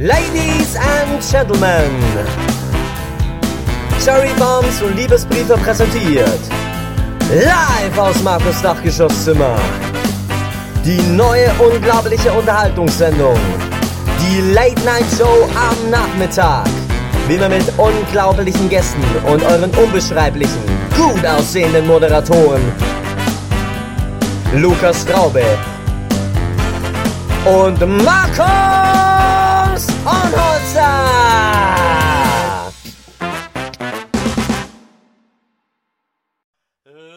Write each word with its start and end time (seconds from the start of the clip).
Ladies 0.00 0.76
and 0.76 1.20
Gentlemen, 1.20 1.90
Cherry 3.98 4.32
Bombs 4.38 4.80
und 4.80 4.94
Liebesbriefe 4.94 5.56
präsentiert. 5.56 6.38
Live 7.34 7.98
aus 7.98 8.22
Markus 8.22 8.62
Dachgeschosszimmer. 8.62 9.56
Die 10.84 11.00
neue 11.16 11.50
unglaubliche 11.54 12.32
Unterhaltungssendung. 12.32 13.36
Die 14.20 14.52
Late 14.52 14.80
Night 14.84 15.06
Show 15.18 15.48
am 15.56 15.90
Nachmittag. 15.90 16.68
Wie 17.26 17.36
man 17.36 17.50
mit 17.50 17.64
unglaublichen 17.76 18.68
Gästen 18.68 19.02
und 19.26 19.42
euren 19.42 19.72
unbeschreiblichen, 19.72 20.62
gut 20.96 21.26
aussehenden 21.26 21.88
Moderatoren 21.88 22.62
Lukas 24.54 25.02
Straube 25.02 25.42
und 27.44 28.04
Markus 28.04 29.07
Onholzer. 30.04 31.38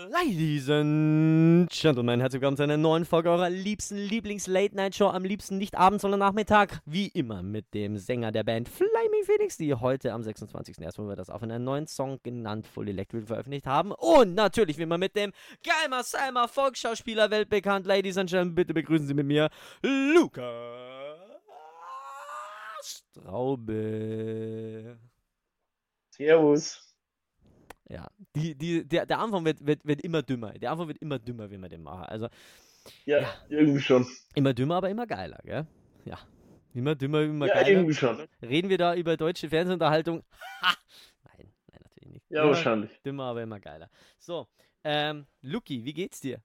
Ladies 0.10 0.70
and 0.70 1.70
Gentlemen, 1.72 2.20
herzlich 2.20 2.42
willkommen 2.42 2.58
zu 2.58 2.64
einer 2.64 2.78
neuen 2.78 3.06
Folge 3.06 3.30
eurer 3.30 3.50
liebsten 3.50 3.98
Lieblings-Late-Night-Show. 3.98 5.08
Am 5.08 5.24
liebsten 5.24 5.58
nicht 5.58 5.76
abends, 5.76 6.04
sondern 6.04 6.20
Nachmittag. 6.20 6.80
Wie 6.86 7.08
immer 7.08 7.42
mit 7.42 7.74
dem 7.74 7.98
Sänger 7.98 8.32
der 8.32 8.44
Band 8.44 8.70
Flaming 8.70 9.24
Phoenix, 9.26 9.58
die 9.58 9.74
heute 9.74 10.14
am 10.14 10.22
26.01., 10.22 10.98
wo 10.98 11.08
wir 11.08 11.16
das 11.16 11.30
auf 11.30 11.42
einen 11.42 11.64
neuen 11.64 11.88
Song 11.88 12.20
genannt 12.24 12.68
Full 12.68 12.90
Electric 12.90 13.26
veröffentlicht 13.26 13.66
haben. 13.66 13.92
Und 13.94 14.36
natürlich 14.36 14.78
wie 14.78 14.84
immer 14.84 14.98
mit 14.98 15.16
dem 15.16 15.32
Geimer 15.66 16.04
Salmer 16.04 16.48
Volksschauspieler, 16.48 17.32
weltbekannt. 17.32 17.86
Ladies 17.86 18.18
and 18.18 18.30
Gentlemen, 18.30 18.56
bitte 18.56 18.74
begrüßen 18.74 19.08
Sie 19.08 19.14
mit 19.14 19.26
mir 19.26 19.50
Lukas 19.82 20.91
Straube. 23.12 24.98
Servus. 26.12 26.96
Ja, 27.90 28.08
die, 28.36 28.56
die, 28.56 28.88
der, 28.88 29.06
der 29.06 29.20
Anfang 29.20 29.44
wird, 29.44 29.66
wird, 29.66 29.86
wird 29.86 30.02
immer 30.02 30.22
dümmer. 30.24 30.54
Der 30.54 30.72
Anfang 30.72 30.88
wird 30.88 30.98
immer 31.00 31.20
dümmer, 31.20 31.50
wenn 31.52 31.60
wir 31.62 31.68
den 31.70 31.84
machen. 31.84 32.06
Also 32.06 32.30
Ja, 33.06 33.20
Ja. 33.20 33.34
irgendwie 33.50 33.82
schon. 33.82 34.08
immer 34.34 34.54
dümmer, 34.54 34.76
aber 34.76 34.90
immer 34.90 35.06
geiler, 35.08 35.40
gell? 35.44 35.68
Ja. 36.06 36.20
Immer 36.74 36.96
dümmer, 36.96 37.22
immer 37.24 37.48
ja, 37.48 37.56
geiler. 37.56 37.68
irgendwie 37.70 37.94
schon. 37.94 38.28
Reden 38.42 38.70
wir 38.70 38.78
da 38.78 38.96
über 38.96 39.18
deutsche 39.18 39.50
Fernsehunterhaltung? 39.50 40.24
Ha! 40.62 40.74
Nein, 41.38 41.52
nein, 41.70 41.82
natürlich 41.84 42.14
nicht. 42.14 42.26
Ja, 42.30 42.44
Immer 42.44 42.52
wahrscheinlich. 42.52 43.02
Dümmer, 43.04 43.24
aber 43.26 43.44
immer 43.44 43.60
geiler. 43.60 43.90
So, 44.20 44.48
ähm, 44.86 45.26
Luki, 45.42 45.84
wie 45.84 45.94
geht's 45.94 46.22
dir? 46.22 46.42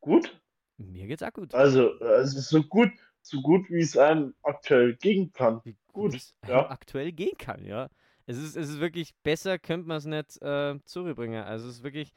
Gut. 0.00 0.40
Mir 0.76 1.06
geht's 1.08 1.22
auch 1.22 1.32
gut. 1.32 1.52
Also, 1.52 1.98
also 1.98 2.40
so 2.40 2.62
gut, 2.62 2.90
so 3.24 3.40
gut 3.40 3.70
wie 3.70 3.80
es 3.80 3.96
einem 3.96 4.34
aktuell 4.42 4.96
gehen 4.96 5.32
kann. 5.32 5.60
Wie 5.64 5.76
gut, 5.92 6.14
es 6.14 6.34
ja. 6.46 6.68
aktuell 6.68 7.10
gehen 7.10 7.36
kann, 7.38 7.64
ja. 7.64 7.88
Es 8.26 8.36
ist, 8.36 8.56
es 8.56 8.68
ist 8.68 8.80
wirklich 8.80 9.14
besser, 9.22 9.58
könnte 9.58 9.88
man 9.88 9.96
es 9.98 10.04
nicht 10.04 10.40
äh, 10.42 10.78
zurückbringen. 10.84 11.42
Also 11.42 11.68
es 11.68 11.76
ist 11.76 11.82
wirklich, 11.82 12.12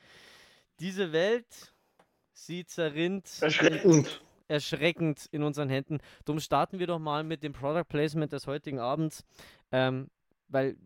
diese 0.79 1.11
Welt, 1.11 1.73
sie 2.33 2.65
zerrinnt. 2.65 3.29
Erschreckend. 3.41 4.21
erschreckend 4.49 5.27
in 5.31 5.43
unseren 5.43 5.69
Händen. 5.69 5.99
Darum 6.25 6.39
starten 6.39 6.79
wir 6.79 6.87
doch 6.87 6.99
mal 6.99 7.23
mit 7.23 7.41
dem 7.41 7.53
Product 7.53 7.85
Placement 7.87 8.31
des 8.31 8.47
heutigen 8.47 8.79
Abends, 8.79 9.25
ähm, 9.71 10.09
weil 10.49 10.77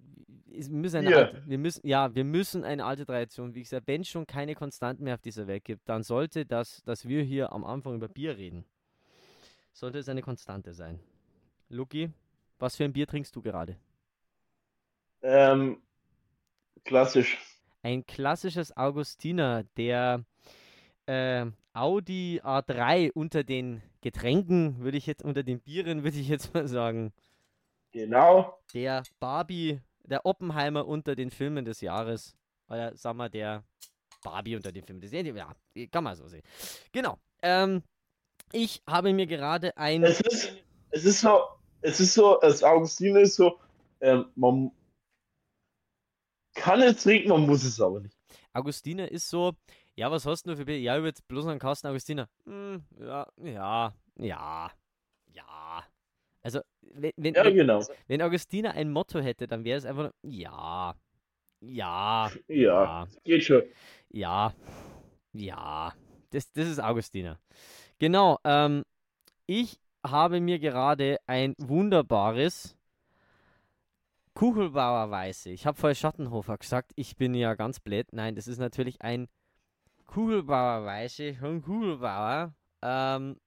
es 0.54 0.70
müssen 0.70 0.98
eine 0.98 1.08
Bier. 1.08 1.18
alte, 1.18 1.44
wir 1.48 1.58
müssen, 1.58 1.88
ja, 1.88 2.14
wir 2.14 2.24
müssen 2.24 2.64
eine 2.64 2.86
alte 2.86 3.06
Tradition, 3.06 3.56
wie 3.56 3.62
ich 3.62 3.70
sage, 3.70 3.84
wenn 3.88 4.02
es 4.02 4.10
schon 4.10 4.28
keine 4.28 4.54
Konstanten 4.54 5.04
mehr 5.04 5.16
auf 5.16 5.22
dieser 5.22 5.48
Welt 5.48 5.64
gibt, 5.64 5.88
dann 5.88 6.04
sollte 6.04 6.46
das, 6.46 6.84
dass 6.84 7.08
wir 7.08 7.24
hier 7.24 7.52
am 7.54 7.64
Anfang 7.64 7.96
über 7.96 8.08
Bier 8.08 8.38
reden, 8.38 8.66
sollte 9.72 10.00
es 10.00 10.10
eine 10.10 10.22
Konstante 10.22 10.74
sein. 10.74 11.00
Luki, 11.70 12.12
was 12.60 12.76
für 12.76 12.84
ein 12.84 12.94
Bier 12.94 13.08
trinkst 13.08 13.36
du 13.36 13.42
gerade? 13.42 13.78
Ähm, 15.22 15.82
klassisch. 16.84 17.38
Ein 17.84 18.06
klassisches 18.06 18.76
Augustiner, 18.76 19.64
der 19.78 20.24
äh, 21.06 21.46
Audi 21.74 22.42
A3 22.44 23.12
unter 23.14 23.44
den 23.44 23.81
Getränken, 24.02 24.80
würde 24.80 24.98
ich 24.98 25.06
jetzt, 25.06 25.24
unter 25.24 25.44
den 25.44 25.60
Bieren, 25.60 26.04
würde 26.04 26.18
ich 26.18 26.28
jetzt 26.28 26.54
mal 26.54 26.68
sagen. 26.68 27.14
Genau. 27.92 28.58
der 28.74 29.04
Barbie, 29.20 29.81
der 30.04 30.26
Oppenheimer 30.26 30.88
unter 30.88 31.16
den 31.16 31.30
Filmen 31.30 31.66
des 31.66 31.81
Jahres. 31.81 32.36
Oder 32.70 32.96
sagen 32.96 33.18
wir, 33.18 33.30
der 33.30 33.64
Barbie 34.24 34.56
unter 34.56 34.72
den 34.72 34.84
Filmen 34.84 35.02
des 35.02 35.12
Jahres. 35.12 35.36
Ja, 35.36 35.86
kann 35.88 36.04
man 36.04 36.16
so 36.16 36.28
sehen. 36.28 36.44
Genau. 36.92 37.18
Ähm, 37.42 37.84
ich 38.53 38.81
habe 38.88 39.13
mir 39.13 39.28
gerade 39.28 39.75
ein. 39.78 40.03
Es 40.03 40.22
ist, 40.22 40.53
es 40.91 41.06
ist 41.06 41.22
so, 41.22 41.39
es 41.81 42.00
ist 42.00 42.13
so, 42.13 42.38
das 42.41 42.63
Augustine 42.63 43.22
ist 43.22 43.35
so, 43.35 43.59
ähm, 44.01 44.25
man 44.35 44.72
kann 46.53 46.81
es 46.81 47.03
trinken, 47.03 47.29
man 47.29 47.45
muss 47.45 47.63
es 47.63 47.79
aber 47.79 48.01
nicht. 48.01 48.17
Augustiner 48.53 49.09
ist 49.09 49.29
so. 49.29 49.53
Ja, 49.95 50.09
was 50.12 50.25
hast 50.25 50.45
du 50.47 50.56
für 50.56 50.66
Bier? 50.66 50.79
Ja, 50.79 50.97
ich 50.97 51.03
würde 51.03 51.19
bloß 51.28 51.47
einen 51.47 51.59
Kasten 51.59 51.88
Augustiner. 51.88 52.29
Hm, 52.45 52.84
ja, 53.00 53.28
ja, 53.44 53.94
ja, 54.17 54.72
ja. 55.33 55.83
Also, 56.41 56.62
wenn, 56.81 57.12
wenn, 57.18 57.33
Ja, 57.33 57.50
genau. 57.50 57.85
wenn 58.07 58.22
Augustiner 58.22 58.72
ein 58.73 58.91
Motto 58.91 59.19
hätte, 59.19 59.47
dann 59.47 59.63
wäre 59.63 59.78
es 59.78 59.85
einfach 59.85 60.03
nur, 60.03 60.13
ja, 60.23 60.95
ja, 61.62 62.31
Ja, 62.47 63.07
ja. 63.07 63.07
geht 63.23 63.44
schon. 63.44 63.63
Ja, 64.09 64.53
ja, 65.33 65.94
das, 66.31 66.51
das 66.51 66.68
ist 66.68 66.79
Augustiner. 66.79 67.39
Genau, 68.01 68.39
ähm, 68.45 68.84
ich 69.45 69.79
habe 70.03 70.39
mir 70.39 70.57
gerade 70.57 71.19
ein 71.28 71.53
wunderbares 71.59 72.75
Kuchelbauer 74.34 75.12
Weiße. 75.12 75.51
Ich 75.51 75.67
habe 75.67 75.78
vorher 75.78 75.94
Schattenhofer 75.94 76.57
gesagt, 76.57 76.94
ich 76.95 77.16
bin 77.16 77.35
ja 77.35 77.53
ganz 77.53 77.79
blöd. 77.79 78.07
Nein, 78.12 78.34
das 78.34 78.47
ist 78.47 78.57
natürlich 78.57 79.03
ein 79.03 79.28
Kugelbauer 80.07 80.84
Weiße 80.84 81.35
von 81.35 81.62
Kugelbauer. 81.62 82.56
Ähm, 82.81 83.38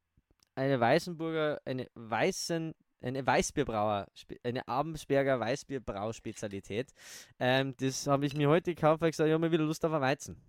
eine 0.54 0.78
Weißenburger, 0.78 1.60
eine 1.64 1.88
Weißen, 1.94 2.76
eine 3.00 3.26
Weißbierbrauer, 3.26 4.06
eine 4.44 4.68
Abensberger 4.68 5.40
Weißbierbrau-Spezialität. 5.40 6.92
Ähm, 7.40 7.74
das 7.78 8.06
habe 8.06 8.24
ich 8.24 8.36
mir 8.36 8.48
heute 8.48 8.72
gekauft, 8.72 9.00
weil 9.00 9.08
ich 9.08 9.14
gesagt 9.14 9.24
habe, 9.24 9.30
ich 9.30 9.34
habe 9.34 9.46
mal 9.48 9.52
wieder 9.52 9.64
Lust 9.64 9.84
auf 9.84 9.92
ein 9.92 10.00
Weizen. 10.00 10.40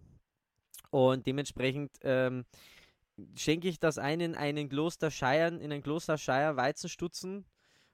Und 0.92 1.26
dementsprechend 1.26 1.98
ähm, 2.04 2.46
schenke 3.36 3.68
ich 3.68 3.80
das 3.80 3.98
ein 3.98 4.20
in 4.20 4.36
einen 4.36 4.70
Klosterscheiern, 4.70 5.60
in 5.60 5.72
einen 5.72 5.84
Klosterscheier 5.84 6.56
Weizenstutzen. 6.58 7.46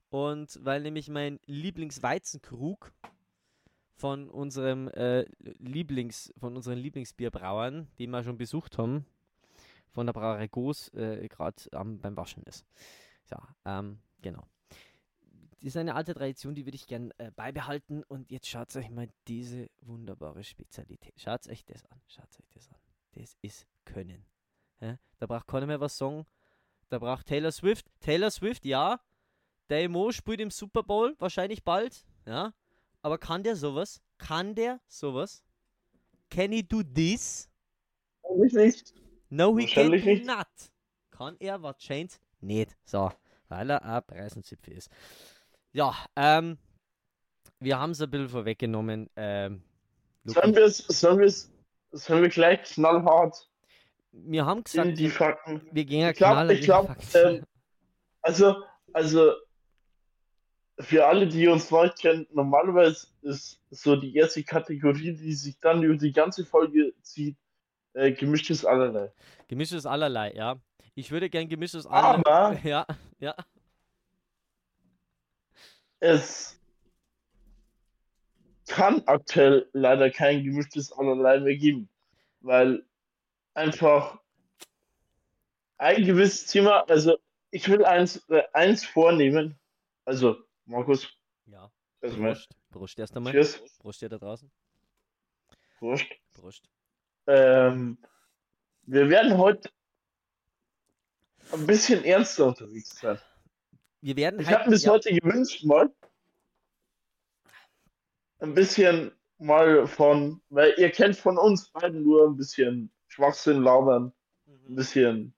Und 0.10 0.60
weil 0.62 0.82
nämlich 0.82 1.10
mein 1.10 1.40
Lieblingsweizenkrug 1.46 2.92
von 3.96 4.30
unserem 4.30 4.90
äh, 4.90 5.26
Lieblings, 5.60 6.34
von 6.38 6.56
unseren 6.56 6.78
Lieblingsbierbrauern, 6.78 7.88
die 7.98 8.08
wir 8.08 8.24
schon 8.24 8.38
besucht 8.38 8.78
haben, 8.78 9.06
von 9.92 10.06
der 10.06 10.14
Brauerei 10.14 10.48
Goos, 10.48 10.90
äh, 10.94 11.28
gerade 11.30 11.64
beim 11.72 12.18
Waschen 12.18 12.44
ist. 12.44 12.66
Ja, 13.30 13.56
ähm, 13.66 14.00
genau. 14.22 14.44
Das 15.62 15.68
ist 15.68 15.78
eine 15.78 15.94
alte 15.94 16.16
Tradition, 16.16 16.56
die 16.56 16.66
würde 16.66 16.76
ich 16.76 16.88
gern 16.88 17.14
äh, 17.20 17.32
beibehalten. 17.36 18.04
Und 18.04 18.32
jetzt 18.32 18.48
schaut 18.48 18.76
euch 18.76 18.90
mal 18.90 19.08
diese 19.28 19.70
wunderbare 19.82 20.44
Spezialität. 20.44 21.14
Schaut 21.18 21.48
euch 21.48 21.64
das 21.64 21.86
an. 21.86 22.02
Schaut 22.08 22.40
euch 22.40 22.50
das 22.50 22.68
an. 22.70 22.80
Das 23.14 23.38
ist 23.42 23.68
Können. 23.86 24.31
Ja? 24.82 24.98
Da 25.20 25.28
braucht 25.28 25.48
keiner 25.48 25.68
mehr 25.68 25.80
was 25.80 25.98
sagen. 25.98 26.26
Da 26.90 27.00
braucht 27.00 27.28
Taylor 27.28 27.52
Swift. 27.52 27.86
Taylor 28.02 28.32
Swift, 28.32 28.66
ja. 28.66 29.00
Der 29.70 29.88
Mo 29.88 30.12
spielt 30.12 30.42
im 30.42 30.52
Super 30.52 30.84
Bowl, 30.84 31.16
wahrscheinlich 31.20 31.64
bald. 31.64 32.06
Ja. 32.26 32.54
Aber 33.02 33.18
kann 33.18 33.44
der 33.44 33.56
sowas? 33.56 34.02
Kann 34.18 34.54
der 34.56 34.80
sowas? 34.88 35.44
Can 36.30 36.52
he 36.52 36.62
do 36.64 36.84
this? 36.84 37.50
Wahrscheinlich 38.24 38.54
nicht. 38.54 38.94
No, 39.30 39.58
he 39.58 39.64
Wahrscheinlich 39.64 40.04
do 40.04 40.10
nicht. 40.10 40.26
not. 40.26 40.48
Kann 41.12 41.36
er 41.40 41.62
wahrscheinlich 41.62 42.20
nicht. 42.42 42.76
So, 42.84 43.12
weil 43.48 43.70
er 43.70 43.84
ein 43.84 44.04
Preisenzipfel 44.06 44.74
ist. 44.74 44.90
Ja, 45.72 45.96
ähm, 46.16 46.58
wir 47.60 47.80
haben 47.80 47.92
es 47.92 48.02
ein 48.02 48.10
bisschen 48.10 48.30
vorweggenommen. 48.30 49.10
Ähm, 49.16 49.64
Sollen 50.26 50.54
wir 50.54 50.66
es, 50.66 50.78
sollen 50.80 51.20
wir 51.20 51.28
es, 51.28 51.50
sollen 51.92 52.22
wir 52.24 52.30
gleich 52.30 52.62
knallhart 52.64 53.50
wir 54.12 54.46
haben 54.46 54.60
in 54.60 54.64
gesagt, 54.64 54.98
die 54.98 55.10
Fakten? 55.10 55.62
wir 55.72 55.86
gehen 55.86 56.02
ja 56.02 56.10
Ich 56.10 56.60
die 56.60 56.66
glaube, 56.66 56.88
Fakten. 56.88 57.18
ähm, 57.38 57.46
also, 58.22 58.64
also, 58.94 59.34
für 60.80 61.06
alle, 61.06 61.28
die 61.28 61.48
uns 61.48 61.70
neu 61.72 61.90
kennen, 61.90 62.28
normalerweise 62.32 63.08
ist 63.22 63.60
so 63.70 63.96
die 63.96 64.16
erste 64.16 64.44
Kategorie, 64.44 65.14
die 65.14 65.34
sich 65.34 65.60
dann 65.60 65.84
über 65.84 65.96
die 65.96 66.12
ganze 66.12 66.46
Folge 66.46 66.94
zieht, 67.02 67.38
äh, 67.94 68.12
gemischtes 68.12 68.66
Allerlei. 68.66 69.12
Gemischtes 69.48 69.86
allerlei, 69.86 70.34
ja. 70.34 70.58
Ich 70.96 71.12
würde 71.12 71.30
gern 71.30 71.48
gemischtes 71.48 71.86
allerlei. 71.86 72.24
Aber 72.26 72.60
Ja, 72.64 72.86
ja. 73.20 73.36
es 76.00 76.60
kann 78.68 79.02
aktuell 79.06 79.70
leider 79.74 80.10
kein 80.10 80.44
gemischtes 80.44 80.92
Allerlei 80.94 81.40
mehr 81.40 81.56
geben, 81.58 81.90
weil 82.40 82.84
einfach 83.54 84.20
ein 85.78 86.06
gewisses 86.06 86.46
Thema, 86.48 86.82
also 86.90 87.18
ich 87.50 87.68
will 87.68 87.84
eins, 87.86 88.18
äh, 88.30 88.44
eins 88.54 88.86
vornehmen, 88.86 89.58
Also, 90.06 90.38
Markus, 90.66 91.08
Ja. 91.46 91.72
erstmal. 92.02 92.34
Prost. 92.34 92.50
Prost 92.72 93.00
erst 93.00 93.16
einmal. 93.16 93.34
Cheers. 93.34 93.62
Dir 94.00 94.10
da 94.10 94.18
draußen. 94.18 94.52
Prost. 95.78 96.06
Prost. 96.34 96.64
Ähm, 97.28 97.98
wir 98.84 99.10
werden 99.10 99.38
heute 99.38 99.70
ein 101.52 101.68
bisschen 101.68 102.04
ernster 102.04 102.48
unterwegs 102.48 102.98
sein. 103.00 103.20
Wir 104.02 104.16
werden 104.16 104.40
Ich 104.40 104.48
halt- 104.48 104.60
habe 104.62 104.70
mir 104.72 104.76
ja, 104.78 104.92
heute 104.92 105.14
gewünscht, 105.14 105.64
mal 105.64 105.94
ein 108.40 108.54
bisschen 108.56 109.12
mal 109.38 109.86
von, 109.88 110.42
weil 110.50 110.74
ihr 110.78 110.90
kennt 110.92 111.16
von 111.16 111.38
uns 111.38 111.70
beiden 111.70 112.04
nur 112.04 112.28
ein 112.28 112.36
bisschen 112.38 112.92
Schwachsinn 113.12 113.62
labern, 113.62 114.14
ein 114.48 114.72
Mhm. 114.72 114.76
bisschen. 114.76 115.34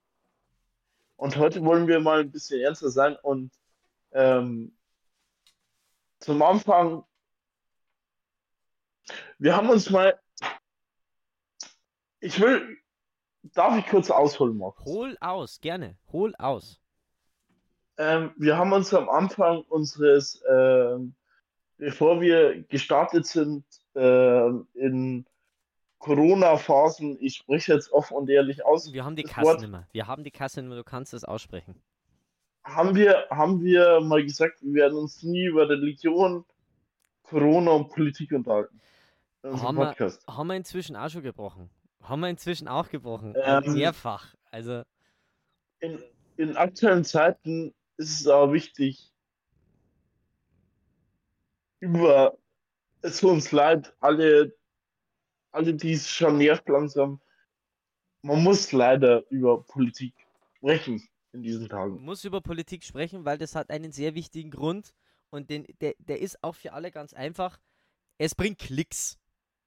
Und 1.16 1.36
heute 1.36 1.64
wollen 1.64 1.88
wir 1.88 1.98
mal 1.98 2.20
ein 2.20 2.30
bisschen 2.30 2.60
ernster 2.60 2.90
sein 2.90 3.16
und 3.22 3.50
ähm, 4.12 4.72
zum 6.20 6.40
Anfang, 6.42 7.04
wir 9.38 9.56
haben 9.56 9.68
uns 9.70 9.90
mal, 9.90 10.18
ich 12.20 12.40
will, 12.40 12.78
darf 13.54 13.76
ich 13.76 13.86
kurz 13.86 14.08
ausholen, 14.10 14.56
Markus? 14.56 14.84
Hol 14.86 15.16
aus, 15.20 15.60
gerne. 15.60 15.96
Hol 16.12 16.34
aus. 16.36 16.80
Ähm, 17.96 18.32
wir 18.36 18.56
haben 18.56 18.72
uns 18.72 18.94
am 18.94 19.08
Anfang 19.08 19.62
unseres, 19.62 20.42
ähm, 20.48 21.14
bevor 21.76 22.20
wir 22.20 22.62
gestartet 22.64 23.26
sind, 23.26 23.64
ähm, 23.96 24.68
in 24.74 25.26
Corona-Phasen, 26.04 27.16
ich 27.18 27.36
spreche 27.36 27.72
jetzt 27.72 27.90
offen 27.90 28.14
und 28.18 28.28
ehrlich 28.28 28.62
aus, 28.64 28.92
Wir 28.92 29.04
haben 29.06 29.16
die 29.16 29.22
das 29.22 29.32
Kassen 29.32 29.46
Wort- 29.46 29.62
immer. 29.62 29.88
Wir 29.92 30.06
haben 30.06 30.22
die 30.22 30.30
Kassen 30.30 30.66
immer, 30.66 30.76
du 30.76 30.84
kannst 30.84 31.14
es 31.14 31.24
aussprechen. 31.24 31.80
haben 32.62 32.94
wir, 32.94 33.26
haben 33.30 33.62
wir 33.62 34.00
mal 34.00 34.22
gesagt, 34.22 34.60
wir 34.62 34.74
werden 34.74 34.98
uns 34.98 35.22
nie 35.22 35.46
über 35.46 35.66
Religion, 35.68 36.44
Corona 37.22 37.70
und 37.70 37.88
Politik 37.88 38.32
unterhalten. 38.32 38.78
Haben 39.42 39.78
wir-. 39.78 40.12
Haben 40.28 40.46
wir 40.48 40.56
inzwischen 40.56 40.94
auch 40.94 41.08
schon 41.08 41.22
gebrochen. 41.22 41.70
Haben 42.02 42.20
wir 42.20 42.28
inzwischen 42.28 42.68
auch 42.68 42.90
gebrochen. 42.90 43.34
Ähm, 43.42 43.72
Mehrfach. 43.72 44.34
Also, 44.50 44.82
In, 45.80 46.02
in 46.36 46.54
aktuellen 46.56 47.04
Zeiten 47.04 47.74
ist 47.96 48.20
es 48.20 48.26
aber 48.28 48.52
wichtig, 48.52 49.10
über, 51.80 52.36
es 53.02 53.20
tut 53.20 53.30
uns 53.30 53.52
leid, 53.52 53.94
alle, 54.00 54.54
alle, 55.54 55.74
die 55.74 55.92
es 55.92 56.08
schon 56.08 56.38
nervt 56.38 56.68
langsam, 56.68 57.20
man 58.22 58.42
muss 58.42 58.72
leider 58.72 59.24
über 59.30 59.62
Politik 59.62 60.14
sprechen 60.56 61.06
in 61.32 61.42
diesen 61.42 61.68
Tagen. 61.68 62.02
muss 62.02 62.24
über 62.24 62.40
Politik 62.40 62.84
sprechen, 62.84 63.24
weil 63.24 63.38
das 63.38 63.54
hat 63.54 63.70
einen 63.70 63.92
sehr 63.92 64.14
wichtigen 64.14 64.50
Grund 64.50 64.94
und 65.30 65.50
den, 65.50 65.66
der, 65.80 65.94
der 65.98 66.20
ist 66.20 66.42
auch 66.42 66.54
für 66.54 66.72
alle 66.72 66.90
ganz 66.90 67.12
einfach. 67.12 67.58
Es 68.18 68.34
bringt 68.34 68.58
Klicks. 68.58 69.18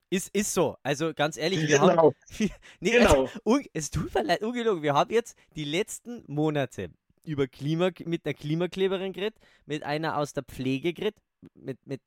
Ist, 0.09 0.33
ist 0.33 0.53
so. 0.53 0.77
Also 0.83 1.13
ganz 1.13 1.35
ehrlich, 1.35 1.67
wir 1.67 1.81
haben. 1.81 1.89
Genau, 1.89 2.13
Nee, 2.79 2.91
genau. 2.91 3.27
also, 3.45 3.61
es 3.73 3.91
tut 3.91 4.13
mir 4.15 4.23
leid, 4.23 4.41
ungelogen. 4.41 4.81
Wir 4.81 4.93
haben 4.93 5.11
jetzt 5.11 5.37
die 5.55 5.65
letzten 5.65 6.23
Monate 6.27 6.91
über 7.23 7.47
Klima, 7.47 7.91
mit 8.05 8.25
einer 8.25 8.33
Klimakleberin 8.33 9.11
geredet, 9.11 9.37
mit 9.65 9.83
einer 9.83 10.17
aus 10.17 10.31
der 10.31 10.43
Pflege 10.43 10.93
geredet, 10.93 11.17
mit, 11.53 11.85
mit, 11.85 12.01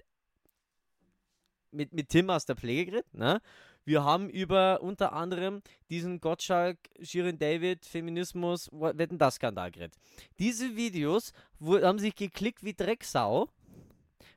mit, 1.72 1.93
mit 1.93 2.08
Tim 2.08 2.31
aus 2.31 2.46
der 2.46 2.56
Pflege 2.56 2.90
geredet, 2.90 3.14
ne? 3.14 3.40
Wir 3.84 4.05
haben 4.05 4.28
über 4.28 4.82
unter 4.82 5.14
anderem 5.14 5.62
diesen 5.88 6.20
Gottschalk, 6.20 6.78
Shirin 7.00 7.38
David, 7.38 7.87
Feminismus, 7.87 8.69
Wetten 8.72 9.19
das 9.19 9.37
Skandal 9.37 9.70
geredet. 9.70 9.94
Diese 10.38 10.76
Videos 10.76 11.32
haben 11.61 11.99
sich 11.99 12.14
geklickt 12.14 12.62
wie 12.62 12.75
Drecksau, 12.75 13.49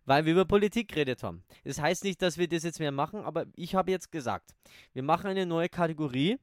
weil 0.06 0.26
wir 0.26 0.32
über 0.32 0.46
Politik 0.46 0.88
geredet 0.88 1.24
haben. 1.24 1.44
Das 1.66 1.80
heißt 1.80 2.04
nicht, 2.06 2.22
dass 2.22 2.38
wir 2.38 2.48
das 2.48 2.64
jetzt 2.64 2.80
mehr 2.80 2.94
machen, 2.94 3.24
aber 3.26 3.46
ich 3.56 3.76
habe 3.76 3.92
jetzt 3.92 4.12
gesagt, 4.12 4.56
wir 4.94 5.04
machen 5.04 5.28
eine 5.28 5.46
neue 5.46 5.70
Kategorie. 5.70 6.40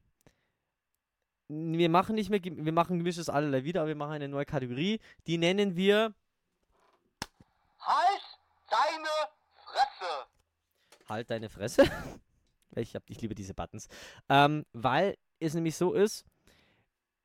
Wir 1.47 1.89
machen 1.89 2.15
nicht 2.15 2.29
mehr, 2.29 2.39
wir 2.43 2.71
machen 2.71 2.99
gewisses 2.99 3.29
allerlei 3.29 3.63
wieder, 3.63 3.81
aber 3.81 3.89
wir 3.89 3.95
machen 3.95 4.13
eine 4.13 4.29
neue 4.29 4.45
Kategorie. 4.45 4.99
Die 5.27 5.37
nennen 5.37 5.75
wir 5.75 6.13
Halt 7.81 8.21
deine 8.69 9.09
Fresse! 9.65 10.30
Halt 11.11 11.29
deine 11.29 11.49
Fresse. 11.49 11.83
ich, 12.75 12.95
hab, 12.95 13.03
ich 13.09 13.21
liebe 13.21 13.35
diese 13.35 13.53
Buttons. 13.53 13.89
Ähm, 14.29 14.65
weil 14.71 15.15
es 15.39 15.53
nämlich 15.53 15.75
so 15.75 15.93
ist, 15.93 16.25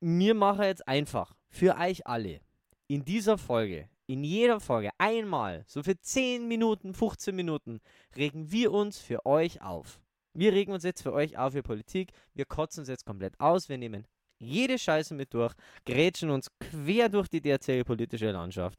mir 0.01 0.33
mache 0.33 0.65
jetzt 0.65 0.85
einfach 0.87 1.33
für 1.49 1.77
euch 1.77 2.05
alle 2.05 2.41
in 2.87 3.05
dieser 3.05 3.37
Folge, 3.37 3.89
in 4.05 4.25
jeder 4.25 4.59
Folge 4.59 4.89
einmal, 4.97 5.63
so 5.67 5.83
für 5.83 5.97
10 5.97 6.47
Minuten, 6.49 6.93
15 6.93 7.33
Minuten, 7.33 7.79
regen 8.15 8.51
wir 8.51 8.73
uns 8.73 8.99
für 8.99 9.25
euch 9.25 9.61
auf. 9.61 10.01
Wir 10.33 10.51
regen 10.51 10.73
uns 10.73 10.83
jetzt 10.83 11.01
für 11.01 11.13
euch 11.13 11.37
auf 11.37 11.53
für 11.53 11.63
Politik. 11.63 12.11
Wir 12.33 12.45
kotzen 12.45 12.81
uns 12.81 12.89
jetzt 12.89 13.05
komplett 13.05 13.39
aus. 13.39 13.69
Wir 13.69 13.77
nehmen 13.77 14.05
jede 14.37 14.77
Scheiße 14.77 15.15
mit 15.15 15.33
durch, 15.33 15.53
grätschen 15.85 16.29
uns 16.29 16.51
quer 16.59 17.07
durch 17.07 17.29
die 17.29 17.41
derzeitige 17.41 17.85
politische 17.85 18.31
Landschaft 18.31 18.77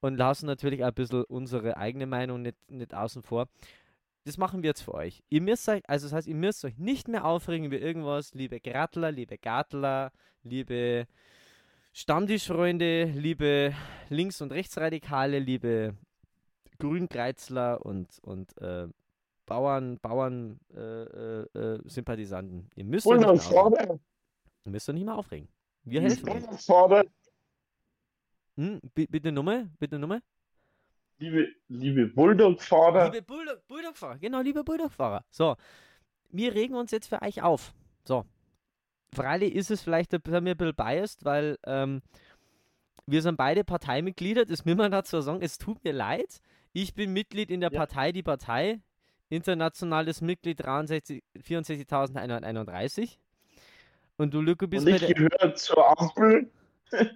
und 0.00 0.16
lassen 0.16 0.46
natürlich 0.46 0.84
ein 0.84 0.92
bisschen 0.92 1.24
unsere 1.24 1.78
eigene 1.78 2.06
Meinung 2.06 2.42
nicht, 2.42 2.56
nicht 2.70 2.94
außen 2.94 3.22
vor. 3.22 3.48
Das 4.24 4.38
machen 4.38 4.62
wir 4.62 4.70
jetzt 4.70 4.80
für 4.82 4.94
euch. 4.94 5.22
Ihr 5.28 5.42
müsst 5.42 5.68
euch, 5.68 5.82
also 5.88 6.06
das 6.06 6.12
heißt, 6.14 6.26
ihr 6.28 6.34
müsst 6.34 6.64
euch 6.64 6.78
nicht 6.78 7.08
mehr 7.08 7.24
aufregen 7.26 7.66
über 7.66 7.78
irgendwas, 7.78 8.32
liebe 8.34 8.58
Grattler, 8.58 9.12
liebe 9.12 9.36
Gartler, 9.36 10.12
liebe 10.42 11.06
Stammtischfreunde, 11.92 13.04
liebe 13.04 13.74
Links- 14.08 14.40
und 14.40 14.50
Rechtsradikale, 14.52 15.38
liebe 15.38 15.96
Grünkreuzler 16.78 17.84
und, 17.84 18.18
und 18.22 18.56
äh, 18.62 18.88
Bauern, 19.46 19.98
Bauern, 20.00 20.58
äh, 20.74 20.80
äh, 20.80 21.42
äh, 21.58 21.80
Sympathisanten. 21.84 22.70
Ihr 22.76 22.84
müsst, 22.84 23.06
euch 23.06 23.20
nicht 23.32 23.50
mehr 23.52 23.62
aufregen. 23.66 24.00
Ihr 24.64 24.72
müsst 24.72 24.88
euch 24.88 24.94
nicht 24.94 25.04
mehr 25.04 25.14
aufregen. 25.16 25.48
Wir 25.84 26.00
helfen 26.00 26.28
euch. 26.30 26.44
Hm, 28.56 28.80
bi- 28.94 29.06
bitte 29.06 29.30
Nummer, 29.30 29.66
bitte 29.78 29.98
Nummer. 29.98 30.20
Liebe, 31.18 31.48
liebe 31.68 32.06
Bulldog-Vater, 32.06 33.10
Liebe 33.10 33.22
Bulldog, 33.22 33.66
Bulldog-Fahrer, 33.68 34.18
genau, 34.18 34.40
liebe 34.40 34.64
Bulldog-Fahrer. 34.64 35.24
So, 35.30 35.56
wir 36.30 36.54
regen 36.54 36.74
uns 36.74 36.90
jetzt 36.90 37.08
für 37.08 37.22
euch 37.22 37.42
auf. 37.42 37.74
So, 38.04 38.24
freilich 39.14 39.54
ist 39.54 39.70
es 39.70 39.82
vielleicht 39.82 40.12
ein 40.14 40.20
bisschen, 40.20 40.46
ein 40.46 40.56
bisschen 40.56 40.74
biased, 40.74 41.24
weil 41.24 41.58
ähm, 41.66 42.02
wir 43.06 43.22
sind 43.22 43.36
beide 43.36 43.64
Parteimitglieder, 43.64 44.44
das 44.44 44.64
müssen 44.64 44.78
wir 44.78 44.88
dazu 44.88 45.20
sagen, 45.20 45.40
es 45.42 45.58
tut 45.58 45.82
mir 45.84 45.92
leid. 45.92 46.40
Ich 46.72 46.94
bin 46.94 47.12
Mitglied 47.12 47.50
in 47.50 47.60
der 47.60 47.70
Ja. 47.70 47.80
Partei 47.80 48.12
Die 48.12 48.22
Partei, 48.22 48.80
internationales 49.28 50.20
Mitglied 50.20 50.64
63 50.64 51.22
64.131. 51.36 53.18
Und 54.16 54.32
du, 54.32 54.40
Lücke, 54.40 54.68
bist 54.68 54.86
und 54.86 54.92
ich 54.92 55.00
der, 55.00 55.14
gehöre 55.14 55.54
zur 55.54 56.00
Ampel. 56.00 56.50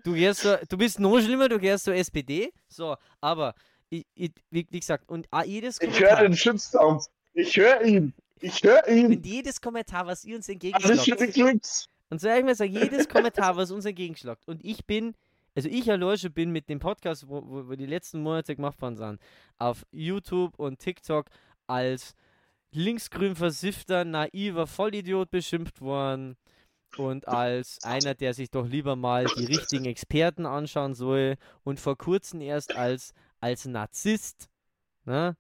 Du 0.03 0.15
gehst 0.15 0.41
so, 0.41 0.57
du 0.69 0.77
bist 0.77 0.99
noch 0.99 1.21
schlimmer, 1.21 1.49
du 1.49 1.59
gehst 1.59 1.85
zur 1.85 1.95
SPD. 1.95 2.53
So, 2.69 2.97
aber 3.21 3.55
ich, 3.91 4.07
ich, 4.15 4.33
wie, 4.51 4.65
gesagt, 4.65 5.09
und 5.09 5.27
ah, 5.31 5.45
jedes 5.45 5.81
Ich 5.81 5.89
höre 5.89 6.09
Kommentar, 6.09 6.23
den 6.23 6.37
Shitstorm. 6.37 7.03
Ich 7.35 7.57
höre 7.57 7.83
ihn. 7.83 8.13
Ich 8.41 8.63
höre 8.63 8.87
ihn. 8.89 9.07
und 9.07 9.27
jedes 9.27 9.61
Kommentar, 9.61 10.07
was 10.07 10.25
ihr 10.25 10.37
uns 10.37 10.49
entgegenschlagt, 10.49 10.99
und 12.11 12.21
sag 12.21 12.39
ich 12.39 12.45
mal, 12.45 12.55
sag 12.55 12.69
jedes 12.69 13.09
Kommentar, 13.09 13.57
was 13.57 13.71
uns 13.71 13.85
entgegenschlagt, 13.85 14.47
und 14.47 14.65
ich 14.65 14.85
bin, 14.87 15.15
also 15.55 15.69
ich 15.69 15.91
Aloysius 15.91 16.33
bin 16.33 16.51
mit 16.51 16.69
dem 16.69 16.79
Podcast, 16.79 17.29
wo, 17.29 17.43
wo, 17.45 17.69
wo 17.69 17.75
die 17.75 17.87
letzten 17.87 18.23
Monate 18.23 18.55
gemacht 18.55 18.81
worden 18.81 18.97
sind, 18.97 19.21
auf 19.59 19.85
YouTube 19.91 20.59
und 20.59 20.79
TikTok 20.79 21.27
als 21.67 22.15
linksgrün 22.71 23.35
versiffter, 23.35 24.05
naiver 24.05 24.67
Vollidiot 24.67 25.31
beschimpft 25.31 25.81
worden 25.81 26.37
und 26.97 27.29
als 27.29 27.79
einer, 27.83 28.15
der 28.15 28.35
sich 28.35 28.51
doch 28.51 28.67
lieber 28.67 28.97
mal 28.97 29.27
die 29.37 29.45
richtigen 29.45 29.85
Experten 29.85 30.47
anschauen 30.47 30.95
soll 30.95 31.37
und 31.65 31.81
vor 31.81 31.97
kurzem 31.97 32.41
erst 32.41 32.75
als, 32.77 33.13
als 33.41 33.67
Narzisst. 33.67 34.49
Ne? 35.05 35.37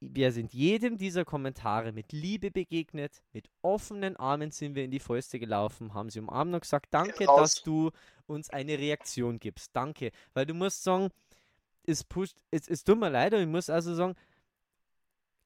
Wir 0.00 0.32
sind 0.32 0.54
jedem 0.54 0.96
dieser 0.96 1.24
Kommentare 1.24 1.92
mit 1.92 2.12
Liebe 2.12 2.50
begegnet, 2.50 3.22
mit 3.32 3.50
offenen 3.60 4.16
Armen 4.16 4.50
sind 4.50 4.74
wir 4.74 4.84
in 4.84 4.90
die 4.90 5.00
Fäuste 5.00 5.38
gelaufen, 5.38 5.92
haben 5.92 6.08
sie 6.08 6.20
umarmt 6.20 6.54
und 6.54 6.60
gesagt, 6.60 6.86
danke, 6.90 7.26
dass 7.26 7.62
du 7.62 7.90
uns 8.26 8.48
eine 8.50 8.78
Reaktion 8.78 9.38
gibst. 9.38 9.76
Danke. 9.76 10.10
Weil 10.32 10.46
du 10.46 10.54
musst 10.54 10.82
sagen, 10.84 11.10
es 11.84 12.02
pusht, 12.04 12.36
es, 12.50 12.66
es 12.66 12.84
tut 12.84 12.98
mir 12.98 13.10
leid, 13.10 13.34
und 13.34 13.40
ich 13.40 13.46
muss 13.46 13.68
also 13.68 13.94
sagen, 13.94 14.14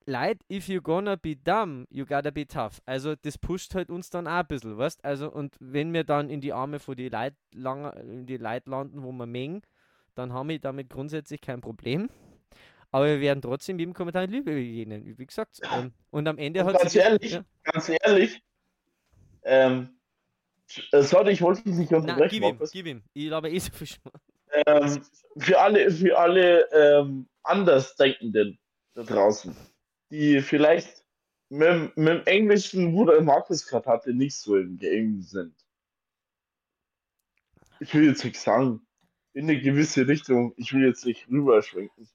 Leid, 0.06 0.44
if 0.50 0.68
you 0.68 0.82
gonna 0.82 1.16
be 1.16 1.34
dumb, 1.34 1.86
you 1.90 2.04
gotta 2.04 2.30
be 2.30 2.46
tough. 2.46 2.82
Also 2.84 3.16
das 3.16 3.38
pusht 3.38 3.74
halt 3.74 3.88
uns 3.90 4.10
dann 4.10 4.26
auch 4.26 4.40
ein 4.40 4.46
bisschen, 4.46 4.76
weißt? 4.76 5.02
Also 5.02 5.32
und 5.32 5.56
wenn 5.60 5.94
wir 5.94 6.04
dann 6.04 6.28
in 6.28 6.42
die 6.42 6.52
Arme 6.52 6.78
von 6.78 6.94
die 6.94 7.08
Leid 7.08 7.34
lang, 7.52 7.90
in 7.94 8.26
die 8.26 8.36
Leid 8.36 8.66
landen, 8.66 9.02
wo 9.02 9.12
wir 9.12 9.26
mengen, 9.26 9.62
dann 10.14 10.32
haben 10.32 10.48
wir 10.48 10.58
damit 10.58 10.90
grundsätzlich 10.90 11.40
kein 11.40 11.60
Problem. 11.60 12.08
Aber 12.90 13.06
wir 13.06 13.20
werden 13.20 13.42
trotzdem 13.42 13.78
jedem 13.78 13.92
Kommentar 13.92 14.26
Liebe 14.26 14.52
begegnen, 14.54 15.18
wie 15.18 15.26
gesagt. 15.26 15.60
Ähm, 15.72 15.92
und 16.10 16.28
am 16.28 16.38
Ende 16.38 16.60
Und 16.60 16.66
hat 16.74 16.80
ganz 16.80 16.92
sich- 16.92 17.02
ehrlich, 17.02 17.32
ja. 17.32 17.44
ganz 17.64 17.88
ehrlich, 17.88 18.42
ähm, 19.42 19.98
äh, 20.92 21.02
sorry, 21.02 21.32
ich 21.32 21.42
wollte 21.42 21.64
dich 21.64 21.74
nicht 21.74 21.92
unterbrechen, 21.92 22.30
gib 22.30 22.42
ihm, 22.44 22.58
gib 22.72 22.86
ihm. 22.86 23.02
Ich 23.12 23.26
glaube 23.26 23.50
eh 23.50 23.58
so 23.58 23.72
viel 23.72 23.88
ähm, 24.66 25.02
für 25.36 25.58
alle, 25.60 25.90
für 25.90 26.16
alle 26.16 26.70
ähm, 26.72 27.28
Andersdenkenden 27.42 28.58
da 28.94 29.02
draußen, 29.02 29.56
die 30.10 30.40
vielleicht 30.40 31.04
mit, 31.48 31.96
mit 31.96 32.08
dem 32.08 32.26
Englischen, 32.26 32.94
wo 32.94 33.04
der 33.04 33.20
Markus 33.20 33.66
gerade 33.66 33.90
hatte, 33.90 34.14
nicht 34.14 34.36
so 34.36 34.56
im 34.56 34.78
Game 34.78 35.20
sind. 35.20 35.54
Ich 37.80 37.92
will 37.92 38.06
jetzt 38.06 38.24
nicht 38.24 38.38
sagen, 38.38 38.86
in 39.34 39.44
eine 39.50 39.60
gewisse 39.60 40.06
Richtung, 40.06 40.54
ich 40.56 40.72
will 40.72 40.86
jetzt 40.86 41.04
nicht 41.04 41.28
rüberschwenken. 41.28 42.08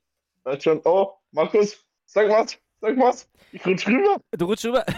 Schon, 0.59 0.81
oh, 0.85 1.13
Markus, 1.31 1.85
sag 2.05 2.29
was, 2.29 2.57
sag 2.81 2.97
was, 2.97 3.29
ich 3.51 3.63
rutsch 3.65 3.87
rüber, 3.87 4.17
Du 4.31 4.45
rutschst 4.45 4.65
rüber. 4.65 4.85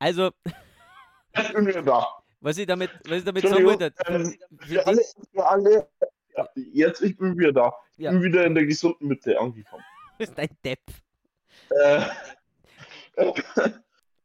Also, 0.00 0.30
ich 1.36 1.52
bin 1.52 1.66
wieder 1.66 1.82
da. 1.82 2.06
was 2.40 2.58
ich 2.58 2.66
damit, 2.66 2.90
was 3.06 3.18
ich 3.18 3.24
damit 3.24 3.46
sagen 3.46 3.64
wollte, 3.64 3.92
ähm, 4.08 4.36
für 4.58 4.66
für 4.66 4.86
alle, 4.86 5.00
für 5.32 5.46
alle, 5.46 5.88
ja, 6.36 6.48
jetzt, 6.54 7.00
ich 7.02 7.16
bin 7.16 7.38
wieder 7.38 7.52
da. 7.52 7.72
Ich 7.92 7.98
Ja. 8.04 8.10
bin 8.10 8.22
wieder 8.22 8.44
in 8.44 8.54
der 8.54 8.66
gesunden 8.66 9.06
Mitte 9.06 9.38
angekommen. 9.38 9.84
ist 10.18 10.36
ein 10.38 10.48
Depp. 10.64 10.80
Äh, 11.70 12.00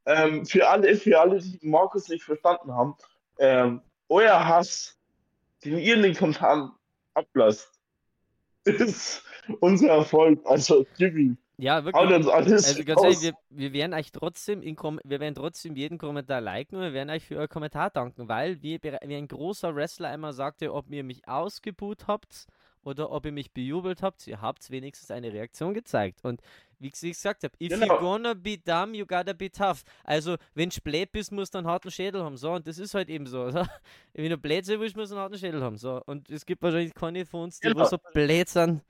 ähm, 0.06 0.46
für 0.46 0.68
alle, 0.68 0.96
für 0.96 1.20
alle, 1.20 1.40
die 1.40 1.60
Markus 1.62 2.10
nicht 2.10 2.24
verstanden 2.24 2.74
haben, 2.74 2.96
ähm, 3.38 3.82
euer 4.10 4.44
Hass, 4.48 4.98
den 5.64 5.78
ihr 5.78 5.96
in 5.96 6.02
den 6.04 6.16
Kommentaren 6.16 6.72
ablasst, 7.20 7.80
ist 8.66 9.24
unser 9.60 9.90
Erfolg. 9.90 10.40
Also 10.46 10.86
gib 10.98 11.16
ihm. 11.16 11.38
Ja, 11.58 11.78
Haut 11.78 11.86
wirklich. 11.94 12.16
uns 12.16 12.28
alles 12.28 12.66
Also 12.68 12.84
ganz 12.86 12.98
raus. 12.98 13.04
ehrlich, 13.06 13.22
wir, 13.22 13.34
wir 13.50 13.74
werden 13.74 13.94
euch 13.94 14.12
trotzdem 14.14 14.62
in 14.62 14.78
Kom 14.78 15.00
wir 15.04 15.20
werden 15.20 15.36
trotzdem 15.36 15.76
jeden 15.76 15.98
Kommentar 15.98 16.40
liken 16.40 16.78
und 16.78 16.84
wir 16.84 16.94
werden 16.94 17.10
euch 17.10 17.26
für 17.26 17.36
euer 17.36 17.50
Kommentar 17.50 17.90
danken, 17.90 18.30
weil 18.30 18.62
wie, 18.62 18.80
wie 18.82 19.16
ein 19.16 19.28
großer 19.28 19.76
Wrestler 19.76 20.08
einmal 20.08 20.32
sagte, 20.32 20.74
ob 20.74 20.90
ihr 20.90 21.04
mich 21.04 21.28
ausgebuht 21.28 22.08
habt 22.08 22.48
oder 22.84 23.12
ob 23.12 23.26
ihr 23.26 23.32
mich 23.32 23.52
bejubelt 23.52 24.02
habt, 24.02 24.26
ihr 24.28 24.42
habt 24.42 24.70
wenigstens 24.72 25.12
eine 25.12 25.32
Reaktion 25.34 25.74
gezeigt. 25.74 26.20
Und 26.24 26.42
wie 26.80 26.88
ich 26.88 26.94
gesagt 26.94 27.44
habe, 27.44 27.54
if 27.62 27.70
Genau. 27.70 27.86
you're 27.88 28.00
gonna 28.00 28.34
be 28.34 28.58
dumb, 28.58 28.94
you 28.96 29.06
gotta 29.06 29.34
be 29.34 29.52
tough. 29.52 29.84
Also, 30.04 30.38
wenn 30.54 30.70
du 30.70 30.80
blöd 30.82 31.12
bist, 31.12 31.32
musst 31.32 31.54
du 31.54 31.58
einen 31.58 31.68
harten 31.68 31.92
Schädel 31.92 32.24
haben. 32.24 32.38
So, 32.38 32.52
und 32.54 32.66
das 32.68 32.78
ist 32.80 32.94
halt 32.94 33.10
eben 33.10 33.26
so. 33.28 33.50
So. 33.52 33.64
Wenn 34.14 34.30
du 34.30 34.38
blöd 34.38 34.66
sein 34.66 34.80
willst, 34.80 34.96
musst 34.96 35.12
du 35.12 35.16
einen 35.16 35.24
harten 35.24 35.38
Schädel 35.38 35.62
haben. 35.62 35.78
So, 35.78 36.02
und 36.06 36.30
es 36.30 36.46
gibt 36.46 36.62
wahrscheinlich 36.62 36.94
keine 36.94 37.26
von 37.26 37.42
uns, 37.44 37.60
die 37.60 37.68
Genau. 37.68 37.86
so 37.86 37.98
blöd 38.14 38.48
sind 38.48 38.82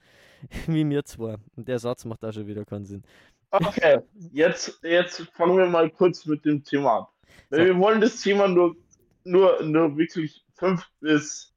wie 0.67 0.83
mir 0.83 1.03
zwei. 1.03 1.37
Und 1.55 1.67
der 1.67 1.79
Satz 1.79 2.05
macht 2.05 2.23
auch 2.23 2.31
schon 2.31 2.47
wieder 2.47 2.63
keinen 2.65 2.85
Sinn. 2.85 3.03
Okay, 3.51 3.99
jetzt, 4.31 4.79
jetzt 4.83 5.21
fangen 5.33 5.57
wir 5.57 5.65
mal 5.65 5.89
kurz 5.89 6.25
mit 6.27 6.45
dem 6.45 6.63
Thema 6.63 6.99
an. 6.99 7.05
So. 7.49 7.57
Wir 7.57 7.75
wollen 7.79 7.99
das 7.99 8.21
Thema 8.21 8.47
nur, 8.47 8.75
nur, 9.23 9.61
nur 9.63 9.97
wirklich 9.97 10.45
fünf 10.53 10.85
bis 10.99 11.48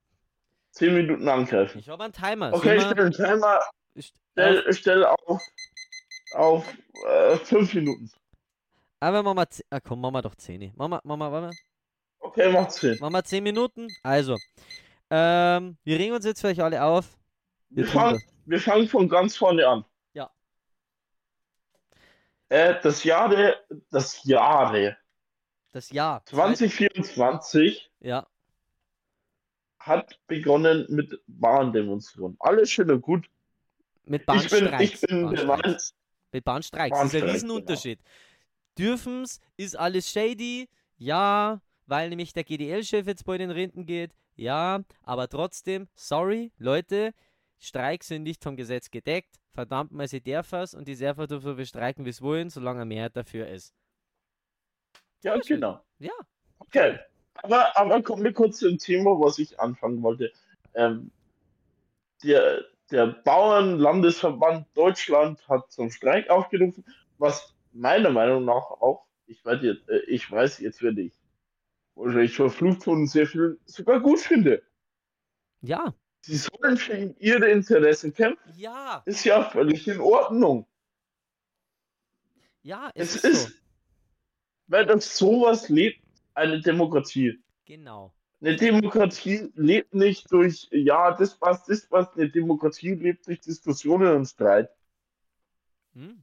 zehn 0.73 0.95
Minuten 0.95 1.29
angreifen. 1.29 1.79
Ich 1.79 1.89
habe 1.89 2.05
einen 2.05 2.13
Timer. 2.13 2.53
Okay, 2.53 2.77
ich 2.77 2.83
stelle 2.83 3.03
einen 3.03 3.13
Timer, 3.13 3.61
wir- 3.95 4.67
ist- 4.67 4.79
stell, 4.79 5.05
auf, 5.05 5.41
auf 6.35 6.67
äh, 7.09 7.37
fünf 7.37 7.73
Minuten. 7.75 8.11
Aber 9.01 9.23
machen 9.23 9.37
wir, 9.39 9.51
ze- 9.51 9.65
ah, 9.71 9.81
komm, 9.81 10.01
machen 10.01 10.15
wir 10.15 10.23
doch 10.23 10.35
10. 10.35 10.73
Machen 10.77 10.91
wir, 10.93 11.01
machen 11.05 11.19
wir, 11.21 11.33
warte 11.33 11.47
mal. 11.49 11.55
Okay, 12.21 12.67
Sinn. 12.71 12.99
machen 13.01 13.13
wir 13.15 13.25
10 13.25 13.43
Minuten. 13.43 13.89
Also, 14.03 14.37
ähm, 15.11 15.77
wir 15.85 15.99
regen 15.99 16.15
uns 16.15 16.25
jetzt 16.25 16.41
für 16.41 16.49
euch 16.49 16.63
alle 16.63 16.83
auf. 16.83 17.07
Wir 17.71 17.85
tun 17.85 17.93
fangen, 17.93 18.23
wir 18.47 18.61
fangen 18.61 18.89
von 18.89 19.09
ganz 19.09 19.37
vorne 19.37 19.67
an. 19.67 19.85
Ja. 20.15 20.31
Äh, 22.49 22.81
das 22.83 23.03
Jahre, 23.05 23.57
das 23.91 24.23
Jahre 24.25 24.97
Das 25.73 25.91
Jahr. 25.91 26.25
2024 26.27 27.91
Ja, 28.01 28.27
hat 29.87 30.19
begonnen 30.29 30.87
mit 30.89 31.21
Bahndemonstrationen. 31.27 32.37
Alles 32.41 32.71
schön 32.71 32.91
und 32.91 33.03
gut. 33.03 33.29
mit 34.05 34.23
Ich 34.23 34.27
bin, 34.27 34.65
Bahnstreiks. 34.67 34.93
ich 34.93 35.01
bin 35.01 35.19
der 35.31 35.45
Meinung, 35.45 35.47
Bahnstreiks. 35.47 35.95
Mit 36.33 36.45
Bahnstreiks. 36.45 36.99
Das 36.99 37.15
ist 37.15 37.23
ein 37.23 37.29
Riesenunterschied. 37.29 38.01
Dürfen's, 38.79 39.41
ist 39.57 39.77
alles 39.77 40.11
shady? 40.11 40.69
Ja, 40.97 41.61
weil 41.87 42.09
nämlich 42.09 42.33
der 42.33 42.45
GDL-Chef 42.45 43.07
jetzt 43.07 43.25
bald 43.25 43.41
in 43.41 43.51
Renten 43.51 43.85
geht. 43.85 44.13
Ja, 44.37 44.83
aber 45.03 45.29
trotzdem, 45.29 45.89
sorry, 45.95 46.53
Leute, 46.59 47.13
Streiks 47.59 48.09
sind 48.09 48.23
nicht 48.23 48.43
vom 48.43 48.57
Gesetz 48.57 48.91
gedeckt. 48.91 49.37
Verdammt 49.53 49.93
mal, 49.93 50.09
sie 50.09 50.23
dürfen 50.23 50.65
und 50.75 50.89
die 50.89 50.95
Server 50.95 51.27
dürfen 51.27 51.59
wir 51.59 51.67
streiken, 51.67 52.05
wie 52.07 52.11
es 52.11 52.23
wollen, 52.23 52.49
solange 52.49 52.81
eine 52.81 52.89
Mehrheit 52.89 53.17
dafür 53.17 53.49
ist. 53.49 53.75
ja, 55.23 55.37
genau. 55.39 55.85
Ja. 55.99 56.13
Okay. 56.59 56.99
Aber, 57.35 57.77
aber 57.77 58.03
kommen 58.03 58.25
wir 58.25 58.33
kurz 58.33 58.59
zum 58.59 58.79
Thema, 58.79 59.19
was 59.19 59.39
ich 59.39 59.59
anfangen 59.59 60.03
wollte. 60.03 60.33
Ähm, 60.75 61.11
der, 62.23 62.65
der 62.91 63.07
Bauernlandesverband 63.07 64.67
Deutschland 64.75 65.47
hat 65.49 65.71
zum 65.73 65.91
Streik 65.91 66.31
aufgerufen, 66.31 66.85
was 67.19 67.55
meiner 67.73 68.11
Meinung 68.11 68.45
nach 68.45 68.71
auch, 68.71 69.07
ich 69.27 69.45
weiß 69.45 69.63
jetzt, 69.63 69.89
äh, 69.89 70.01
ich 70.07 70.31
weiß, 70.31 70.59
jetzt 70.61 70.83
werde 70.83 71.03
ich 71.03 71.13
wahrscheinlich 71.95 72.35
verflucht 72.35 72.85
von 72.85 73.07
sehr 73.07 73.27
vielen 73.27 73.59
sogar 73.65 74.01
gut 74.01 74.21
finde. 74.21 74.63
Ja. 75.63 75.95
Sie 76.25 76.37
sollen 76.37 76.77
für 76.77 77.15
ihre 77.19 77.51
Interessen 77.51 78.15
kämpfen. 78.15 78.53
Ja. 78.57 79.03
Ist 79.07 79.25
ja 79.25 79.51
völlig 79.51 79.89
in 79.89 80.01
Ordnung. 80.01 80.67
Ja, 82.63 82.91
es, 82.95 83.17
Es 83.17 83.25
ist, 83.25 83.25
ist, 83.25 83.49
so. 83.49 83.55
weil 84.69 84.87
das 84.87 85.19
sowas 85.19 85.69
lebt 85.69 86.02
eine 86.35 86.61
Demokratie. 86.61 87.41
Genau. 87.65 88.13
Eine 88.41 88.57
Demokratie 88.57 89.51
lebt 89.55 89.95
nicht 89.95 90.31
durch, 90.33 90.69
ja, 90.73 91.13
das 91.13 91.39
passt, 91.39 91.69
das 91.69 91.87
passt. 91.87 92.17
Eine 92.17 92.29
Demokratie 92.29 92.95
lebt 92.95 93.27
durch 93.27 93.41
Diskussionen 93.41 94.17
und 94.17 94.27
Streit. 94.27 94.69
Hm? 95.95 96.23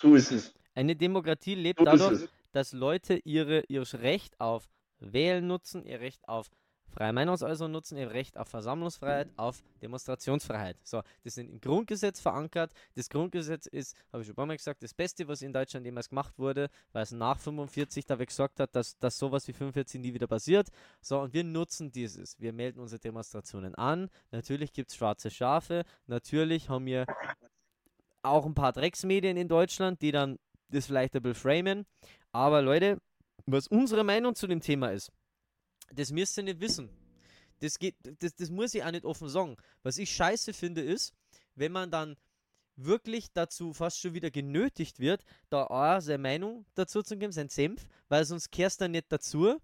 So 0.00 0.14
ist 0.14 0.30
es. 0.30 0.54
Eine 0.76 0.94
Demokratie 0.94 1.56
lebt 1.56 1.80
So 1.80 1.84
dadurch, 1.84 2.28
dass 2.52 2.72
Leute 2.72 3.20
ihre, 3.24 3.64
ihr 3.66 3.82
Recht 3.94 4.40
auf 4.40 4.68
Wählen 5.00 5.44
nutzen, 5.44 5.84
ihr 5.84 5.98
Recht 5.98 6.28
auf 6.28 6.48
freie 6.90 7.12
Meinungsäußerung 7.12 7.72
nutzen, 7.72 7.96
ihr 7.98 8.10
Recht 8.10 8.36
auf 8.36 8.48
Versammlungsfreiheit, 8.48 9.28
auf 9.36 9.62
Demonstrationsfreiheit. 9.82 10.76
So, 10.82 11.02
das 11.24 11.34
sind 11.34 11.50
im 11.50 11.60
Grundgesetz 11.60 12.20
verankert. 12.20 12.72
Das 12.94 13.08
Grundgesetz 13.08 13.66
ist, 13.66 13.96
habe 14.12 14.22
ich 14.22 14.26
schon 14.26 14.32
ein 14.32 14.36
paar 14.36 14.46
Mal 14.46 14.56
gesagt, 14.56 14.82
das 14.82 14.94
Beste, 14.94 15.28
was 15.28 15.42
in 15.42 15.52
Deutschland 15.52 15.86
jemals 15.86 16.08
gemacht 16.08 16.38
wurde, 16.38 16.68
weil 16.92 17.02
es 17.02 17.12
nach 17.12 17.38
45 17.38 18.06
dafür 18.06 18.26
gesorgt 18.26 18.60
hat, 18.60 18.74
dass, 18.74 18.98
dass 18.98 19.18
sowas 19.18 19.46
wie 19.48 19.52
45 19.52 20.00
nie 20.00 20.14
wieder 20.14 20.26
passiert. 20.26 20.68
So, 21.00 21.20
und 21.20 21.32
wir 21.32 21.44
nutzen 21.44 21.92
dieses. 21.92 22.38
Wir 22.40 22.52
melden 22.52 22.80
unsere 22.80 23.00
Demonstrationen 23.00 23.74
an. 23.74 24.08
Natürlich 24.30 24.72
gibt 24.72 24.90
es 24.90 24.96
schwarze 24.96 25.30
Schafe. 25.30 25.84
Natürlich 26.06 26.68
haben 26.68 26.86
wir 26.86 27.06
auch 28.22 28.46
ein 28.46 28.54
paar 28.54 28.72
Drecksmedien 28.72 29.36
in 29.36 29.48
Deutschland, 29.48 30.02
die 30.02 30.12
dann 30.12 30.38
das 30.70 30.86
vielleicht 30.86 31.14
ein 31.16 31.22
bisschen 31.22 31.40
framen. 31.40 31.86
Aber 32.32 32.62
Leute, 32.62 32.98
was 33.46 33.68
unsere 33.68 34.04
Meinung 34.04 34.34
zu 34.34 34.46
dem 34.46 34.60
Thema 34.60 34.88
ist, 34.88 35.10
das 35.92 36.10
müsst 36.10 36.36
ihr 36.38 36.44
nicht 36.44 36.60
wissen. 36.60 36.88
Das, 37.60 37.78
geht, 37.78 37.96
das, 38.20 38.34
das 38.34 38.50
muss 38.50 38.74
ich 38.74 38.84
auch 38.84 38.90
nicht 38.90 39.04
offen 39.04 39.28
sagen. 39.28 39.56
Was 39.82 39.98
ich 39.98 40.10
scheiße 40.12 40.52
finde, 40.52 40.82
ist, 40.82 41.12
wenn 41.54 41.72
man 41.72 41.90
dann 41.90 42.16
wirklich 42.76 43.32
dazu 43.32 43.72
fast 43.72 44.00
schon 44.00 44.14
wieder 44.14 44.30
genötigt 44.30 45.00
wird, 45.00 45.24
da 45.50 45.66
A, 45.66 46.00
seine 46.00 46.18
Meinung 46.18 46.64
dazu 46.74 47.02
zu 47.02 47.16
geben, 47.16 47.32
sein 47.32 47.48
Senf, 47.48 47.88
weil 48.08 48.24
sonst 48.24 48.50
kehrst 48.50 48.80
du 48.80 48.88
nicht 48.88 49.10
dazu. 49.10 49.60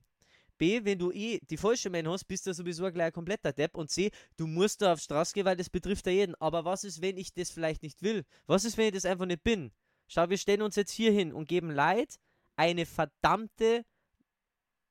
B, 0.58 0.84
wenn 0.84 0.98
du 0.98 1.10
eh 1.10 1.40
die 1.50 1.56
falsche 1.56 1.90
Meinung 1.90 2.12
hast, 2.12 2.24
bist 2.24 2.46
du 2.46 2.54
sowieso 2.54 2.90
gleich 2.90 3.06
ein 3.06 3.12
kompletter 3.12 3.52
Depp. 3.52 3.76
Und 3.76 3.90
C, 3.90 4.10
du 4.36 4.46
musst 4.46 4.82
da 4.82 4.92
auf 4.92 5.00
Straße 5.00 5.32
gehen, 5.32 5.44
weil 5.44 5.56
das 5.56 5.70
betrifft 5.70 6.06
ja 6.06 6.12
jeden. 6.12 6.34
Aber 6.36 6.64
was 6.64 6.84
ist, 6.84 7.00
wenn 7.00 7.16
ich 7.16 7.32
das 7.32 7.50
vielleicht 7.50 7.82
nicht 7.82 8.02
will? 8.02 8.24
Was 8.46 8.64
ist, 8.64 8.76
wenn 8.76 8.86
ich 8.86 8.94
das 8.94 9.04
einfach 9.04 9.26
nicht 9.26 9.42
bin? 9.42 9.72
Schau, 10.06 10.28
wir 10.28 10.38
stellen 10.38 10.62
uns 10.62 10.76
jetzt 10.76 10.92
hier 10.92 11.10
hin 11.10 11.32
und 11.32 11.48
geben 11.48 11.70
Leid 11.70 12.16
eine 12.56 12.86
verdammte, 12.86 13.84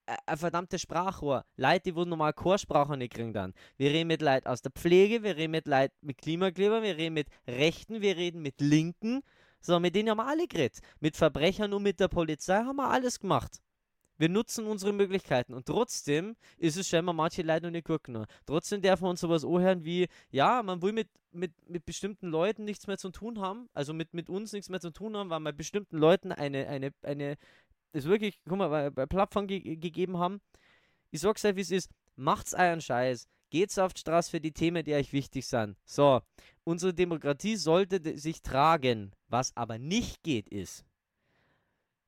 ein 0.06 0.38
verdammte 0.38 0.80
Sprachrohr. 0.80 1.46
Leute, 1.56 1.82
die 1.84 1.96
wo 1.96 2.06
normal 2.06 2.34
Chorsprache 2.34 2.98
nicht 2.98 3.14
kriegen 3.14 3.34
dann. 3.34 3.54
Wir 3.78 3.92
reden 3.92 4.08
mit 4.08 4.22
Leuten 4.22 4.48
aus 4.48 4.62
der 4.62 4.72
Pflege, 4.72 5.24
wir 5.24 5.38
reden 5.38 5.52
mit 5.52 5.68
Leuten 5.68 5.96
mit 6.02 6.18
Klimakleber, 6.18 6.84
wir 6.84 6.98
reden 6.98 7.14
mit 7.14 7.28
Rechten, 7.48 8.02
wir 8.02 8.18
reden 8.18 8.42
mit 8.42 8.60
Linken. 8.60 9.22
So, 9.60 9.80
mit 9.80 9.96
denen 9.96 10.10
haben 10.10 10.18
wir 10.18 10.28
alle 10.28 10.48
geredet. 10.48 10.80
Mit 11.00 11.16
Verbrechern 11.16 11.74
und 11.74 11.84
mit 11.84 12.00
der 12.00 12.10
Polizei 12.10 12.56
haben 12.56 12.76
wir 12.76 12.90
alles 12.90 13.20
gemacht. 13.20 13.62
Wir 14.18 14.30
nutzen 14.30 14.68
unsere 14.68 14.94
Möglichkeiten 14.94 15.54
und 15.54 15.66
trotzdem 15.66 16.36
ist 16.58 16.78
es 16.78 16.88
scheinbar 16.88 17.14
manche 17.14 17.42
Leute 17.42 17.66
noch 17.66 17.72
nicht 17.72 17.88
gut 17.88 18.04
genug. 18.04 18.26
Trotzdem 18.46 18.82
darf 18.82 19.02
man 19.02 19.12
uns 19.12 19.22
sowas 19.22 19.44
anhören 19.44 19.84
wie, 19.84 20.08
ja, 20.30 20.62
man 20.62 20.82
will 20.82 20.94
mit, 20.94 21.10
mit, 21.32 21.52
mit 21.68 21.86
bestimmten 21.86 22.28
Leuten 22.28 22.64
nichts 22.64 22.86
mehr 22.86 22.98
zu 22.98 23.10
tun 23.10 23.40
haben, 23.40 23.70
also 23.74 23.94
mit, 23.94 24.14
mit 24.14 24.30
uns 24.30 24.54
nichts 24.54 24.70
mehr 24.70 24.80
zu 24.80 24.92
tun 24.92 25.18
haben, 25.18 25.30
weil 25.32 25.40
wir 25.40 25.52
bestimmten 25.52 25.98
Leuten 25.98 26.32
eine, 26.32 26.68
eine, 26.68 26.94
eine, 27.02 27.38
das 27.94 28.06
wirklich, 28.06 28.40
guck 28.48 28.58
mal, 28.58 28.92
bei, 28.92 29.06
Plattform 29.06 29.48
ge 29.48 29.76
gegeben 29.78 30.18
haben. 30.18 30.42
Ich 31.12 31.22
sag's 31.22 31.46
euch, 31.46 31.56
wie 31.56 31.62
es 31.62 31.72
ist, 31.72 31.92
macht's 32.16 32.54
euren 32.54 32.82
Scheiß, 32.82 33.28
geht's 33.50 33.78
auf 33.78 33.94
die 33.94 34.02
Straße 34.02 34.32
für 34.32 34.42
die 34.42 34.52
Themen, 34.52 34.84
die 34.84 34.94
euch 34.94 35.14
wichtig 35.14 35.46
sind. 35.48 35.78
So, 35.86 36.22
unsere 36.64 36.94
Demokratie 36.94 37.56
sollte 37.56 38.18
sich 38.18 38.42
tragen. 38.42 39.12
Was 39.28 39.56
aber 39.56 39.78
nicht 39.78 40.24
geht, 40.24 40.50
ist, 40.50 40.86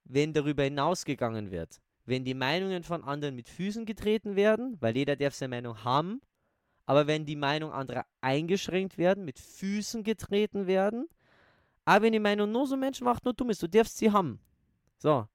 wenn 0.03 0.33
darüber 0.33 0.63
hinausgegangen 0.63 1.51
wird, 1.51 1.81
wenn 2.05 2.25
die 2.25 2.33
Meinungen 2.33 2.83
von 2.83 3.03
anderen 3.03 3.35
mit 3.35 3.47
Füßen 3.47 3.85
getreten 3.85 4.35
werden, 4.35 4.77
weil 4.79 4.97
jeder 4.97 5.15
darf 5.15 5.35
seine 5.35 5.55
Meinung 5.55 5.83
haben, 5.83 6.21
aber 6.87 7.07
wenn 7.07 7.25
die 7.25 7.35
Meinung 7.35 7.71
anderer 7.71 8.05
eingeschränkt 8.21 8.97
werden, 8.97 9.25
mit 9.25 9.39
Füßen 9.39 10.03
getreten 10.03 10.67
werden, 10.67 11.07
aber 11.83 12.05
wenn 12.05 12.13
die 12.13 12.19
Meinung 12.19 12.51
nur 12.51 12.67
so 12.67 12.75
Menschen 12.75 13.05
macht, 13.05 13.25
nur 13.25 13.33
dumm 13.33 13.51
ist, 13.51 13.61
du 13.61 13.67
darfst 13.67 13.97
sie 13.97 14.11
haben. 14.11 14.39
So. 14.97 15.27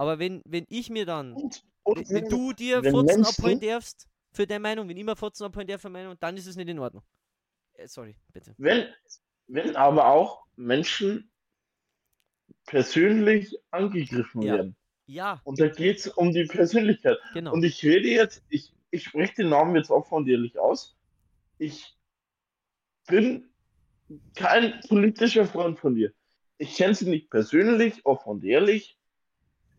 Aber 0.00 0.18
wenn, 0.18 0.40
wenn 0.46 0.64
ich 0.70 0.88
mir 0.88 1.04
dann, 1.04 1.34
Und, 1.34 1.62
wenn, 1.84 1.92
und 1.98 2.08
wenn 2.10 2.28
du 2.30 2.52
dir 2.54 2.82
wenn 2.82 2.94
14 2.94 3.04
Menschen- 3.20 3.24
abholen 3.38 3.60
darfst 3.60 4.08
für 4.32 4.46
deine 4.46 4.60
Meinung, 4.60 4.88
wenn 4.88 4.96
ich 4.96 5.04
mir 5.04 5.14
14 5.14 5.44
abholen 5.46 5.66
darf 5.68 5.82
für 5.82 5.90
meine 5.90 6.04
Meinung, 6.06 6.18
dann 6.20 6.36
ist 6.38 6.46
es 6.46 6.56
nicht 6.56 6.68
in 6.70 6.78
Ordnung. 6.78 7.02
Äh, 7.74 7.86
sorry, 7.86 8.16
bitte. 8.32 8.54
wenn, 8.56 8.86
wenn 9.46 9.76
aber 9.76 10.06
auch 10.06 10.46
Menschen 10.56 11.30
persönlich 12.66 13.54
angegriffen 13.70 14.40
Ja. 14.42 14.54
werden. 14.54 14.76
Ja, 15.06 15.40
Und 15.44 15.60
da 15.60 15.68
geht 15.68 15.98
es 15.98 16.06
um 16.06 16.32
die 16.32 16.44
Persönlichkeit. 16.44 17.18
genau. 17.34 17.52
Und 17.52 17.62
ich 17.64 17.82
rede 17.84 18.08
jetzt, 18.08 18.42
ich, 18.48 18.72
ich 18.90 19.04
spreche 19.04 19.34
den 19.36 19.48
Namen 19.50 19.74
jetzt 19.76 19.90
offen 19.90 20.14
und 20.14 20.28
ehrlich 20.28 20.58
aus. 20.58 20.96
Ich 21.58 21.94
bin 23.06 23.50
kein 24.34 24.80
politischer 24.88 25.44
Freund 25.46 25.78
von 25.78 25.94
dir. 25.94 26.12
Ich 26.58 26.74
kenne 26.76 26.94
sie 26.94 27.10
nicht 27.10 27.28
persönlich, 27.28 28.06
offen 28.06 28.30
und 28.30 28.44
ehrlich. 28.44 28.96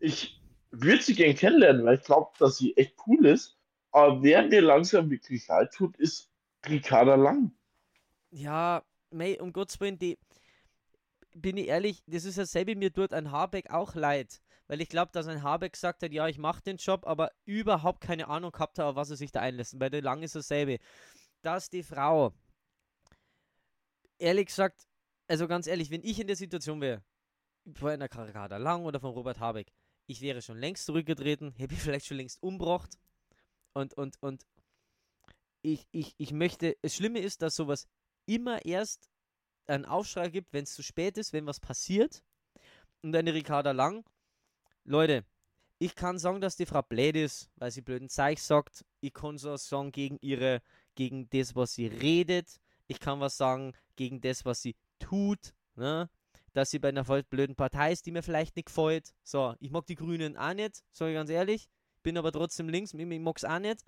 Ich 0.02 0.42
würde 0.72 1.00
sie 1.00 1.14
gern 1.14 1.36
kennenlernen, 1.36 1.84
weil 1.84 1.94
ich 1.98 2.02
glaube, 2.02 2.32
dass 2.40 2.56
sie 2.56 2.76
echt 2.76 2.96
cool 3.06 3.24
ist. 3.24 3.56
Aber 3.92 4.20
wer 4.20 4.42
mir 4.42 4.60
langsam 4.60 5.08
wirklich 5.10 5.46
leid 5.46 5.72
tut, 5.72 5.96
ist 5.96 6.28
Ricarda 6.66 7.14
Lang. 7.14 7.52
Ja, 8.30 8.82
mei, 9.10 9.40
um 9.40 9.52
Gottes 9.52 9.78
Willen, 9.78 10.00
die, 10.00 10.18
bin 11.34 11.56
ich 11.56 11.68
ehrlich, 11.68 12.02
das 12.08 12.24
ist 12.24 12.36
dasselbe, 12.36 12.74
mir 12.74 12.92
tut 12.92 13.12
ein 13.12 13.30
Habeck 13.30 13.70
auch 13.70 13.94
leid. 13.94 14.40
Weil 14.66 14.80
ich 14.80 14.88
glaube, 14.88 15.12
dass 15.12 15.28
ein 15.28 15.44
Habeck 15.44 15.74
gesagt 15.74 16.02
hat, 16.02 16.12
ja, 16.12 16.26
ich 16.26 16.38
mache 16.38 16.62
den 16.62 16.78
Job, 16.78 17.06
aber 17.06 17.30
überhaupt 17.44 18.00
keine 18.00 18.26
Ahnung 18.26 18.50
gehabt 18.50 18.80
hat, 18.80 18.86
auf 18.86 18.96
was 18.96 19.10
er 19.10 19.16
sich 19.16 19.30
da 19.30 19.40
einlässt. 19.40 19.78
Bei 19.78 19.88
der 19.88 20.02
Lang 20.02 20.24
ist 20.24 20.34
dasselbe. 20.34 20.78
Dass 21.42 21.70
die 21.70 21.84
Frau, 21.84 22.32
ehrlich 24.18 24.46
gesagt, 24.46 24.88
also 25.28 25.46
ganz 25.46 25.68
ehrlich, 25.68 25.92
wenn 25.92 26.02
ich 26.02 26.18
in 26.18 26.26
der 26.26 26.36
Situation 26.36 26.80
wäre, 26.80 27.04
vor 27.74 27.90
einer 27.90 28.08
Karikade 28.08 28.58
Lang 28.58 28.84
oder 28.84 28.98
von 28.98 29.12
Robert 29.12 29.38
Habeck, 29.38 29.72
ich 30.12 30.20
wäre 30.20 30.42
schon 30.42 30.58
längst 30.58 30.86
zurückgetreten, 30.86 31.52
hätte 31.56 31.74
ich 31.74 31.80
vielleicht 31.82 32.06
schon 32.06 32.18
längst 32.18 32.42
umgebracht. 32.42 32.98
Und, 33.74 33.94
und, 33.94 34.22
und 34.22 34.46
ich, 35.62 35.88
ich, 35.90 36.14
ich 36.18 36.32
möchte, 36.32 36.76
das 36.82 36.94
Schlimme 36.94 37.20
ist, 37.20 37.42
dass 37.42 37.56
sowas 37.56 37.88
immer 38.26 38.64
erst 38.64 39.08
einen 39.66 39.86
Aufschrei 39.86 40.28
gibt, 40.28 40.52
wenn 40.52 40.64
es 40.64 40.74
zu 40.74 40.82
spät 40.82 41.16
ist, 41.18 41.32
wenn 41.32 41.46
was 41.46 41.60
passiert. 41.60 42.22
Und 43.00 43.16
eine 43.16 43.34
Ricarda 43.34 43.72
Lang, 43.72 44.04
Leute, 44.84 45.24
ich 45.78 45.94
kann 45.94 46.18
sagen, 46.18 46.40
dass 46.40 46.56
die 46.56 46.66
Frau 46.66 46.82
blöd 46.82 47.16
ist, 47.16 47.50
weil 47.56 47.70
sie 47.70 47.80
blöden 47.80 48.08
Zeug 48.08 48.38
sagt. 48.38 48.84
Ich 49.00 49.12
kann 49.12 49.38
so 49.38 49.56
sagen 49.56 49.90
gegen 49.90 50.18
ihre, 50.20 50.62
gegen 50.94 51.28
das, 51.30 51.56
was 51.56 51.74
sie 51.74 51.86
redet. 51.86 52.60
Ich 52.86 53.00
kann 53.00 53.20
was 53.20 53.36
sagen 53.36 53.72
gegen 53.96 54.20
das, 54.20 54.44
was 54.44 54.62
sie 54.62 54.76
tut. 54.98 55.54
Ne? 55.74 56.08
Dass 56.52 56.70
sie 56.70 56.78
bei 56.78 56.88
einer 56.88 57.04
voll 57.04 57.22
blöden 57.22 57.56
Partei 57.56 57.92
ist, 57.92 58.06
die 58.06 58.12
mir 58.12 58.22
vielleicht 58.22 58.56
nicht 58.56 58.66
gefällt. 58.66 59.14
So, 59.22 59.54
ich 59.60 59.70
mag 59.70 59.86
die 59.86 59.94
Grünen 59.94 60.36
auch 60.36 60.54
nicht, 60.54 60.82
sage 60.92 61.12
ich 61.12 61.16
ganz 61.16 61.30
ehrlich. 61.30 61.68
Bin 62.02 62.18
aber 62.18 62.32
trotzdem 62.32 62.68
links, 62.68 62.92
ich 62.94 63.20
mag 63.20 63.36
es 63.36 63.44
auch 63.44 63.58
nicht. 63.58 63.84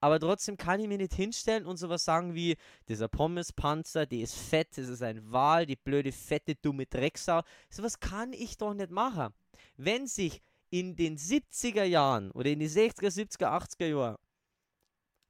Aber 0.00 0.20
trotzdem 0.20 0.56
kann 0.56 0.78
ich 0.78 0.86
mir 0.86 0.98
nicht 0.98 1.14
hinstellen 1.14 1.66
und 1.66 1.76
sowas 1.76 2.04
sagen 2.04 2.34
wie, 2.34 2.56
dieser 2.88 3.08
Pommespanzer, 3.08 4.06
die 4.06 4.22
ist 4.22 4.36
fett, 4.36 4.78
das 4.78 4.88
ist 4.88 5.02
ein 5.02 5.32
Wal, 5.32 5.66
die 5.66 5.74
blöde, 5.74 6.12
fette, 6.12 6.54
dumme 6.54 6.86
Drecksau. 6.86 7.42
Sowas 7.68 7.98
kann 7.98 8.32
ich 8.32 8.56
doch 8.56 8.74
nicht 8.74 8.90
machen. 8.90 9.34
Wenn 9.76 10.06
sich 10.06 10.40
in 10.70 10.94
den 10.94 11.16
70er 11.18 11.82
Jahren 11.82 12.30
oder 12.30 12.50
in 12.50 12.60
die 12.60 12.68
60er, 12.68 13.08
70er, 13.08 13.46
80er 13.46 13.86
Jahren 13.86 14.16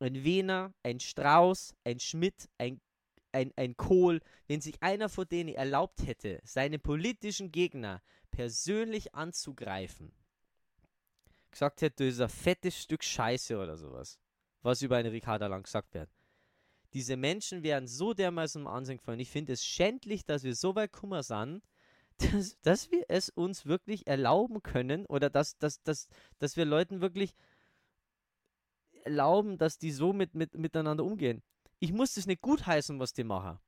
ein 0.00 0.23
Wiener, 0.23 0.73
ein 0.83 1.00
Strauß, 1.00 1.75
ein 1.85 1.99
Schmidt, 1.99 2.49
ein, 2.59 2.80
ein, 3.33 3.53
ein 3.57 3.77
Kohl, 3.77 4.21
wenn 4.47 4.61
sich 4.61 4.83
einer 4.83 5.09
von 5.09 5.29
denen 5.29 5.55
erlaubt 5.55 6.07
hätte, 6.07 6.41
seine 6.45 6.79
politischen 6.79 7.53
Gegner 7.53 8.03
persönlich 8.31 9.14
anzugreifen, 9.14 10.12
gesagt 11.51 11.83
hätte, 11.83 12.05
du 12.05 12.09
ist 12.09 12.21
ein 12.21 12.29
fettes 12.29 12.81
Stück 12.81 13.05
Scheiße 13.05 13.59
oder 13.59 13.77
sowas, 13.77 14.19
was 14.62 14.83
über 14.83 14.97
eine 14.97 15.12
Ricarda 15.12 15.47
Lang 15.47 15.64
gesagt 15.64 15.95
wird. 15.95 16.11
Diese 16.95 17.17
Menschen 17.17 17.62
wären 17.62 17.87
so 17.87 18.14
dermaßen 18.14 18.62
im 18.62 18.67
Ansehen 18.67 18.97
gefallen. 18.97 19.21
Ich 19.21 19.31
finde 19.31 19.53
es 19.53 19.64
schändlich, 19.64 20.25
dass 20.25 20.43
wir 20.43 20.55
so 20.55 20.75
weit 20.75 20.93
kummer 20.93 21.23
sind, 21.23 21.62
dass, 22.19 22.59
dass 22.62 22.91
wir 22.91 23.05
es 23.09 23.29
uns 23.29 23.67
wirklich 23.67 24.07
erlauben 24.07 24.62
können 24.62 25.07
oder 25.07 25.31
dass, 25.31 25.59
dass, 25.59 25.83
dass, 25.83 26.09
dass 26.38 26.57
wir 26.57 26.64
Leuten 26.64 27.01
wirklich 27.01 27.35
erlauben, 29.05 29.59
dass 29.59 29.79
die 29.79 29.93
so 29.93 30.12
mit, 30.12 30.35
mit, 30.35 30.55
miteinander 30.55 31.05
umgehen. 31.05 31.43
Ich 31.81 31.93
muss 31.93 32.14
das 32.14 32.27
nicht 32.27 32.43
gutheißen, 32.43 32.99
was 32.99 33.12
die 33.12 33.25
machen. 33.25 33.59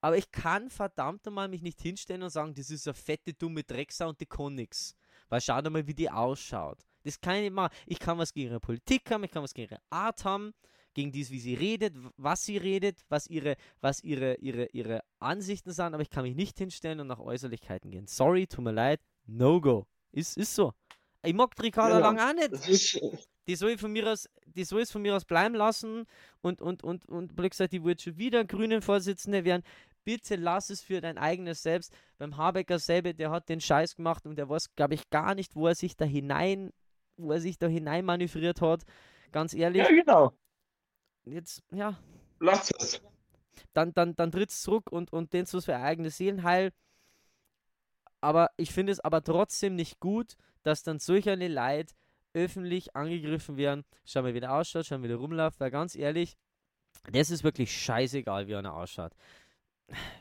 Aber 0.00 0.16
ich 0.16 0.30
kann 0.30 0.70
verdammt 0.70 1.26
mal 1.26 1.48
mich 1.48 1.60
nicht 1.62 1.80
hinstellen 1.80 2.22
und 2.22 2.30
sagen, 2.30 2.54
das 2.54 2.70
ist 2.70 2.86
eine 2.88 2.94
fette, 2.94 3.34
dumme 3.34 3.62
Drecksau 3.62 4.08
und 4.08 4.20
die 4.20 4.26
kann 4.26 4.54
nix. 4.54 4.96
Weil 5.28 5.40
schau 5.42 5.60
dir 5.60 5.70
mal, 5.70 5.86
wie 5.86 5.94
die 5.94 6.10
ausschaut. 6.10 6.78
Das 7.04 7.20
kann 7.20 7.36
ich 7.36 7.42
nicht 7.42 7.52
machen. 7.52 7.74
Ich 7.86 7.98
kann 7.98 8.18
was 8.18 8.32
gegen 8.32 8.50
ihre 8.50 8.60
Politik 8.60 9.10
haben, 9.10 9.24
ich 9.24 9.30
kann 9.30 9.42
was 9.42 9.52
gegen 9.52 9.70
ihre 9.70 9.82
Art 9.90 10.24
haben, 10.24 10.54
gegen 10.94 11.12
dies, 11.12 11.30
wie 11.30 11.38
sie 11.38 11.54
redet, 11.54 11.94
was 12.16 12.44
sie 12.44 12.56
redet, 12.56 13.04
was 13.08 13.26
ihre, 13.26 13.56
was 13.80 14.02
ihre, 14.02 14.36
ihre, 14.36 14.66
ihre 14.72 15.02
Ansichten 15.18 15.72
sind, 15.72 15.94
aber 15.94 16.02
ich 16.02 16.10
kann 16.10 16.24
mich 16.24 16.34
nicht 16.34 16.58
hinstellen 16.58 17.00
und 17.00 17.06
nach 17.06 17.20
Äußerlichkeiten 17.20 17.90
gehen. 17.90 18.06
Sorry, 18.06 18.46
tut 18.46 18.64
mir 18.64 18.72
leid, 18.72 19.00
no 19.26 19.60
go. 19.60 19.86
Ist, 20.12 20.36
ist 20.36 20.54
so. 20.54 20.72
Ich 21.22 21.34
mag 21.34 21.50
Ricarda 21.62 21.96
Genau. 21.96 22.12
Lang 22.12 22.18
auch 22.18 22.34
nicht 22.34 22.52
Das 22.52 22.68
ist, 22.68 22.98
die 23.50 23.56
soll 23.56 23.76
von 23.78 23.90
mir 23.90 24.06
aus, 24.08 24.28
die 24.46 24.62
soll 24.62 24.82
es 24.82 24.92
von 24.92 25.02
mir 25.02 25.16
aus 25.16 25.24
bleiben 25.24 25.56
lassen 25.56 26.06
und 26.40 26.62
und 26.62 26.84
und 26.84 27.04
und 27.08 27.34
blöd 27.34 27.50
gesagt, 27.50 27.72
die 27.72 27.82
wird 27.82 28.00
schon 28.00 28.16
wieder 28.16 28.44
grünen 28.44 28.80
Vorsitzende 28.80 29.44
werden. 29.44 29.64
Bitte 30.04 30.36
lass 30.36 30.70
es 30.70 30.82
für 30.82 31.00
dein 31.00 31.18
eigenes 31.18 31.64
Selbst. 31.64 31.92
Beim 32.16 32.36
Habecker 32.36 32.78
selber, 32.78 33.12
der 33.12 33.32
hat 33.32 33.48
den 33.48 33.60
Scheiß 33.60 33.96
gemacht 33.96 34.24
und 34.24 34.36
der 34.36 34.48
weiß, 34.48 34.76
glaube 34.76 34.94
ich, 34.94 35.10
gar 35.10 35.34
nicht, 35.34 35.56
wo 35.56 35.66
er 35.66 35.74
sich 35.74 35.96
da 35.96 36.04
hinein, 36.04 36.72
wo 37.16 37.32
er 37.32 37.40
sich 37.40 37.58
da 37.58 37.66
hinein 37.66 38.04
manövriert 38.04 38.60
hat. 38.60 38.84
Ganz 39.32 39.52
ehrlich, 39.52 39.82
ja, 39.82 39.88
genau. 39.88 40.32
jetzt, 41.24 41.64
ja, 41.72 41.98
Lass 42.38 42.70
es. 42.78 43.02
dann, 43.72 43.92
dann, 43.94 44.14
dann 44.14 44.30
tritt 44.30 44.50
es 44.50 44.62
zurück 44.62 44.92
und, 44.92 45.12
und 45.12 45.32
den 45.32 45.44
so 45.44 45.60
für 45.60 45.76
eigene 45.76 46.10
Seelenheil. 46.10 46.72
Aber 48.20 48.52
ich 48.56 48.72
finde 48.72 48.92
es 48.92 49.00
aber 49.00 49.24
trotzdem 49.24 49.74
nicht 49.74 49.98
gut, 49.98 50.36
dass 50.62 50.84
dann 50.84 51.00
solch 51.00 51.28
eine 51.28 51.48
Leid 51.48 51.96
öffentlich 52.34 52.94
angegriffen 52.96 53.56
werden. 53.56 53.84
Schauen 54.04 54.26
wir, 54.26 54.34
wie 54.34 54.40
der 54.40 54.52
ausschaut, 54.54 54.86
schauen, 54.86 55.02
wie 55.02 55.08
der 55.08 55.16
rumläuft, 55.16 55.60
weil 55.60 55.70
ganz 55.70 55.94
ehrlich, 55.94 56.36
das 57.12 57.30
ist 57.30 57.44
wirklich 57.44 57.72
scheißegal, 57.76 58.46
wie 58.46 58.56
einer 58.56 58.74
ausschaut. 58.74 59.12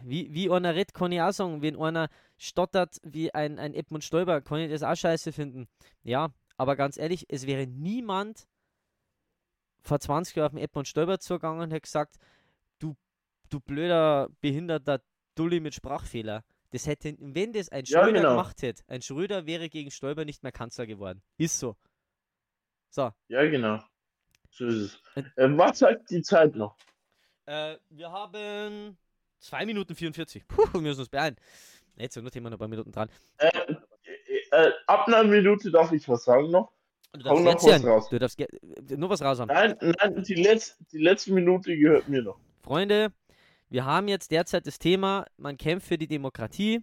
Wie, 0.02 0.34
wie 0.34 0.50
einer 0.50 0.74
redet, 0.74 0.93
kann 0.93 1.12
ich 1.12 1.22
auch 1.22 1.32
sagen, 1.32 1.62
wenn 1.62 1.80
einer 1.80 2.10
stottert 2.38 2.98
wie 3.04 3.34
ein, 3.34 3.60
ein 3.60 3.74
Edmund 3.74 4.04
Stoiber, 4.04 4.41
kann 4.41 4.60
ich 4.60 4.72
das 4.72 4.82
auch 4.84 4.95
scheiße 4.95 5.32
finden. 5.32 5.67
Ja, 6.04 6.34
aber 6.58 6.76
ganz 6.76 6.98
ehrlich, 6.98 7.26
es 7.30 7.45
wäre 7.45 7.67
niemand 7.67 8.48
vor 9.82 10.00
20 10.00 10.36
Jahren 10.36 10.48
auf 10.48 10.54
den 10.54 10.63
Edmund 10.63 10.88
Stoiber 10.88 11.19
zugegangen 11.19 11.62
und 11.62 11.72
hätte 11.72 11.82
gesagt, 11.82 12.17
du 13.50 13.60
blöder, 13.60 14.30
behinderter 14.41 15.02
Dulli 15.36 15.60
mit 15.60 15.74
Sprachfehler. 15.74 16.43
Das 16.72 16.86
hätte, 16.86 17.15
wenn 17.19 17.52
das 17.54 17.69
ein 17.69 17.86
Ja, 17.86 18.04
Schröder 18.04 18.19
genau. 18.19 18.30
gemacht 18.32 18.62
hätte, 18.62 18.84
ein 18.88 19.02
Schröder 19.02 19.45
wäre 19.45 19.69
gegen 19.69 19.91
Stoiber 19.91 20.26
nicht 20.26 20.43
mehr 20.43 20.52
Kanzler 20.52 20.86
geworden. 20.86 21.22
Ist 21.38 21.60
so. 21.60 21.76
So, 22.89 23.12
Ja, 23.28 23.45
genau. 23.49 23.80
So 24.52 24.65
ist 24.65 25.02
es. 25.15 25.23
Äh, 25.36 25.49
was 25.58 25.80
sagt 25.80 26.10
die 26.10 26.21
Zeit 26.21 26.56
noch? 26.56 26.75
äh, 27.45 27.78
wir 27.89 28.12
haben 28.12 28.97
2 29.39 29.65
Minuten 29.65 29.95
44. 29.95 30.47
Puh, 30.47 30.65
wir 30.73 30.82
müssen 30.82 30.99
uns 30.99 31.10
beeilen. 31.10 31.36
Jetzt 31.97 32.13
sind 32.13 32.23
nur 32.23 32.32
Thema 32.32 32.49
noch 32.49 32.58
ein 32.58 32.60
paar 32.60 32.67
Minuten 32.67 32.91
dran. 32.91 33.10
Äh, 33.38 33.47
äh, 33.47 33.75
äh, 34.52 34.71
ab 34.88 35.08
einer 35.08 35.23
Minute 35.23 35.69
darf 35.71 35.91
ich 35.91 36.08
was 36.08 36.23
sagen 36.23 36.49
noch. 36.52 36.71
Du 37.13 37.19
darfst 37.19 37.43
noch 37.43 37.52
jetzt 37.52 37.65
was 37.65 37.86
raus. 37.86 38.10
Du 38.10 38.19
darfst 38.19 38.39
äh, 38.39 38.47
nur 38.95 39.10
was 39.10 39.21
raus 39.21 39.39
haben. 39.39 39.47
Nein, 39.47 39.75
nein, 39.82 40.23
die, 40.23 40.36
Letz-, 40.36 40.75
die 40.91 40.99
letzte 40.99 41.34
Minute 41.34 41.75
gehört 41.75 42.08
mir 42.08 42.21
noch. 42.21 42.39
Freunde, 42.62 43.12
wir 43.69 43.86
haben 43.86 44.08
jetzt 44.08 44.32
derzeit 44.32 44.67
das 44.67 44.78
Thema, 44.80 45.25
man 45.38 45.58
kämpft 45.58 45.88
für 45.88 45.97
die 45.97 46.08
Demokratie. 46.08 46.82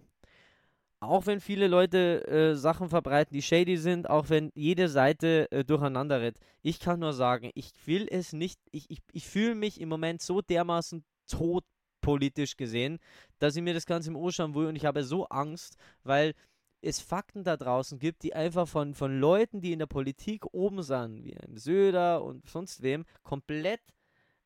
Auch 0.99 1.27
wenn 1.27 1.39
viele 1.39 1.67
Leute 1.67 2.25
äh, 2.27 2.55
Sachen 2.55 2.89
verbreiten, 2.89 3.33
die 3.33 3.43
shady 3.43 3.77
sind, 3.77 4.09
auch 4.09 4.29
wenn 4.29 4.51
jede 4.55 4.89
Seite 4.89 5.51
äh, 5.51 5.63
durcheinander 5.63 6.21
redet. 6.21 6.39
Ich 6.63 6.79
kann 6.79 6.99
nur 6.99 7.13
sagen, 7.13 7.51
ich 7.53 7.71
will 7.85 8.07
es 8.09 8.33
nicht, 8.33 8.59
ich, 8.71 8.89
ich, 8.89 9.01
ich 9.11 9.27
fühle 9.27 9.53
mich 9.53 9.79
im 9.79 9.89
Moment 9.89 10.23
so 10.23 10.41
dermaßen 10.41 11.03
tot 11.27 11.63
politisch 12.01 12.57
gesehen, 12.57 12.99
dass 13.37 13.55
ich 13.55 13.61
mir 13.61 13.75
das 13.75 13.85
Ganze 13.85 14.09
im 14.09 14.15
Ohr 14.15 14.31
schauen 14.31 14.55
will 14.55 14.67
und 14.67 14.75
ich 14.75 14.85
habe 14.85 15.03
so 15.03 15.27
Angst, 15.27 15.77
weil 16.03 16.33
es 16.81 16.99
Fakten 16.99 17.43
da 17.43 17.57
draußen 17.57 17.99
gibt, 17.99 18.23
die 18.23 18.33
einfach 18.33 18.67
von, 18.67 18.93
von 18.93 19.19
Leuten, 19.19 19.61
die 19.61 19.73
in 19.73 19.79
der 19.79 19.87
Politik 19.87 20.45
oben 20.53 20.81
sind, 20.81 21.23
wie 21.25 21.37
einem 21.37 21.57
Söder 21.57 22.23
und 22.23 22.49
sonst 22.49 22.81
wem, 22.81 23.05
komplett 23.23 23.81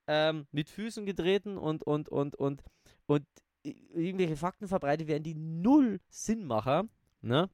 ähm, 0.08 0.48
mit 0.52 0.70
Füßen 0.70 1.06
getreten 1.06 1.58
und, 1.58 1.84
und, 1.84 2.10
und, 2.10 2.36
und, 2.36 2.64
und 3.06 3.26
irgendwelche 3.64 4.38
Fakten 4.38 4.68
verbreitet 4.68 5.08
werden, 5.08 5.24
die 5.24 5.36
null 5.36 6.00
Sinn 6.10 6.46
machen. 6.46 6.90
Ne? 7.22 7.50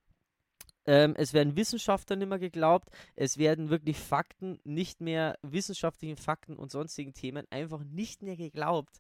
Ähm, 0.86 1.14
es 1.18 1.34
werden 1.34 1.58
Wissenschaftler 1.58 2.16
nicht 2.16 2.30
mehr 2.30 2.40
geglaubt. 2.40 2.90
Es 3.16 3.38
werden 3.38 3.70
wirklich 3.70 3.98
Fakten, 3.98 4.60
nicht 4.64 5.02
mehr 5.02 5.38
wissenschaftlichen 5.42 6.18
Fakten 6.18 6.56
und 6.56 6.72
sonstigen 6.72 7.14
Themen 7.14 7.46
einfach 7.50 7.84
nicht 7.84 8.24
mehr 8.24 8.38
geglaubt. 8.38 9.00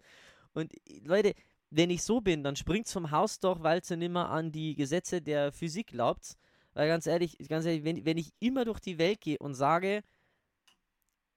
Und 0.53 0.73
äh, 0.73 0.99
Leute, 1.03 1.33
wenn 1.69 1.89
ich 1.89 2.03
so 2.03 2.21
bin, 2.21 2.43
dann 2.43 2.55
springt's 2.55 2.93
vom 2.93 3.11
Haus 3.11 3.39
doch, 3.39 3.63
weil 3.63 3.81
ihr 3.89 3.97
nicht 3.97 4.11
mehr 4.11 4.29
an 4.29 4.51
die 4.51 4.75
Gesetze 4.75 5.21
der 5.21 5.51
Physik 5.51 5.87
glaubt. 5.87 6.37
Weil 6.73 6.89
ganz 6.89 7.07
ehrlich, 7.07 7.37
ganz 7.47 7.65
ehrlich, 7.65 7.83
wenn, 7.83 8.05
wenn 8.05 8.17
ich 8.17 8.33
immer 8.39 8.65
durch 8.65 8.79
die 8.79 8.97
Welt 8.99 9.21
gehe 9.21 9.39
und 9.39 9.55
sage, 9.55 10.03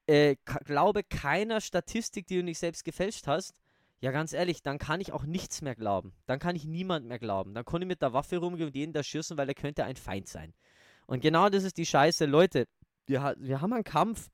äh, 0.06 0.36
glaube 0.44 1.04
keiner 1.04 1.60
Statistik, 1.60 2.26
die 2.26 2.36
du 2.36 2.42
nicht 2.42 2.58
selbst 2.58 2.84
gefälscht 2.84 3.26
hast, 3.28 3.54
ja, 4.00 4.12
ganz 4.12 4.32
ehrlich, 4.32 4.62
dann 4.62 4.78
kann 4.78 5.00
ich 5.00 5.12
auch 5.12 5.24
nichts 5.24 5.60
mehr 5.60 5.74
glauben. 5.74 6.14
Dann 6.26 6.38
kann 6.38 6.56
ich 6.56 6.64
niemand 6.64 7.06
mehr 7.06 7.18
glauben. 7.18 7.52
Dann 7.52 7.64
kann 7.64 7.82
ich 7.82 7.88
mit 7.88 8.00
der 8.00 8.14
Waffe 8.14 8.38
rumgehen 8.38 8.68
und 8.68 8.74
jeden 8.74 8.92
da 8.92 9.02
schießen, 9.02 9.36
weil 9.36 9.48
er 9.48 9.54
könnte 9.54 9.84
ein 9.84 9.96
Feind 9.96 10.26
sein. 10.26 10.54
Und 11.06 11.20
genau 11.20 11.50
das 11.50 11.64
ist 11.64 11.76
die 11.76 11.84
Scheiße. 11.84 12.24
Leute, 12.24 12.66
wir, 13.06 13.34
wir 13.38 13.60
haben 13.60 13.72
einen 13.74 13.84
Kampf 13.84 14.30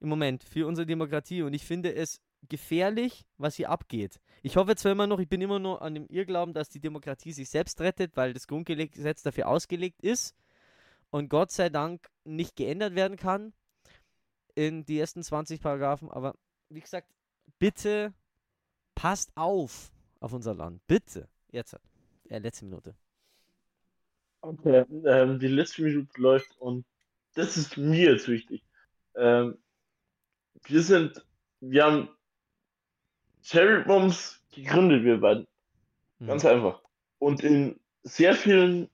im 0.00 0.08
Moment 0.08 0.44
für 0.44 0.66
unsere 0.66 0.86
Demokratie 0.86 1.42
und 1.42 1.52
ich 1.52 1.64
finde 1.64 1.94
es 1.94 2.20
gefährlich, 2.48 3.26
was 3.36 3.56
hier 3.56 3.70
abgeht. 3.70 4.20
Ich 4.42 4.56
hoffe 4.56 4.76
zwar 4.76 4.92
immer 4.92 5.06
noch, 5.06 5.18
ich 5.18 5.28
bin 5.28 5.40
immer 5.40 5.58
nur 5.58 5.82
an 5.82 5.94
dem 5.94 6.06
Irrglauben, 6.08 6.54
dass 6.54 6.68
die 6.68 6.80
Demokratie 6.80 7.32
sich 7.32 7.50
selbst 7.50 7.80
rettet, 7.80 8.16
weil 8.16 8.32
das 8.32 8.46
Grundgesetz 8.46 9.22
dafür 9.22 9.48
ausgelegt 9.48 10.00
ist 10.02 10.34
und 11.10 11.28
Gott 11.28 11.50
sei 11.50 11.68
Dank 11.68 12.08
nicht 12.24 12.56
geändert 12.56 12.94
werden 12.94 13.16
kann 13.16 13.52
in 14.54 14.84
die 14.84 14.98
ersten 14.98 15.22
20 15.22 15.60
Paragraphen. 15.60 16.10
Aber 16.10 16.34
wie 16.68 16.80
gesagt, 16.80 17.08
bitte 17.58 18.14
passt 18.96 19.30
auf 19.36 19.92
auf 20.18 20.32
unser 20.32 20.54
Land. 20.54 20.84
Bitte. 20.88 21.28
Jetzt. 21.52 21.76
Ja, 22.28 22.38
letzte 22.38 22.64
Minute. 22.64 22.96
Okay, 24.40 24.84
ähm, 25.06 25.38
die 25.38 25.46
letzte 25.48 25.82
Minute 25.82 26.20
läuft 26.20 26.60
und 26.60 26.84
das 27.34 27.56
ist 27.56 27.76
mir 27.76 28.12
jetzt 28.12 28.26
wichtig. 28.28 28.64
Ähm, 29.14 29.58
wir 30.64 30.82
sind, 30.82 31.24
wir 31.60 31.84
haben 31.84 32.08
Cherry 33.42 33.84
Bombs 33.84 34.42
gegründet, 34.52 35.04
wir 35.04 35.20
beiden. 35.20 35.46
Mhm. 36.18 36.26
Ganz 36.26 36.44
einfach. 36.44 36.82
Und 37.18 37.42
in 37.42 37.78
sehr 38.02 38.34
vielen 38.34 38.88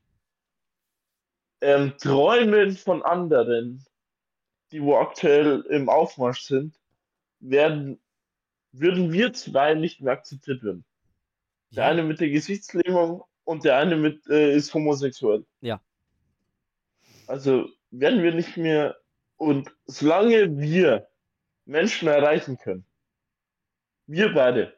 ähm, 1.60 1.94
Träumen 1.98 2.76
von 2.76 3.02
anderen, 3.02 3.84
die 4.70 4.82
wo 4.82 4.96
aktuell 4.96 5.60
im 5.70 5.88
Aufmarsch 5.88 6.42
sind, 6.42 6.78
werden, 7.40 8.00
würden 8.72 9.12
wir 9.12 9.32
zwei 9.32 9.74
nicht 9.74 10.00
mehr 10.00 10.12
akzeptiert 10.14 10.62
werden. 10.62 10.84
Der 11.70 11.84
Ja. 11.84 11.90
eine 11.90 12.02
mit 12.02 12.20
der 12.20 12.30
Gesichtslähmung 12.30 13.24
und 13.44 13.64
der 13.64 13.76
eine 13.78 13.96
mit 13.96 14.26
äh, 14.28 14.54
ist 14.54 14.72
homosexuell. 14.74 15.44
Ja. 15.60 15.80
Also 17.26 17.68
werden 17.90 18.22
wir 18.22 18.34
nicht 18.34 18.56
mehr 18.56 18.96
und 19.36 19.70
solange 19.86 20.58
wir 20.58 21.08
Menschen 21.64 22.08
erreichen 22.08 22.58
können, 22.58 22.84
wir 24.06 24.32
beide, 24.34 24.74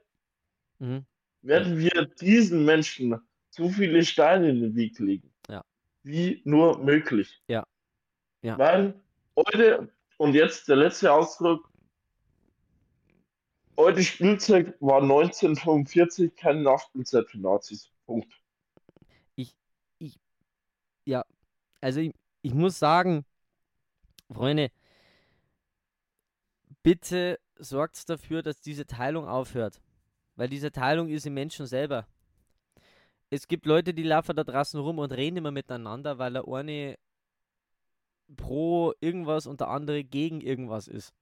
Mhm. 0.78 1.04
werden 1.42 1.78
wir 1.78 2.06
diesen 2.20 2.64
Menschen 2.64 3.18
so 3.50 3.68
viele 3.68 4.04
Steine 4.04 4.50
in 4.50 4.60
den 4.60 4.74
Weg 4.76 4.98
legen, 4.98 5.32
Ja. 5.48 5.64
wie 6.02 6.42
nur 6.44 6.78
möglich. 6.78 7.40
Ja. 7.48 7.64
Ja. 8.42 8.58
Weil 8.58 8.94
heute, 9.36 9.88
und 10.18 10.34
jetzt 10.34 10.68
der 10.68 10.76
letzte 10.76 11.12
Ausdruck, 11.12 11.70
heute 13.76 14.02
Spielzeug 14.02 14.74
war 14.80 15.02
1945 15.02 16.34
keine 16.36 16.62
Nachspielzeit 16.62 17.28
für 17.28 17.38
Nazis. 17.38 17.90
Punkt. 18.06 18.32
Also 21.84 22.00
ich, 22.00 22.14
ich 22.40 22.54
muss 22.54 22.78
sagen, 22.78 23.26
Freunde, 24.32 24.70
bitte 26.82 27.38
sorgt 27.56 28.08
dafür, 28.08 28.42
dass 28.42 28.62
diese 28.62 28.86
Teilung 28.86 29.28
aufhört. 29.28 29.82
Weil 30.34 30.48
diese 30.48 30.72
Teilung 30.72 31.10
ist 31.10 31.26
im 31.26 31.34
Menschen 31.34 31.66
selber. 31.66 32.06
Es 33.28 33.48
gibt 33.48 33.66
Leute, 33.66 33.92
die 33.92 34.02
laufen 34.02 34.34
da 34.34 34.44
draußen 34.44 34.80
rum 34.80 34.98
und 34.98 35.12
reden 35.12 35.36
immer 35.36 35.50
miteinander, 35.50 36.16
weil 36.16 36.32
der 36.32 36.48
eine 36.48 36.96
pro 38.34 38.94
irgendwas 39.00 39.46
und 39.46 39.60
der 39.60 39.68
andere 39.68 40.04
gegen 40.04 40.40
irgendwas 40.40 40.88
ist. 40.88 41.12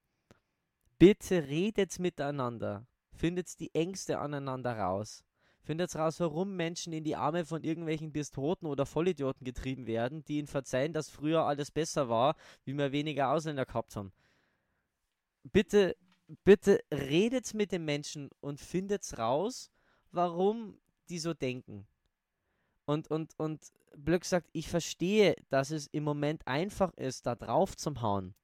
Bitte 1.02 1.48
redet 1.48 1.98
miteinander. 1.98 2.86
Findet 3.10 3.58
die 3.58 3.74
Ängste 3.74 4.20
aneinander 4.20 4.78
raus. 4.78 5.24
Findet 5.60 5.96
raus, 5.96 6.20
warum 6.20 6.54
Menschen 6.54 6.92
in 6.92 7.02
die 7.02 7.16
Arme 7.16 7.44
von 7.44 7.64
irgendwelchen 7.64 8.12
Despoten 8.12 8.68
oder 8.68 8.86
Vollidioten 8.86 9.44
getrieben 9.44 9.88
werden, 9.88 10.22
die 10.22 10.38
ihnen 10.38 10.46
verzeihen, 10.46 10.92
dass 10.92 11.10
früher 11.10 11.42
alles 11.42 11.72
besser 11.72 12.08
war, 12.08 12.36
wie 12.64 12.74
wir 12.74 12.92
weniger 12.92 13.32
Ausländer 13.32 13.66
gehabt 13.66 13.96
haben. 13.96 14.12
Bitte, 15.42 15.96
bitte 16.44 16.78
redet 16.92 17.52
mit 17.52 17.72
den 17.72 17.84
Menschen 17.84 18.30
und 18.38 18.60
findet 18.60 19.18
raus, 19.18 19.72
warum 20.12 20.78
die 21.08 21.18
so 21.18 21.34
denken. 21.34 21.84
Und, 22.84 23.10
und, 23.10 23.36
und 23.40 23.72
Blöck 23.96 24.24
sagt, 24.24 24.48
ich 24.52 24.68
verstehe, 24.68 25.34
dass 25.50 25.72
es 25.72 25.88
im 25.88 26.04
Moment 26.04 26.46
einfach 26.46 26.94
ist, 26.94 27.26
da 27.26 27.34
drauf 27.34 27.76
zu 27.76 28.00
hauen. 28.00 28.36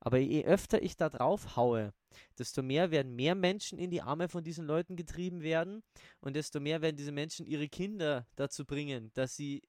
Aber 0.00 0.18
je 0.18 0.44
öfter 0.44 0.82
ich 0.82 0.96
da 0.96 1.10
drauf 1.10 1.56
haue, 1.56 1.92
desto 2.38 2.62
mehr 2.62 2.90
werden 2.90 3.14
mehr 3.14 3.34
Menschen 3.34 3.78
in 3.78 3.90
die 3.90 4.00
Arme 4.02 4.28
von 4.28 4.42
diesen 4.42 4.66
Leuten 4.66 4.96
getrieben 4.96 5.42
werden 5.42 5.82
und 6.20 6.34
desto 6.34 6.58
mehr 6.58 6.80
werden 6.80 6.96
diese 6.96 7.12
Menschen 7.12 7.46
ihre 7.46 7.68
Kinder 7.68 8.26
dazu 8.36 8.64
bringen, 8.64 9.10
dass 9.14 9.36
sie 9.36 9.62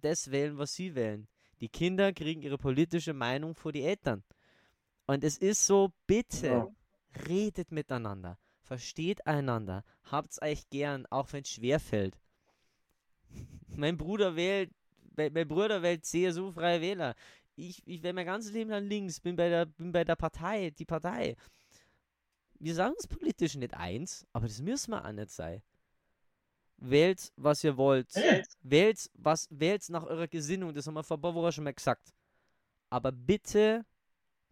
das 0.00 0.30
wählen, 0.30 0.58
was 0.58 0.74
sie 0.74 0.94
wählen. 0.94 1.26
Die 1.60 1.70
Kinder 1.70 2.12
kriegen 2.12 2.42
ihre 2.42 2.58
politische 2.58 3.14
Meinung 3.14 3.54
vor 3.54 3.72
die 3.72 3.82
Eltern. 3.82 4.22
Und 5.06 5.24
es 5.24 5.38
ist 5.38 5.66
so, 5.66 5.90
bitte, 6.06 6.46
Ja. 6.46 6.68
redet 7.26 7.72
miteinander, 7.72 8.38
versteht 8.60 9.26
einander, 9.26 9.84
habt's 10.04 10.40
euch 10.42 10.68
gern, 10.68 11.06
auch 11.06 11.32
wenn 11.32 11.42
es 11.42 11.50
schwer 11.50 11.80
fällt. 11.80 12.20
mein 13.68 13.96
Bruder 13.96 14.36
wählt, 14.36 14.70
mein 15.16 15.48
Bruder 15.48 15.82
wählt 15.82 16.04
CSU 16.04 16.52
Freie 16.52 16.80
Wähler. 16.82 17.14
Ich, 17.58 17.82
ich 17.86 18.04
wähle 18.04 18.14
mein 18.14 18.26
ganzes 18.26 18.52
Leben 18.52 18.70
lang 18.70 18.84
links, 18.84 19.18
bin 19.18 19.34
bei 19.34 19.48
der, 19.48 19.66
bin 19.66 19.90
bei 19.90 20.04
der 20.04 20.14
Partei, 20.14 20.70
die 20.70 20.84
Partei. 20.84 21.34
Wir 22.60 22.72
sagen 22.72 22.94
uns 22.94 23.08
politisch 23.08 23.56
nicht 23.56 23.74
eins, 23.74 24.24
aber 24.32 24.46
das 24.46 24.60
müssen 24.60 24.92
wir 24.92 25.04
auch 25.04 25.12
nicht 25.12 25.30
sein. 25.30 25.60
Wählt, 26.76 27.32
was 27.34 27.64
ihr 27.64 27.76
wollt. 27.76 28.14
Wählt, 28.62 29.10
was, 29.14 29.48
wählt 29.50 29.88
nach 29.88 30.04
eurer 30.04 30.28
Gesinnung, 30.28 30.72
das 30.72 30.86
haben 30.86 30.94
wir 30.94 31.02
vor 31.02 31.16
ein 31.16 31.20
paar 31.20 31.34
Wochen 31.34 31.50
schon 31.50 31.64
mal 31.64 31.74
gesagt. 31.74 32.14
Aber 32.90 33.10
bitte 33.10 33.84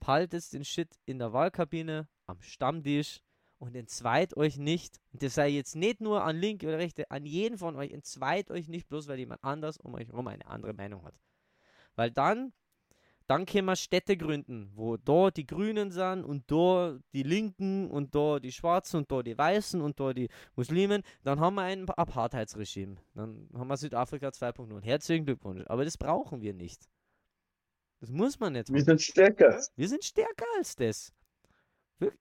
haltet 0.04 0.52
den 0.52 0.64
Shit 0.64 0.98
in 1.04 1.20
der 1.20 1.32
Wahlkabine, 1.32 2.08
am 2.26 2.40
Stammtisch 2.42 3.20
und 3.58 3.76
entzweit 3.76 4.36
euch 4.36 4.58
nicht. 4.58 5.00
Und 5.12 5.22
das 5.22 5.34
sei 5.34 5.50
jetzt 5.50 5.76
nicht 5.76 6.00
nur 6.00 6.24
an 6.24 6.36
Linke 6.36 6.66
oder 6.66 6.78
Rechte, 6.78 7.08
an 7.12 7.24
jeden 7.24 7.56
von 7.56 7.76
euch, 7.76 7.92
entzweit 7.92 8.50
euch 8.50 8.66
nicht, 8.66 8.88
bloß 8.88 9.06
weil 9.06 9.20
jemand 9.20 9.44
anders 9.44 9.78
um 9.78 9.94
euch 9.94 10.08
herum 10.08 10.26
eine 10.26 10.46
andere 10.46 10.74
Meinung 10.74 11.04
hat. 11.04 11.14
Weil 11.94 12.10
dann, 12.10 12.52
dann 13.26 13.44
können 13.46 13.66
wir 13.66 13.76
Städte 13.76 14.16
gründen, 14.16 14.70
wo 14.74 14.96
da 14.96 15.30
die 15.30 15.46
Grünen 15.46 15.90
sind 15.90 16.24
und 16.24 16.50
da 16.50 16.98
die 17.12 17.24
Linken 17.24 17.90
und 17.90 18.14
da 18.14 18.38
die 18.38 18.52
Schwarzen 18.52 18.98
und 18.98 19.10
da 19.10 19.22
die 19.22 19.36
Weißen 19.36 19.80
und 19.80 19.98
da 19.98 20.12
die 20.12 20.28
Muslimen. 20.54 21.02
Dann 21.24 21.40
haben 21.40 21.56
wir 21.56 21.62
ein 21.62 21.88
Apartheidsregime. 21.88 22.96
Dann 23.14 23.48
haben 23.54 23.68
wir 23.68 23.76
Südafrika 23.76 24.28
2.0. 24.28 24.82
Herzlichen 24.84 25.24
Glückwunsch. 25.26 25.64
Aber 25.66 25.84
das 25.84 25.98
brauchen 25.98 26.40
wir 26.40 26.54
nicht. 26.54 26.88
Das 28.00 28.10
muss 28.10 28.38
man 28.38 28.52
nicht. 28.52 28.72
wir 28.72 28.84
sind 28.84 29.02
stärker. 29.02 29.60
Wir 29.74 29.88
sind 29.88 30.04
stärker 30.04 30.46
als 30.58 30.76
das. 30.76 31.12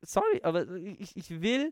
Sorry, 0.01 0.41
aber 0.41 0.67
ich, 0.75 1.15
ich 1.17 1.29
will. 1.41 1.71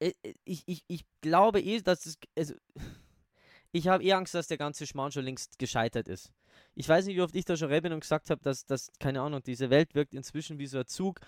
äh, 0.00 0.12
äh, 0.22 0.34
Ich, 0.44 0.62
ich, 0.66 0.84
ich 0.86 1.04
glaube 1.20 1.60
eh, 1.60 1.80
dass 1.80 2.06
es. 2.06 2.18
Also, 2.36 2.54
ich 3.72 3.88
habe 3.88 4.04
eh 4.04 4.12
Angst, 4.12 4.34
dass 4.34 4.48
der 4.48 4.58
ganze 4.58 4.86
Schmarrn 4.86 5.12
schon 5.12 5.24
längst 5.24 5.58
gescheitert 5.58 6.08
ist. 6.08 6.32
Ich 6.74 6.88
weiß 6.88 7.06
nicht, 7.06 7.16
wie 7.16 7.22
oft 7.22 7.34
ich 7.34 7.44
da 7.44 7.56
schon 7.56 7.70
reden 7.70 7.92
und 7.92 8.00
gesagt 8.00 8.30
habe, 8.30 8.40
dass, 8.42 8.66
dass, 8.66 8.90
keine 8.98 9.20
Ahnung, 9.22 9.42
diese 9.42 9.70
Welt 9.70 9.94
wirkt 9.94 10.14
inzwischen 10.14 10.58
wie 10.58 10.66
so 10.66 10.78
ein 10.78 10.86
Zug, 10.86 11.20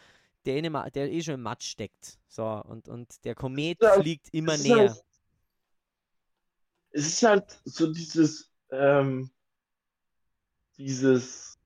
der, 0.44 0.56
in 0.56 0.64
dem, 0.64 0.78
der 0.94 1.10
eh 1.12 1.22
schon 1.22 1.34
im 1.34 1.42
Matsch 1.42 1.68
steckt. 1.68 2.18
So, 2.28 2.44
und, 2.44 2.88
und 2.88 3.24
der 3.24 3.34
Komet 3.34 3.78
Ja, 3.82 3.92
fliegt 3.92 4.28
immer 4.32 4.54
ist 4.54 4.64
näher. 4.64 4.90
Halt, 4.90 5.04
es 6.90 7.06
ist 7.06 7.22
halt 7.22 7.60
so 7.64 7.92
dieses, 7.92 8.50
ähm, 8.70 9.30
dieses, 10.76 11.58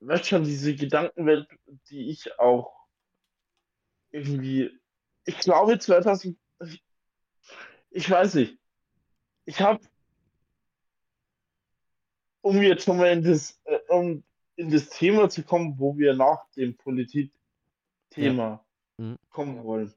weißt 0.00 0.26
schon, 0.26 0.44
diese 0.44 0.74
Gedankenwelt, 0.74 1.48
die 1.90 2.10
ich 2.10 2.38
auch 2.38 2.72
irgendwie, 4.10 4.70
ich 5.24 5.38
glaube 5.38 5.78
2000, 5.78 6.38
ich, 6.60 6.82
ich 7.90 8.10
weiß 8.10 8.34
nicht, 8.34 8.58
ich 9.44 9.60
habe, 9.60 9.80
um 12.48 12.62
jetzt 12.62 12.84
schon 12.84 12.96
mal 12.96 13.10
in 13.12 13.22
das, 13.22 13.60
äh, 13.64 13.78
um 13.88 14.22
in 14.56 14.70
das 14.70 14.88
Thema 14.88 15.28
zu 15.28 15.42
kommen, 15.42 15.78
wo 15.78 15.96
wir 15.98 16.14
nach 16.14 16.48
dem 16.56 16.76
Politikthema 16.76 18.64
Mhm. 18.96 19.16
kommen 19.30 19.62
wollen. 19.64 19.94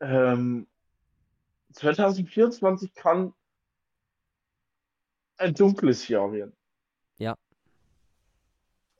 Ähm, 0.00 0.66
2024 1.72 2.92
kann 2.94 3.32
ein 5.38 5.54
dunkles 5.54 6.06
Jahr 6.08 6.30
werden. 6.32 6.52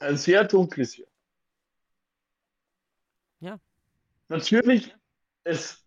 ein 0.00 0.16
sehr 0.16 0.44
dunkles 0.44 0.96
Jahr. 0.96 1.08
Ja. 3.40 3.58
Natürlich, 4.28 4.94
es, 5.44 5.84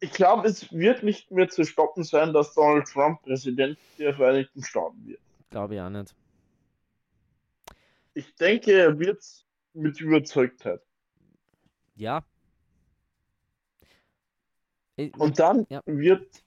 ich 0.00 0.12
glaube, 0.12 0.46
es 0.48 0.72
wird 0.72 1.02
nicht 1.02 1.30
mehr 1.30 1.48
zu 1.48 1.64
stoppen 1.64 2.04
sein, 2.04 2.32
dass 2.32 2.54
Donald 2.54 2.86
Trump 2.88 3.22
Präsident 3.22 3.78
der 3.98 4.14
Vereinigten 4.14 4.62
Staaten 4.62 5.06
wird. 5.06 5.20
Glaube 5.50 5.74
ich 5.74 5.80
auch 5.80 5.90
nicht. 5.90 6.14
Ich 8.14 8.34
denke, 8.34 8.72
er 8.72 8.98
wird 8.98 9.24
mit 9.72 10.00
Überzeugtheit. 10.00 10.82
Ja. 11.94 12.24
Und 14.96 15.38
dann 15.38 15.66
Ja. 15.70 15.82
wird, 15.86 16.42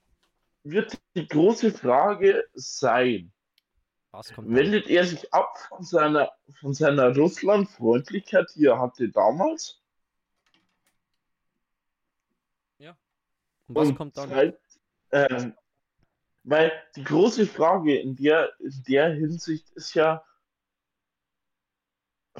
wird 0.63 1.01
die 1.15 1.27
große 1.27 1.71
Frage 1.71 2.43
sein, 2.53 3.31
was 4.11 4.33
kommt 4.33 4.53
wendet 4.53 4.87
er 4.87 5.05
sich 5.05 5.33
ab 5.33 5.57
von 5.69 5.83
seiner, 5.83 6.31
von 6.59 6.73
seiner 6.73 7.15
Russland-Freundlichkeit, 7.15 8.51
die 8.55 8.65
er 8.65 8.79
hatte 8.79 9.07
damals? 9.09 9.81
Und 13.71 13.75
was 13.75 13.87
und 13.87 13.95
kommt 13.95 14.17
dann? 14.17 14.29
zeigt, 14.29 14.79
ähm, 15.11 15.53
weil 16.43 16.71
die 16.95 17.04
große 17.04 17.45
Frage 17.45 17.99
in 17.99 18.15
der, 18.15 18.51
in 18.60 18.84
der 18.88 19.13
Hinsicht 19.13 19.69
ist 19.71 19.93
ja, 19.93 20.23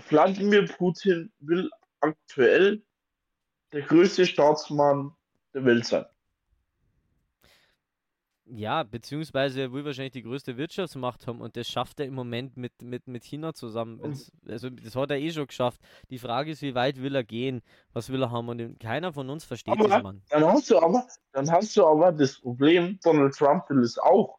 Wladimir 0.10 0.66
Putin 0.66 1.32
will 1.40 1.70
aktuell 2.00 2.84
der 3.74 3.82
größte 3.82 4.26
Staatsmann 4.26 5.16
der 5.54 5.66
Welt 5.66 5.86
sein. 5.86 6.06
Ja, 8.54 8.84
beziehungsweise 8.84 9.62
er 9.62 9.72
will 9.72 9.86
wahrscheinlich 9.86 10.12
die 10.12 10.24
größte 10.24 10.58
Wirtschaftsmacht 10.58 11.26
haben 11.26 11.40
und 11.40 11.56
das 11.56 11.70
schafft 11.70 12.02
er 12.02 12.06
im 12.06 12.14
Moment 12.14 12.58
mit, 12.58 12.82
mit, 12.82 13.08
mit 13.08 13.24
China 13.24 13.54
zusammen. 13.54 14.02
Also 14.46 14.70
das 14.70 14.94
hat 14.94 15.10
er 15.10 15.20
eh 15.20 15.32
schon 15.32 15.48
geschafft. 15.48 15.80
Die 16.10 16.20
Frage 16.20 16.52
ist, 16.52 16.62
wie 16.62 16.76
weit 16.76 17.02
will 17.02 17.16
er 17.16 17.24
gehen? 17.24 17.62
Was 17.94 18.10
will 18.10 18.22
er 18.22 18.30
haben? 18.30 18.50
Und 18.50 18.78
keiner 18.78 19.14
von 19.14 19.30
uns 19.30 19.46
versteht 19.46 19.74
Aber- 19.74 19.88
das, 19.88 20.04
Mann. 20.04 20.22
Dann 20.30 20.44
hast 20.44 20.70
du 20.70 20.78
aber, 20.80 21.08
dann 21.32 21.50
hast 21.50 21.78
du 21.78 21.86
aber 21.86 22.12
das 22.12 22.42
Problem, 22.42 23.00
Donald 23.02 23.34
Trump 23.34 23.70
will 23.70 23.80
es 23.84 23.98
auch. 23.98 24.38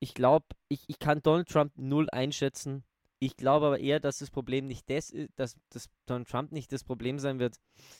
Ich 0.00 0.12
glaube, 0.12 0.44
ich, 0.68 0.84
ich 0.86 0.98
kann 0.98 1.22
Donald 1.22 1.48
Trump 1.48 1.72
null 1.76 2.08
einschätzen. 2.10 2.84
Ich 3.20 3.36
glaube 3.36 3.66
aber 3.66 3.80
eher, 3.80 4.00
dass 4.00 4.18
das 4.18 4.30
Problem 4.30 4.66
nicht 4.66 4.88
das 4.90 5.10
ist, 5.10 5.30
dass, 5.36 5.56
dass 5.70 5.88
Donald 6.06 6.28
Trump 6.28 6.52
nicht 6.52 6.72
das 6.72 6.84
Problem 6.84 7.18
sein 7.18 7.38
wird. 7.38 7.56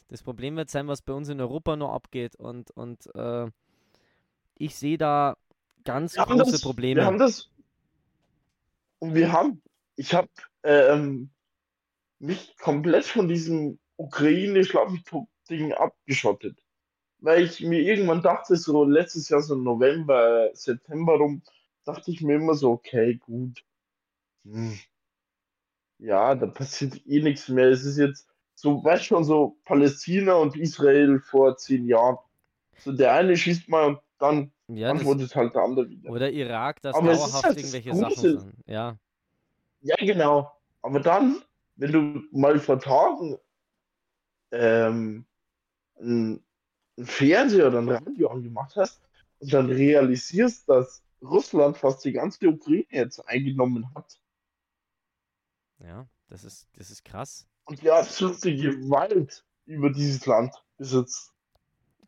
Das 0.09 0.23
Problem 0.23 0.57
wird 0.57 0.71
sein, 0.71 0.87
was 0.87 1.01
bei 1.03 1.15
uns 1.15 1.31
in 1.31 1.41
Europa 1.41 1.77
noch 1.77 1.93
abgeht. 1.93 2.37
Und, 2.37 2.71
und 2.73 3.07
äh, 3.15 3.51
ich 4.61 4.77
sehe 4.77 4.99
da 4.99 5.37
ganz 5.85 6.17
Wir 6.17 6.25
große 6.25 6.53
das, 6.53 6.61
Probleme. 6.61 7.01
Wir 7.01 7.07
haben 7.07 7.19
das. 7.19 7.51
Und 8.99 9.15
wir 9.15 9.33
haben, 9.33 9.63
ich 9.97 10.13
habe 10.15 10.29
ähm, 10.63 11.31
mich 12.19 12.55
komplett 12.59 13.07
von 13.07 13.27
diesem 13.27 13.79
Ukraine-Schlafentuch-Ding 13.97 15.73
abgeschottet. 15.73 16.59
Weil 17.21 17.45
ich 17.45 17.61
mir 17.61 17.81
irgendwann 17.81 18.23
dachte, 18.23 18.57
so 18.57 18.85
letztes 18.85 19.31
Jahr, 19.31 19.41
so 19.41 19.55
November, 19.55 20.51
September 20.53 21.15
rum, 21.15 21.43
dachte 21.85 22.11
ich 22.11 22.21
mir 22.21 22.37
immer 22.37 22.55
so, 22.55 22.73
okay, 22.73 23.17
gut. 23.17 23.65
Hm. 24.45 24.79
Ja, 25.99 26.35
da 26.35 26.47
passiert 26.47 27.01
eh 27.07 27.23
nichts 27.23 27.49
mehr. 27.49 27.69
Es 27.69 27.85
ist 27.85 27.97
jetzt 27.97 28.29
so, 28.55 28.85
weißt 28.85 29.05
schon, 29.07 29.25
so 29.25 29.57
Palästina 29.65 30.35
und 30.35 30.57
Israel 30.57 31.19
vor 31.21 31.57
zehn 31.57 31.87
Jahren. 31.87 32.19
So 32.79 32.93
der 32.93 33.15
eine 33.15 33.37
schießt 33.37 33.69
mal 33.69 33.87
und 33.87 34.01
dann 34.21 34.53
ja, 34.69 34.93
das, 34.93 35.01
antwortet 35.01 35.35
halt 35.35 35.55
der 35.55 35.63
andere 35.63 35.89
wieder. 35.89 36.11
oder 36.11 36.31
Irak, 36.31 36.81
dass 36.83 36.95
Aber 36.95 37.11
es 37.11 37.19
ist 37.19 37.27
dauerhaft 37.27 37.45
halt 37.45 37.57
das 37.57 37.75
irgendwelche 37.75 37.91
Große. 37.91 38.21
Sachen 38.21 38.41
sind. 38.41 38.55
Ja, 38.67 38.99
Ja, 39.81 39.97
genau. 39.99 40.53
Aber 40.83 41.01
dann, 41.01 41.43
wenn 41.77 41.93
du 41.93 42.23
mal 42.31 42.59
vor 42.59 42.79
Tagen 42.79 43.39
ähm, 44.53 45.27
ein, 45.99 46.43
ein 46.99 47.07
Fernseher 47.07 47.69
oder 47.69 47.79
ein 47.79 47.89
Radio 47.89 48.31
angemacht 48.31 48.77
hast 48.77 49.03
und 49.39 49.53
dann 49.53 49.67
realisierst, 49.67 50.69
dass 50.69 51.03
Russland 51.23 51.77
fast 51.77 52.05
die 52.05 52.13
ganze 52.13 52.47
Ukraine 52.49 52.87
jetzt 52.91 53.21
eingenommen 53.29 53.93
hat 53.95 54.21
ja, 55.83 56.07
das 56.29 56.45
ist, 56.45 56.69
das 56.77 56.91
ist 56.91 57.05
krass. 57.05 57.47
und 57.65 57.83
die 57.83 57.91
absolute 57.91 58.55
Gewalt 58.55 59.45
über 59.65 59.91
dieses 59.91 60.27
Land 60.27 60.55
besitzt. 60.77 61.33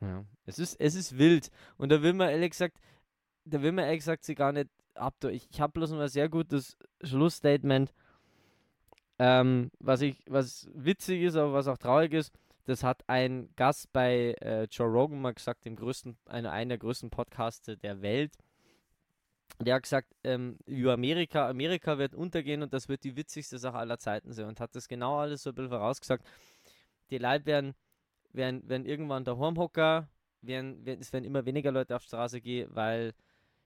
Ja. 0.03 0.25
Es 0.47 0.59
ist, 0.59 0.79
es 0.81 0.95
ist 0.95 1.17
wild. 1.17 1.51
Und 1.77 1.91
da 1.91 2.03
will 2.03 2.12
man 2.12 2.29
ehrlich 2.29 2.51
gesagt, 2.51 2.79
da 3.45 3.62
will 3.62 3.73
man 3.73 3.85
ehrlich 3.85 4.01
gesagt 4.01 4.25
sie 4.25 4.35
gar 4.35 4.53
nicht 4.53 4.69
ab. 4.95 5.15
Ich, 5.25 5.49
ich 5.51 5.61
habe 5.61 5.73
bloß 5.73 5.93
noch 5.93 6.01
ein 6.01 6.09
sehr 6.09 6.29
gutes 6.29 6.77
Schlussstatement. 7.03 7.95
Ähm, 9.19 9.71
was 9.79 10.01
ich, 10.01 10.19
was 10.27 10.69
witzig 10.75 11.23
ist, 11.23 11.37
aber 11.37 11.53
was 11.53 11.69
auch 11.69 11.79
traurig 11.79 12.12
ist, 12.12 12.33
das 12.65 12.83
hat 12.83 13.09
ein 13.09 13.51
Gast 13.55 13.93
bei 13.93 14.35
äh, 14.41 14.65
Joe 14.65 14.88
Rogan 14.88 15.21
mal 15.21 15.35
gesagt, 15.35 15.65
dem 15.65 15.77
größten, 15.77 16.17
einer, 16.27 16.51
einer 16.51 16.71
der 16.71 16.79
größten 16.79 17.11
Podcaster 17.11 17.77
der 17.77 18.03
Welt. 18.03 18.35
Der 19.61 19.77
hat 19.77 19.85
gesagt, 19.85 20.09
ähm, 20.25 20.59
über 20.67 20.95
Amerika, 20.95 21.49
Amerika 21.49 21.99
wird 21.99 22.15
untergehen 22.15 22.62
und 22.62 22.73
das 22.73 22.88
wird 22.88 23.05
die 23.05 23.17
witzigste 23.17 23.59
Sache 23.59 23.77
aller 23.77 23.99
Zeiten 23.99 24.33
sein 24.33 24.47
und 24.47 24.59
hat 24.59 24.75
das 24.75 24.88
genau 24.88 25.19
alles 25.19 25.43
so 25.43 25.51
ein 25.51 25.55
bisschen 25.55 25.71
vorausgesagt. 25.71 26.27
Die 27.11 27.19
Leute 27.19 27.47
werden, 27.47 27.75
werden, 28.33 28.68
werden 28.68 28.87
irgendwann 28.87 29.25
daheim 29.25 29.57
hocken, 29.59 30.09
werden, 30.40 30.85
werden, 30.85 31.01
es 31.01 31.12
werden 31.12 31.25
immer 31.25 31.45
weniger 31.45 31.73
Leute 31.73 31.97
auf 31.97 32.03
die 32.03 32.09
Straße 32.09 32.40
gehen, 32.40 32.68
weil 32.73 33.12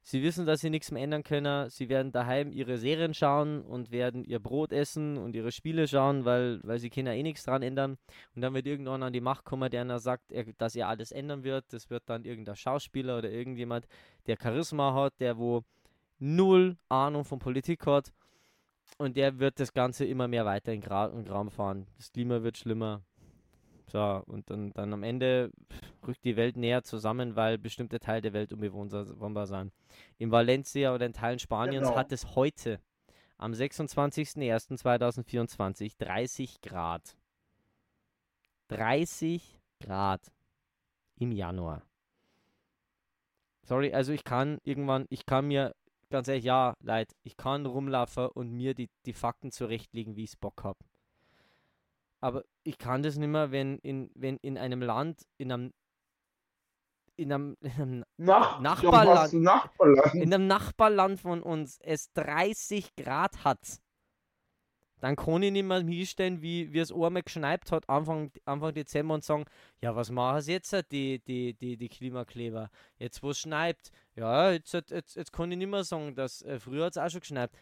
sie 0.02 0.22
wissen, 0.22 0.46
dass 0.46 0.60
sie 0.60 0.70
nichts 0.70 0.92
mehr 0.92 1.02
ändern 1.02 1.24
können. 1.24 1.68
Sie 1.68 1.88
werden 1.88 2.12
daheim 2.12 2.52
ihre 2.52 2.78
Serien 2.78 3.12
schauen 3.12 3.62
und 3.62 3.90
werden 3.90 4.24
ihr 4.24 4.38
Brot 4.38 4.72
essen 4.72 5.18
und 5.18 5.34
ihre 5.34 5.50
Spiele 5.50 5.88
schauen, 5.88 6.24
weil, 6.24 6.60
weil 6.62 6.78
sie 6.78 6.90
können 6.90 7.08
ja 7.08 7.12
eh 7.12 7.22
nichts 7.22 7.44
dran 7.44 7.62
ändern. 7.62 7.98
Und 8.34 8.42
dann 8.42 8.54
wird 8.54 8.66
irgendwann 8.66 9.02
an 9.02 9.12
die 9.12 9.20
Macht 9.20 9.44
kommen, 9.44 9.70
der 9.70 9.80
einer 9.80 9.98
sagt, 9.98 10.30
er, 10.30 10.44
dass 10.58 10.76
er 10.76 10.88
alles 10.88 11.10
ändern 11.10 11.42
wird. 11.42 11.64
Das 11.72 11.90
wird 11.90 12.04
dann 12.06 12.24
irgendein 12.24 12.56
Schauspieler 12.56 13.18
oder 13.18 13.30
irgendjemand, 13.30 13.86
der 14.26 14.36
Charisma 14.40 14.94
hat, 14.94 15.14
der 15.20 15.38
wo 15.38 15.64
null 16.18 16.76
Ahnung 16.88 17.24
von 17.24 17.40
Politik 17.40 17.86
hat. 17.86 18.12
Und 18.98 19.16
der 19.16 19.40
wird 19.40 19.58
das 19.58 19.72
Ganze 19.72 20.04
immer 20.04 20.28
mehr 20.28 20.46
weiter 20.46 20.72
in, 20.72 20.80
Gra 20.80 21.08
Graum 21.08 21.50
fahren. 21.50 21.86
Das 21.96 22.12
Klima 22.12 22.42
wird 22.42 22.56
schlimmer. 22.56 23.02
So, 23.88 24.22
und 24.26 24.50
dann, 24.50 24.72
dann 24.72 24.92
am 24.92 25.04
Ende 25.04 25.50
rückt 26.06 26.24
die 26.24 26.36
Welt 26.36 26.56
näher 26.56 26.82
zusammen, 26.82 27.36
weil 27.36 27.56
bestimmte 27.56 28.00
Teile 28.00 28.22
der 28.22 28.32
Welt 28.32 28.52
unbewohnbar 28.52 29.46
sind. 29.46 29.72
In 30.18 30.32
Valencia 30.32 30.92
oder 30.94 31.06
in 31.06 31.12
Teilen 31.12 31.38
Spaniens 31.38 31.86
Genau. 31.86 31.96
hat 31.96 32.10
es 32.10 32.34
heute, 32.34 32.80
am 33.38 33.52
26.01.2024, 33.52 35.96
30 35.98 36.60
Grad. 36.62 37.16
30 38.68 39.60
Grad 39.80 40.32
im 41.18 41.30
Januar. 41.30 41.82
Sorry, 43.62 43.92
also 43.92 44.12
ich 44.12 44.24
kann 44.24 44.58
irgendwann, 44.64 45.06
ich 45.10 45.26
kann 45.26 45.46
mir, 45.46 45.74
ganz 46.10 46.28
ehrlich, 46.28 46.44
ja, 46.44 46.74
leid, 46.80 47.14
ich 47.22 47.36
kann 47.36 47.66
rumlaufen 47.66 48.28
und 48.28 48.52
mir 48.52 48.74
die, 48.74 48.88
die 49.06 49.12
Fakten 49.12 49.50
zurechtlegen, 49.50 50.16
wie 50.16 50.24
ich 50.24 50.30
es 50.30 50.36
Bock 50.36 50.64
habe. 50.64 50.78
Aber 52.26 52.42
ich 52.64 52.76
kann 52.76 53.04
das 53.04 53.16
nicht 53.16 53.28
mehr, 53.28 53.52
wenn 53.52 53.78
in, 53.84 54.10
wenn 54.16 54.36
in 54.38 54.58
einem 54.58 54.82
Land, 54.82 55.22
in 55.38 55.52
einem, 55.52 55.72
in 57.14 57.32
einem, 57.32 57.56
in 57.60 57.70
einem, 57.70 58.04
Nach, 58.16 58.58
Nachbarland. 58.58 59.32
Nachbarland. 59.32 60.14
in 60.16 60.34
einem 60.34 60.48
Nachbarland 60.48 61.20
von 61.20 61.40
uns 61.40 61.78
es 61.78 62.12
30 62.14 62.96
Grad 62.96 63.44
hat, 63.44 63.80
dann 64.98 65.14
kann 65.14 65.40
ich 65.44 65.52
nicht 65.52 65.66
mehr 65.66 65.78
hinstellen, 65.82 66.42
wie, 66.42 66.72
wie 66.72 66.80
es 66.80 66.90
einmal 66.90 67.22
geschneit 67.22 67.70
hat, 67.70 67.88
Anfang, 67.88 68.32
Anfang 68.44 68.74
Dezember 68.74 69.14
und 69.14 69.22
sagen, 69.22 69.44
ja, 69.80 69.94
was 69.94 70.10
machen 70.10 70.40
sie 70.40 70.54
jetzt, 70.54 70.72
die, 70.90 71.20
die, 71.20 71.54
die, 71.54 71.76
die 71.76 71.88
Klimakleber? 71.88 72.70
Jetzt, 72.98 73.22
wo 73.22 73.30
es 73.30 73.38
schneit, 73.38 73.78
ja, 74.16 74.50
jetzt, 74.50 74.74
jetzt, 74.74 75.14
jetzt 75.14 75.32
kann 75.32 75.52
ich 75.52 75.58
nicht 75.58 75.70
mehr 75.70 75.84
sagen, 75.84 76.16
dass 76.16 76.42
äh, 76.42 76.58
früher 76.58 76.86
hat 76.86 76.96
es 76.96 76.98
auch 76.98 77.08
schon 77.08 77.20
geschneit. 77.20 77.52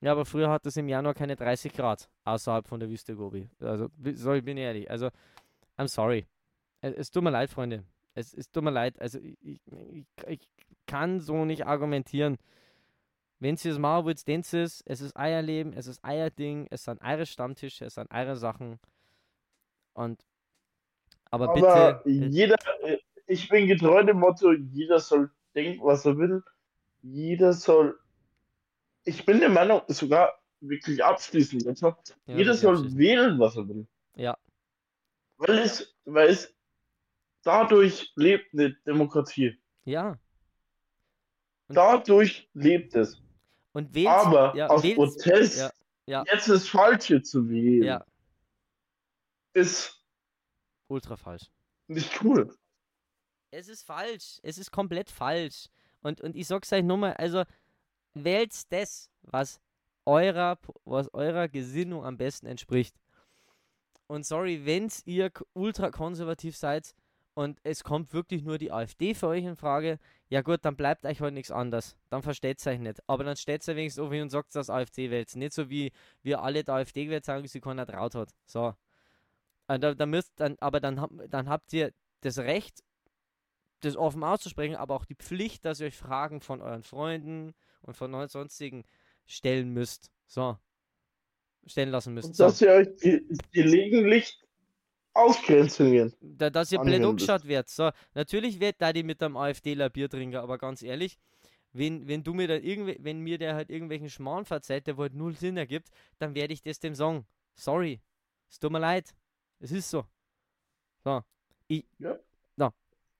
Ja, 0.00 0.12
aber 0.12 0.24
früher 0.24 0.50
hat 0.50 0.66
es 0.66 0.76
im 0.76 0.88
Januar 0.88 1.14
keine 1.14 1.36
30 1.36 1.72
Grad 1.72 2.08
außerhalb 2.24 2.66
von 2.66 2.80
der 2.80 2.88
Wüste 2.88 3.16
Gobi. 3.16 3.48
Also, 3.60 3.88
sorry, 4.14 4.42
bin 4.42 4.56
ich 4.56 4.64
ehrlich. 4.64 4.90
Also, 4.90 5.08
I'm 5.78 5.88
sorry. 5.88 6.26
Es, 6.80 6.94
es 6.94 7.10
tut 7.10 7.24
mir 7.24 7.30
leid, 7.30 7.50
Freunde. 7.50 7.84
Es, 8.14 8.34
es 8.34 8.50
tut 8.50 8.62
mir 8.62 8.70
leid. 8.70 9.00
Also, 9.00 9.18
ich, 9.18 9.38
ich, 9.40 10.06
ich, 10.26 10.40
kann 10.86 11.20
so 11.20 11.44
nicht 11.44 11.66
argumentieren. 11.66 12.38
Wenn 13.38 13.56
sie 13.56 13.68
es 13.68 13.78
machen 13.78 14.06
wollt, 14.06 14.26
dann 14.28 14.40
es. 14.40 14.82
Es 14.86 15.00
ist 15.00 15.14
euer 15.16 15.42
Leben, 15.42 15.72
es 15.72 15.86
ist 15.86 16.00
euer 16.02 16.30
Ding, 16.30 16.66
es 16.70 16.84
sind 16.84 17.02
eure 17.02 17.26
Stammtische, 17.26 17.86
es 17.86 17.94
sind 17.94 18.10
eure 18.12 18.36
Sachen. 18.36 18.78
Und, 19.92 20.24
aber, 21.30 21.50
Aber 21.50 21.54
bitte, 21.54 22.02
äh, 22.06 22.26
jeder, 22.28 22.56
äh, 22.82 22.98
ich 23.26 23.48
bin 23.48 23.66
getreu 23.66 24.02
dem 24.04 24.20
Motto, 24.20 24.52
jeder 24.52 25.00
soll 25.00 25.30
denken, 25.54 25.84
was 25.84 26.06
er 26.06 26.16
will. 26.16 26.42
Jeder 27.02 27.52
soll, 27.52 27.98
ich 29.06 29.24
bin 29.24 29.40
der 29.40 29.48
Meinung, 29.48 29.80
sogar 29.88 30.38
wirklich 30.60 31.02
abschließend, 31.02 31.66
also, 31.66 31.96
ja, 32.26 32.36
jeder 32.36 32.54
soll 32.54 32.94
wählen, 32.96 33.38
was 33.38 33.56
er 33.56 33.68
will. 33.68 33.86
Ja. 34.14 34.36
Weil 35.38 35.58
es, 35.58 35.94
weil 36.04 36.28
es 36.28 36.54
dadurch 37.42 38.12
lebt 38.16 38.52
eine 38.52 38.74
Demokratie. 38.86 39.58
Ja. 39.84 40.18
Und- 41.68 41.74
Dadurch 41.76 42.48
lebt 42.54 42.94
es. 42.94 43.20
Und 43.72 43.94
wählt, 43.94 44.08
Aber 44.08 44.54
ja, 44.56 44.68
aus 44.68 44.82
wählt's- 44.82 44.96
Protest 44.96 45.58
ja. 45.58 45.70
Ja. 46.06 46.24
jetzt 46.32 46.48
das 46.48 46.68
Falsche 46.68 47.20
zu 47.22 47.48
wählen, 47.50 47.82
Ja, 47.84 48.04
ist 49.52 50.02
ultra 50.88 51.16
falsch. 51.16 51.50
nicht 51.88 52.22
cool. 52.22 52.54
Es 53.50 53.68
ist 53.68 53.84
falsch. 53.84 54.38
Es 54.42 54.58
ist 54.58 54.70
komplett 54.70 55.10
falsch. 55.10 55.68
Und, 56.02 56.20
und 56.20 56.36
ich 56.36 56.46
sag's 56.46 56.72
euch 56.72 56.84
nochmal, 56.84 57.14
also 57.14 57.44
wählt 58.24 58.52
das, 58.72 59.10
was 59.22 59.60
eurer, 60.04 60.58
was 60.84 61.12
eurer 61.14 61.48
Gesinnung 61.48 62.04
am 62.04 62.16
besten 62.16 62.46
entspricht. 62.46 62.96
Und 64.06 64.24
sorry, 64.24 64.64
wenn's 64.64 65.02
ihr 65.04 65.30
k- 65.30 65.44
ultra 65.52 65.90
konservativ 65.90 66.56
seid 66.56 66.94
und 67.34 67.58
es 67.64 67.82
kommt 67.82 68.12
wirklich 68.12 68.42
nur 68.44 68.56
die 68.56 68.72
AfD 68.72 69.14
für 69.14 69.26
euch 69.28 69.44
in 69.44 69.56
Frage, 69.56 69.98
ja 70.28 70.42
gut, 70.42 70.64
dann 70.64 70.76
bleibt 70.76 71.04
euch 71.04 71.20
halt 71.20 71.34
nichts 71.34 71.50
anderes. 71.50 71.96
Dann 72.08 72.22
versteht's 72.22 72.66
euch 72.66 72.78
nicht. 72.78 73.00
Aber 73.08 73.24
dann 73.24 73.36
steht's 73.36 73.66
ja 73.66 73.76
wenigstens 73.76 74.04
auf 74.04 74.12
hin 74.12 74.22
und 74.22 74.30
sagt, 74.30 74.54
dass 74.54 74.70
AfD 74.70 75.10
wählt. 75.10 75.34
Nicht 75.36 75.52
so 75.52 75.68
wie 75.68 75.92
wir 76.22 76.42
alle 76.42 76.64
der 76.64 76.76
AfD 76.76 77.04
gewählt 77.04 77.24
sagen, 77.24 77.46
sie 77.46 77.60
keiner 77.60 77.86
traut 77.86 78.14
hat. 78.14 78.30
So. 78.46 78.74
Und 79.66 79.82
da, 79.82 79.94
da 79.94 80.06
müsst 80.06 80.32
dann, 80.36 80.56
aber 80.60 80.80
dann, 80.80 81.04
dann 81.28 81.48
habt 81.48 81.72
ihr 81.72 81.92
das 82.20 82.38
Recht, 82.38 82.82
das 83.80 83.96
offen 83.96 84.24
auszusprechen, 84.24 84.76
aber 84.76 84.94
auch 84.94 85.04
die 85.04 85.16
Pflicht, 85.16 85.64
dass 85.64 85.80
ihr 85.80 85.88
euch 85.88 85.96
Fragen 85.96 86.40
von 86.40 86.62
euren 86.62 86.84
Freunden 86.84 87.54
und 87.86 87.94
von 87.94 88.28
sonstigen 88.28 88.84
stellen 89.26 89.70
müsst. 89.72 90.10
So. 90.26 90.58
Stellen 91.66 91.90
lassen 91.90 92.14
müsst. 92.14 92.28
Und 92.28 92.36
So. 92.36 92.44
dass 92.44 92.60
ihr 92.60 92.70
euch 92.72 92.96
ge 92.98 93.22
gelegentlich 93.52 94.40
Ausgrenzungen. 95.14 96.14
Da, 96.20 96.50
dass 96.50 96.72
ihr 96.72 96.78
blöd 96.78 97.02
angeschaut 97.02 97.46
werdet. 97.46 97.70
So, 97.70 97.90
natürlich 98.14 98.60
wird 98.60 98.76
da 98.78 98.92
die 98.92 99.02
mit 99.02 99.22
einem 99.22 99.36
AfDler 99.36 99.88
Bier 99.88 100.08
trinken, 100.08 100.36
aber 100.36 100.58
ganz 100.58 100.82
ehrlich, 100.82 101.18
wenn, 101.72 102.06
wenn 102.06 102.22
du 102.22 102.34
mir 102.34 102.48
da 102.48 102.54
irgendwie, 102.54 102.96
wenn 103.00 103.20
mir 103.20 103.38
der 103.38 103.54
halt 103.54 103.70
irgendwelchen 103.70 104.10
Schmarrn 104.10 104.44
verzeiht, 104.44 104.86
der 104.86 104.96
wo 104.96 105.02
halt 105.02 105.14
null 105.14 105.36
Sinn 105.36 105.56
ergibt, 105.56 105.88
dann 106.18 106.34
werde 106.34 106.54
ich 106.54 106.62
das 106.62 106.80
dem 106.80 106.94
sagen. 106.94 107.26
Sorry. 107.54 108.00
Es 108.48 108.58
tut 108.58 108.72
mir 108.72 108.78
leid. 108.78 109.14
Es 109.58 109.72
ist 109.72 109.90
so. 109.90 110.04
So. 111.02 111.22
Ich, 111.68 111.84
Ja. 111.98 112.18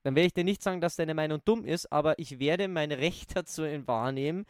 Dann 0.07 0.15
werde 0.15 0.27
ich 0.27 0.33
dir 0.33 0.45
nicht 0.45 0.63
sagen, 0.63 0.79
dass 0.79 0.95
deine 0.95 1.13
Meinung 1.13 1.41
dumm 1.43 1.65
ist, 1.65 1.91
aber 1.91 2.17
ich 2.17 2.39
werde 2.39 2.69
mein 2.69 2.93
Recht 2.93 3.35
dazu 3.35 3.63
wahrnehmen, 3.63 4.45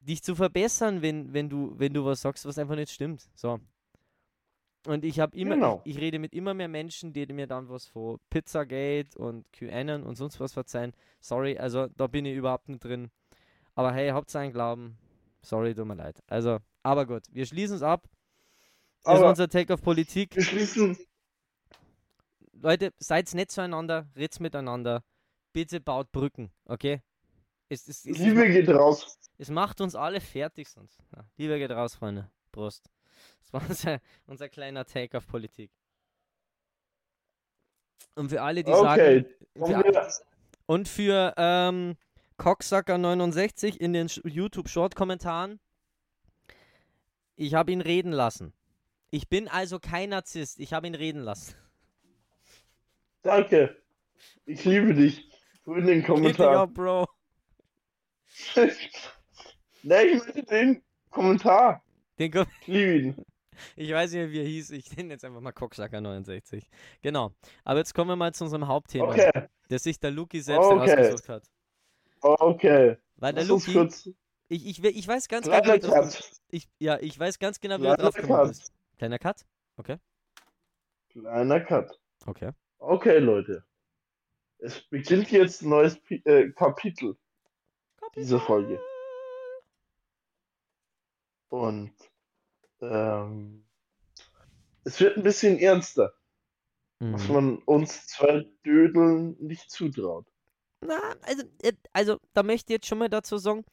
dich 0.00 0.22
zu 0.22 0.34
verbessern, 0.34 1.02
wenn, 1.02 1.34
wenn 1.34 1.50
du, 1.50 1.74
wenn 1.78 1.92
du 1.92 2.06
was 2.06 2.22
sagst, 2.22 2.46
was 2.46 2.56
einfach 2.56 2.74
nicht 2.74 2.90
stimmt. 2.90 3.28
So. 3.34 3.60
Und 4.86 5.04
ich 5.04 5.20
habe 5.20 5.36
immer, 5.36 5.56
Genau. 5.56 5.82
ich, 5.84 5.96
ich 5.96 6.00
rede 6.00 6.18
mit 6.18 6.32
immer 6.32 6.54
mehr 6.54 6.68
Menschen, 6.68 7.12
die 7.12 7.26
mir 7.26 7.46
dann 7.46 7.68
was 7.68 7.86
von 7.86 8.18
Pizzagate 8.30 9.10
und 9.18 9.44
QAnon 9.52 10.04
und 10.04 10.16
sonst 10.16 10.40
was 10.40 10.54
verzeihen. 10.54 10.94
Sorry, 11.20 11.58
also 11.58 11.88
da 11.88 12.06
bin 12.06 12.24
ich 12.24 12.34
überhaupt 12.34 12.70
nicht 12.70 12.82
drin. 12.82 13.10
Aber 13.74 13.92
hey, 13.92 14.10
einen 14.10 14.52
Glauben. 14.54 14.96
Sorry, 15.42 15.74
tut 15.74 15.86
mir 15.86 15.96
leid. 15.96 16.18
Also, 16.28 16.60
aber 16.82 17.04
gut, 17.04 17.24
wir 17.30 17.44
schließen 17.44 17.76
es 17.76 17.82
ab. 17.82 18.08
Das 19.04 19.12
ist 19.16 19.20
Aber 19.20 19.28
unser 19.28 19.50
Take 19.50 19.74
auf 19.74 19.82
Politik. 19.82 20.34
wir 20.34 20.42
schließen, 20.42 20.96
Leute, 22.62 22.94
seid 22.98 23.34
nett 23.34 23.50
zueinander, 23.50 24.06
redet 24.14 24.38
miteinander. 24.38 25.02
Bitte 25.52 25.80
baut 25.80 26.12
Brücken, 26.12 26.52
okay? 26.64 27.02
Es, 27.68 27.88
es, 27.88 28.06
es, 28.06 28.18
Liebe 28.18 28.46
geht 28.48 28.68
raus. 28.68 29.18
es 29.36 29.50
macht 29.50 29.80
uns 29.80 29.96
alle 29.96 30.20
fertig 30.20 30.68
sonst. 30.68 31.02
Ja, 31.14 31.24
Liebe 31.36 31.58
geht 31.58 31.72
raus, 31.72 31.96
Freunde. 31.96 32.30
Prost. 32.52 32.88
Das 33.40 33.52
war 33.52 33.68
unser, 33.68 34.00
unser 34.26 34.48
kleiner 34.48 34.84
Take 34.84 35.18
auf 35.18 35.26
Politik. 35.26 35.72
Und 38.14 38.28
für 38.28 38.42
alle, 38.42 38.62
die 38.62 38.70
Okay, 38.70 38.80
sagen. 38.84 39.26
Für, 39.56 39.76
alle- 39.76 40.10
und 40.66 40.88
für 40.88 41.34
ähm, 41.36 41.96
Cocksucker69 42.38 43.76
in 43.76 43.92
den 43.92 44.06
YouTube-Short-Kommentaren. 44.06 45.58
Ich 47.34 47.54
habe 47.54 47.72
ihn 47.72 47.80
reden 47.80 48.12
lassen. 48.12 48.52
Ich 49.10 49.28
bin 49.28 49.48
also 49.48 49.80
kein 49.80 50.10
Narzisst. 50.10 50.60
Ich 50.60 50.72
habe 50.72 50.86
ihn 50.86 50.94
reden 50.94 51.22
lassen. 51.22 51.56
Danke. 53.22 53.76
Ich 54.46 54.64
liebe 54.64 54.94
dich. 54.94 55.28
Du 55.64 55.74
in 55.74 55.86
den 55.86 56.04
Kommentaren. 56.04 56.72
Bro. 56.72 57.06
Nein, 59.82 60.06
ich 60.08 60.24
möchte 60.24 60.42
den 60.44 60.82
Kommentar. 61.10 61.82
Den 62.18 62.30
Kom 62.32 62.46
Ich 62.60 62.66
liebe 62.66 62.98
ihn. 62.98 63.24
Ich 63.76 63.92
weiß 63.92 64.12
nicht, 64.12 64.30
wie 64.32 64.38
er 64.40 64.46
hieß. 64.46 64.70
Ich 64.70 64.96
nenne 64.96 65.10
jetzt 65.14 65.24
einfach 65.24 65.40
mal 65.40 65.52
Cocksucker69. 65.52 66.64
Genau. 67.02 67.32
Aber 67.64 67.78
jetzt 67.78 67.94
kommen 67.94 68.10
wir 68.10 68.16
mal 68.16 68.32
zu 68.32 68.44
unserem 68.44 68.66
Hauptthema, 68.66 69.08
Okay, 69.08 69.30
das 69.68 69.82
sich 69.84 70.00
der 70.00 70.10
Luki 70.10 70.40
selbst 70.40 70.66
Okay. 70.66 70.88
herausgesucht 70.90 71.28
hat. 71.28 71.44
okay. 72.22 72.96
Weil 73.16 73.34
der 73.34 73.44
Luki, 73.44 73.72
kurz. 73.72 74.08
ich, 74.48 74.66
ich, 74.66 74.82
ich 74.82 75.06
weiß 75.08 75.28
ganz 75.28 75.46
genau, 75.46 75.58
wie 75.58 75.62
Kleiner 75.62 75.78
du 75.78 75.86
drauf, 75.88 76.14
Cut. 76.14 76.30
ich, 76.48 76.68
ja, 76.78 76.98
ich 77.00 77.18
weiß 77.18 77.38
ganz 77.38 77.60
genau, 77.60 77.76
wie 77.76 77.82
du 77.82 77.94
Kleiner 77.94 78.02
drauf 78.02 78.14
gekommen 78.14 78.38
Cut. 78.38 78.48
bist. 78.48 78.72
Kleiner 78.98 79.18
Cut? 79.18 79.44
Kleiner 81.10 81.60
Cut. 81.60 82.00
Okay. 82.26 82.50
Okay, 82.82 83.18
Leute. 83.20 83.64
Es 84.58 84.80
beginnt 84.80 85.30
jetzt 85.30 85.62
ein 85.62 85.68
neues 85.68 86.00
Pi 86.00 86.16
äh, 86.24 86.50
Kapitel 86.50 87.16
dieser 88.16 88.40
Folge. 88.40 88.80
Und 91.48 91.92
ähm, 92.80 93.64
es 94.84 94.98
wird 94.98 95.16
ein 95.16 95.22
bisschen 95.22 95.58
ernster, 95.58 96.12
was 96.98 97.28
Mhm. 97.28 97.34
man 97.34 97.58
uns 97.58 98.06
zwei 98.08 98.48
Dödeln 98.66 99.36
nicht 99.38 99.70
zutraut. 99.70 100.26
Na, 100.80 100.98
also, 101.22 101.44
äh, 101.62 101.74
also, 101.92 102.18
da 102.32 102.42
möchte 102.42 102.72
ich 102.72 102.78
jetzt 102.78 102.88
schon 102.88 102.98
mal 102.98 103.08
dazu 103.08 103.38
sagen, 103.38 103.64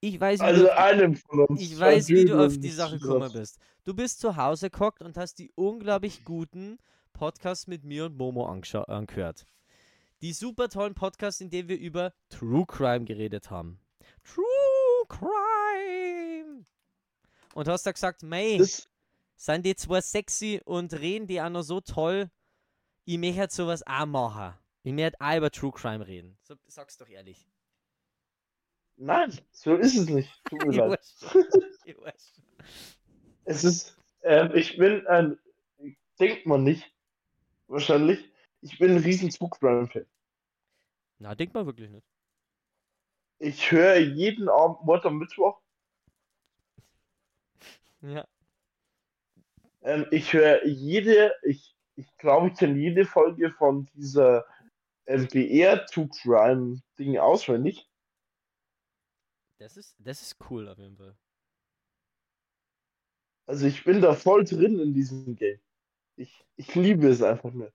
ich 0.00 0.20
weiß, 0.20 0.40
wie 0.40 0.44
Also 0.44 0.62
du, 0.64 0.76
einem 0.76 1.14
von 1.14 1.46
uns. 1.46 1.60
ich 1.62 1.78
weiß, 1.78 2.08
wie 2.08 2.24
du 2.24 2.44
auf 2.44 2.58
die 2.58 2.70
Sache 2.70 2.98
gekommen 2.98 3.32
bist. 3.32 3.60
Du 3.84 3.94
bist 3.94 4.18
zu 4.18 4.34
Hause 4.36 4.68
gehockt 4.68 5.00
und 5.00 5.16
hast 5.16 5.38
die 5.38 5.52
unglaublich 5.54 6.24
guten 6.24 6.78
Podcasts 7.12 7.66
mit 7.66 7.84
mir 7.84 8.06
und 8.06 8.16
Momo 8.16 8.46
angehört. 8.46 9.46
Die 10.22 10.32
super 10.32 10.68
tollen 10.68 10.94
Podcasts, 10.94 11.40
in 11.40 11.50
denen 11.50 11.68
wir 11.68 11.78
über 11.78 12.12
True 12.28 12.64
Crime 12.66 13.04
geredet 13.04 13.50
haben. 13.50 13.80
True 14.24 14.44
Crime! 15.08 16.64
Und 17.54 17.68
hast 17.68 17.84
da 17.86 17.92
gesagt, 17.92 18.22
mei, 18.22 18.56
Das, 18.58 18.88
sind 19.36 19.66
die 19.66 19.74
zwar 19.74 20.00
sexy 20.02 20.60
und 20.64 20.92
reden 20.94 21.26
die 21.26 21.40
auch 21.40 21.50
noch 21.50 21.62
so 21.62 21.80
toll, 21.80 22.30
ich 23.04 23.18
möchte 23.18 23.48
sowas 23.50 23.82
auch 23.86 24.06
machen. 24.06 24.54
Ich 24.84 24.92
möchte 24.92 25.20
auch 25.20 25.36
über 25.36 25.50
True 25.50 25.72
Crime 25.72 26.06
reden. 26.06 26.38
So, 26.42 26.54
sag's 26.66 26.96
doch 26.96 27.08
ehrlich. 27.08 27.48
nein, 28.96 29.36
so 29.50 29.74
ist 29.76 29.96
es 29.96 30.08
nicht. 30.08 30.30
Tut 30.48 30.64
mir 30.64 30.70
Ich 31.84 31.96
leid. 31.96 32.20
Es 33.44 33.64
ist, 33.64 33.96
ähm, 34.22 34.52
ich 34.54 34.76
bin 34.76 35.04
ein, 35.08 35.36
denkt 36.20 36.46
man 36.46 36.62
nicht, 36.62 36.91
wahrscheinlich, 37.72 38.30
ich 38.60 38.78
bin 38.78 38.92
ein 38.92 39.02
riesen 39.02 39.30
Crime-Fan. 39.30 40.06
Na, 41.18 41.34
denkt 41.34 41.54
man 41.54 41.66
wirklich 41.66 41.90
nicht. 41.90 42.06
Ich 43.38 43.72
höre 43.72 43.98
jeden 43.98 44.48
Abend 44.48 44.84
Mord 44.84 45.04
am 45.04 45.18
Mittwoch. 45.18 45.60
Ja. 48.04 48.26
Ähm, 49.82 50.06
ich 50.10 50.32
höre 50.32 50.66
jede, 50.66 51.32
ich, 51.44 51.76
ich 51.94 52.16
glaube, 52.18 52.48
ich 52.48 52.58
kenne 52.58 52.76
jede 52.76 53.04
Folge 53.04 53.52
von 53.52 53.88
dieser 53.94 54.44
MBR 55.06 55.86
True 55.86 56.08
Crime 56.08 56.82
Ding 56.98 57.16
auswendig. 57.18 57.88
Das 59.58 59.76
ist, 59.76 59.94
das 60.00 60.20
ist 60.20 60.36
cool 60.50 60.68
auf 60.68 60.78
jeden 60.78 60.96
Fall. 60.96 61.16
Also 63.46 63.68
ich 63.68 63.84
bin 63.84 64.00
da 64.00 64.14
voll 64.14 64.42
drin 64.42 64.80
in 64.80 64.94
diesem 64.94 65.36
Game. 65.36 65.60
Ich, 66.16 66.44
ich 66.56 66.74
liebe 66.74 67.08
es 67.08 67.22
einfach 67.22 67.52
nur. 67.52 67.72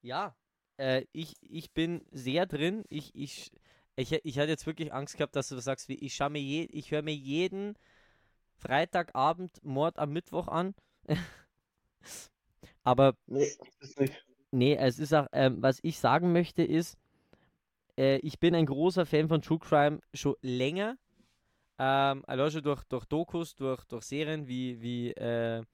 Ja, 0.00 0.34
äh, 0.78 1.04
ich, 1.12 1.34
ich 1.40 1.72
bin 1.72 2.04
sehr 2.10 2.46
drin. 2.46 2.84
Ich, 2.88 3.14
ich, 3.14 3.50
ich, 3.96 4.12
ich 4.24 4.38
hatte 4.38 4.50
jetzt 4.50 4.66
wirklich 4.66 4.92
Angst 4.92 5.16
gehabt, 5.16 5.36
dass 5.36 5.48
du 5.48 5.58
sagst, 5.58 5.88
wie 5.88 5.94
ich 5.94 6.14
schaue 6.14 6.30
mir 6.30 6.42
je, 6.42 6.64
ich 6.64 6.90
höre 6.90 7.02
mir 7.02 7.14
jeden 7.14 7.76
Freitagabend 8.56 9.62
Mord 9.64 9.98
am 9.98 10.12
Mittwoch 10.12 10.48
an. 10.48 10.74
Aber 12.84 13.14
Nee, 13.26 13.52
ist 13.80 14.00
nicht. 14.00 14.26
Nee, 14.50 14.76
es 14.76 14.98
ist 14.98 15.14
auch, 15.14 15.26
ähm, 15.32 15.62
was 15.62 15.78
ich 15.82 15.98
sagen 15.98 16.32
möchte, 16.32 16.62
ist, 16.62 16.98
äh, 17.98 18.18
ich 18.18 18.38
bin 18.38 18.54
ein 18.54 18.66
großer 18.66 19.06
Fan 19.06 19.28
von 19.28 19.42
True 19.42 19.58
Crime 19.58 20.00
schon 20.14 20.36
länger. 20.42 20.96
Ähm, 21.78 22.24
allein 22.26 22.50
schon 22.50 22.62
durch, 22.62 22.84
durch 22.84 23.06
Dokus, 23.06 23.56
durch, 23.56 23.84
durch 23.86 24.04
Serien 24.04 24.48
wie, 24.48 24.80
wie, 24.82 25.12
äh, 25.12 25.64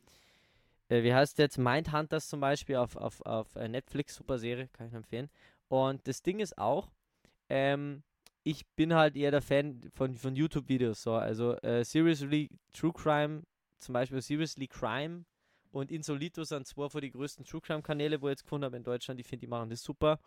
äh, 0.89 1.03
wie 1.03 1.15
heißt 1.15 1.39
jetzt 1.39 1.59
Mindhunters 1.59 2.29
zum 2.29 2.41
Beispiel 2.41 2.77
auf, 2.77 2.97
auf, 2.97 3.21
auf 3.23 3.57
äh, 3.57 3.69
Netflix, 3.69 4.17
super 4.17 4.39
Serie, 4.39 4.69
kann 4.73 4.89
ich 4.89 4.95
empfehlen. 4.95 5.29
Und 5.69 6.07
das 6.09 6.23
Ding 6.23 6.41
ist 6.41 6.57
auch, 6.59 6.91
ähm, 7.49 8.03
ich 8.45 8.67
bin 8.77 8.95
halt 8.95 9.17
eher 9.17 9.31
der 9.31 9.43
Fan 9.43 9.83
von, 9.95 10.17
von 10.17 10.35
YouTube-Videos, 10.35 11.03
so, 11.03 11.13
also 11.15 11.55
äh, 11.57 11.85
Seriously 11.85 12.49
True 12.73 12.93
Crime, 12.93 13.43
zum 13.79 13.93
Beispiel 13.93 14.23
Seriously 14.23 14.67
Crime 14.67 15.25
und 15.71 15.91
Insolito 15.93 16.43
sind 16.45 16.67
zwei 16.67 16.89
von 16.89 17.01
den 17.01 17.13
größten 17.13 17.45
True 17.45 17.61
Crime 17.61 17.83
Kanäle, 17.83 18.21
wo 18.23 18.29
ich 18.29 18.33
jetzt 18.33 18.43
gefunden 18.45 18.65
habe 18.65 18.77
in 18.77 18.83
Deutschland. 18.83 19.21
Ich 19.21 19.27
finde, 19.27 19.41
die 19.41 19.47
machen 19.47 19.69
das 19.69 19.83
super. 19.83 20.19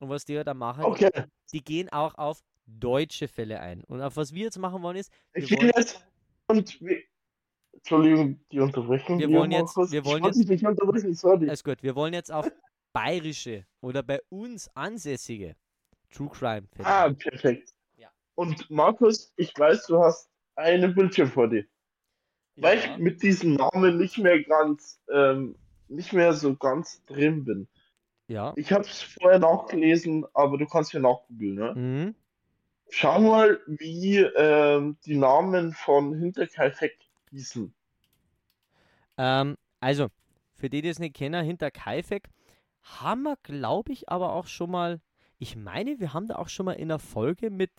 Und 0.00 0.08
was 0.08 0.24
die 0.24 0.36
halt 0.36 0.46
da 0.46 0.54
machen, 0.54 0.84
Okay, 0.84 1.10
die 1.52 1.62
gehen 1.64 1.88
auch 1.90 2.14
auf 2.16 2.42
deutsche 2.66 3.28
Fälle 3.28 3.60
ein. 3.60 3.84
Und 3.84 4.02
auf 4.02 4.16
was 4.16 4.34
wir 4.34 4.44
jetzt 4.44 4.58
machen 4.58 4.82
wollen 4.82 4.96
ist, 4.96 5.12
ich 5.32 5.48
wir 5.48 5.58
wollen- 5.58 5.72
jetzt 5.76 6.04
und 6.48 6.80
Entschuldigung, 7.90 8.40
die 8.50 8.58
Unterbrechung. 8.58 9.20
Wir 9.20 9.30
wollen 9.30 9.52
jetzt- 9.52 9.76
wir 9.76 10.04
wollen 10.04 10.24
dich 10.24 10.48
nicht 10.48 10.66
unterbrechen, 10.66 11.14
sorry. 11.14 11.46
Alles 11.46 11.62
gut, 11.62 11.80
wir 11.84 11.94
wollen 11.94 12.14
jetzt 12.14 12.32
auf 12.32 12.50
bayerische 12.92 13.64
oder 13.80 14.02
bei 14.02 14.20
uns 14.28 14.68
ansässige 14.74 15.54
True 16.10 16.28
Crime 16.28 16.66
Fälle. 16.72 16.88
Ah, 16.88 17.12
perfekt. 17.12 17.72
Ja. 17.96 18.08
Und 18.34 18.68
Markus, 18.70 19.32
ich 19.36 19.56
weiß, 19.56 19.86
du 19.86 20.02
hast 20.02 20.28
einen 20.56 20.96
Bildschirm 20.96 21.30
vor 21.30 21.46
dir. 21.48 21.64
Weil 22.56 22.78
Ja. 22.78 22.84
ich 22.94 22.98
mit 22.98 23.22
diesem 23.22 23.54
Namen 23.54 23.98
nicht 23.98 24.18
mehr 24.18 24.42
ganz, 24.42 25.00
ähm, 25.12 25.54
nicht 25.86 26.12
mehr 26.12 26.32
so 26.32 26.56
ganz 26.56 27.04
drin 27.04 27.44
bin. 27.44 27.68
ja. 28.28 28.52
Ich 28.56 28.72
habe 28.72 28.82
es 28.82 29.00
vorher 29.02 29.38
nachgelesen, 29.38 30.26
aber 30.34 30.58
du 30.58 30.66
kannst 30.66 30.92
ja 30.92 30.98
nachgoogeln, 30.98 31.54
ne? 31.54 31.74
Mhm. 31.76 32.14
Schau 32.90 33.20
mal, 33.20 33.60
wie 33.68 34.16
ähm, 34.18 34.96
die 35.04 35.16
Namen 35.16 35.72
von 35.72 36.12
Hinterkaifeck 36.18 36.98
hießen. 37.30 37.72
Ähm, 39.18 39.56
also, 39.80 40.08
für 40.54 40.70
die, 40.70 40.82
die 40.82 40.88
es 40.88 40.98
nicht 40.98 41.14
kennen, 41.14 41.44
hinter 41.44 41.70
Kaifek 41.70 42.28
haben 42.82 43.22
wir, 43.22 43.36
glaube 43.42 43.92
ich, 43.92 44.08
aber 44.08 44.32
auch 44.32 44.46
schon 44.46 44.70
mal, 44.70 45.00
ich 45.38 45.56
meine, 45.56 45.98
wir 46.00 46.12
haben 46.12 46.28
da 46.28 46.36
auch 46.36 46.48
schon 46.48 46.66
mal 46.66 46.72
in 46.72 46.88
der 46.88 46.98
Folge 46.98 47.50
mit, 47.50 47.72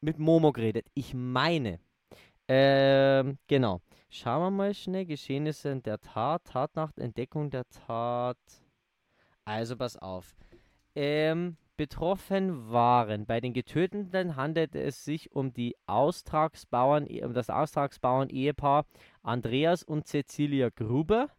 mit 0.00 0.18
Momo 0.18 0.52
geredet. 0.52 0.86
Ich 0.94 1.14
meine. 1.14 1.78
Ähm, 2.48 3.38
genau. 3.46 3.80
Schauen 4.10 4.42
wir 4.42 4.50
mal 4.50 4.74
schnell. 4.74 5.06
Geschehnisse 5.06 5.76
der 5.80 6.00
Tat, 6.00 6.44
Tatnacht, 6.44 6.98
Entdeckung 6.98 7.50
der 7.50 7.68
Tat. 7.68 8.38
Also, 9.44 9.76
pass 9.76 9.96
auf. 9.96 10.34
Ähm, 10.94 11.56
betroffen 11.76 12.70
waren. 12.70 13.26
Bei 13.26 13.40
den 13.40 13.52
Getöteten 13.52 14.36
handelte 14.36 14.80
es 14.80 15.04
sich 15.04 15.32
um 15.32 15.52
die 15.52 15.76
Austragsbauern, 15.86 17.06
um 17.06 17.34
das 17.34 17.50
Austragsbauern-Ehepaar 17.50 18.86
Andreas 19.22 19.82
und 19.82 20.06
Cecilia 20.06 20.68
Gruber, 20.70 21.30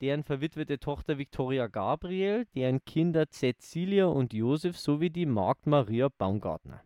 deren 0.00 0.24
verwitwete 0.24 0.78
Tochter 0.78 1.18
Viktoria 1.18 1.66
Gabriel, 1.66 2.46
deren 2.54 2.84
Kinder 2.84 3.28
Cecilia 3.30 4.06
und 4.06 4.32
Josef 4.32 4.78
sowie 4.78 5.10
die 5.10 5.26
Magd 5.26 5.66
Maria 5.66 6.08
Baumgartner. 6.08 6.82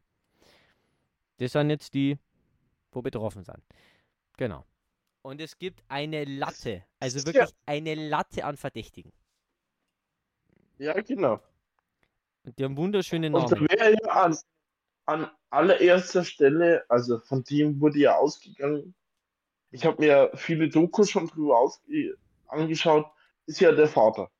Das 1.39 1.53
sind 1.53 1.70
jetzt 1.70 1.95
die, 1.95 2.18
wo 2.93 3.03
betroffen 3.03 3.45
sind. 3.45 3.62
Genau. 4.37 4.64
Und 5.22 5.41
es 5.41 5.59
gibt 5.59 5.83
eine 5.89 6.24
Latte, 6.24 6.85
also 6.99 7.18
Ja. 7.20 7.26
wirklich 7.26 7.55
eine 7.66 7.95
Latte 7.95 8.45
an 8.45 8.57
Verdächtigen. 8.57 9.12
Ja, 10.78 11.01
genau. 11.01 11.41
Und 12.45 12.59
die 12.59 12.64
haben 12.64 12.76
wunderschöne 12.76 13.30
Und 13.30 13.51
da 13.51 13.57
Namen. 13.57 13.68
wäre 13.70 13.93
ja 14.03 14.09
an, 14.11 14.36
an 15.07 15.30
allererster 15.51 16.24
Stelle, 16.24 16.84
also 16.90 17.18
von 17.20 17.45
dem 17.45 17.80
wurde 17.80 17.99
ja 18.01 18.16
ausgegangen, 18.18 18.95
ich 19.72 19.84
habe 19.86 20.03
mir 20.03 20.30
viele 20.34 20.68
Dokus 20.68 21.11
schon 21.11 21.28
drüber 21.28 21.59
ausge 21.59 22.18
angeschaut, 22.49 23.07
ist 23.47 23.61
ja 23.61 23.72
der 23.72 23.88
Vater, 23.88 24.30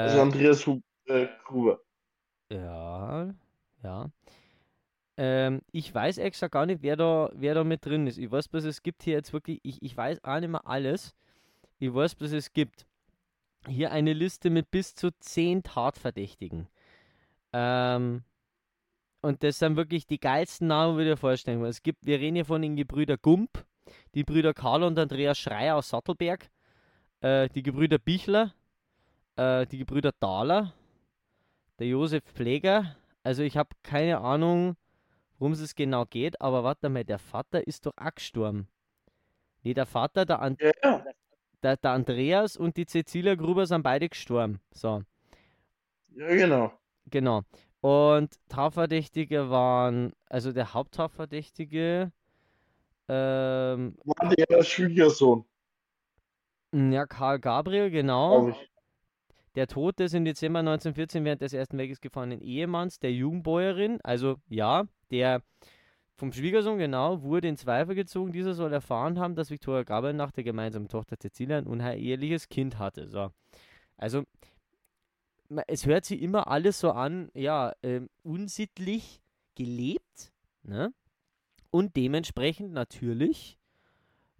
also 0.00 0.18
Äh, 0.18 0.20
Andreas 0.20 0.66
Hu 0.66 0.80
äh, 1.06 1.28
Gruber. 1.44 1.80
Ja, 2.50 3.34
ja. 3.82 4.10
Ähm, 5.16 5.62
ich 5.72 5.94
weiß 5.94 6.18
extra 6.18 6.48
gar 6.48 6.66
nicht, 6.66 6.82
wer 6.82 6.96
da, 6.96 7.30
wer 7.34 7.54
da 7.54 7.64
mit 7.64 7.84
drin 7.86 8.06
ist. 8.06 8.18
Ich 8.18 8.30
weiß 8.30 8.48
bloß, 8.48 8.64
es 8.64 8.82
gibt 8.82 9.02
hier 9.04 9.14
jetzt 9.14 9.32
wirklich, 9.32 9.60
ich, 9.62 9.82
ich 9.82 9.96
weiß 9.96 10.22
auch 10.24 10.40
nicht 10.40 10.48
mehr 10.50 10.66
alles. 10.66 11.14
Ich 11.78 11.94
weiß 11.94 12.16
bloß, 12.16 12.32
es 12.32 12.52
gibt 12.52 12.86
hier 13.68 13.92
eine 13.92 14.14
Liste 14.14 14.50
mit 14.50 14.70
bis 14.70 14.94
zu 14.94 15.10
zehn 15.20 15.62
Tatverdächtigen. 15.62 16.68
Ähm, 17.56 18.24
und 19.22 19.42
das 19.44 19.60
sind 19.60 19.76
wirklich 19.76 20.06
die 20.06 20.18
geilsten 20.18 20.66
Namen, 20.66 20.98
die 20.98 21.04
du 21.04 21.10
dir 21.10 21.16
vorstellen 21.16 21.62
kannst. 21.62 21.78
Es 21.78 21.82
gibt, 21.82 22.04
wir 22.04 22.18
reden 22.18 22.34
hier 22.34 22.44
von 22.44 22.60
den 22.60 22.74
Gebrüder 22.74 23.16
Gump, 23.16 23.64
die 24.14 24.24
Brüder 24.24 24.52
Karl 24.52 24.82
und 24.82 24.98
Andreas 24.98 25.38
Schreier 25.38 25.76
aus 25.76 25.90
Sattelberg, 25.90 26.50
äh, 27.20 27.48
die 27.48 27.62
Gebrüder 27.62 27.98
Bichler, 27.98 28.52
äh, 29.36 29.66
die 29.66 29.78
Gebrüder 29.78 30.10
Dahler, 30.18 30.74
der 31.78 31.86
Josef 31.86 32.24
Pfleger. 32.24 32.96
Also 33.22 33.44
ich 33.44 33.56
habe 33.56 33.70
keine 33.84 34.18
Ahnung, 34.18 34.76
worum 35.38 35.52
es 35.52 35.74
genau 35.76 36.06
geht, 36.06 36.40
aber 36.40 36.64
warte 36.64 36.88
mal, 36.88 37.04
der 37.04 37.20
Vater 37.20 37.66
ist 37.66 37.86
doch 37.86 37.94
auch 37.96 38.14
gestorben. 38.16 38.66
Nee, 39.62 39.74
der 39.74 39.86
Vater, 39.86 40.26
der, 40.26 40.42
An 40.42 40.56
Ja, 40.60 40.72
ja, 40.82 41.04
der, 41.62 41.76
der 41.76 41.90
Andreas 41.92 42.56
und 42.56 42.76
die 42.76 42.84
Cecilia 42.84 43.36
Gruber 43.36 43.64
sind 43.64 43.84
beide 43.84 44.08
gestorben. 44.08 44.60
So, 44.72 45.04
ja, 46.16 46.28
genau. 46.28 46.72
Genau. 47.10 47.42
Und 47.80 48.34
Tatverdächtige 48.48 49.50
waren, 49.50 50.12
also 50.28 50.52
der 50.52 50.72
Haupttatverdächtige, 50.72 52.12
ähm, 53.08 53.96
War 54.04 54.34
der 54.34 54.62
Schwiegersohn, 54.62 55.44
ja, 56.74 57.06
Karl 57.06 57.38
Gabriel, 57.38 57.90
genau. 57.90 58.52
Der 59.54 59.68
Tod 59.68 60.00
des 60.00 60.12
im 60.14 60.24
Dezember 60.24 60.58
1914 60.60 61.24
während 61.24 61.40
des 61.40 61.52
Ersten 61.52 61.78
Weltkriegs 61.78 62.00
gefallenen 62.00 62.40
Ehemanns 62.40 62.98
der 62.98 63.12
Jugendbäuerin, 63.12 64.00
also 64.02 64.36
ja, 64.48 64.84
der 65.12 65.42
vom 66.16 66.32
Schwiegersohn 66.32 66.78
genau, 66.78 67.22
wurde 67.22 67.48
in 67.48 67.56
Zweifel 67.56 67.94
gezogen. 67.94 68.32
Dieser 68.32 68.54
soll 68.54 68.72
erfahren 68.72 69.20
haben, 69.20 69.36
dass 69.36 69.50
Viktoria 69.50 69.84
Gabriel 69.84 70.14
nach 70.14 70.32
der 70.32 70.42
gemeinsamen 70.42 70.88
Tochter 70.88 71.16
Cecilia 71.16 71.58
ein 71.58 71.66
uneheliches 71.66 72.48
Kind 72.48 72.78
hatte. 72.78 73.08
So. 73.08 73.30
Also, 73.96 74.24
es 75.66 75.86
hört 75.86 76.04
sich 76.04 76.22
immer 76.22 76.48
alles 76.48 76.80
so 76.80 76.92
an, 76.92 77.30
ja, 77.34 77.74
ähm, 77.82 78.08
unsittlich 78.22 79.20
gelebt, 79.54 80.32
ne? 80.62 80.92
Und 81.70 81.96
dementsprechend 81.96 82.72
natürlich 82.72 83.58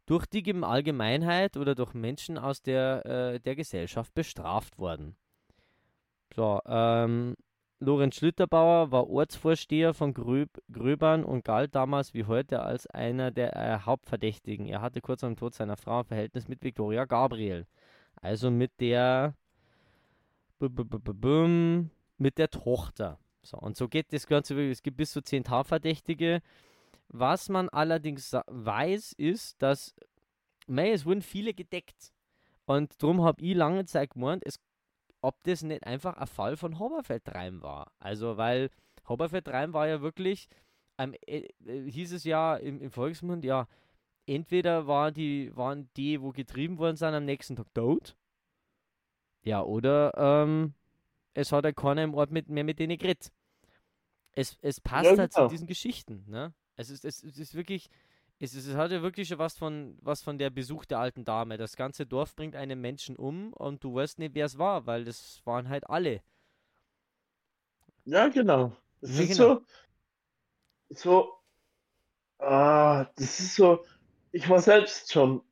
durch 0.06 0.26
die 0.26 0.42
Gem- 0.42 0.64
Allgemeinheit 0.64 1.56
oder 1.56 1.74
durch 1.74 1.94
Menschen 1.94 2.38
aus 2.38 2.62
der, 2.62 3.04
äh, 3.06 3.40
der 3.40 3.56
Gesellschaft 3.56 4.14
bestraft 4.14 4.78
worden. 4.78 5.16
So, 6.34 6.60
ähm, 6.66 7.34
Lorenz 7.80 8.16
Schlüterbauer 8.16 8.90
war 8.92 9.08
Ortsvorsteher 9.08 9.94
von 9.94 10.14
Gröb 10.14 10.62
Gröbern 10.70 11.24
und 11.24 11.44
galt 11.44 11.74
damals 11.74 12.14
wie 12.14 12.24
heute 12.24 12.62
als 12.62 12.86
einer 12.86 13.30
der 13.30 13.56
äh, 13.56 13.78
Hauptverdächtigen. 13.80 14.66
Er 14.66 14.80
hatte 14.80 15.00
kurz 15.00 15.20
dem 15.20 15.36
Tod 15.36 15.54
seiner 15.54 15.76
Frau 15.76 16.00
ein 16.00 16.04
Verhältnis 16.04 16.48
mit 16.48 16.62
Viktoria 16.62 17.04
Gabriel. 17.04 17.66
Also 18.16 18.50
mit 18.50 18.72
der 18.80 19.34
mit 20.61 22.38
der 22.38 22.50
Tochter. 22.50 23.18
So, 23.42 23.59
und 23.59 23.76
so 23.76 23.88
geht 23.88 24.12
das 24.12 24.26
Ganze 24.26 24.57
wirklich. 24.57 24.78
Es 24.78 24.82
gibt 24.82 24.96
bis 24.96 25.12
zu 25.12 25.22
zehn 25.22 25.44
Tatverdächtige. 25.44 26.40
Was 27.09 27.48
man 27.48 27.68
allerdings 27.68 28.32
weiß, 28.46 29.12
ist, 29.12 29.61
dass 29.62 29.94
mei, 30.66 30.92
es 30.92 31.05
wurden 31.05 31.22
viele 31.22 31.55
gedeckt. 31.55 32.12
Und 32.66 33.02
darum 33.02 33.22
habe 33.22 33.42
ich 33.42 33.55
lange 33.55 33.84
Zeit 33.84 34.11
gemeint, 34.11 34.42
es, 34.46 34.59
ob 35.20 35.42
das 35.44 35.62
nicht 35.62 35.86
einfach 35.86 36.16
ein 36.16 36.26
Fall 36.26 36.57
von 36.57 36.78
Hoberfeldreim 36.78 37.62
war. 37.62 37.92
Also, 37.98 38.36
weil 38.36 38.70
Hoberfeldreim 39.09 39.74
war 39.74 39.86
ja 39.86 40.00
wirklich, 40.00 40.48
ähm, 40.98 41.14
äh, 41.26 41.48
hieß 41.66 42.12
es 42.12 42.24
ja 42.24 42.57
im, 42.57 42.80
im 42.80 42.90
Volksmund, 42.90 43.44
ja, 43.44 43.68
entweder 44.26 44.86
war 44.86 45.12
die, 45.12 45.55
waren 45.55 45.90
die, 45.96 46.22
wo 46.22 46.30
getrieben 46.30 46.78
worden 46.78 46.96
sind, 46.96 47.14
am 47.14 47.26
nächsten 47.26 47.57
Tag 47.57 47.72
tot. 47.74 48.16
Ja, 49.45 49.62
oder 49.62 50.12
ähm, 50.16 50.74
es 51.34 51.53
hat 51.53 51.64
ja 51.64 51.72
keiner 51.72 52.05
im 52.05 52.14
Ort 52.14 52.30
mit, 52.32 52.49
mehr 52.51 52.64
mit 52.64 52.78
denen 52.80 52.99
geredet. 52.99 53.32
Es, 54.32 54.59
es 54.62 54.80
passt 54.80 55.05
Ja, 55.05 55.14
halt 55.18 55.32
genau. 55.32 55.32
zu 55.32 55.45
diesen 55.45 55.66
Geschichten, 55.66 56.24
ne? 56.28 56.53
Es 56.76 56.90
ist, 56.90 57.05
es, 57.05 57.22
es 57.22 57.38
ist 57.38 57.55
wirklich, 57.55 57.88
es, 58.40 58.55
ist, 58.55 58.66
es 58.66 58.74
hat 58.76 58.90
ja 58.90 59.01
wirklich 59.03 59.28
schon 59.28 59.38
was 59.38 59.57
von, 59.57 59.97
was 60.03 60.22
von 60.22 60.38
der 60.38 60.51
Besuch 60.51 60.84
der 60.86 60.99
alten 60.99 61.24
Dame. 61.24 61.57
Das 61.57 61.76
ganze 61.76 62.05
Dorf 62.07 62.34
bringt 62.34 62.57
einen 62.57 62.80
Menschen 62.80 63.16
um 63.16 63.53
und 63.53 63.84
du 63.84 63.95
weißt 63.95 64.18
nicht, 64.18 64.34
wer 64.34 64.47
es 64.47 64.59
war, 64.59 64.86
weil 64.86 65.05
das 65.05 65.40
waren 65.47 65.68
halt 65.68 65.88
alle. 65.88 66.22
Ja, 68.05 68.28
genau. 68.28 68.72
Das 69.01 69.18
Ja, 69.18 69.24
ist 69.24 69.34
genau. 69.34 69.34
so, 69.34 69.62
so, 70.90 71.40
ah, 72.38 73.07
das 73.16 73.40
ist 73.40 73.55
so, 73.57 73.84
ich 74.32 74.49
war 74.49 74.61
selbst 74.61 75.12
schon, 75.12 75.42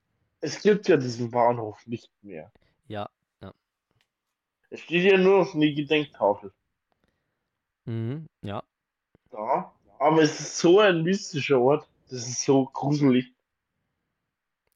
es 0.40 0.62
gibt 0.62 0.88
ja 0.88 0.96
diesen 0.96 1.30
Bahnhof 1.30 1.86
nicht 1.86 2.10
mehr. 2.22 2.52
Ja. 2.88 3.08
Es 4.72 4.80
steht 4.80 5.04
ja 5.04 5.18
nur 5.18 5.40
noch 5.44 5.54
eine 5.54 5.72
Gedenktafel 5.74 6.50
Mhm, 7.84 8.26
ja. 8.42 8.62
da, 9.30 9.74
aber 9.98 10.22
es 10.22 10.40
ist 10.40 10.58
so 10.58 10.80
ein 10.80 11.02
mystischer 11.02 11.60
Ort, 11.60 11.86
das 12.08 12.26
ist 12.26 12.42
so 12.42 12.64
gruselig. 12.66 13.32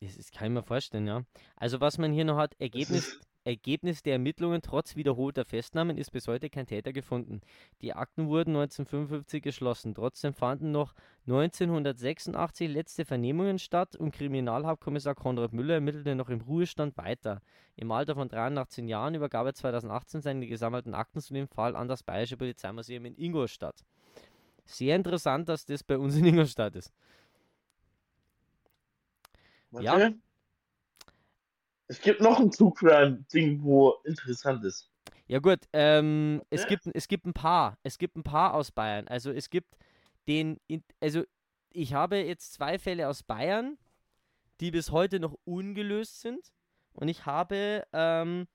Das, 0.01 0.17
das 0.17 0.31
kann 0.31 0.49
ich 0.49 0.53
mir 0.53 0.63
vorstellen, 0.63 1.07
ja. 1.07 1.25
Also 1.57 1.81
was 1.81 1.97
man 1.99 2.13
hier 2.13 2.25
noch 2.25 2.37
hat, 2.37 2.55
Ergebnis, 2.61 3.09
ist- 3.09 3.26
Ergebnis 3.47 4.03
der 4.03 4.15
Ermittlungen 4.15 4.61
trotz 4.61 4.97
wiederholter 4.97 5.45
Festnahmen 5.45 5.97
ist 5.97 6.11
bis 6.11 6.27
heute 6.27 6.51
kein 6.51 6.67
Täter 6.67 6.93
gefunden. 6.93 7.41
Die 7.81 7.95
Akten 7.95 8.27
wurden 8.27 8.57
1955 8.57 9.41
geschlossen. 9.41 9.95
Trotzdem 9.95 10.35
fanden 10.35 10.73
noch 10.73 10.95
1986 11.29 12.69
letzte 12.69 13.05
Vernehmungen 13.05 13.61
statt 13.61 13.95
und 13.95 14.13
Kriminalhauptkommissar 14.13 15.15
Konrad 15.15 15.53
Müller 15.53 15.75
ermittelte 15.75 16.17
noch 16.17 16.29
im 16.29 16.41
Ruhestand 16.41 16.97
weiter. 16.97 17.41
Im 17.77 17.93
Alter 17.93 18.17
von 18.17 18.29
83 18.29 18.85
Jahren 18.89 19.15
übergab 19.15 19.47
er 19.47 19.55
2018 19.55 20.23
seine 20.23 20.47
gesammelten 20.49 20.95
Akten 20.95 21.21
zu 21.21 21.33
dem 21.33 21.47
Fall 21.47 21.77
an 21.77 21.87
das 21.87 22.03
Bayerische 22.03 22.37
Polizeimuseum 22.37 23.05
in 23.05 23.17
Ingolstadt. 23.17 23.85
Sehr 24.65 24.97
interessant, 24.97 25.49
dass 25.49 25.65
das 25.65 25.85
bei 25.85 25.97
uns 25.97 26.17
in 26.17 26.25
Ingolstadt 26.25 26.75
ist. 26.75 26.93
Warte. 29.71 29.85
Ja. 29.85 30.11
Es 31.89 32.01
gibt 32.01 32.21
noch 32.21 32.41
ein 32.41 32.51
True 32.51 32.73
Crime-Ding, 32.75 33.63
wo 33.63 33.95
interessant 34.05 34.65
ist. 34.65 34.91
Ja 35.29 35.39
gut, 35.39 35.61
ähm, 35.73 36.43
es, 36.51 36.63
Ja. 36.63 36.69
gibt, 36.69 36.87
es 36.93 37.09
gibt 37.09 37.27
ein 37.27 37.33
paar. 37.33 37.79
Es 37.83 37.99
gibt 37.99 38.17
ein 38.17 38.23
paar 38.23 38.55
aus 38.55 38.71
Bayern. 38.71 39.09
Also 39.09 39.31
es 39.31 39.51
gibt 39.51 39.77
den, 40.29 40.61
also 41.01 41.25
ich 41.71 41.95
habe 41.95 42.17
jetzt 42.17 42.55
zwei 42.55 42.79
Fälle 42.79 43.09
aus 43.09 43.23
Bayern, 43.23 43.79
die 44.61 44.71
bis 44.71 44.91
heute 44.91 45.21
noch 45.21 45.37
ungelöst 45.45 46.21
sind. 46.21 46.53
Und 46.93 47.09
ich 47.09 47.27
habe 47.27 47.87
ähm, 47.93 48.49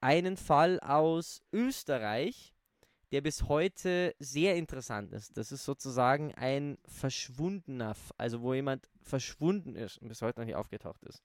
einen 0.00 0.36
Fall 0.36 0.80
aus 0.80 1.42
Österreich, 1.52 2.54
der 3.10 3.20
bis 3.20 3.48
heute 3.48 4.14
sehr 4.18 4.56
interessant 4.56 5.12
ist. 5.12 5.36
Das 5.36 5.50
ist 5.52 5.64
sozusagen 5.64 6.34
ein 6.34 6.78
verschwundener, 6.86 7.94
also 8.16 8.42
wo 8.42 8.54
jemand 8.54 8.88
verschwunden 9.02 9.76
ist 9.76 9.98
und 9.98 10.08
bis 10.08 10.22
heute 10.22 10.40
noch 10.40 10.46
nicht 10.46 10.56
aufgetaucht 10.56 11.02
ist. 11.04 11.22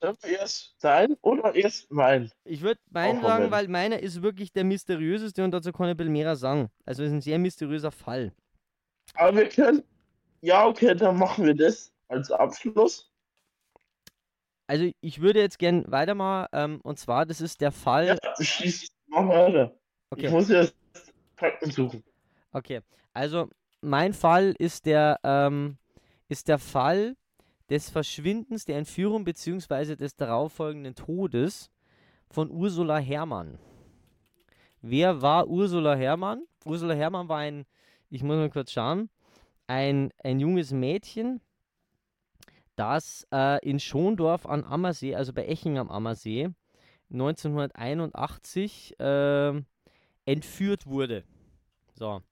Sollen 0.00 0.16
wir 0.22 0.38
erst 0.38 0.76
dein 0.80 1.14
oder 1.22 1.54
erst 1.54 1.90
mein? 1.90 2.30
Ich 2.44 2.62
würde 2.62 2.80
meinen 2.90 3.16
sagen, 3.16 3.20
verwenden. 3.20 3.50
weil 3.50 3.68
meiner 3.68 3.98
ist 3.98 4.22
wirklich 4.22 4.52
der 4.52 4.62
mysteriöseste 4.62 5.42
und 5.42 5.50
dazu 5.50 5.72
kann 5.72 5.88
ich 5.88 5.98
ein 5.98 6.12
mehr 6.12 6.36
sagen. 6.36 6.70
Also 6.84 7.02
es 7.02 7.08
ist 7.08 7.14
ein 7.14 7.20
sehr 7.20 7.38
mysteriöser 7.38 7.90
Fall. 7.90 8.32
Aber 9.14 9.36
wir 9.36 9.48
können. 9.48 9.82
Ja, 10.40 10.66
okay, 10.66 10.94
dann 10.94 11.18
machen 11.18 11.46
wir 11.46 11.54
das 11.54 11.92
als 12.06 12.30
Abschluss. 12.30 13.10
Also 14.68 14.88
ich 15.00 15.20
würde 15.20 15.40
jetzt 15.40 15.58
gern 15.58 15.90
weitermachen 15.90 16.48
ähm, 16.52 16.80
und 16.82 16.98
zwar, 16.98 17.26
das 17.26 17.40
ist 17.40 17.60
der 17.60 17.72
Fall. 17.72 18.06
Ja, 18.06 18.16
schieß, 18.40 18.88
mach 19.08 19.26
weiter. 19.26 19.74
Ich 20.16 20.24
okay, 20.24 20.30
muss 20.30 20.48
erst 20.48 20.76
Fakten 21.34 21.70
suchen. 21.72 22.04
okay. 22.52 22.82
Also 23.14 23.48
mein 23.80 24.12
Fall 24.12 24.54
ist 24.58 24.86
der, 24.86 25.18
ähm, 25.24 25.76
ist 26.28 26.46
der 26.46 26.58
Fall 26.58 27.16
des 27.70 27.90
Verschwindens, 27.90 28.64
der 28.64 28.78
Entführung 28.78 29.24
bzw. 29.24 29.96
des 29.96 30.16
darauffolgenden 30.16 30.94
Todes 30.94 31.70
von 32.30 32.50
Ursula 32.50 32.98
Herrmann. 32.98 33.58
Wer 34.80 35.22
war 35.22 35.48
Ursula 35.48 35.94
Herrmann? 35.94 36.44
Ursula 36.64 36.94
Herrmann 36.94 37.28
war 37.28 37.38
ein, 37.38 37.66
ich 38.10 38.22
muss 38.22 38.36
mal 38.36 38.50
kurz 38.50 38.70
schauen, 38.72 39.10
ein, 39.66 40.12
ein 40.22 40.40
junges 40.40 40.72
Mädchen, 40.72 41.40
das 42.76 43.26
äh, 43.32 43.58
in 43.68 43.80
Schondorf 43.80 44.46
am 44.46 44.64
Ammersee, 44.64 45.14
also 45.14 45.32
bei 45.32 45.46
Eching 45.46 45.78
am 45.78 45.90
Ammersee, 45.90 46.50
1981 47.10 48.96
ähm, 48.98 49.66
entführt 50.24 50.86
wurde. 50.86 51.24
So. 51.94 52.22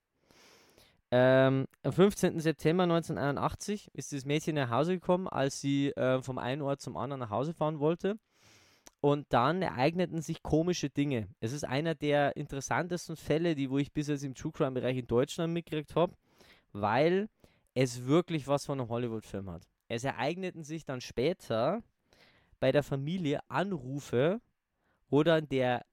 Ähm, 1.09 1.67
am 1.83 1.93
15. 1.93 2.39
September 2.39 2.83
1981 2.83 3.89
ist 3.93 4.11
das 4.11 4.25
Mädchen 4.25 4.55
nach 4.55 4.69
Hause 4.69 4.95
gekommen, 4.95 5.27
als 5.27 5.61
sie 5.61 5.89
äh, 5.91 6.21
vom 6.21 6.37
einen 6.37 6.61
Ort 6.61 6.81
zum 6.81 6.97
anderen 6.97 7.21
nach 7.21 7.29
Hause 7.29 7.53
fahren 7.53 7.79
wollte. 7.79 8.19
Und 8.99 9.27
dann 9.29 9.61
ereigneten 9.61 10.21
sich 10.21 10.43
komische 10.43 10.89
Dinge. 10.89 11.27
Es 11.39 11.53
ist 11.53 11.63
einer 11.63 11.95
der 11.95 12.35
interessantesten 12.35 13.15
Fälle, 13.15 13.55
die 13.55 13.69
wo 13.69 13.77
ich 13.77 13.93
bis 13.93 14.07
jetzt 14.07 14.23
im 14.23 14.33
True 14.33 14.51
Crime 14.51 14.71
Bereich 14.71 14.97
in 14.97 15.07
Deutschland 15.07 15.53
mitgekriegt 15.53 15.95
habe, 15.95 16.13
weil 16.73 17.29
es 17.73 18.05
wirklich 18.05 18.47
was 18.47 18.65
von 18.65 18.79
einem 18.79 18.89
Hollywood-Film 18.89 19.49
hat. 19.51 19.67
Es 19.87 20.03
ereigneten 20.03 20.63
sich 20.63 20.83
dann 20.83 20.99
später 20.99 21.83
bei 22.59 22.71
der 22.71 22.83
Familie 22.83 23.39
Anrufe, 23.49 24.41
wo 25.09 25.23
dann 25.23 25.47
der, 25.47 25.85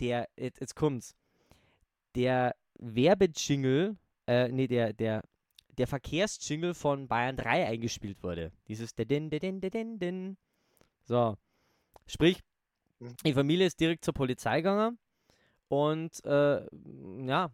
der, 0.00 0.28
jetzt, 0.36 0.74
kommt's, 0.74 1.14
der 2.14 2.54
Werbejingle, 2.78 3.96
äh, 4.26 4.48
nee, 4.48 4.66
der, 4.66 4.92
der, 4.92 5.22
der 5.78 5.86
Verkehrsjingle 5.86 6.74
von 6.74 7.08
Bayern 7.08 7.36
3 7.36 7.66
eingespielt 7.66 8.22
wurde. 8.22 8.52
Dieses 8.68 8.94
din 8.94 9.30
din 9.30 9.30
din 9.30 9.60
din 9.60 9.98
din. 9.98 10.36
So. 11.04 11.36
Sprich, 12.06 12.42
Mhm. 13.02 13.16
die 13.24 13.32
Familie 13.34 13.66
ist 13.66 13.80
direkt 13.80 14.04
zur 14.04 14.14
Polizei 14.14 14.58
gegangen 14.58 14.98
und 15.68 16.24
äh, 16.24 16.64
ja, 17.26 17.50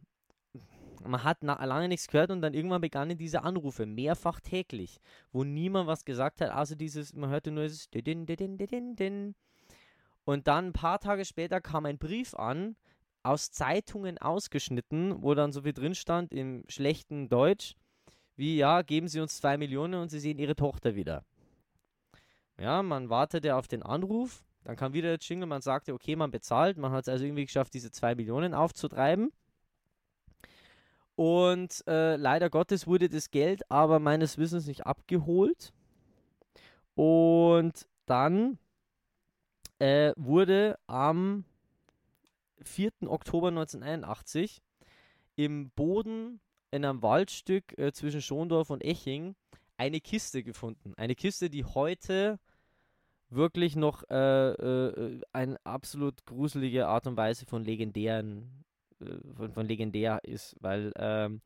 man 1.05 1.25
hat 1.25 1.39
na, 1.43 1.65
lange 1.65 1.89
nichts 1.89 2.09
gehört 2.09 2.31
und 2.31 2.43
dann 2.43 2.55
irgendwann 2.55 2.81
begannen 2.81 3.17
diese 3.17 3.43
Anrufe, 3.43 3.87
mehrfach 3.87 4.41
täglich, 4.41 5.01
wo 5.33 5.45
niemand 5.45 5.87
was 5.87 6.05
gesagt 6.05 6.41
hat, 6.41 6.51
also 6.51 6.75
dieses, 6.75 7.15
man 7.15 7.31
hörte 7.31 7.51
nur 7.51 7.67
dieses. 7.67 7.89
Und 10.25 10.47
dann 10.47 10.67
ein 10.67 10.73
paar 10.73 11.01
Tage 11.01 11.25
später 11.25 11.61
kam 11.63 11.87
ein 11.87 11.99
Brief 11.99 12.35
an, 12.35 12.77
aus 13.23 13.51
Zeitungen 13.51 14.19
ausgeschnitten, 14.19 15.23
wo 15.23 15.35
dann 15.35 15.53
so 15.53 15.63
viel 15.63 15.73
drin 15.73 15.95
stand 15.95 16.33
im 16.33 16.65
schlechten 16.69 17.29
Deutsch, 17.29 17.75
wie 18.37 18.57
ja, 18.57 18.83
geben 18.83 19.09
Sie 19.09 19.21
uns 19.21 19.39
zwei 19.39 19.57
Millionen 19.57 20.01
und 20.01 20.09
Sie 20.09 20.21
sehen 20.21 20.39
Ihre 20.39 20.57
Tochter 20.57 20.95
wieder. 20.95 21.25
Ja, 22.59 22.83
man 22.83 23.09
wartete 23.11 23.57
auf 23.57 23.69
den 23.69 23.83
Anruf, 23.83 24.45
dann 24.65 24.77
kam 24.77 24.93
wieder 24.93 25.09
der 25.09 25.19
Jingle, 25.21 25.47
man 25.47 25.63
sagte, 25.63 25.95
okay, 25.95 26.17
man 26.17 26.31
bezahlt, 26.31 26.77
man 26.77 26.93
hat 26.93 27.05
es 27.05 27.09
also 27.09 27.25
irgendwie 27.25 27.45
geschafft, 27.45 27.75
diese 27.75 27.91
zwei 27.91 28.15
Millionen 28.15 28.55
aufzutreiben. 28.55 29.33
Und 31.15 31.83
äh, 31.89 32.17
leider 32.17 32.49
Gottes 32.49 32.87
wurde 32.87 33.09
das 33.09 33.31
Geld 33.31 33.69
aber 33.71 33.99
meines 33.99 34.39
Wissens 34.39 34.67
nicht 34.67 34.87
abgeholt. 34.87 35.73
Und 36.95 37.89
dann 38.07 38.59
äh, 39.79 40.13
wurde 40.17 40.79
am 40.87 41.45
4. 42.63 42.91
Oktober 43.07 43.49
1981 43.49 44.63
im 45.37 45.71
Boden 45.71 46.41
in 46.71 46.85
einem 46.85 47.03
Waldstück 47.03 47.79
äh, 47.79 47.93
zwischen 47.93 48.23
Schondorf 48.23 48.71
und 48.71 48.85
Eching 48.85 49.37
eine 49.77 50.01
Kiste 50.01 50.43
gefunden. 50.43 50.95
Eine 50.97 51.15
Kiste, 51.15 51.49
die 51.49 51.65
heute 51.65 52.39
wirklich 53.31 53.77
noch 53.77 54.03
äh, 54.11 54.51
äh, 54.51 55.21
eine 55.33 55.59
absolut 55.65 56.25
gruselige 56.27 56.89
Art 56.89 57.07
und 57.07 57.17
Weise 57.17 57.47
von 57.47 57.65
legendären, 57.65 58.65
äh, 59.01 59.35
von, 59.35 59.53
von 59.53 59.67
legendär 59.67 60.21
ist, 60.25 60.57
weil 60.61 60.93
ähm, 60.97 61.41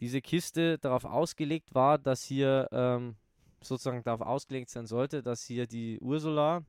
diese 0.00 0.20
Kiste 0.20 0.78
darauf 0.78 1.04
ausgelegt 1.04 1.74
war, 1.74 1.98
dass 1.98 2.22
hier 2.22 2.68
ähm, 2.72 3.16
sozusagen 3.62 4.02
darauf 4.04 4.20
ausgelegt 4.20 4.70
sein 4.70 4.86
sollte, 4.86 5.22
dass 5.22 5.44
hier 5.44 5.66
die 5.66 5.98
Ursula, 6.00 6.62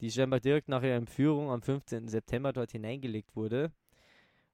die 0.00 0.10
scheinbar 0.10 0.40
direkt 0.40 0.68
nach 0.68 0.82
ihrer 0.82 0.96
Entführung 0.96 1.50
am 1.50 1.62
15. 1.62 2.08
September 2.08 2.52
dort 2.52 2.72
hineingelegt 2.72 3.34
wurde, 3.34 3.72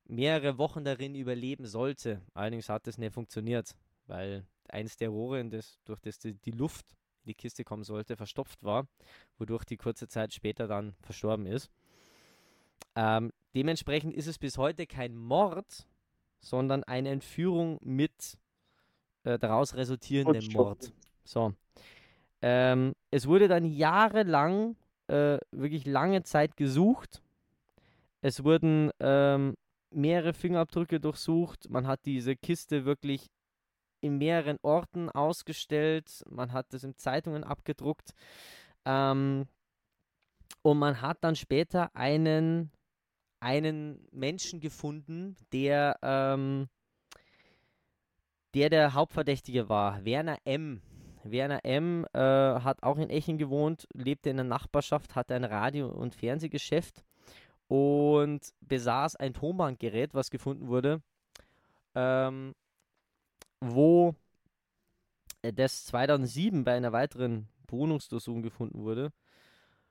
mehrere 0.06 0.58
Wochen 0.58 0.84
darin 0.84 1.14
überleben 1.14 1.66
sollte. 1.66 2.20
Allerdings 2.34 2.68
hat 2.68 2.86
das 2.86 2.98
nicht 2.98 3.14
funktioniert, 3.14 3.74
weil 4.06 4.46
eins 4.68 4.96
der 4.96 5.10
Rohre, 5.10 5.40
in 5.40 5.50
das, 5.50 5.78
durch 5.84 6.00
das 6.00 6.18
die, 6.18 6.34
die 6.34 6.50
Luft 6.50 6.92
in 7.22 7.28
die 7.28 7.34
Kiste 7.34 7.64
kommen 7.64 7.84
sollte, 7.84 8.16
verstopft 8.16 8.62
war, 8.62 8.86
wodurch 9.38 9.64
die 9.64 9.76
kurze 9.76 10.08
Zeit 10.08 10.32
später 10.32 10.66
dann 10.66 10.94
verstorben 11.00 11.46
ist. 11.46 11.70
Ähm, 12.96 13.32
dementsprechend 13.54 14.14
ist 14.14 14.26
es 14.26 14.38
bis 14.38 14.58
heute 14.58 14.86
kein 14.86 15.16
Mord, 15.16 15.86
sondern 16.40 16.84
eine 16.84 17.10
Entführung 17.10 17.78
mit 17.82 18.38
äh, 19.24 19.38
daraus 19.38 19.74
resultierendem 19.74 20.52
Mord. 20.52 20.92
So. 21.24 21.54
Ähm, 22.42 22.94
es 23.10 23.26
wurde 23.26 23.48
dann 23.48 23.64
jahrelang, 23.64 24.76
äh, 25.08 25.38
wirklich 25.50 25.86
lange 25.86 26.22
Zeit 26.22 26.56
gesucht. 26.56 27.22
Es 28.20 28.42
wurden 28.44 28.90
ähm, 29.00 29.54
mehrere 29.90 30.32
Fingerabdrücke 30.32 31.00
durchsucht. 31.00 31.68
Man 31.70 31.86
hat 31.86 32.06
diese 32.06 32.36
Kiste 32.36 32.84
wirklich 32.84 33.30
in 34.00 34.18
mehreren 34.18 34.58
Orten 34.62 35.10
ausgestellt. 35.10 36.22
Man 36.28 36.52
hat 36.52 36.72
es 36.74 36.84
in 36.84 36.96
Zeitungen 36.96 37.44
abgedruckt. 37.44 38.12
Ähm, 38.84 39.46
und 40.62 40.78
man 40.78 41.00
hat 41.00 41.22
dann 41.22 41.36
später 41.36 41.94
einen, 41.94 42.70
einen 43.40 44.06
Menschen 44.12 44.60
gefunden, 44.60 45.36
der, 45.52 45.98
ähm, 46.02 46.68
der 48.54 48.70
der 48.70 48.94
Hauptverdächtige 48.94 49.68
war. 49.68 50.04
Werner 50.04 50.38
M. 50.44 50.80
Werner 51.24 51.64
M. 51.64 52.06
Äh, 52.12 52.18
hat 52.18 52.82
auch 52.82 52.98
in 52.98 53.10
Echen 53.10 53.38
gewohnt, 53.38 53.88
lebte 53.94 54.30
in 54.30 54.36
der 54.36 54.44
Nachbarschaft, 54.44 55.14
hatte 55.14 55.34
ein 55.34 55.44
Radio- 55.44 55.88
und 55.88 56.14
Fernsehgeschäft 56.14 57.04
und 57.68 58.54
besaß 58.60 59.16
ein 59.16 59.34
Tonbandgerät, 59.34 60.14
was 60.14 60.30
gefunden 60.30 60.68
wurde, 60.68 61.02
ähm, 61.94 62.54
wo 63.60 64.14
äh, 65.42 65.52
das 65.52 65.86
2007 65.86 66.64
bei 66.64 66.76
einer 66.76 66.92
weiteren 66.92 67.48
Wohnungsdurchsuchung 67.68 68.42
gefunden 68.42 68.82
wurde, 68.82 69.12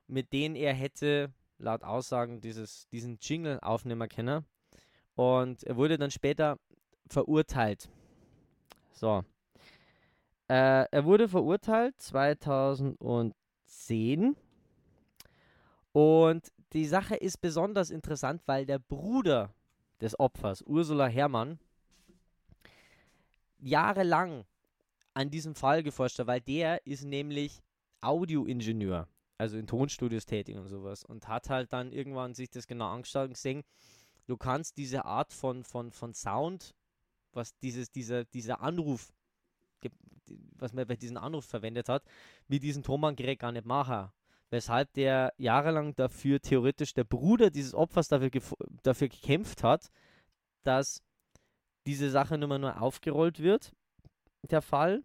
mit 0.08 0.34
denen 0.34 0.56
er 0.56 0.74
hätte 0.74 1.34
laut 1.58 1.84
Aussagen 1.84 2.42
dieses, 2.42 2.88
diesen 2.90 3.18
Jingle 3.22 3.60
aufnehmen 3.62 4.10
können. 4.10 4.46
Und 5.16 5.64
er 5.64 5.76
wurde 5.76 5.98
dann 5.98 6.12
später 6.12 6.58
verurteilt. 7.08 7.90
So. 8.94 9.24
Äh, 10.54 10.86
er 10.92 11.06
wurde 11.06 11.28
verurteilt 11.28 12.00
2010. 12.00 14.36
Und 15.92 16.52
die 16.74 16.86
Sache 16.86 17.16
ist 17.16 17.42
besonders 17.42 17.90
interessant, 17.90 18.44
weil 18.46 18.68
der 18.68 18.78
Bruder 18.78 19.52
des 20.00 20.20
Opfers, 20.20 20.62
Ursula 20.62 21.08
Herrmann, 21.08 21.58
jahrelang 23.58 24.46
an 25.16 25.32
diesem 25.32 25.56
Fall 25.56 25.82
geforscht 25.82 26.20
hat, 26.20 26.28
weil 26.28 26.42
der 26.42 26.86
ist 26.86 27.04
nämlich 27.04 27.64
Audioingenieur, 28.02 29.08
also 29.40 29.58
in 29.58 29.66
Tonstudios 29.66 30.28
tätig 30.28 30.56
und 30.56 30.68
sowas 30.68 31.04
und 31.04 31.28
hat 31.28 31.50
halt 31.50 31.74
dann 31.74 31.92
irgendwann 31.92 32.36
sich 32.36 32.52
das 32.52 32.68
genau 32.68 32.90
angeschaut 32.90 33.30
und 33.30 33.34
gesehen, 33.34 33.64
du 34.28 34.38
kannst 34.38 34.78
diese 34.78 35.06
Art 35.06 35.34
von, 35.34 35.64
von, 35.64 35.92
von 35.92 36.14
Sound, 36.14 36.76
was 37.32 37.58
dieses, 37.58 37.92
dieser, 37.92 38.26
dieser 38.26 38.62
Anruf, 38.62 39.12
was 40.58 40.74
man 40.74 40.88
bei 40.88 40.96
diesem 40.96 41.18
Anruf 41.18 41.46
verwendet 41.46 41.90
hat, 41.90 42.04
mit 42.48 42.64
diesem 42.64 42.84
Tonbandgerät 42.84 43.40
gar 43.40 43.52
nicht 43.52 43.66
machen. 43.66 44.10
Weshalb 44.50 44.94
der 44.94 45.34
jahrelang 45.38 45.96
dafür 45.96 46.40
theoretisch 46.40 46.94
der 46.94 47.04
Bruder 47.04 47.50
dieses 47.50 47.74
Opfers 47.74 48.08
dafür, 48.08 48.30
dafür 48.84 49.10
gekämpft 49.10 49.64
hat, 49.64 49.90
dass 50.64 51.02
diese 51.86 52.10
Sache 52.10 52.38
nur 52.38 52.50
mal 52.50 52.60
nur 52.60 52.82
aufgerollt 52.82 53.40
wird, 53.40 53.74
der 54.44 54.62
Fall, 54.62 55.04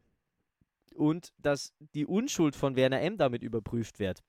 und 0.95 1.33
dass 1.39 1.73
die 1.95 2.07
Unschuld 2.07 2.57
von 2.57 2.77
Werner 2.77 3.01
M. 3.01 3.17
damit 3.17 3.43
überprüft 3.43 3.99
wird. 3.99 4.23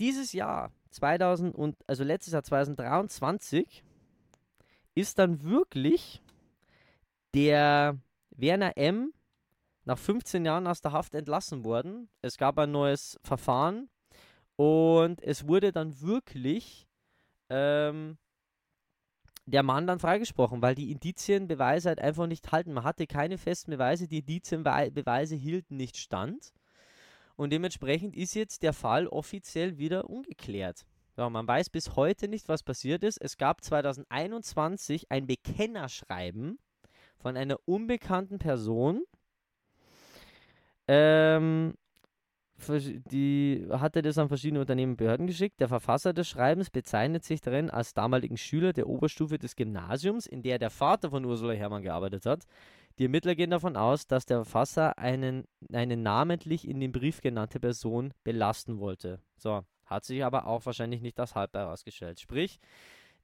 Dieses 0.00 0.32
Jahr, 0.32 0.72
2000 0.90 1.54
und, 1.54 1.76
also 1.86 2.04
letztes 2.04 2.32
Jahr 2.32 2.42
2023, 2.42 3.82
ist 4.94 5.18
dann 5.18 5.42
wirklich 5.42 6.22
der 7.34 7.98
Werner 8.30 8.76
M. 8.76 9.12
nach 9.84 9.98
15 9.98 10.44
Jahren 10.44 10.66
aus 10.66 10.80
der 10.80 10.92
Haft 10.92 11.14
entlassen 11.14 11.64
worden. 11.64 12.08
Es 12.22 12.36
gab 12.36 12.58
ein 12.58 12.70
neues 12.70 13.18
Verfahren 13.22 13.88
und 14.56 15.22
es 15.22 15.46
wurde 15.46 15.72
dann 15.72 16.00
wirklich 16.00 16.86
ähm, 17.50 18.18
der 19.46 19.62
Mann 19.62 19.86
dann 19.86 20.00
freigesprochen, 20.00 20.60
weil 20.60 20.74
die 20.74 20.90
Indizienbeweise 20.90 21.90
halt 21.90 22.00
einfach 22.00 22.26
nicht 22.26 22.50
halten. 22.50 22.72
Man 22.72 22.84
hatte 22.84 23.06
keine 23.06 23.38
festen 23.38 23.70
Beweise, 23.70 24.08
die 24.08 24.18
Indizienbeweise 24.18 25.36
hielten 25.36 25.76
nicht 25.76 25.96
stand. 25.96 26.52
Und 27.36 27.50
dementsprechend 27.52 28.16
ist 28.16 28.34
jetzt 28.34 28.62
der 28.62 28.72
Fall 28.72 29.06
offiziell 29.06 29.78
wieder 29.78 30.10
ungeklärt. 30.10 30.84
Ja, 31.16 31.30
man 31.30 31.46
weiß 31.46 31.70
bis 31.70 31.96
heute 31.96 32.28
nicht, 32.28 32.48
was 32.48 32.62
passiert 32.62 33.04
ist. 33.04 33.18
Es 33.18 33.36
gab 33.36 33.62
2021 33.62 35.10
ein 35.10 35.26
Bekennerschreiben 35.26 36.58
von 37.26 37.36
einer 37.36 37.58
unbekannten 37.64 38.38
Person. 38.38 39.02
Ähm, 40.86 41.74
die 42.68 43.66
hatte 43.68 44.00
das 44.00 44.16
an 44.16 44.28
verschiedene 44.28 44.60
Unternehmen 44.60 44.92
und 44.92 44.96
Behörden 44.96 45.26
geschickt. 45.26 45.58
Der 45.58 45.66
Verfasser 45.66 46.12
des 46.12 46.28
Schreibens 46.28 46.70
bezeichnet 46.70 47.24
sich 47.24 47.40
darin 47.40 47.68
als 47.68 47.94
damaligen 47.94 48.36
Schüler 48.36 48.72
der 48.72 48.88
Oberstufe 48.88 49.38
des 49.38 49.56
Gymnasiums, 49.56 50.28
in 50.28 50.42
der 50.42 50.60
der 50.60 50.70
Vater 50.70 51.10
von 51.10 51.24
Ursula 51.24 51.54
Herrmann 51.54 51.82
gearbeitet 51.82 52.26
hat. 52.26 52.44
Die 53.00 53.06
Ermittler 53.06 53.34
gehen 53.34 53.50
davon 53.50 53.76
aus, 53.76 54.06
dass 54.06 54.24
der 54.24 54.44
Verfasser 54.44 54.96
einen, 54.96 55.48
eine 55.72 55.96
namentlich 55.96 56.68
in 56.68 56.78
dem 56.78 56.92
Brief 56.92 57.22
genannte 57.22 57.58
Person 57.58 58.14
belasten 58.22 58.78
wollte. 58.78 59.18
So, 59.36 59.62
hat 59.84 60.04
sich 60.04 60.24
aber 60.24 60.46
auch 60.46 60.64
wahrscheinlich 60.64 61.02
nicht 61.02 61.18
als 61.18 61.34
halb 61.34 61.52
herausgestellt. 61.54 62.20
Sprich, 62.20 62.60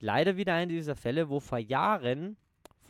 leider 0.01 0.37
wieder 0.37 0.55
einer 0.55 0.73
dieser 0.73 0.97
Fälle, 0.97 1.29
wo 1.29 1.39
vor 1.39 1.59
Jahren, 1.59 2.37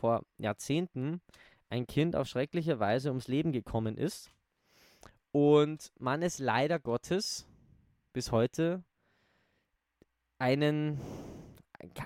vor 0.03 0.25
Jahrzehnten, 0.37 1.21
ein 1.69 1.87
Kind 1.87 2.17
auf 2.17 2.27
schreckliche 2.27 2.77
Weise 2.77 3.07
ums 3.07 3.29
Leben 3.29 3.53
gekommen 3.53 3.97
ist 3.97 4.33
und 5.31 5.93
man 5.97 6.21
es 6.21 6.39
leider 6.39 6.77
Gottes 6.77 7.47
bis 8.11 8.33
heute 8.33 8.83
einen, 10.39 10.99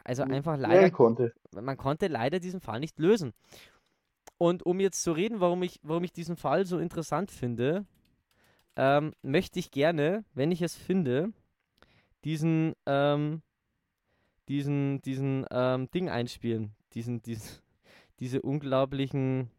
also 0.03 0.21
einfach 0.21 0.57
leider 0.57 0.91
konnte. 0.91 1.33
man 1.59 1.75
konnte 1.75 2.05
leider 2.05 2.39
diesen 2.39 2.61
Fall 2.61 2.79
nicht 2.79 2.99
lösen. 2.99 3.33
Und 4.37 4.63
um 4.63 4.79
jetzt 4.79 5.01
zu 5.01 5.11
reden, 5.13 5.39
warum 5.39 5.63
ich, 5.63 5.79
warum 5.81 6.03
ich 6.03 6.13
diesen 6.13 6.37
Fall 6.37 6.67
so 6.67 6.77
interessant 6.77 7.31
finde, 7.31 7.87
ähm, 8.75 9.15
möchte 9.23 9.57
ich 9.57 9.71
gerne, 9.71 10.23
wenn 10.35 10.51
ich 10.51 10.61
es 10.61 10.75
finde, 10.75 11.33
diesen, 12.25 12.75
ähm, 12.85 13.41
diesen, 14.49 15.01
diesen 15.01 15.47
ähm, 15.49 15.89
Ding 15.89 16.09
einspielen. 16.09 16.75
Diesen, 16.93 17.23
diesen, 17.23 17.59
diese 18.19 18.41
unglaublichen, 18.41 19.49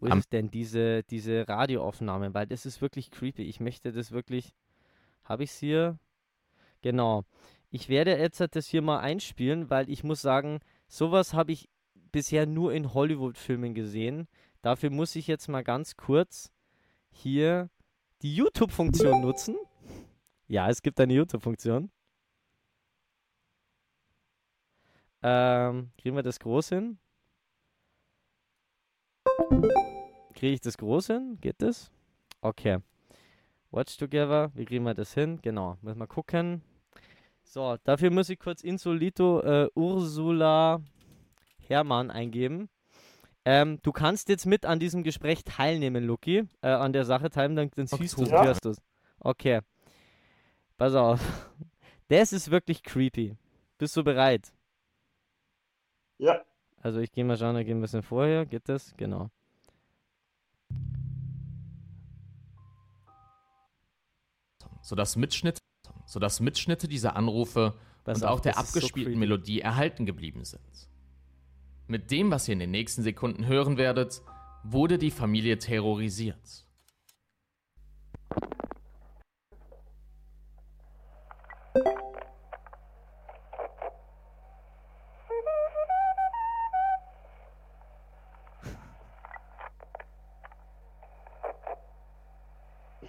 wo 0.00 0.06
ist 0.06 0.12
Am- 0.12 0.18
es 0.18 0.28
denn, 0.28 0.50
diese, 0.50 1.02
diese 1.04 1.48
Radioaufnahmen, 1.48 2.34
weil 2.34 2.46
das 2.46 2.66
ist 2.66 2.80
wirklich 2.82 3.10
creepy. 3.10 3.42
Ich 3.42 3.60
möchte 3.60 3.92
das 3.92 4.12
wirklich, 4.12 4.54
habe 5.24 5.44
ich 5.44 5.50
es 5.50 5.58
hier? 5.58 5.98
Genau. 6.82 7.24
Ich 7.70 7.88
werde 7.88 8.16
jetzt 8.18 8.40
halt 8.40 8.56
das 8.56 8.66
hier 8.66 8.82
mal 8.82 8.98
einspielen, 8.98 9.70
weil 9.70 9.88
ich 9.88 10.04
muss 10.04 10.20
sagen, 10.20 10.60
sowas 10.88 11.32
habe 11.32 11.52
ich 11.52 11.68
bisher 12.10 12.44
nur 12.46 12.74
in 12.74 12.92
Hollywood-Filmen 12.92 13.74
gesehen. 13.74 14.28
Dafür 14.60 14.90
muss 14.90 15.16
ich 15.16 15.26
jetzt 15.26 15.48
mal 15.48 15.64
ganz 15.64 15.96
kurz 15.96 16.50
hier 17.10 17.70
die 18.20 18.34
YouTube-Funktion 18.34 19.22
nutzen. 19.22 19.56
Ja, 20.48 20.68
es 20.68 20.82
gibt 20.82 21.00
eine 21.00 21.14
YouTube-Funktion. 21.14 21.90
Ähm, 25.22 25.90
kriegen 25.98 26.16
wir 26.16 26.22
das 26.22 26.38
groß 26.40 26.70
hin? 26.70 26.98
Kriege 30.34 30.54
ich 30.54 30.60
das 30.60 30.76
groß 30.78 31.06
hin? 31.08 31.38
Geht 31.40 31.62
das? 31.62 31.90
Okay. 32.40 32.78
Watch 33.70 33.96
Together, 33.96 34.50
wie 34.54 34.64
kriegen 34.64 34.84
wir 34.84 34.94
das 34.94 35.14
hin? 35.14 35.38
Genau, 35.42 35.76
müssen 35.80 35.98
wir 35.98 36.06
gucken. 36.06 36.62
So, 37.42 37.76
dafür 37.84 38.10
muss 38.10 38.28
ich 38.28 38.38
kurz 38.38 38.62
Insolito 38.62 39.40
äh, 39.40 39.68
Ursula 39.74 40.80
Hermann 41.68 42.10
eingeben. 42.10 42.68
Ähm, 43.44 43.78
du 43.82 43.92
kannst 43.92 44.28
jetzt 44.28 44.46
mit 44.46 44.64
an 44.66 44.78
diesem 44.78 45.02
Gespräch 45.02 45.42
teilnehmen, 45.44 46.04
Luki. 46.04 46.48
Äh, 46.60 46.68
an 46.68 46.92
der 46.92 47.04
Sache 47.04 47.30
teilnehmen, 47.30 47.70
dann, 47.76 47.86
dann 47.88 47.98
siehst 47.98 48.16
du 48.18 48.24
Ja. 48.24 48.44
hörst 48.44 48.64
du 48.64 48.70
es. 48.70 48.82
Okay. 49.20 49.60
Pass 50.76 50.94
auf. 50.94 51.20
Das 52.08 52.34
ist 52.34 52.50
wirklich 52.50 52.82
creepy. 52.82 53.36
Bist 53.78 53.96
du 53.96 54.04
bereit? 54.04 54.52
Ja. 56.22 56.40
Also 56.80 57.00
ich 57.00 57.10
gehe 57.10 57.24
mal 57.24 57.36
schauen, 57.36 57.56
ich 57.56 57.66
gehe 57.66 57.74
ein 57.74 57.80
bisschen 57.80 58.02
vorher. 58.02 58.46
Geht 58.46 58.68
das? 58.68 58.94
Genau. 58.96 59.30
sodass 64.82 65.16
Mitschnitte, 65.16 65.60
sodass 66.06 66.40
Mitschnitte 66.40 66.88
dieser 66.88 67.16
Anrufe 67.16 67.74
Pass 68.04 68.18
und 68.18 68.24
auf, 68.24 68.38
auch 68.38 68.40
der 68.40 68.54
so 68.54 68.60
abgespielten 68.60 69.12
creepy. 69.12 69.18
Melodie 69.18 69.60
erhalten 69.60 70.06
geblieben 70.06 70.44
sind. 70.44 70.88
Mit 71.86 72.10
dem, 72.10 72.30
was 72.30 72.48
ihr 72.48 72.54
in 72.54 72.58
den 72.58 72.72
nächsten 72.72 73.02
Sekunden 73.02 73.46
hören 73.46 73.76
werdet, 73.76 74.22
wurde 74.64 74.98
die 74.98 75.10
Familie 75.10 75.58
terrorisiert. 75.58 76.66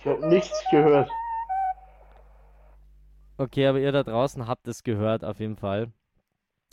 Ich 0.04 0.10
habe 0.10 0.28
nichts 0.28 0.62
gehört. 0.70 1.10
Okay, 3.38 3.68
aber 3.68 3.80
ihr 3.80 3.94
da 3.94 4.04
draußen 4.04 4.48
habt 4.48 4.68
es 4.68 4.84
gehört, 4.84 5.24
auf 5.24 5.40
jeden 5.40 5.56
Fall. 5.56 5.94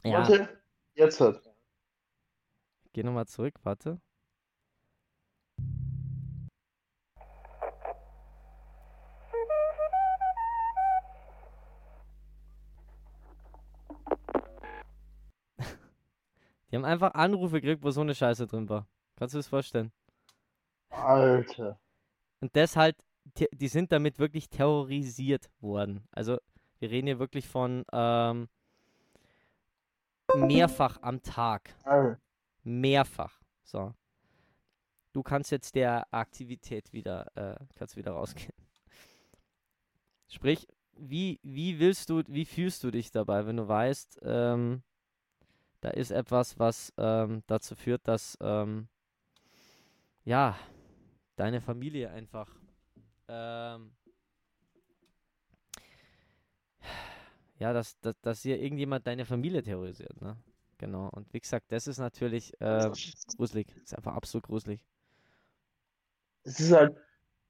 Ja, 0.02 0.18
Warte, 0.28 0.48
jetzt 0.94 1.20
hat. 1.20 1.40
geh 2.92 3.04
nochmal 3.04 3.28
zurück, 3.28 3.54
warte. 3.62 4.00
Die 16.70 16.76
haben 16.76 16.84
einfach 16.84 17.14
Anrufe 17.14 17.60
gekriegt, 17.60 17.82
wo 17.82 17.90
so 17.90 18.00
eine 18.00 18.14
Scheiße 18.14 18.46
drin 18.46 18.68
war. 18.68 18.86
Kannst 19.16 19.34
du 19.34 19.38
das 19.38 19.48
vorstellen? 19.48 19.92
Alter. 20.90 21.78
Und 22.40 22.54
das 22.56 22.76
halt, 22.76 22.96
die 23.24 23.68
sind 23.68 23.92
damit 23.92 24.18
wirklich 24.18 24.48
terrorisiert 24.48 25.50
worden. 25.60 26.06
Also 26.10 26.38
wir 26.78 26.90
reden 26.90 27.06
hier 27.06 27.18
wirklich 27.18 27.46
von 27.46 27.84
ähm, 27.92 28.48
mehrfach 30.36 30.98
am 31.02 31.22
Tag. 31.22 31.74
Mehrfach. 32.62 33.40
So. 33.62 33.94
Du 35.12 35.22
kannst 35.22 35.50
jetzt 35.50 35.74
der 35.74 36.12
Aktivität 36.12 36.92
wieder, 36.92 37.26
äh, 37.36 37.56
kannst 37.74 37.96
wieder 37.96 38.12
rausgehen. 38.12 38.54
Sprich, 40.28 40.68
wie, 40.92 41.40
wie 41.42 41.80
willst 41.80 42.10
du, 42.10 42.22
wie 42.28 42.44
fühlst 42.44 42.84
du 42.84 42.90
dich 42.90 43.10
dabei, 43.10 43.46
wenn 43.46 43.56
du 43.56 43.66
weißt, 43.66 44.20
ähm, 44.22 44.82
da 45.80 45.90
ist 45.90 46.10
etwas, 46.10 46.58
was 46.58 46.92
ähm, 46.98 47.42
dazu 47.46 47.74
führt, 47.74 48.06
dass 48.06 48.36
ähm, 48.40 48.88
ja, 50.24 50.56
deine 51.36 51.60
Familie 51.60 52.10
einfach 52.10 52.59
ähm, 53.30 53.92
ja, 57.58 57.72
dass, 57.72 57.98
dass, 58.00 58.20
dass 58.20 58.42
hier 58.42 58.60
irgendjemand 58.60 59.06
deine 59.06 59.24
Familie 59.24 59.62
terrorisiert, 59.62 60.20
ne? 60.20 60.36
genau. 60.78 61.08
Und 61.10 61.32
wie 61.32 61.40
gesagt, 61.40 61.70
das 61.70 61.86
ist 61.86 61.98
natürlich 61.98 62.60
äh, 62.60 62.90
gruselig. 63.36 63.68
Das 63.68 63.84
ist 63.84 63.94
einfach 63.96 64.14
absolut 64.14 64.46
gruselig. 64.46 64.84
Es 66.44 66.60
ist 66.60 66.72
halt 66.72 66.96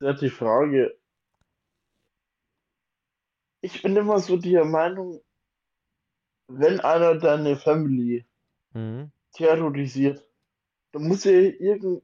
halt 0.01 0.21
die 0.21 0.31
Frage. 0.31 0.97
Ich 3.63 3.83
bin 3.83 3.97
immer 3.97 4.19
so 4.19 4.37
der 4.37 4.65
Meinung, 4.65 5.21
wenn 6.49 6.81
einer 6.81 7.15
deine 7.17 7.57
Family 7.57 8.27
Mhm. 8.75 9.11
terrorisiert, 9.33 10.25
dann 10.93 11.09
muss 11.09 11.27
er 11.27 11.61
irgend, 11.61 12.03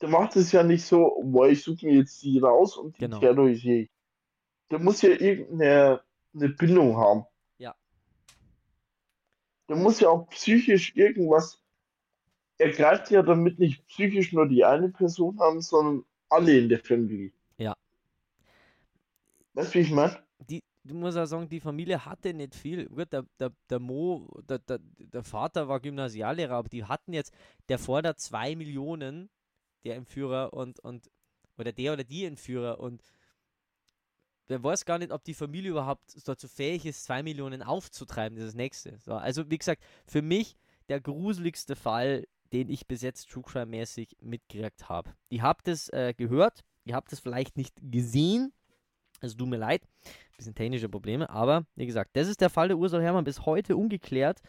der 0.00 0.08
macht 0.08 0.36
es 0.36 0.52
ja 0.52 0.62
nicht 0.62 0.84
so, 0.84 1.22
boah, 1.24 1.48
ich 1.48 1.62
suche 1.62 1.86
mir 1.86 1.94
jetzt 1.94 2.22
die 2.22 2.38
raus 2.38 2.76
und 2.76 2.96
die 2.96 3.00
Genau. 3.00 3.18
terrorisiere 3.18 3.76
ich. 3.82 3.90
Der 4.70 4.78
muss 4.78 5.02
ja 5.02 5.10
irgendeine 5.10 6.02
eine 6.34 6.48
Bindung 6.50 6.96
haben. 6.96 7.24
Ja. 7.58 7.74
Der 9.68 9.76
muss 9.76 10.00
ja 10.00 10.08
auch 10.10 10.28
psychisch 10.28 10.94
irgendwas. 10.96 11.62
Er 12.58 12.70
greift 12.70 13.10
ja 13.10 13.22
damit 13.22 13.58
nicht 13.58 13.86
psychisch 13.86 14.32
nur 14.32 14.46
die 14.46 14.64
eine 14.64 14.90
Person 14.90 15.38
an, 15.40 15.60
sondern 15.60 16.04
alle 16.28 16.58
in 16.58 16.68
der 16.68 16.80
Family. 16.80 17.32
Ja. 17.58 17.74
Weißt 19.54 19.74
du, 19.74 19.78
wie 19.78 19.82
ich 19.82 19.90
meine? 19.90 20.22
die, 20.40 20.62
du 20.84 20.94
musst 20.94 21.16
auch 21.18 21.26
sagen, 21.26 21.48
die 21.48 21.60
Familie 21.60 22.04
hatte 22.04 22.34
nicht 22.34 22.54
viel. 22.54 22.88
Gut, 22.88 23.12
der, 23.12 23.24
der, 23.38 23.52
der 23.70 23.78
Mo, 23.78 24.28
der, 24.48 24.58
der, 24.58 24.78
der 24.98 25.22
Vater 25.22 25.68
war 25.68 25.80
Gymnasiallehrer, 25.80 26.54
aber 26.54 26.68
die 26.68 26.84
hatten 26.84 27.12
jetzt, 27.12 27.34
der 27.68 27.78
fordert 27.78 28.20
zwei 28.20 28.54
Millionen, 28.56 29.30
der 29.84 29.96
Entführer 29.96 30.52
und, 30.52 30.80
und, 30.80 31.10
oder 31.58 31.72
der 31.72 31.92
oder 31.92 32.04
die 32.04 32.24
Entführer 32.24 32.80
und 32.80 33.02
wer 34.48 34.62
weiß 34.62 34.84
gar 34.84 34.98
nicht, 34.98 35.12
ob 35.12 35.24
die 35.24 35.34
Familie 35.34 35.70
überhaupt 35.70 36.16
dazu 36.26 36.48
fähig 36.48 36.86
ist, 36.86 37.04
zwei 37.04 37.22
Millionen 37.22 37.62
aufzutreiben, 37.62 38.36
das 38.36 38.46
ist 38.46 38.52
das 38.52 38.56
nächste. 38.56 38.98
So, 38.98 39.14
also, 39.14 39.50
wie 39.50 39.58
gesagt, 39.58 39.82
für 40.06 40.22
mich 40.22 40.56
der 40.88 41.00
gruseligste 41.00 41.76
Fall, 41.76 42.26
den 42.52 42.68
ich 42.68 42.86
bis 42.86 43.02
jetzt 43.02 43.28
True 43.28 43.42
Crime-mäßig 43.42 44.16
mitgekriegt 44.20 44.88
habe. 44.88 45.14
Ihr 45.30 45.42
habt 45.42 45.66
es 45.68 45.88
äh, 45.88 46.14
gehört, 46.16 46.64
ihr 46.84 46.94
habt 46.94 47.12
es 47.12 47.20
vielleicht 47.20 47.56
nicht 47.56 47.74
gesehen, 47.82 48.52
es 49.20 49.36
tut 49.36 49.48
mir 49.48 49.56
leid, 49.56 49.82
bisschen 50.36 50.54
technische 50.54 50.88
Probleme, 50.88 51.28
aber 51.30 51.64
wie 51.74 51.86
gesagt, 51.86 52.10
das 52.14 52.28
ist 52.28 52.40
der 52.40 52.50
Fall 52.50 52.68
der 52.68 52.76
Ursula 52.76 53.02
Herrmann 53.02 53.24
bis 53.24 53.46
heute 53.46 53.76
ungeklärt. 53.76 54.42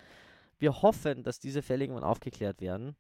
Wir 0.60 0.82
hoffen, 0.82 1.24
dass 1.24 1.40
diese 1.40 1.62
Fälle 1.62 1.86
irgendwann 1.86 2.04
aufgeklärt 2.04 2.62
werden. 2.62 2.96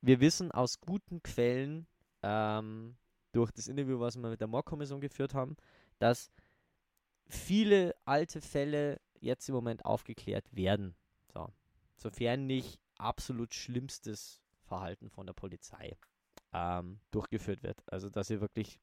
Wir 0.00 0.20
wissen 0.20 0.52
aus 0.52 0.80
guten 0.80 1.22
Quellen, 1.22 1.86
ähm, 2.22 2.96
durch 3.32 3.50
das 3.52 3.68
Interview, 3.68 4.00
was 4.00 4.16
wir 4.16 4.28
mit 4.28 4.40
der 4.40 4.48
Mordkommission 4.48 5.00
geführt 5.00 5.34
haben, 5.34 5.56
dass 5.98 6.30
viele 7.28 7.94
alte 8.04 8.40
Fälle 8.40 9.00
jetzt 9.20 9.48
im 9.48 9.54
Moment 9.54 9.84
aufgeklärt 9.84 10.44
werden. 10.54 10.94
So. 11.32 11.48
Sofern 11.96 12.46
nicht 12.46 12.78
absolut 12.96 13.54
schlimmstes 13.54 14.40
Verhalten 14.64 15.10
von 15.10 15.26
der 15.26 15.34
Polizei 15.34 15.96
ähm, 16.52 17.00
durchgeführt 17.10 17.62
wird. 17.62 17.82
Also 17.86 18.08
dass 18.10 18.28
sie 18.28 18.40
wirklich 18.40 18.80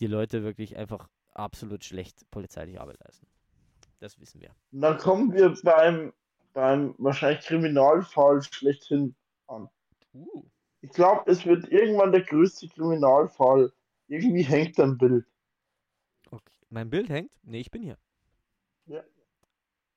die 0.00 0.06
Leute 0.06 0.42
wirklich 0.42 0.76
einfach 0.76 1.08
absolut 1.32 1.84
schlecht 1.84 2.30
polizeiliche 2.30 2.80
Arbeit 2.80 2.98
leisten. 3.04 3.26
Das 3.98 4.18
wissen 4.20 4.40
wir. 4.40 4.54
Dann 4.72 4.98
kommen 4.98 5.32
wir 5.32 5.54
beim, 5.62 6.12
beim 6.52 6.94
wahrscheinlich 6.98 7.44
Kriminalfall 7.44 8.42
schlechthin 8.42 9.14
an. 9.48 9.68
Uh. 10.14 10.44
Ich 10.80 10.90
glaube, 10.90 11.30
es 11.30 11.44
wird 11.44 11.68
irgendwann 11.68 12.12
der 12.12 12.22
größte 12.22 12.68
Kriminalfall. 12.68 13.72
Irgendwie 14.08 14.42
hängt 14.42 14.78
ein 14.78 14.98
Bild. 14.98 15.26
Okay. 16.30 16.52
Mein 16.68 16.90
Bild 16.90 17.08
hängt? 17.08 17.30
Nee, 17.42 17.60
ich 17.60 17.70
bin 17.70 17.82
hier. 17.82 17.98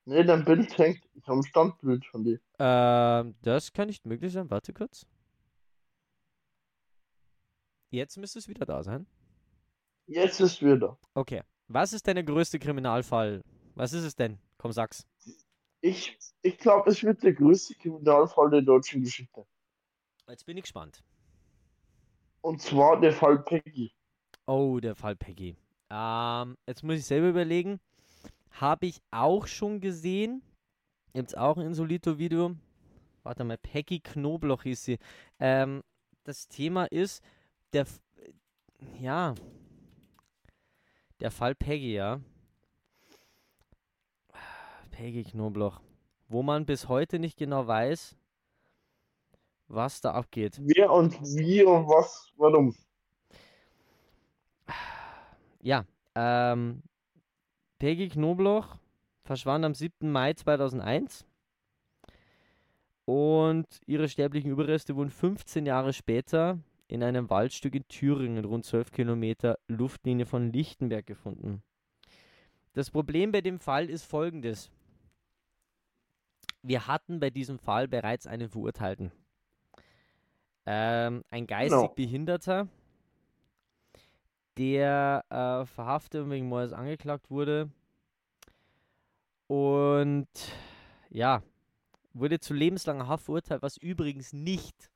Nee, 0.10 0.24
dein 0.24 0.44
Bild 0.44 0.76
hängt. 0.80 1.04
Ich 1.14 1.28
habe 1.28 1.38
ein 1.38 1.44
Standbild 1.44 2.04
von 2.04 2.24
dir. 2.24 2.40
Ähm, 2.58 3.36
das 3.44 3.72
kann 3.72 3.86
nicht 3.86 4.08
möglich 4.08 4.34
sein. 4.34 4.50
Warte 4.50 4.74
kurz. 4.74 5.06
Jetzt 7.92 8.18
müsste 8.18 8.40
es 8.40 8.48
wieder 8.48 8.66
da 8.66 8.82
sein. 8.82 9.06
Jetzt 10.08 10.40
ist 10.42 10.64
wieder. 10.64 10.98
Okay. 11.14 11.44
Was 11.68 11.94
ist 11.94 12.08
denn 12.08 12.16
der 12.16 12.24
größte 12.24 12.58
Kriminalfall? 12.58 13.44
Was 13.76 13.94
ist 13.94 14.04
es 14.04 14.16
denn? 14.16 14.40
Komm, 14.58 14.72
sag's. 14.72 15.06
Ich, 15.82 16.18
ich 16.42 16.58
glaube, 16.58 16.90
es 16.90 17.04
wird 17.04 17.24
der 17.24 17.34
größte 17.34 17.76
Kriminalfall 17.76 18.50
der 18.50 18.62
deutschen 18.62 19.02
Geschichte. 19.04 19.46
Jetzt 20.28 20.46
bin 20.46 20.58
ich 20.58 20.64
gespannt. 20.64 21.04
Und 22.42 22.62
zwar 22.62 23.00
der 23.00 23.14
Fall 23.14 23.40
Peggy. 23.44 23.94
Oh, 24.46 24.80
der 24.80 24.96
Fall 24.96 25.16
Peggy. 25.16 25.56
Ähm, 25.90 26.58
jetzt 26.68 26.84
muss 26.84 26.98
ich 26.98 27.06
selber 27.06 27.30
überlegen. 27.30 27.80
Habe 28.52 28.88
ich 28.88 29.02
auch 29.12 29.48
schon 29.48 29.80
gesehen. 29.80 30.42
Gibt's 31.14 31.36
auch 31.36 31.58
ein 31.58 31.66
Insolito-Video. 31.66 32.56
Warte 33.24 33.44
mal, 33.44 33.58
Peggy 33.58 34.00
Knobloch 34.00 34.64
hieß 34.64 34.84
sie. 34.84 35.00
Ähm, 35.40 35.84
das 36.24 36.48
Thema 36.48 36.86
ist, 36.86 37.24
der, 37.74 37.84
F- 37.84 38.02
ja, 39.00 39.36
der 41.20 41.32
Fall 41.32 41.56
Peggy, 41.56 41.94
ja. 41.94 42.20
Peggy 45.00 45.24
Knobloch. 45.24 45.80
Wo 46.28 46.44
man 46.44 46.66
bis 46.66 46.90
heute 46.90 47.20
nicht 47.20 47.38
genau 47.38 47.66
weiß, 47.66 48.18
was 49.70 50.02
da 50.02 50.12
abgeht. 50.12 50.60
Wer 50.62 50.92
und 50.92 51.18
wie 51.22 51.64
und 51.64 51.88
was, 51.88 52.34
warum. 52.36 52.76
Ja, 55.62 55.86
ähm, 56.16 56.84
Peggy 57.78 58.10
Knobloch 58.10 58.76
verschwand 59.24 59.64
am 59.64 59.74
7. 59.74 60.12
Mai 60.12 60.34
2001 60.34 61.26
und 63.06 63.68
ihre 63.86 64.10
sterblichen 64.10 64.52
Überreste 64.52 64.98
wurden 64.98 65.12
15 65.12 65.66
Jahre 65.66 65.94
später 65.94 66.60
in 66.90 67.04
einem 67.04 67.30
Waldstück 67.30 67.74
in 67.74 67.88
Thüringen, 67.88 68.44
rund 68.44 68.66
12 68.66 68.92
Kilometer 68.92 69.60
Luftlinie 69.70 70.26
von 70.26 70.52
Lichtenberg 70.52 71.06
gefunden. 71.06 71.64
Das 72.74 72.92
Problem 72.92 73.32
bei 73.32 73.40
dem 73.40 73.60
Fall 73.60 73.90
ist 73.90 74.04
folgendes. 74.04 74.70
Wir 76.62 76.88
hatten 76.88 77.20
bei 77.20 77.30
diesem 77.30 77.60
Fall 77.60 77.88
bereits 77.88 78.28
einen 78.28 78.50
Verurteilten. 78.50 79.12
Ähm, 80.66 81.24
ein 81.30 81.48
geistig 81.48 81.80
Genau. 81.80 81.94
Behinderter, 81.94 82.68
der 84.58 85.24
äh, 85.30 85.66
verhaftet 85.66 86.24
und 86.24 86.32
wegen 86.32 86.48
Mordes 86.48 86.74
angeklagt 86.74 87.32
wurde. 87.32 87.70
Und 89.48 90.28
ja, 91.10 91.42
wurde 92.14 92.40
zu 92.40 92.54
lebenslanger 92.54 93.08
Haft 93.08 93.26
verurteilt, 93.26 93.62
was 93.62 93.78
übrigens 93.78 94.34
nicht 94.34 94.92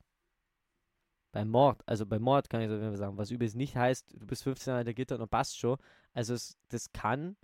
beim 1.32 1.50
Mord, 1.50 1.82
also 1.86 2.06
beim 2.06 2.22
Mord 2.22 2.48
kann 2.48 2.60
ich 2.60 2.68
so 2.68 2.94
sagen, 2.94 3.18
was 3.18 3.32
übrigens 3.32 3.56
nicht 3.56 3.74
heißt, 3.76 4.14
du 4.16 4.24
bist 4.26 4.44
15 4.44 4.70
Jahre 4.70 4.84
der 4.84 4.94
Gitter 4.94 5.18
und 5.18 5.28
passt 5.30 5.58
schon. 5.58 5.76
Also 6.12 6.34
es, 6.34 6.56
das 6.68 6.92
kann 6.92 7.36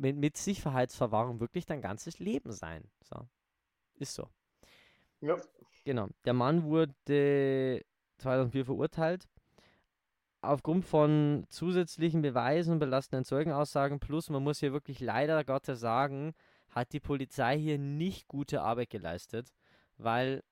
mit, 0.00 0.16
mit 0.16 0.36
Sicherheitsverwahrung 0.36 1.40
wirklich 1.40 1.66
dein 1.66 1.82
ganzes 1.82 2.18
Leben 2.18 2.52
sein. 2.52 2.90
So. 3.02 3.28
Ist 3.94 4.14
so. 4.14 4.28
Ja. 5.20 5.36
Genau. 5.84 6.08
Der 6.24 6.32
Mann 6.32 6.64
wurde 6.64 7.84
2004 8.18 8.64
verurteilt. 8.64 9.28
Aufgrund 10.42 10.86
von 10.86 11.44
zusätzlichen 11.50 12.22
Beweisen 12.22 12.72
und 12.74 12.78
belastenden 12.78 13.26
Zeugenaussagen, 13.26 14.00
plus 14.00 14.30
man 14.30 14.42
muss 14.42 14.60
hier 14.60 14.72
wirklich 14.72 15.00
leider 15.00 15.44
Gottes 15.44 15.80
sagen, 15.80 16.34
hat 16.70 16.94
die 16.94 17.00
Polizei 17.00 17.58
hier 17.58 17.78
nicht 17.78 18.26
gute 18.26 18.62
Arbeit 18.62 18.88
geleistet, 18.88 19.52
weil 19.98 20.42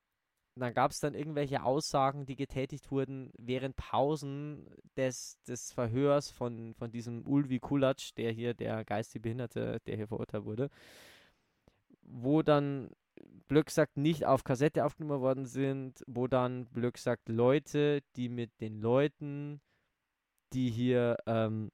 dann 0.61 0.75
gab 0.75 0.91
es 0.91 1.01
dann 1.01 1.15
irgendwelche 1.15 1.63
Aussagen, 1.63 2.27
die 2.27 2.37
getätigt 2.37 2.91
wurden 2.91 3.31
während 3.39 3.77
Pausen 3.77 4.67
des, 4.97 5.41
des 5.45 5.73
Verhörs 5.73 6.31
von, 6.31 6.75
von 6.75 6.91
diesem 6.91 7.27
Ulvi 7.27 7.59
Kulatsch, 7.59 8.13
der 8.17 8.33
hier 8.33 8.55
der 8.55 8.85
geistig 8.85 9.23
Behinderte, 9.23 9.81
der 9.87 9.97
hier 9.97 10.09
verurteilt 10.09 10.45
wurde, 10.45 10.71
wo 12.03 12.43
dann 12.43 12.91
blöd 13.49 13.67
gesagt 13.67 13.97
nicht 13.97 14.27
auf 14.27 14.45
Kassette 14.45 14.85
aufgenommen 14.85 15.21
worden 15.21 15.47
sind, 15.47 16.03
wo 16.07 16.27
dann 16.27 16.67
blöd 16.67 16.95
gesagt 16.95 17.29
Leute, 17.29 18.03
die 18.17 18.29
mit 18.29 18.61
den 18.61 18.81
Leuten, 18.81 19.61
die 20.53 20.71
hier, 20.71 21.17
ähm, 21.27 21.71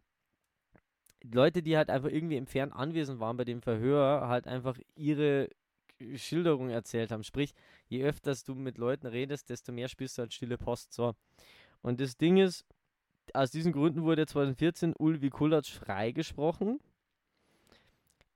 Leute, 1.23 1.63
die 1.63 1.77
halt 1.77 1.91
einfach 1.91 2.11
irgendwie 2.11 2.37
im 2.37 2.47
Fern 2.47 2.73
anwesend 2.73 3.21
waren 3.21 3.37
bei 3.37 3.45
dem 3.45 3.63
Verhör, 3.63 4.29
halt 4.29 4.47
einfach 4.47 4.79
ihre 4.95 5.49
Schilderung 6.17 6.71
erzählt 6.71 7.11
haben. 7.11 7.25
Sprich, 7.25 7.55
je 7.99 8.05
öfters 8.05 8.45
du 8.45 8.55
mit 8.55 8.79
Leuten 8.79 9.07
redest, 9.07 9.49
desto 9.51 9.73
mehr 9.73 9.89
spielst 9.89 10.19
du 10.19 10.23
halt 10.23 10.33
stille 10.35 10.59
Post. 10.59 10.93
So. 10.93 11.15
Und 11.83 12.01
das 12.01 12.17
Ding 12.17 12.37
ist, 12.39 12.65
aus 13.33 13.51
diesen 13.51 13.73
Gründen 13.73 14.03
wurde 14.03 14.27
2014 14.27 14.95
Ulvi 14.99 15.31
Kulatsch 15.31 15.73
freigesprochen. 15.73 16.81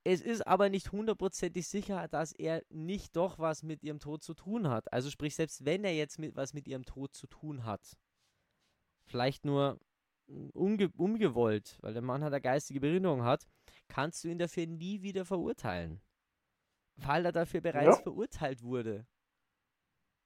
Es 0.04 0.20
ist 0.22 0.46
aber 0.46 0.70
nicht 0.70 0.92
hundertprozentig 0.92 1.68
sicher, 1.68 2.09
dass 2.09 2.32
er 2.32 2.62
nicht 2.70 3.14
doch 3.16 3.38
was 3.38 3.62
mit 3.62 3.82
ihrem 3.82 3.98
Tod 3.98 4.22
zu 4.22 4.32
tun 4.34 4.68
hat. 4.68 4.90
Also 4.92 5.11
sprich, 5.11 5.34
selbst 5.34 5.64
wenn 5.66 5.84
er 5.84 5.94
jetzt 5.94 6.18
mit, 6.18 6.34
was 6.36 6.54
mit 6.54 6.66
ihrem 6.66 6.84
Tod 6.84 7.14
zu 7.14 7.26
tun 7.26 7.64
hat, 7.64 7.98
vielleicht 9.04 9.44
nur 9.44 9.78
unge 10.54 10.90
ungewollt, 10.96 11.78
weil 11.82 11.92
der 11.92 12.02
Mann 12.02 12.22
halt 12.22 12.32
eine 12.32 12.40
geistige 12.40 12.80
Behinderung 12.80 13.22
hat, 13.24 13.46
kannst 13.88 14.24
du 14.24 14.28
ihn 14.28 14.38
dafür 14.38 14.66
nie 14.66 15.02
wieder 15.02 15.24
verurteilen. 15.24 16.00
weil 17.00 17.24
er 17.26 17.30
dafür 17.32 17.61
bereits 17.61 17.98
Ja. 17.98 18.02
verurteilt 18.02 18.62
wurde. 18.64 19.06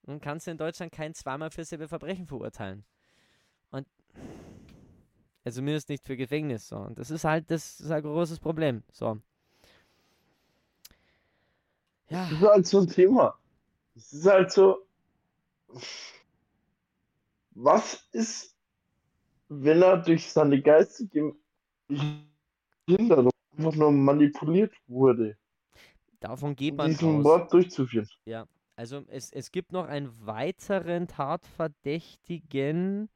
Und 0.04 0.20
kannst 0.20 0.46
du 0.46 0.50
in 0.50 0.58
Deutschland 0.58 0.92
kein 0.92 1.14
zweimal 1.14 1.50
für 1.50 1.64
selbe 1.64 1.88
Verbrechen 1.88 2.26
verurteilen. 2.26 2.84
Und 3.70 3.86
also 5.44 5.60
zumindest 5.60 5.88
nicht 5.88 6.06
für 6.06 6.16
Gefängnis. 6.16 6.68
So. 6.68 6.76
Und 6.76 6.98
das 6.98 7.10
ist 7.10 7.24
halt, 7.24 7.50
das 7.50 7.80
ist 7.80 7.90
ein 7.90 8.02
großes 8.02 8.40
Problem. 8.40 8.82
So. 8.92 9.20
Ja. 12.08 12.28
Das 12.28 12.32
ist 12.32 12.40
halt 12.42 12.66
so 12.66 12.80
ein 12.80 12.88
Thema. 12.88 13.38
Es 13.94 14.12
ist 14.12 14.26
halt 14.26 14.52
so. 14.52 14.86
Was 17.54 18.06
ist, 18.12 18.56
wenn 19.48 19.82
er 19.82 19.98
durch 19.98 20.30
seine 20.30 20.60
geistige 20.60 21.34
Behinderung 22.86 23.30
einfach 23.56 23.74
nur 23.74 23.92
manipuliert 23.92 24.74
wurde, 24.86 25.36
Davon 26.20 26.54
geht 26.54 26.76
man 26.76 26.88
diesen 26.88 27.16
aus. 27.16 27.22
Mord 27.24 27.52
durchzuführen? 27.52 28.08
Also 28.76 29.04
es, 29.08 29.30
es 29.30 29.52
gibt 29.52 29.72
noch 29.72 29.86
einen 29.86 30.26
weiteren 30.26 31.06
Tatverdächtigen, 31.06 33.08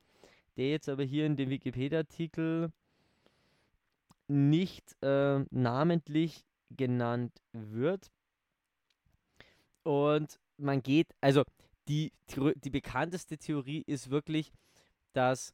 der 0.57 0.70
jetzt 0.70 0.88
aber 0.88 1.02
hier 1.02 1.26
in 1.26 1.36
dem 1.36 1.50
Wikipedia-Artikel 1.50 2.72
nicht 4.28 4.96
äh, 5.02 5.44
namentlich 5.50 6.44
genannt 6.70 7.42
wird. 7.52 8.11
Und 9.82 10.38
man 10.57 10.82
geht, 10.82 11.14
also 11.20 11.42
die, 11.88 12.12
die 12.57 12.70
bekannteste 12.70 13.38
Theorie 13.38 13.82
ist 13.86 14.11
wirklich, 14.11 14.52
dass 15.12 15.52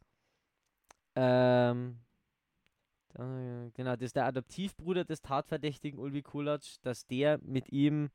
ähm, 1.14 2.00
genau, 3.14 3.96
das 3.96 4.06
ist 4.06 4.16
der 4.16 4.24
Adoptivbruder 4.24 5.04
des 5.04 5.20
Tatverdächtigen 5.20 5.98
Ulvi 5.98 6.22
Kulatsch, 6.22 6.76
dass 6.82 7.06
der 7.06 7.38
mit 7.42 7.70
ihm 7.70 8.10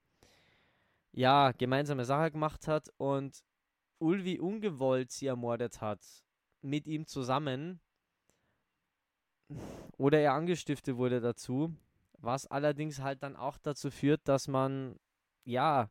ja, 1.18 1.52
gemeinsame 1.52 2.06
Sache 2.06 2.30
gemacht 2.30 2.68
hat 2.68 2.94
und 2.98 3.44
Ulvi 3.98 4.40
ungewollt 4.40 5.12
sie 5.12 5.26
ermordet 5.26 5.82
hat, 5.82 6.06
mit 6.62 6.86
ihm 6.86 7.08
zusammen. 7.08 7.82
Oder 9.98 10.20
er 10.20 10.34
angestiftet 10.34 10.96
wurde 10.96 11.20
dazu, 11.20 11.74
was 12.20 12.46
allerdings 12.46 13.02
halt 13.02 13.24
dann 13.24 13.36
auch 13.36 13.58
dazu 13.58 13.90
führt, 13.90 14.28
dass 14.28 14.48
man, 14.48 15.00
ja, 15.44 15.90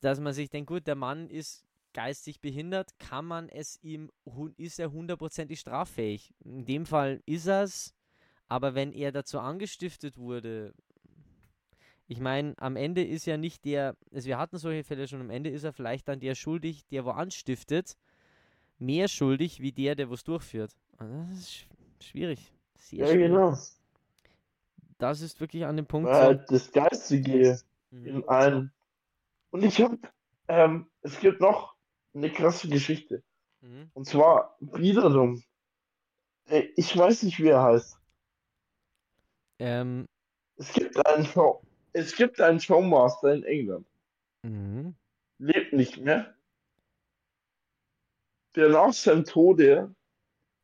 dass 0.00 0.18
man 0.18 0.32
sich 0.32 0.48
denkt, 0.48 0.68
gut, 0.68 0.86
der 0.86 0.94
Mann 0.94 1.28
ist 1.28 1.66
geistig 1.92 2.40
behindert, 2.40 2.98
kann 2.98 3.26
man 3.26 3.50
es 3.50 3.78
ihm, 3.82 4.10
ist 4.56 4.78
er 4.78 4.92
hundertprozentig 4.92 5.60
straffähig? 5.60 6.32
In 6.42 6.64
dem 6.64 6.86
Fall 6.86 7.20
ist 7.26 7.46
er 7.46 7.64
es, 7.64 7.94
aber 8.48 8.74
wenn 8.74 8.92
er 8.92 9.12
dazu 9.12 9.40
angestiftet 9.40 10.16
wurde, 10.16 10.72
ich 12.08 12.20
meine, 12.20 12.54
am 12.58 12.76
Ende 12.76 13.04
ist 13.04 13.26
ja 13.26 13.36
nicht 13.36 13.64
der, 13.64 13.96
also 14.12 14.26
wir 14.28 14.38
hatten 14.38 14.58
solche 14.58 14.84
Fälle 14.84 15.08
schon, 15.08 15.20
am 15.20 15.30
Ende 15.30 15.50
ist 15.50 15.64
er 15.64 15.72
vielleicht 15.72 16.08
dann 16.08 16.20
der 16.20 16.34
schuldig, 16.34 16.86
der 16.86 17.04
wo 17.04 17.10
anstiftet, 17.10 17.96
mehr 18.78 19.08
schuldig 19.08 19.60
wie 19.60 19.72
der, 19.72 19.94
der 19.94 20.10
was 20.10 20.22
durchführt. 20.24 20.76
Und 20.98 21.28
das 21.30 21.38
ist 21.38 21.50
sch- 21.50 21.66
schwierig. 22.04 22.52
Sehr 22.76 23.00
Ja, 23.00 23.06
schwierig. 23.06 23.28
genau. 23.32 23.58
Das 24.98 25.20
ist 25.20 25.40
wirklich 25.40 25.64
an 25.66 25.76
dem 25.76 25.86
Punkt 25.86 26.08
Weil 26.10 26.38
so. 26.46 26.54
das 26.54 26.72
Geistige 26.72 27.58
Mhm. 27.90 28.06
in 28.06 28.28
einem. 28.28 28.70
Und 29.50 29.62
ich 29.62 29.80
hab, 29.80 29.92
ähm, 30.48 30.88
es 31.02 31.18
gibt 31.20 31.40
noch 31.40 31.74
eine 32.14 32.30
krasse 32.32 32.68
Geschichte. 32.68 33.22
Mhm. 33.60 33.90
Und 33.94 34.06
zwar 34.06 34.56
wiederum, 34.60 35.42
äh, 36.46 36.68
ich 36.76 36.96
weiß 36.96 37.22
nicht, 37.24 37.38
wie 37.38 37.48
er 37.48 37.62
heißt. 37.62 37.98
Ähm, 39.58 40.06
Es 40.56 40.72
gibt 40.72 41.04
einen 41.06 41.26
Show, 41.26 41.62
es 41.96 42.14
gibt 42.14 42.40
einen 42.40 42.60
Showmaster 42.60 43.32
in 43.32 43.42
England, 43.44 43.86
mhm. 44.42 44.94
lebt 45.38 45.72
nicht 45.72 45.96
mehr, 45.96 46.34
der 48.54 48.68
nach 48.68 48.92
seinem 48.92 49.24
Tode 49.24 49.94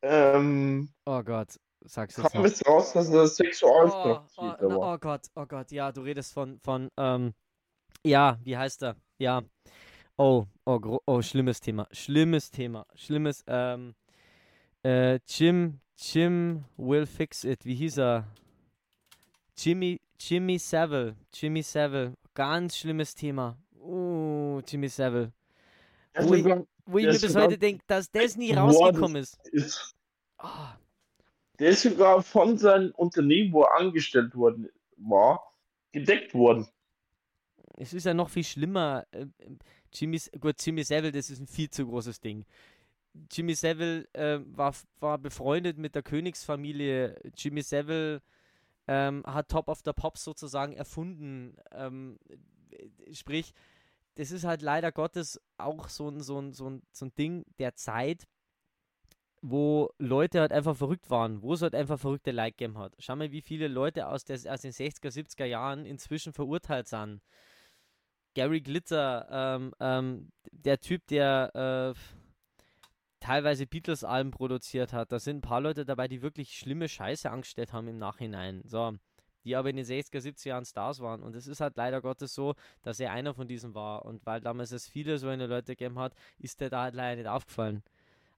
ähm, 0.03 0.91
Oh 1.07 1.23
Gott, 1.23 1.59
sag's 1.81 2.17
jetzt 2.19 2.33
kam 2.33 2.45
es 2.45 2.67
raus, 2.67 2.93
dass 2.93 3.09
er 3.09 3.49
Oh, 3.63 4.21
oh, 4.37 4.43
war. 4.43 4.95
oh 4.95 4.99
Gott, 4.99 5.27
oh 5.35 5.47
Gott, 5.47 5.73
ja, 5.73 5.91
du 5.91 6.03
redest 6.03 6.35
von, 6.35 6.61
von, 6.61 6.91
ähm, 6.99 7.33
ja, 8.05 8.39
wie 8.45 8.57
heißt 8.57 8.83
er? 8.83 8.97
Ja. 9.19 9.43
Oh, 10.19 10.47
oh, 10.67 10.99
oh, 11.07 11.23
schlimmes 11.23 11.61
Thema, 11.61 11.89
schlimmes 11.93 12.51
Thema, 12.51 12.85
schlimmes, 12.95 13.43
ähm, 13.47 13.95
äh, 14.85 15.19
Jim, 15.27 15.81
Jim 15.97 16.65
will 16.77 17.07
fix 17.07 17.45
it, 17.45 17.65
wie 17.65 17.75
hieß 17.75 17.99
er? 17.99 18.27
Jimmy, 19.57 20.01
Jimmy 20.29 20.59
Savile, 20.59 21.17
Jimmy 21.35 21.63
Savile, 21.63 22.15
ganz 22.35 22.77
schlimmes 22.77 23.15
Thema. 23.15 23.57
Oh, 23.81 24.61
Jimmy 24.67 24.89
Savile. 24.89 25.33
Ui. 26.19 26.39
sogar 26.39 26.67
Wo 26.87 26.99
ich 26.99 27.07
mir 27.07 27.19
bis 27.19 27.35
heute 27.35 27.59
denke, 27.59 27.83
dass 27.87 28.11
das 28.11 28.37
nie 28.37 28.53
rausgekommen 28.53 29.17
ist. 29.23 29.39
ist, 29.49 29.95
Ah, 30.39 30.77
der 31.59 31.71
ist 31.71 31.83
sogar 31.83 32.23
von 32.23 32.59
seinem 32.59 32.91
Unternehmen, 32.97 33.53
wo 33.53 33.63
er 33.63 33.77
angestellt 33.77 34.35
worden 34.35 34.69
war, 34.97 35.41
gedeckt 35.93 36.35
worden. 36.35 36.67
Es 37.77 37.93
ist 37.93 38.05
ja 38.05 38.15
noch 38.15 38.29
viel 38.29 38.45
schlimmer. 38.45 39.07
äh, 39.13 39.27
Jimmy, 39.93 40.21
gut, 40.41 40.57
Jimmy 40.65 40.83
Savile, 40.83 41.13
das 41.13 41.31
ist 41.31 41.41
ein 41.41 41.47
viel 41.47 41.71
zu 41.71 41.87
großes 41.87 42.21
Ding. 42.21 42.45
Jimmy 43.31 43.55
Savile 43.55 44.09
äh, 44.15 44.41
war, 44.45 44.75
war 44.99 45.19
befreundet 45.19 45.79
mit 45.79 45.95
der 45.95 46.03
Königsfamilie. 46.03 47.21
Jimmy 47.37 47.63
Savile 47.63 48.21
ähm, 48.89 49.23
hat 49.27 49.49
Top 49.49 49.69
of 49.69 49.81
the 49.85 49.93
Pops 49.93 50.25
sozusagen 50.25 50.73
erfunden. 50.73 51.57
Ähm, 51.73 52.19
äh, 52.71 53.15
sprich, 53.15 53.53
das 54.17 54.31
ist 54.31 54.45
halt 54.45 54.63
leider 54.63 54.93
Gottes 54.93 55.41
auch 55.57 55.89
so 55.89 56.09
ein, 56.09 56.21
so 56.21 56.39
ein, 56.41 56.53
so 56.53 56.69
ein, 56.69 56.83
so 56.93 57.07
ein 57.07 57.15
Ding 57.15 57.45
der 57.59 57.75
Zeit, 57.75 58.27
wo 59.41 59.91
Leute 59.99 60.41
halt 60.41 60.53
einfach 60.53 60.77
verrückt 60.77 61.11
waren, 61.11 61.43
wo 61.43 61.55
es 61.55 61.63
halt 61.63 61.75
einfach 61.75 61.99
verrückte 61.99 62.31
Like 62.31 62.59
gegeben 62.59 62.79
hat. 62.79 62.95
Schau 62.99 63.17
mal, 63.17 63.33
wie 63.33 63.41
viele 63.41 63.69
Leute 63.69 64.07
aus, 64.07 64.25
der, 64.25 64.37
aus 64.53 64.61
den 64.61 64.73
60er, 64.73 65.11
70er 65.11 65.45
Jahren 65.45 65.85
inzwischen 65.85 66.33
verurteilt 66.33 66.87
sind. 66.87 67.21
Gary 68.35 68.61
Glitter, 68.61 69.29
ähm, 69.31 69.75
ähm, 69.81 70.33
der 70.53 70.81
Typ, 70.81 71.07
der 71.09 71.95
äh, 71.95 72.22
teilweise 73.23 73.67
Beatles-Alben 73.67 74.31
produziert 74.33 74.93
hat. 74.93 75.13
Da 75.13 75.19
sind 75.19 75.39
ein 75.39 75.41
paar 75.43 75.61
Leute 75.61 75.85
dabei, 75.85 76.09
die 76.09 76.23
wirklich 76.23 76.57
schlimme 76.59 76.89
Scheiße 76.89 77.31
angestellt 77.31 77.73
haben 77.73 77.89
im 77.89 77.99
Nachhinein. 77.99 78.63
So, 78.65 78.93
die 79.45 79.57
aber 79.57 79.71
in 79.71 79.77
den 79.77 79.85
60er, 79.85 80.19
70er 80.21 80.49
Jahren 80.49 80.65
Stars 80.65 81.01
waren. 81.01 81.23
Und 81.23 81.35
es 81.37 81.47
ist 81.47 81.61
halt 81.61 81.77
leider 81.77 82.01
Gottes 82.01 82.35
so, 82.35 82.55
dass 82.83 83.01
er 83.01 83.13
einer 83.13 83.35
von 83.35 83.47
diesen 83.49 83.75
war. 83.75 84.05
Und 84.05 84.25
weil 84.27 84.41
damals 84.41 84.73
es 84.73 84.89
viele 84.89 85.19
so 85.19 85.29
eine 85.29 85.47
Leute 85.47 85.77
gegeben 85.77 85.99
hat, 85.99 86.15
ist 86.39 86.61
der 86.61 86.71
da 86.71 86.83
halt 86.83 86.95
leider 86.95 87.17
nicht 87.17 87.29
aufgefallen. 87.29 87.83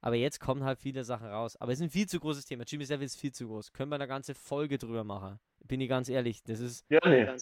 Aber 0.01 0.17
jetzt 0.17 0.39
kommen 0.39 0.65
halt 0.65 0.79
viele 0.79 1.03
Sachen 1.03 1.29
raus. 1.29 1.57
Aber 1.61 1.73
es 1.73 1.79
ist 1.79 1.85
ein 1.85 1.91
viel 1.91 2.07
zu 2.07 2.21
großes 2.21 2.45
Thema. 2.45 2.65
Jimmy 2.67 2.85
Savile 2.85 3.07
ist 3.07 3.19
viel 3.19 3.33
zu 3.33 3.47
groß. 3.47 3.73
Können 3.73 3.91
wir 3.91 3.97
eine 3.97 4.07
ganze 4.07 4.35
Folge 4.35 4.77
drüber 4.77 5.03
machen. 5.03 5.39
Bin 5.67 5.81
ich 5.81 5.89
ganz 5.89 6.11
ehrlich. 6.11 6.43
Das 6.43 6.61
ist 6.61 6.87
Gerne, 6.89 7.37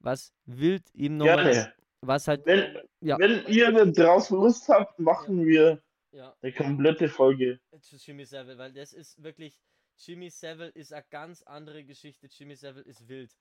was 0.00 0.32
wild 0.44 0.82
ihm 0.92 1.16
nochmal. 1.16 1.52
gerne. 1.52 1.72
Was 2.02 2.28
halt. 2.28 2.44
Wenn, 2.44 2.76
Ja. 3.00 3.18
wenn 3.18 3.46
ihr 3.46 3.72
draußen 3.92 4.36
Lust 4.36 4.68
habt, 4.68 4.98
machen 4.98 5.44
wir 5.46 5.80
Ja. 6.16 6.34
eine 6.40 6.52
komplette 6.52 7.08
Folge. 7.10 7.60
zu 7.80 7.96
Jimmy 7.96 8.24
Savile, 8.24 8.56
weil 8.56 8.72
das 8.72 8.94
ist 8.94 9.22
wirklich, 9.22 9.60
Jimmy 9.98 10.30
Savile 10.30 10.70
ist 10.70 10.92
eine 10.94 11.04
ganz 11.10 11.42
andere 11.42 11.84
Geschichte. 11.84 12.26
Jimmy 12.26 12.56
Savile 12.56 12.84
ist 12.84 13.06
wild. 13.06 13.36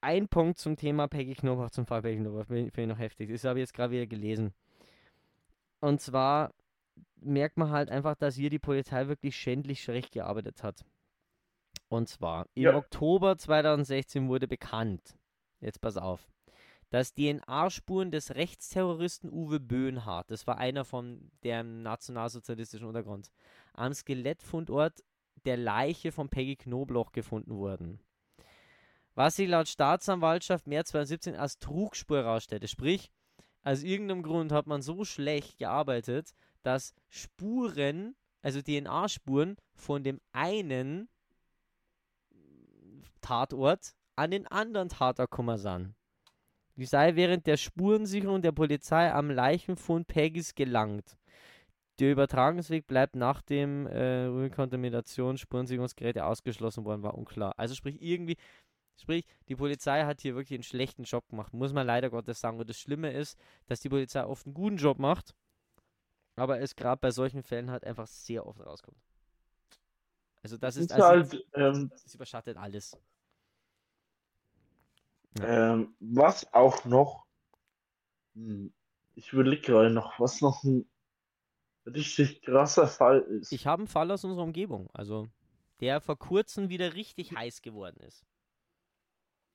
Ein 0.00 0.26
Punkt 0.26 0.58
zum 0.58 0.76
Thema 0.76 1.06
Peggy 1.06 1.34
Knoblauch, 1.34 1.70
zum 1.70 1.86
Fall 1.86 2.02
Peggy 2.02 2.20
Knoblauch, 2.20 2.46
finde 2.46 2.72
ich 2.76 2.86
noch 2.88 2.98
heftig. 2.98 3.30
Das 3.30 3.44
habe 3.44 3.60
ich 3.60 3.62
jetzt 3.62 3.72
gerade 3.74 3.92
wieder 3.92 4.06
gelesen. 4.08 4.52
Und 5.80 6.00
zwar 6.00 6.52
merkt 7.16 7.56
man 7.56 7.70
halt 7.70 7.88
einfach, 7.88 8.16
dass 8.16 8.34
hier 8.34 8.50
die 8.50 8.58
Polizei 8.58 9.06
wirklich 9.06 9.36
schändlich 9.36 9.82
schlecht 9.82 10.12
gearbeitet 10.12 10.64
hat. 10.64 10.84
Und 11.88 12.08
zwar, 12.08 12.46
im 12.54 12.64
Ja. 12.64 12.76
Oktober 12.76 13.38
2016 13.38 14.28
wurde 14.28 14.48
bekannt, 14.48 15.16
jetzt 15.60 15.80
pass 15.80 15.96
auf, 15.96 16.28
dass 16.90 17.14
DNA-Spuren 17.14 18.10
des 18.10 18.34
Rechtsterroristen 18.34 19.30
Uwe 19.30 19.60
Böhnhardt, 19.60 20.30
das 20.30 20.46
war 20.46 20.58
einer 20.58 20.84
von 20.84 21.30
dem 21.42 21.82
nationalsozialistischen 21.82 22.86
Untergrund, 22.86 23.32
am 23.72 23.92
Skelettfundort 23.92 25.02
der 25.44 25.56
Leiche 25.56 26.12
von 26.12 26.28
Peggy 26.28 26.56
Knobloch 26.56 27.12
gefunden 27.12 27.56
wurden. 27.56 28.00
Was 29.14 29.36
sich 29.36 29.48
laut 29.48 29.68
Staatsanwaltschaft 29.68 30.66
März 30.66 30.90
2017 30.90 31.36
als 31.36 31.58
Trugspur 31.58 32.18
herausstellte. 32.18 32.68
Sprich, 32.68 33.10
aus 33.64 33.82
irgendeinem 33.82 34.22
Grund 34.22 34.52
hat 34.52 34.68
man 34.68 34.80
so 34.80 35.04
schlecht 35.04 35.58
gearbeitet, 35.58 36.34
dass 36.62 36.94
Spuren, 37.08 38.14
also 38.42 38.62
DNA-Spuren 38.62 39.56
von 39.74 40.04
dem 40.04 40.20
einen 40.32 41.08
Tatort 43.20 43.96
an 44.14 44.30
den 44.30 44.46
anderen 44.46 44.88
Tatort 44.88 45.30
gekommen 45.30 45.58
sind. 45.58 45.95
Die 46.76 46.84
sei 46.84 47.16
während 47.16 47.46
der 47.46 47.56
Spurensicherung 47.56 48.42
der 48.42 48.52
Polizei 48.52 49.12
am 49.12 49.30
Leichenfund 49.30 50.08
Peggys 50.08 50.54
gelangt. 50.54 51.16
Der 51.98 52.12
Übertragungsweg 52.12 52.86
bleibt 52.86 53.16
nach 53.16 53.40
dem 53.40 53.86
äh, 53.86 54.26
Rekontamination 54.26 55.38
Spurensicherungsgeräte 55.38 56.26
ausgeschlossen 56.26 56.84
worden, 56.84 57.02
war 57.02 57.14
unklar. 57.14 57.54
Also 57.56 57.74
sprich 57.74 58.02
irgendwie, 58.02 58.36
Sprich, 58.98 59.26
die 59.48 59.56
Polizei 59.56 60.04
hat 60.04 60.22
hier 60.22 60.34
wirklich 60.34 60.56
einen 60.56 60.62
schlechten 60.62 61.04
Job 61.04 61.28
gemacht, 61.28 61.52
muss 61.52 61.72
man 61.72 61.86
leider 61.86 62.10
Gottes 62.10 62.40
sagen. 62.40 62.58
Und 62.58 62.68
das 62.68 62.78
Schlimme 62.78 63.12
ist, 63.12 63.38
dass 63.66 63.80
die 63.80 63.90
Polizei 63.90 64.24
oft 64.24 64.46
einen 64.46 64.54
guten 64.54 64.76
Job 64.76 64.98
macht, 64.98 65.34
aber 66.36 66.60
es 66.60 66.74
gerade 66.76 66.98
bei 66.98 67.10
solchen 67.10 67.42
Fällen 67.42 67.70
halt 67.70 67.84
einfach 67.84 68.06
sehr 68.06 68.46
oft 68.46 68.60
rauskommt. 68.60 68.98
Also 70.42 70.56
das 70.56 70.76
ist, 70.76 70.92
also, 70.92 71.06
halt, 71.06 71.46
ähm, 71.54 71.90
das 71.90 72.14
überschattet 72.14 72.56
alles. 72.56 72.96
Ähm, 75.42 75.96
was 76.00 76.52
auch 76.52 76.84
noch, 76.84 77.26
hm, 78.34 78.72
ich 79.14 79.32
überlege 79.32 79.62
gerade 79.62 79.90
noch, 79.90 80.18
was 80.20 80.40
noch 80.40 80.62
ein 80.64 80.88
richtig 81.86 82.42
krasser 82.42 82.86
Fall 82.86 83.20
ist. 83.20 83.52
Ich 83.52 83.66
habe 83.66 83.80
einen 83.80 83.88
Fall 83.88 84.10
aus 84.10 84.24
unserer 84.24 84.44
Umgebung, 84.44 84.88
also 84.92 85.28
der 85.80 86.00
vor 86.00 86.18
kurzem 86.18 86.68
wieder 86.68 86.94
richtig 86.94 87.32
heiß 87.32 87.62
geworden 87.62 88.00
ist. 88.00 88.24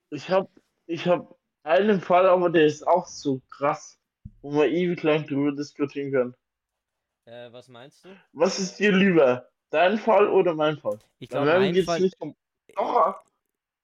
Ich 0.10 0.30
habe 0.30 0.50
ich 0.86 1.08
hab 1.08 1.38
einen 1.64 2.02
Fall, 2.02 2.28
aber 2.28 2.50
der 2.50 2.66
ist 2.66 2.88
auch 2.88 3.08
so 3.08 3.42
krass, 3.50 4.00
wo 4.42 4.52
man 4.52 4.70
ewig 4.70 5.02
lang 5.04 5.26
drüber 5.26 5.52
diskutieren 5.52 6.12
kann. 6.12 6.36
Äh, 7.26 7.52
was 7.52 7.68
meinst 7.68 8.04
du? 8.04 8.10
Was 8.34 8.60
ist 8.60 8.80
dir 8.80 8.92
lieber? 8.92 9.48
Dein 9.70 9.98
Fall 9.98 10.28
oder 10.28 10.54
mein 10.54 10.78
Fall? 10.78 11.00
Ich 11.20 11.30
glaube, 11.30 11.46
mein 11.46 11.84
Fall, 11.84 12.02
nicht 12.02 12.20
um. 12.20 12.36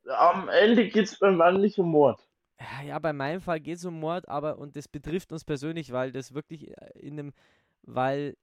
Am 0.10 0.50
Ende 0.50 0.88
geht 0.90 1.06
es 1.06 1.20
bei 1.20 1.32
meinem 1.32 1.62
nicht 1.62 1.78
um 1.80 1.92
Mord. 1.92 2.28
ja, 2.86 2.98
bei 3.00 3.14
meinem 3.14 3.42
Fall 3.42 3.60
geht 3.60 3.78
es 3.78 3.86
um 3.86 4.00
Mord, 4.00 4.28
aber 4.28 4.58
und 4.58 4.76
das 4.76 4.88
betrifft 4.88 5.32
uns 5.32 5.44
persönlich, 5.44 5.92
weil 5.92 6.12
das 6.12 6.34
wirklich 6.34 6.70
äh, 6.70 7.00
in 7.00 7.20
einem, 7.20 7.34
weil 7.84 8.38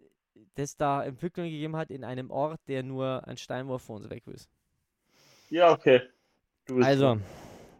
das 0.54 0.76
da 0.76 1.04
Entwicklung 1.04 1.46
gegeben 1.46 1.76
hat 1.76 1.90
in 1.90 2.04
einem 2.04 2.30
Ort, 2.30 2.60
der 2.68 2.82
nur 2.82 3.26
ein 3.26 3.36
Steinwurf 3.36 3.82
von 3.82 3.96
uns 3.96 4.10
weg 4.10 4.26
ist. 4.26 4.48
Ja, 5.50 5.72
okay. 5.72 6.02
Also, 6.80 7.18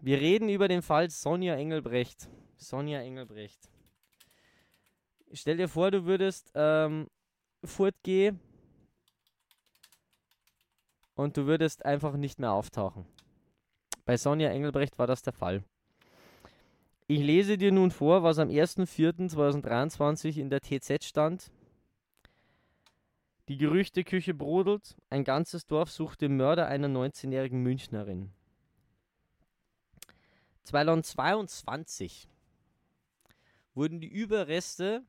wir 0.03 0.21
reden 0.21 0.49
über 0.49 0.69
den 0.69 0.83
Fall 0.83 1.11
Sonja 1.11 1.55
Engelbrecht. 1.57 2.29
Sonja 2.57 3.01
Engelbrecht. 3.01 3.69
Stell 5.33 5.57
dir 5.57 5.69
vor, 5.69 5.91
du 5.91 6.05
würdest 6.05 6.53
ähm, 6.55 7.09
fortgehen 7.65 8.39
und 11.15 11.37
du 11.37 11.47
würdest 11.47 11.85
einfach 11.85 12.17
nicht 12.17 12.39
mehr 12.39 12.53
auftauchen. 12.53 13.07
Bei 14.05 14.17
Sonja 14.17 14.51
Engelbrecht 14.51 14.99
war 14.99 15.07
das 15.07 15.23
der 15.23 15.33
Fall. 15.33 15.65
Ich 17.07 17.21
lese 17.21 17.59
dir 17.59 17.73
nun 17.73 17.91
vor, 17.91 18.23
was 18.23 18.39
am 18.39 18.49
1.4.2023 18.49 20.39
in 20.39 20.51
der 20.51 20.61
TZ 20.61 21.05
stand. 21.05 21.51
Die 23.49 23.59
Gerüchteküche 23.59 24.33
brodelt. 24.35 24.97
Ein 25.11 25.25
ganzes 25.25 25.67
Dorf 25.67 25.91
sucht 25.91 26.23
den 26.23 26.37
Mörder 26.37 26.67
einer 26.67 26.89
19-jährigen 26.89 27.63
Münchnerin. 27.63 28.33
2022 30.65 32.29
wurden 33.75 34.01
die 34.01 34.09
Überreste 34.09 35.03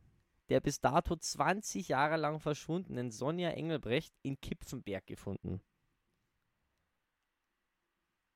der 0.49 0.59
bis 0.59 0.79
dato 0.79 1.15
20 1.15 1.87
Jahre 1.87 2.17
lang 2.17 2.39
verschwundenen 2.39 3.09
Sonja 3.09 3.51
Engelbrecht 3.51 4.13
in 4.21 4.39
Kipfenberg 4.39 5.07
gefunden. 5.07 5.61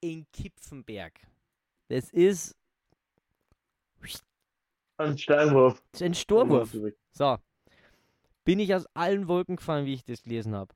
In 0.02 0.26
Kipfenberg. 0.32 1.20
Das 1.90 2.10
ist 2.12 2.56
Ein 4.98 5.18
Steinwurf. 5.18 5.82
das 5.92 6.02
ist 6.02 6.06
ein 6.06 6.14
Sturmwurf. 6.14 6.76
So. 7.12 7.38
Bin 8.44 8.60
ich 8.60 8.74
aus 8.74 8.86
allen 8.96 9.28
Wolken 9.28 9.58
gefallen, 9.58 9.86
wie 9.86 9.94
ich 9.94 10.04
das 10.04 10.24
gelesen 10.24 10.56
habe. 10.56 10.74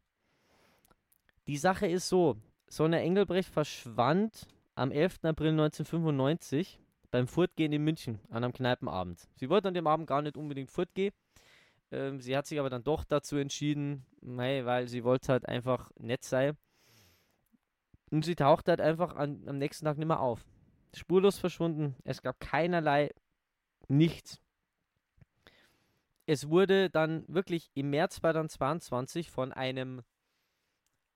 Die 1.47 1.57
Sache 1.57 1.87
ist 1.87 2.09
so: 2.09 2.37
Sonja 2.67 2.99
Engelbrecht 2.99 3.49
verschwand 3.49 4.47
am 4.75 4.91
11. 4.91 5.19
April 5.23 5.49
1995 5.51 6.79
beim 7.11 7.27
Fortgehen 7.27 7.71
in 7.73 7.83
München 7.83 8.19
an 8.29 8.43
einem 8.43 8.53
Kneipenabend. 8.53 9.27
Sie 9.35 9.49
wollte 9.49 9.67
an 9.67 9.73
dem 9.73 9.87
Abend 9.87 10.07
gar 10.07 10.21
nicht 10.21 10.35
unbedingt 10.37 10.71
fortgehen. 10.71 11.13
Ähm, 11.91 12.19
sie 12.21 12.35
hat 12.35 12.47
sich 12.47 12.59
aber 12.59 12.69
dann 12.69 12.83
doch 12.83 13.03
dazu 13.03 13.37
entschieden, 13.37 14.05
weil 14.21 14.87
sie 14.87 15.03
wollte 15.03 15.31
halt 15.31 15.47
einfach 15.47 15.91
nett 15.99 16.23
sein. 16.23 16.57
Und 18.13 18.23
sie 18.23 18.35
tauchte 18.35 18.69
halt 18.69 18.79
einfach 18.79 19.15
an, 19.15 19.41
am 19.47 19.57
nächsten 19.57 19.85
Tag 19.85 19.97
nicht 19.97 20.07
mehr 20.07 20.19
auf. 20.19 20.45
Spurlos 20.93 21.39
verschwunden. 21.39 21.95
Es 22.03 22.21
gab 22.21 22.39
keinerlei 22.39 23.09
nichts. 23.87 24.39
Es 26.27 26.47
wurde 26.47 26.91
dann 26.91 27.25
wirklich 27.27 27.71
im 27.73 27.89
März 27.89 28.17
2022 28.17 29.31
von 29.31 29.51
einem 29.51 30.03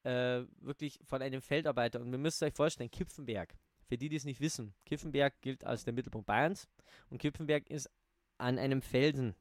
äh, 0.06 0.41
wirklich 0.60 1.00
von 1.04 1.22
einem 1.22 1.39
Feldarbeiter 1.43 2.02
und 2.02 2.10
wir 2.10 2.18
müssen 2.18 2.45
euch 2.45 2.56
vorstellen, 2.56 2.89
Kipfenberg. 2.89 3.54
Für 3.86 4.00
die, 4.00 4.10
die 4.10 4.16
es 4.16 4.26
nicht 4.26 4.41
wissen, 4.41 4.74
Kipfenberg 4.84 5.39
gilt 5.41 5.66
als 5.66 5.84
der 5.84 5.93
Mittelpunkt 5.93 6.26
Bayerns 6.26 6.68
und 7.12 7.20
Kipfenberg 7.20 7.70
ist 7.70 7.91
an 8.39 8.58
einem 8.58 8.82
Felsen 8.82 9.36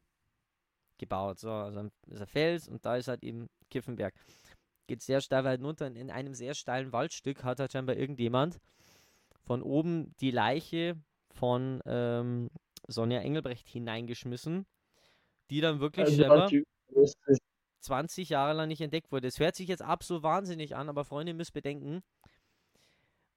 gebaut. 0.99 1.39
So, 1.39 1.51
also 1.51 1.89
ist 2.09 2.21
ein 2.21 2.27
Fels 2.27 2.69
und 2.69 2.85
da 2.85 2.97
ist 2.97 3.09
halt 3.09 3.25
eben 3.25 3.49
Kipfenberg. 3.71 4.15
Geht 4.87 5.03
sehr 5.03 5.20
steil 5.20 5.45
weit 5.45 5.61
runter 5.62 5.87
und 5.87 5.97
in 5.97 6.11
einem 6.11 6.34
sehr 6.34 6.55
steilen 6.55 6.93
Waldstück 6.93 7.43
hat 7.45 7.59
halt 7.61 7.72
scheinbar 7.72 7.97
irgendjemand 7.97 8.61
von 9.45 9.62
oben 9.62 10.14
die 10.20 10.30
Leiche 10.30 10.97
von 11.32 11.80
ähm, 11.87 12.51
Sonja 12.89 13.20
Engelbrecht 13.20 13.66
hineingeschmissen, 13.68 14.66
die 15.51 15.61
dann 15.61 15.80
wirklich 15.80 16.07
Also, 16.07 16.16
scheinbar 16.22 16.49
die- 16.49 16.64
das 16.89 17.14
ist- 17.26 17.41
20 17.80 18.28
Jahre 18.30 18.53
lang 18.55 18.68
nicht 18.68 18.80
entdeckt 18.80 19.12
wurde. 19.12 19.28
Es 19.28 19.39
hört 19.39 19.55
sich 19.57 19.68
jetzt 19.68 19.82
ab 19.82 20.03
so 20.03 20.22
wahnsinnig 20.22 20.74
an, 20.76 20.89
aber 20.89 21.05
Freunde, 21.05 21.32
ihr 21.32 21.37
müsst 21.37 21.53
bedenken, 21.53 22.03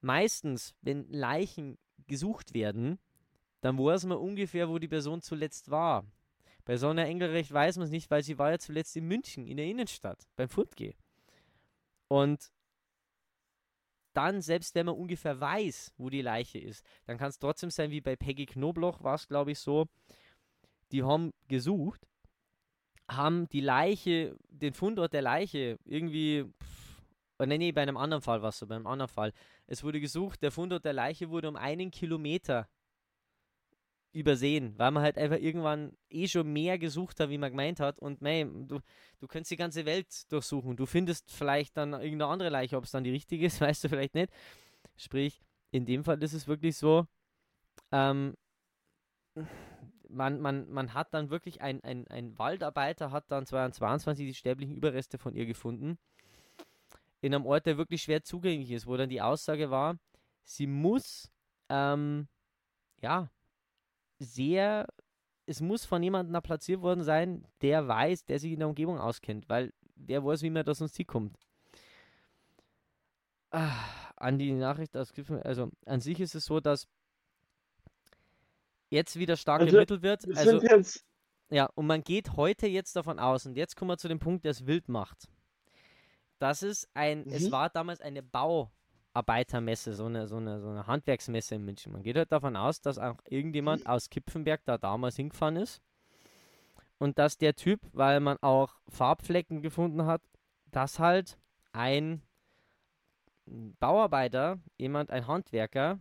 meistens, 0.00 0.74
wenn 0.82 1.08
Leichen 1.08 1.78
gesucht 2.06 2.54
werden, 2.54 2.98
dann 3.60 3.78
weiß 3.78 4.06
man 4.06 4.18
ungefähr, 4.18 4.68
wo 4.68 4.78
die 4.78 4.88
Person 4.88 5.20
zuletzt 5.20 5.70
war. 5.70 6.04
Bei 6.64 6.76
Sonja 6.76 7.04
Engelrecht 7.04 7.52
weiß 7.52 7.76
man 7.76 7.84
es 7.86 7.90
nicht, 7.90 8.10
weil 8.10 8.22
sie 8.22 8.38
war 8.38 8.50
ja 8.50 8.58
zuletzt 8.58 8.96
in 8.96 9.06
München, 9.06 9.46
in 9.46 9.56
der 9.56 9.66
Innenstadt, 9.66 10.26
beim 10.36 10.48
Furtgeh. 10.48 10.94
Und 12.10 12.50
dann, 14.14 14.42
selbst 14.42 14.74
wenn 14.74 14.86
man 14.86 14.96
ungefähr 14.96 15.40
weiß, 15.40 15.94
wo 15.96 16.10
die 16.10 16.22
Leiche 16.22 16.58
ist, 16.58 16.84
dann 17.06 17.18
kann 17.18 17.30
es 17.30 17.38
trotzdem 17.38 17.70
sein, 17.70 17.92
wie 17.92 18.00
bei 18.00 18.16
Peggy 18.16 18.46
Knobloch 18.46 19.04
war 19.04 19.14
es, 19.14 19.28
glaube 19.28 19.52
ich, 19.52 19.60
so, 19.60 19.86
die 20.90 21.04
haben 21.04 21.32
gesucht, 21.46 22.08
haben 23.08 23.48
die 23.50 23.60
Leiche, 23.60 24.36
den 24.48 24.74
Fundort 24.74 25.12
der 25.12 25.22
Leiche 25.22 25.78
irgendwie, 25.84 26.44
pff, 26.60 27.02
nee, 27.46 27.58
nee, 27.58 27.70
bei 27.70 27.82
einem 27.82 27.96
anderen 27.96 28.22
Fall 28.22 28.42
war 28.42 28.48
es 28.48 28.58
so, 28.58 28.66
bei 28.66 28.74
einem 28.74 28.88
anderen 28.88 29.08
Fall. 29.08 29.32
Es 29.68 29.84
wurde 29.84 30.00
gesucht, 30.00 30.42
der 30.42 30.50
Fundort 30.50 30.84
der 30.84 30.92
Leiche 30.92 31.30
wurde 31.30 31.48
um 31.48 31.54
einen 31.54 31.92
Kilometer 31.92 32.68
übersehen, 34.12 34.74
weil 34.76 34.90
man 34.90 35.02
halt 35.02 35.16
einfach 35.16 35.38
irgendwann 35.38 35.96
eh 36.08 36.26
schon 36.26 36.52
mehr 36.52 36.78
gesucht 36.78 37.20
hat, 37.20 37.30
wie 37.30 37.38
man 37.38 37.50
gemeint 37.50 37.80
hat. 37.80 37.98
Und 37.98 38.20
mei, 38.20 38.44
du, 38.44 38.80
du 39.20 39.26
könntest 39.28 39.52
die 39.52 39.56
ganze 39.56 39.84
Welt 39.84 40.30
durchsuchen. 40.32 40.76
Du 40.76 40.86
findest 40.86 41.30
vielleicht 41.30 41.76
dann 41.76 41.92
irgendeine 41.92 42.26
andere 42.26 42.48
Leiche, 42.48 42.76
ob 42.76 42.84
es 42.84 42.90
dann 42.90 43.04
die 43.04 43.10
richtige 43.10 43.46
ist, 43.46 43.60
weißt 43.60 43.84
du 43.84 43.88
vielleicht 43.88 44.14
nicht. 44.14 44.32
Sprich, 44.96 45.40
in 45.70 45.86
dem 45.86 46.04
Fall 46.04 46.22
ist 46.22 46.32
es 46.32 46.48
wirklich 46.48 46.76
so, 46.76 47.06
ähm, 47.92 48.34
man, 50.08 50.40
man, 50.40 50.68
man 50.70 50.92
hat 50.94 51.14
dann 51.14 51.30
wirklich, 51.30 51.60
ein, 51.62 51.82
ein, 51.84 52.06
ein 52.08 52.36
Waldarbeiter 52.36 53.12
hat 53.12 53.30
dann 53.30 53.46
2022 53.46 54.26
die 54.26 54.34
sterblichen 54.34 54.74
Überreste 54.74 55.18
von 55.18 55.34
ihr 55.34 55.46
gefunden. 55.46 55.98
In 57.20 57.34
einem 57.34 57.46
Ort, 57.46 57.66
der 57.66 57.78
wirklich 57.78 58.02
schwer 58.02 58.24
zugänglich 58.24 58.72
ist, 58.72 58.86
wo 58.86 58.96
dann 58.96 59.08
die 59.08 59.22
Aussage 59.22 59.70
war, 59.70 59.98
sie 60.42 60.66
muss, 60.66 61.30
ähm, 61.68 62.28
ja, 63.00 63.30
sehr, 64.20 64.86
es 65.46 65.60
muss 65.60 65.84
von 65.84 66.02
jemandem 66.02 66.32
da 66.32 66.40
platziert 66.40 66.82
worden 66.82 67.02
sein, 67.02 67.46
der 67.62 67.88
weiß, 67.88 68.26
der 68.26 68.38
sich 68.38 68.52
in 68.52 68.60
der 68.60 68.68
Umgebung 68.68 68.98
auskennt, 69.00 69.48
weil 69.48 69.72
wer 69.96 70.24
weiß, 70.24 70.42
wie 70.42 70.50
man 70.50 70.64
da 70.64 70.74
sonst 70.74 70.96
hinkommt. 70.96 71.36
Ah, 73.50 73.84
an 74.16 74.38
die 74.38 74.52
Nachricht 74.52 74.96
aus 74.96 75.12
Griffen, 75.12 75.42
also 75.42 75.70
an 75.86 76.00
sich 76.00 76.20
ist 76.20 76.34
es 76.36 76.44
so, 76.44 76.60
dass 76.60 76.86
jetzt 78.90 79.18
wieder 79.18 79.36
stark 79.36 79.60
Also, 79.62 79.76
ermittelt 79.76 80.02
wird. 80.02 80.26
Wir 80.26 80.36
Also, 80.36 80.60
ja, 81.50 81.66
und 81.74 81.86
man 81.86 82.02
geht 82.02 82.36
heute 82.36 82.68
jetzt 82.68 82.94
davon 82.94 83.18
aus, 83.18 83.46
und 83.46 83.56
jetzt 83.56 83.74
kommen 83.74 83.90
wir 83.90 83.98
zu 83.98 84.06
dem 84.06 84.20
Punkt, 84.20 84.44
der 84.44 84.52
es 84.52 84.66
wild 84.66 84.88
macht. 84.88 85.28
Das 86.38 86.62
ist 86.62 86.88
ein, 86.94 87.26
es 87.26 87.48
Mhm. 87.48 87.52
war 87.52 87.70
damals 87.70 88.00
eine 88.00 88.22
Bauarbeitermesse, 89.12 89.94
so 89.94 90.06
eine, 90.06 90.26
so, 90.26 90.36
eine, 90.36 90.60
so 90.60 90.68
eine 90.68 90.86
Handwerksmesse 90.86 91.56
in 91.56 91.64
München. 91.64 91.92
Man 91.92 92.02
geht 92.02 92.16
halt 92.16 92.32
davon 92.32 92.56
aus, 92.56 92.80
dass 92.80 92.98
auch 92.98 93.16
irgendjemand 93.28 93.86
aus 93.86 94.10
Kipfenberg 94.10 94.62
da 94.64 94.78
damals 94.78 95.16
hingefahren 95.16 95.56
ist. 95.56 95.82
Und 96.98 97.18
dass 97.18 97.38
der 97.38 97.56
Typ, 97.56 97.80
weil 97.92 98.20
man 98.20 98.36
auch 98.42 98.74
Farbflecken 98.88 99.62
gefunden 99.62 100.04
hat, 100.04 100.22
dass 100.70 100.98
halt 100.98 101.38
ein 101.72 102.22
Bauarbeiter, 103.46 104.58
jemand, 104.76 105.10
ein 105.10 105.26
Handwerker, 105.26 105.98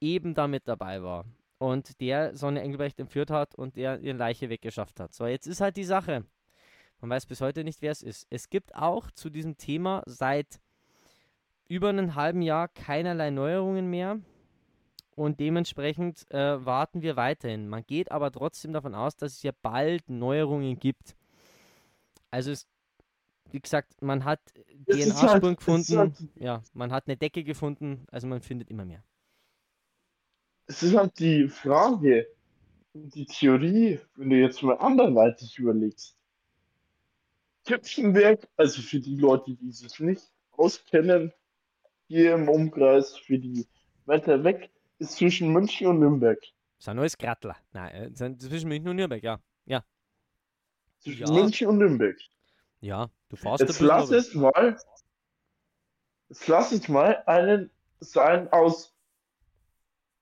eben 0.00 0.34
damit 0.34 0.68
dabei 0.68 1.02
war 1.02 1.24
und 1.58 2.00
der 2.00 2.36
Sonne 2.36 2.60
Engelbrecht 2.60 3.00
entführt 3.00 3.30
hat 3.30 3.54
und 3.54 3.76
der 3.76 4.00
ihre 4.00 4.16
Leiche 4.16 4.48
weggeschafft 4.48 5.00
hat. 5.00 5.14
So, 5.14 5.26
jetzt 5.26 5.46
ist 5.46 5.60
halt 5.60 5.76
die 5.76 5.84
Sache. 5.84 6.24
Man 7.00 7.10
weiß 7.10 7.26
bis 7.26 7.40
heute 7.40 7.64
nicht, 7.64 7.80
wer 7.82 7.92
es 7.92 8.02
ist. 8.02 8.26
Es 8.30 8.50
gibt 8.50 8.74
auch 8.74 9.10
zu 9.12 9.30
diesem 9.30 9.56
Thema 9.56 10.02
seit 10.06 10.60
über 11.68 11.90
einen 11.90 12.14
halben 12.14 12.42
Jahr 12.42 12.68
keinerlei 12.68 13.30
Neuerungen 13.30 13.88
mehr. 13.88 14.18
Und 15.14 15.40
dementsprechend 15.40 16.30
äh, 16.30 16.64
warten 16.64 17.02
wir 17.02 17.16
weiterhin. 17.16 17.68
Man 17.68 17.84
geht 17.84 18.12
aber 18.12 18.30
trotzdem 18.30 18.72
davon 18.72 18.94
aus, 18.94 19.16
dass 19.16 19.32
es 19.32 19.42
ja 19.42 19.50
bald 19.62 20.08
Neuerungen 20.08 20.78
gibt. 20.78 21.16
Also 22.30 22.52
es, 22.52 22.68
wie 23.50 23.58
gesagt, 23.60 24.00
man 24.00 24.24
hat 24.24 24.40
DNA-Spuren 24.86 25.42
halt- 25.42 25.58
gefunden. 25.58 25.98
halt- 25.98 26.14
Ja, 26.36 26.62
man 26.72 26.92
hat 26.92 27.08
eine 27.08 27.16
Decke 27.16 27.42
gefunden. 27.42 28.06
Also 28.12 28.28
man 28.28 28.40
findet 28.42 28.70
immer 28.70 28.84
mehr. 28.84 29.02
Es 30.66 30.82
ist 30.82 30.94
halt 30.96 31.18
die 31.18 31.48
Frage, 31.48 32.28
die 32.94 33.26
Theorie, 33.26 33.98
wenn 34.16 34.30
du 34.30 34.36
jetzt 34.36 34.62
mal 34.62 34.74
anderweitig 34.74 35.58
überlegst. 35.58 36.14
Kipfenberg, 37.64 38.46
also 38.56 38.80
für 38.82 39.00
die 39.00 39.16
Leute, 39.16 39.54
die 39.54 39.72
sich 39.72 39.98
nicht 40.00 40.22
auskennen, 40.52 41.32
hier 42.08 42.34
im 42.34 42.48
Umkreis, 42.48 43.16
für 43.16 43.38
die 43.38 43.68
weiter 44.06 44.42
weg, 44.42 44.70
ist 44.98 45.12
zwischen 45.12 45.52
München 45.52 45.86
und 45.86 46.00
Nürnberg. 46.00 46.40
Das 46.40 46.84
ist 46.84 46.88
ein 46.88 46.96
neues 46.96 47.16
Grattler. 47.16 47.56
Nein, 47.72 47.94
äh, 47.94 48.10
sind 48.14 48.42
zwischen 48.42 48.68
München 48.68 48.88
und 48.88 48.96
Nürnberg, 48.96 49.22
ja. 49.22 49.40
Ja, 49.66 49.84
Zwischen 51.00 51.26
Ja. 51.26 51.32
München 51.32 51.68
und 51.68 51.78
Nürnberg. 51.78 52.16
ja. 52.80 53.10
Du 53.28 53.36
fährst 53.36 53.60
Jetzt 53.60 53.80
lass 53.80 54.10
es 54.10 54.34
mal, 54.34 54.78
jetzt 56.30 56.48
lass 56.48 56.72
es 56.72 56.88
mal 56.88 57.22
einen 57.26 57.70
sein 58.00 58.50
aus 58.52 58.96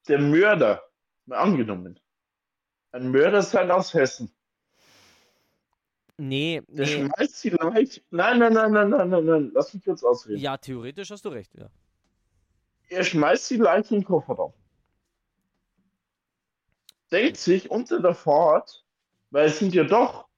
der 0.09 0.19
Mörder, 0.19 0.83
mal 1.27 1.39
angenommen. 1.39 2.01
Ein 2.91 3.11
Mörder 3.13 3.43
sein 3.43 3.71
aus 3.71 3.95
Hessen. 3.95 4.35
Nee, 6.19 6.63
Der 6.69 6.87
nee. 6.87 6.93
schmeißt 6.93 7.45
die 7.45 7.51
Leiche. 7.51 8.01
Nein, 8.11 8.39
nein, 8.39 8.53
nein, 8.55 8.73
nein, 8.73 8.89
nein, 8.89 9.09
nein, 9.11 9.25
nein. 9.25 9.51
Lass 9.55 9.75
mich 9.75 9.85
kurz 9.85 10.03
ausreden. 10.03 10.41
Ja, 10.41 10.57
theoretisch 10.57 11.11
hast 11.11 11.25
du 11.25 11.29
recht, 11.29 11.55
ja. 11.55 11.69
Er 12.89 13.05
schmeißt 13.05 13.51
die 13.51 13.57
Leiche 13.57 13.95
in 13.95 14.01
den 14.01 14.07
Kofferraum. 14.07 14.55
Denkt 17.11 17.37
sich 17.37 17.71
unter 17.71 18.01
der 18.01 18.15
Fahrt, 18.15 18.85
weil 19.31 19.47
es 19.47 19.59
sind 19.59 19.75
ja 19.75 19.85
doch, 19.85 20.29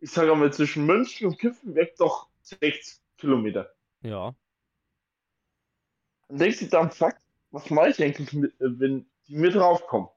ich 0.00 0.10
sage 0.10 0.34
mal, 0.34 0.52
zwischen 0.52 0.84
München 0.84 1.28
und 1.28 1.38
Kiffenberg 1.38 1.96
doch 1.96 2.28
60 2.42 3.00
Kilometer. 3.16 3.72
Ja. 4.02 4.34
Und 6.28 6.38
denkt 6.38 6.58
sich 6.58 6.68
dann, 6.68 6.90
fuck, 6.90 7.14
was 7.50 7.70
mache 7.70 7.90
ich 7.90 8.02
eigentlich, 8.02 8.32
mit, 8.32 8.52
äh, 8.60 8.78
wenn 8.78 9.06
die 9.26 9.36
mir 9.36 9.50
draufkommen? 9.50 10.08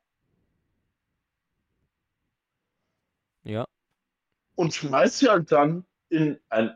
Ja. 3.43 3.65
Und 4.57 4.73
schmeißt 4.73 5.19
sie 5.19 5.29
halt 5.29 5.51
dann 5.51 5.85
in 6.09 6.39
ein, 6.49 6.75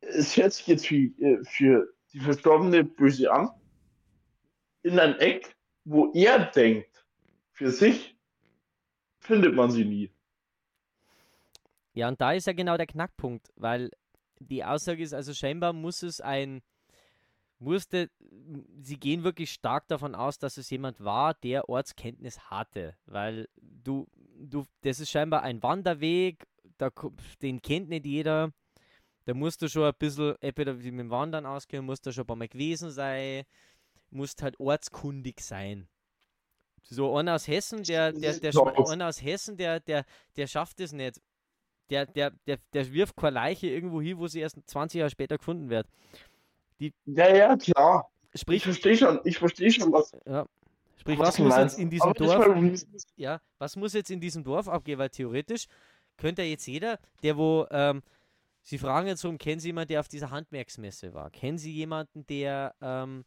es 0.00 0.36
hört 0.36 0.52
sich 0.52 0.66
jetzt 0.68 0.86
für, 0.86 0.94
äh, 0.94 1.44
für 1.44 1.92
die 2.12 2.20
Verstorbene 2.20 2.84
böse 2.84 3.30
an, 3.32 3.50
in 4.82 4.98
ein 5.00 5.18
Eck, 5.18 5.56
wo 5.84 6.12
er 6.12 6.46
denkt, 6.46 7.04
für 7.50 7.72
sich 7.72 8.16
findet 9.18 9.56
man 9.56 9.72
sie 9.72 9.84
nie. 9.84 10.12
Ja, 11.94 12.06
und 12.06 12.20
da 12.20 12.32
ist 12.32 12.46
ja 12.46 12.52
genau 12.52 12.76
der 12.76 12.86
Knackpunkt, 12.86 13.48
weil 13.56 13.90
die 14.38 14.64
Aussage 14.64 15.02
ist, 15.02 15.12
also 15.12 15.34
scheinbar 15.34 15.72
muss 15.72 16.04
es 16.04 16.20
ein, 16.20 16.62
musste, 17.58 18.08
sie 18.80 19.00
gehen 19.00 19.24
wirklich 19.24 19.50
stark 19.50 19.88
davon 19.88 20.14
aus, 20.14 20.38
dass 20.38 20.58
es 20.58 20.70
jemand 20.70 21.02
war, 21.02 21.34
der 21.34 21.68
Ortskenntnis 21.68 22.38
hatte, 22.50 22.96
weil 23.06 23.48
du, 23.56 24.06
du, 24.38 24.64
das 24.82 25.00
ist 25.00 25.10
scheinbar 25.10 25.42
ein 25.42 25.60
Wanderweg, 25.64 26.46
da, 26.78 26.90
den 27.42 27.60
kennt 27.60 27.88
nicht 27.88 28.06
jeder, 28.06 28.52
da 29.26 29.34
musst 29.34 29.60
du 29.62 29.68
schon 29.68 29.84
ein 29.84 29.92
bisschen, 29.98 30.34
entweder 30.40 30.80
wie 30.82 30.90
mit 30.90 31.00
dem 31.00 31.10
Wandern 31.10 31.44
auskennen, 31.46 31.84
musst 31.84 32.06
du 32.06 32.12
schon 32.12 32.24
ein 32.24 32.26
paar 32.26 32.36
Mal 32.36 32.48
gewesen 32.48 32.90
sein, 32.90 33.44
musst 34.10 34.42
halt 34.42 34.58
ortskundig 34.58 35.40
sein. 35.40 35.86
So 36.82 37.14
einer 37.16 37.34
aus 37.34 37.46
Hessen, 37.46 37.82
der, 37.82 38.12
der, 38.12 38.32
der, 38.38 38.52
schme- 38.52 38.90
einer 38.90 39.08
aus 39.08 39.22
Hessen, 39.22 39.56
der, 39.58 39.80
der, 39.80 40.06
der 40.36 40.46
schafft 40.46 40.80
es 40.80 40.92
nicht. 40.92 41.20
Der, 41.90 42.06
der, 42.06 42.30
der, 42.46 42.58
der 42.72 42.92
wirft 42.92 43.16
keine 43.16 43.34
Leiche 43.34 43.66
irgendwo 43.66 44.00
hin, 44.00 44.18
wo 44.18 44.26
sie 44.26 44.40
erst 44.40 44.58
20 44.66 44.98
Jahre 44.98 45.10
später 45.10 45.36
gefunden 45.36 45.68
wird. 45.68 45.86
Ja, 46.78 47.34
ja, 47.34 47.56
klar. 47.56 48.10
Ich 48.32 48.40
Sprich, 48.42 48.62
verstehe 48.62 48.96
schon, 48.96 49.20
ich 49.24 49.38
verstehe 49.38 49.70
schon, 49.70 49.92
was, 49.92 50.12
ja, 50.26 50.46
sprich 50.96 51.18
was 51.18 51.38
was 51.38 51.38
muss 51.38 51.56
jetzt 51.56 51.78
in 51.78 51.90
diesem 51.90 52.10
ich 52.10 52.16
Dorf, 52.18 52.46
ja, 53.16 53.40
was 53.58 53.76
muss 53.76 53.92
jetzt 53.94 54.10
in 54.10 54.20
diesem 54.20 54.44
Dorf 54.44 54.68
abgehen? 54.68 54.98
Weil 54.98 55.08
theoretisch 55.10 55.66
könnte 56.18 56.42
ja 56.42 56.48
jetzt 56.48 56.66
jeder, 56.66 56.98
der 57.22 57.36
wo, 57.36 57.66
ähm, 57.70 58.02
Sie 58.60 58.76
fragen 58.76 59.06
jetzt 59.06 59.24
rum, 59.24 59.38
kennen 59.38 59.60
Sie 59.60 59.68
jemanden, 59.68 59.88
der 59.88 60.00
auf 60.00 60.08
dieser 60.08 60.30
Handwerksmesse 60.30 61.14
war? 61.14 61.30
Kennen 61.30 61.56
Sie 61.56 61.72
jemanden, 61.72 62.26
der 62.26 62.74
ähm, 62.82 63.24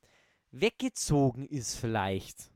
weggezogen 0.52 1.48
ist 1.48 1.76
vielleicht? 1.76 2.52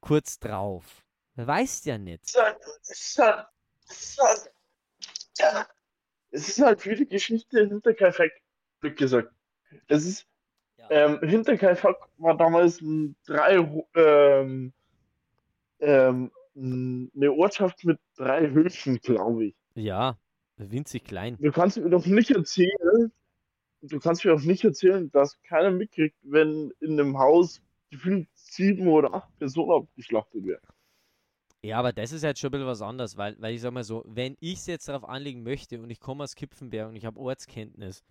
Kurz 0.00 0.38
drauf. 0.38 1.04
Wer 1.36 1.46
weiß 1.46 1.84
ja 1.86 1.96
nicht. 1.96 2.22
es 2.24 2.34
ist 2.34 2.38
halt, 2.38 2.58
es 2.80 2.90
ist 2.90 3.18
halt, 3.18 3.46
es 3.88 4.00
ist 4.00 5.38
ja, 5.38 5.66
es 6.32 6.48
ist 6.48 6.60
halt 6.60 6.84
wie 6.84 6.96
die 6.96 7.08
Geschichte 7.08 7.60
in 7.60 7.68
Hinterkaifeck, 7.70 8.32
Glück 8.80 8.96
gesagt. 8.98 9.32
Es 9.86 10.04
ist, 10.04 10.26
Ja. 10.76 10.90
ähm, 10.90 11.20
Hinterkaifeck 11.22 11.96
war 12.18 12.36
damals 12.36 12.80
ein 12.80 13.16
drei, 13.24 13.56
ähm, 13.94 14.72
ähm, 15.80 16.32
eine 16.56 17.32
Ortschaft 17.32 17.84
mit 17.84 17.98
drei 18.16 18.50
Höfen, 18.50 18.98
glaube 19.00 19.46
ich. 19.46 19.54
Ja, 19.74 20.18
winzig 20.56 21.04
klein. 21.04 21.36
Du 21.40 21.52
kannst 21.52 21.76
mir 21.76 21.90
doch 21.90 22.06
nicht 22.06 22.30
erzählen, 22.30 23.12
du 23.82 23.98
kannst 24.00 24.24
mir 24.24 24.32
doch 24.32 24.42
nicht 24.42 24.64
erzählen, 24.64 25.10
dass 25.10 25.40
keiner 25.42 25.70
mitkriegt, 25.70 26.16
wenn 26.22 26.72
in 26.80 26.98
einem 26.98 27.18
Haus 27.18 27.60
gefühlt 27.90 28.28
sieben 28.34 28.88
oder 28.88 29.12
acht 29.14 29.38
Personen 29.38 29.82
abgeschlachtet 29.82 30.44
werden. 30.44 30.66
Ja, 31.62 31.78
aber 31.78 31.92
das 31.92 32.12
ist 32.12 32.22
jetzt 32.22 32.40
schon 32.40 32.48
ein 32.48 32.52
bisschen 32.52 32.66
was 32.66 32.82
anderes, 32.82 33.16
weil, 33.16 33.36
weil 33.40 33.54
ich 33.54 33.60
sag 33.60 33.72
mal 33.72 33.84
so, 33.84 34.04
wenn 34.06 34.36
ich 34.40 34.58
es 34.58 34.66
jetzt 34.66 34.88
darauf 34.88 35.04
anlegen 35.08 35.42
möchte 35.42 35.80
und 35.80 35.90
ich 35.90 36.00
komme 36.00 36.24
aus 36.24 36.34
Kipfenberg 36.34 36.88
und 36.88 36.96
ich 36.96 37.04
habe 37.04 37.18
Ortskenntnis 37.18 38.04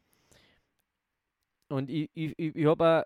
und 1.69 1.89
ich, 1.89 2.09
ich, 2.13 2.33
ich, 2.37 2.55
ich 2.55 2.65
habe 2.65 2.85
ein, 2.85 3.03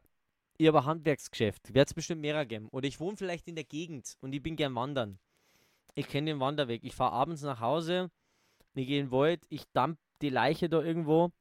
ich 0.57 0.67
hab 0.67 0.75
ein 0.75 0.85
Handwerksgeschäft, 0.85 1.73
wird 1.73 1.87
es 1.87 1.93
bestimmt 1.93 2.21
mehrere 2.21 2.47
geben. 2.47 2.67
Oder 2.69 2.87
ich 2.87 2.99
wohne 2.99 3.15
vielleicht 3.15 3.47
in 3.47 3.55
der 3.55 3.63
Gegend 3.63 4.17
und 4.21 4.33
ich 4.33 4.41
bin 4.41 4.55
gern 4.55 4.73
wandern. 4.75 5.19
Ich 6.00 6.08
kenne 6.08 6.32
den 6.32 6.39
Wanderweg. 6.39 6.84
Ich 6.86 6.95
fahre 6.95 7.12
abends 7.12 7.41
nach 7.41 7.60
Hause, 7.60 8.10
ich 8.74 8.88
gehe 8.88 9.00
in 9.02 9.08
den 9.08 9.12
Wald, 9.12 9.41
ich 9.50 9.64
damp 9.74 9.97
die 10.22 10.30
Leiche 10.30 10.70
da 10.70 10.82
irgendwo 10.82 11.32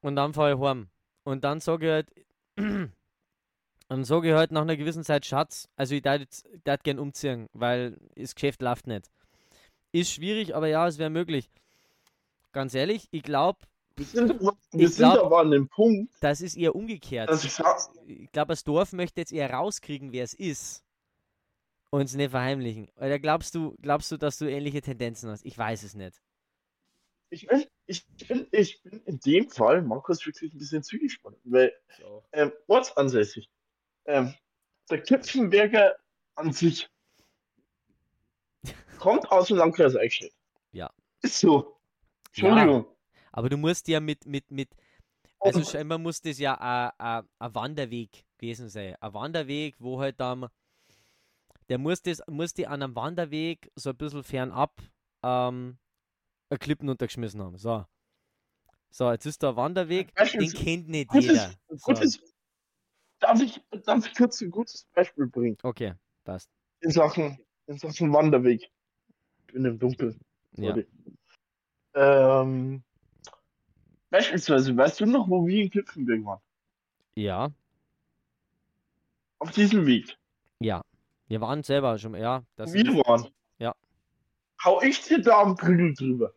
und 0.00 0.16
dann 0.16 0.32
fahre 0.32 0.54
ich 0.54 0.58
heim. 0.60 0.88
Und 1.24 1.44
dann 1.44 1.60
sage 1.60 1.86
ich 1.86 1.92
halt, 1.92 2.10
dann 3.88 4.04
sage 4.04 4.28
ich 4.30 4.34
halt 4.34 4.52
nach 4.52 4.62
einer 4.62 4.76
gewissen 4.76 5.04
Zeit, 5.04 5.26
Schatz, 5.26 5.68
also 5.76 5.94
ich 5.94 6.02
würde 6.04 6.26
gern 6.82 6.98
umziehen, 6.98 7.48
weil 7.52 7.98
das 8.16 8.34
Geschäft 8.34 8.62
läuft 8.62 8.86
nicht. 8.86 9.10
Ist 9.92 10.12
schwierig, 10.12 10.54
aber 10.56 10.68
ja, 10.68 10.88
es 10.88 10.96
wäre 10.96 11.10
möglich. 11.10 11.50
Ganz 12.52 12.72
ehrlich, 12.74 13.06
ich 13.10 13.22
glaube, 13.22 13.58
Wir 13.96 14.06
sind, 14.06 14.30
aber- 14.30 14.56
wir 14.70 14.88
sind 14.88 15.12
glaub- 15.12 15.26
aber 15.26 15.40
an 15.40 15.50
dem 15.50 15.68
Punkt, 15.68 16.10
das 16.20 16.40
ist 16.40 16.56
eher 16.56 16.74
umgekehrt. 16.74 17.30
Ich 18.06 18.32
glaube, 18.32 18.48
das 18.52 18.64
Dorf 18.64 18.94
möchte 18.94 19.20
jetzt 19.20 19.32
eher 19.32 19.50
rauskriegen, 19.52 20.12
wer 20.12 20.24
es 20.24 20.32
ist. 20.32 20.82
Und 21.92 22.00
es 22.02 22.14
nicht 22.14 22.30
verheimlichen. 22.30 22.88
Oder 22.96 23.18
glaubst 23.18 23.54
du, 23.54 23.76
glaubst 23.82 24.10
du, 24.10 24.16
dass 24.16 24.38
du 24.38 24.46
ähnliche 24.50 24.80
Tendenzen 24.80 25.28
hast? 25.28 25.44
Ich 25.44 25.58
weiß 25.58 25.82
es 25.82 25.94
nicht. 25.94 26.22
ich 27.28 27.46
bin, 27.46 27.66
ich 27.86 28.06
bin, 28.26 28.46
ich 28.50 28.82
bin 28.82 29.02
in 29.04 29.20
dem 29.20 29.50
Fall, 29.50 29.82
Markus, 29.82 30.24
wirklich 30.24 30.54
ein 30.54 30.58
bisschen 30.58 30.82
zügelspannend, 30.82 31.40
weil 31.44 31.70
ähm, 32.32 32.50
ortsansässig. 32.66 33.50
Ähm, 34.06 34.34
der 34.90 35.02
Kipfenberger 35.02 35.94
an 36.34 36.52
sich 36.52 36.88
kommt 38.98 39.30
aus 39.30 39.48
dem 39.48 39.58
Landkreis 39.58 39.94
Eichstätt. 39.94 40.32
Ja. 40.72 40.90
Ist 41.20 41.40
so. 41.40 41.76
Entschuldigung. 42.28 42.86
Aber 43.32 43.50
du 43.50 43.58
musst 43.58 43.86
ja 43.88 44.00
mit, 44.00 44.24
mit, 44.24 44.50
mit, 44.50 44.70
also 45.40 45.58
Und- 45.58 45.68
scheinbar 45.68 45.98
muss 45.98 46.22
das 46.22 46.38
ja 46.38 46.54
ein 46.98 47.54
Wanderweg 47.54 48.24
gewesen 48.38 48.70
sein. 48.70 48.96
Ein 48.98 49.12
Wanderweg, 49.12 49.76
wo 49.78 50.00
halt 50.00 50.18
dann, 50.20 50.48
der 51.72 51.78
muss 51.78 52.02
das, 52.02 52.20
muss 52.28 52.52
die 52.52 52.66
an 52.66 52.82
einem 52.82 52.94
Wanderweg 52.94 53.72
so 53.76 53.88
ein 53.88 53.96
bisschen 53.96 54.22
fernab 54.22 54.78
ähm, 55.22 55.78
ein 56.50 56.58
Klippen 56.58 56.86
untergeschmissen 56.90 57.40
haben. 57.40 57.56
So. 57.56 57.86
So, 58.90 59.10
jetzt 59.10 59.24
ist 59.24 59.42
ein 59.42 59.56
Wanderweg, 59.56 60.14
du, 60.14 60.38
den 60.38 60.52
kennt 60.52 60.90
nicht 60.90 61.08
Gutes, 61.08 61.28
jeder. 61.28 61.50
So. 61.68 61.76
gutes, 61.78 62.20
darf, 63.20 63.40
ich, 63.40 63.58
darf 63.86 64.06
ich 64.06 64.14
kurz 64.14 64.42
ein 64.42 64.50
gutes 64.50 64.86
Beispiel 64.92 65.28
bringen? 65.28 65.56
Okay, 65.62 65.94
passt. 66.24 66.50
In 66.80 66.90
Sachen, 66.90 67.38
in 67.66 67.78
Sachen 67.78 68.12
Wanderweg. 68.12 68.70
Ich 69.46 69.54
bin 69.54 69.64
im 69.64 69.78
Dunkeln. 69.78 70.20
Ja. 70.58 70.74
Sorry. 70.74 70.86
Ähm, 71.94 72.82
beispielsweise, 74.10 74.76
weißt 74.76 75.00
du 75.00 75.06
noch, 75.06 75.26
wo 75.26 75.46
wir 75.46 75.62
in 75.62 75.70
Kipfenberg 75.70 76.22
waren? 76.26 76.40
Ja, 77.14 77.50
Auf 79.38 79.52
diesem 79.52 79.86
Weg. 79.86 80.18
ja. 80.60 80.82
Wir 81.32 81.40
waren 81.40 81.62
selber 81.62 81.96
schon, 81.96 82.14
ja. 82.14 82.42
Das 82.56 82.74
wir 82.74 82.84
ist, 82.86 82.94
waren. 83.08 83.26
Ja. 83.58 83.74
Hau 84.62 84.82
ich 84.82 85.00
dir 85.00 85.18
da 85.22 85.40
am 85.40 85.56
Prügel 85.56 85.94
drüber. 85.94 86.34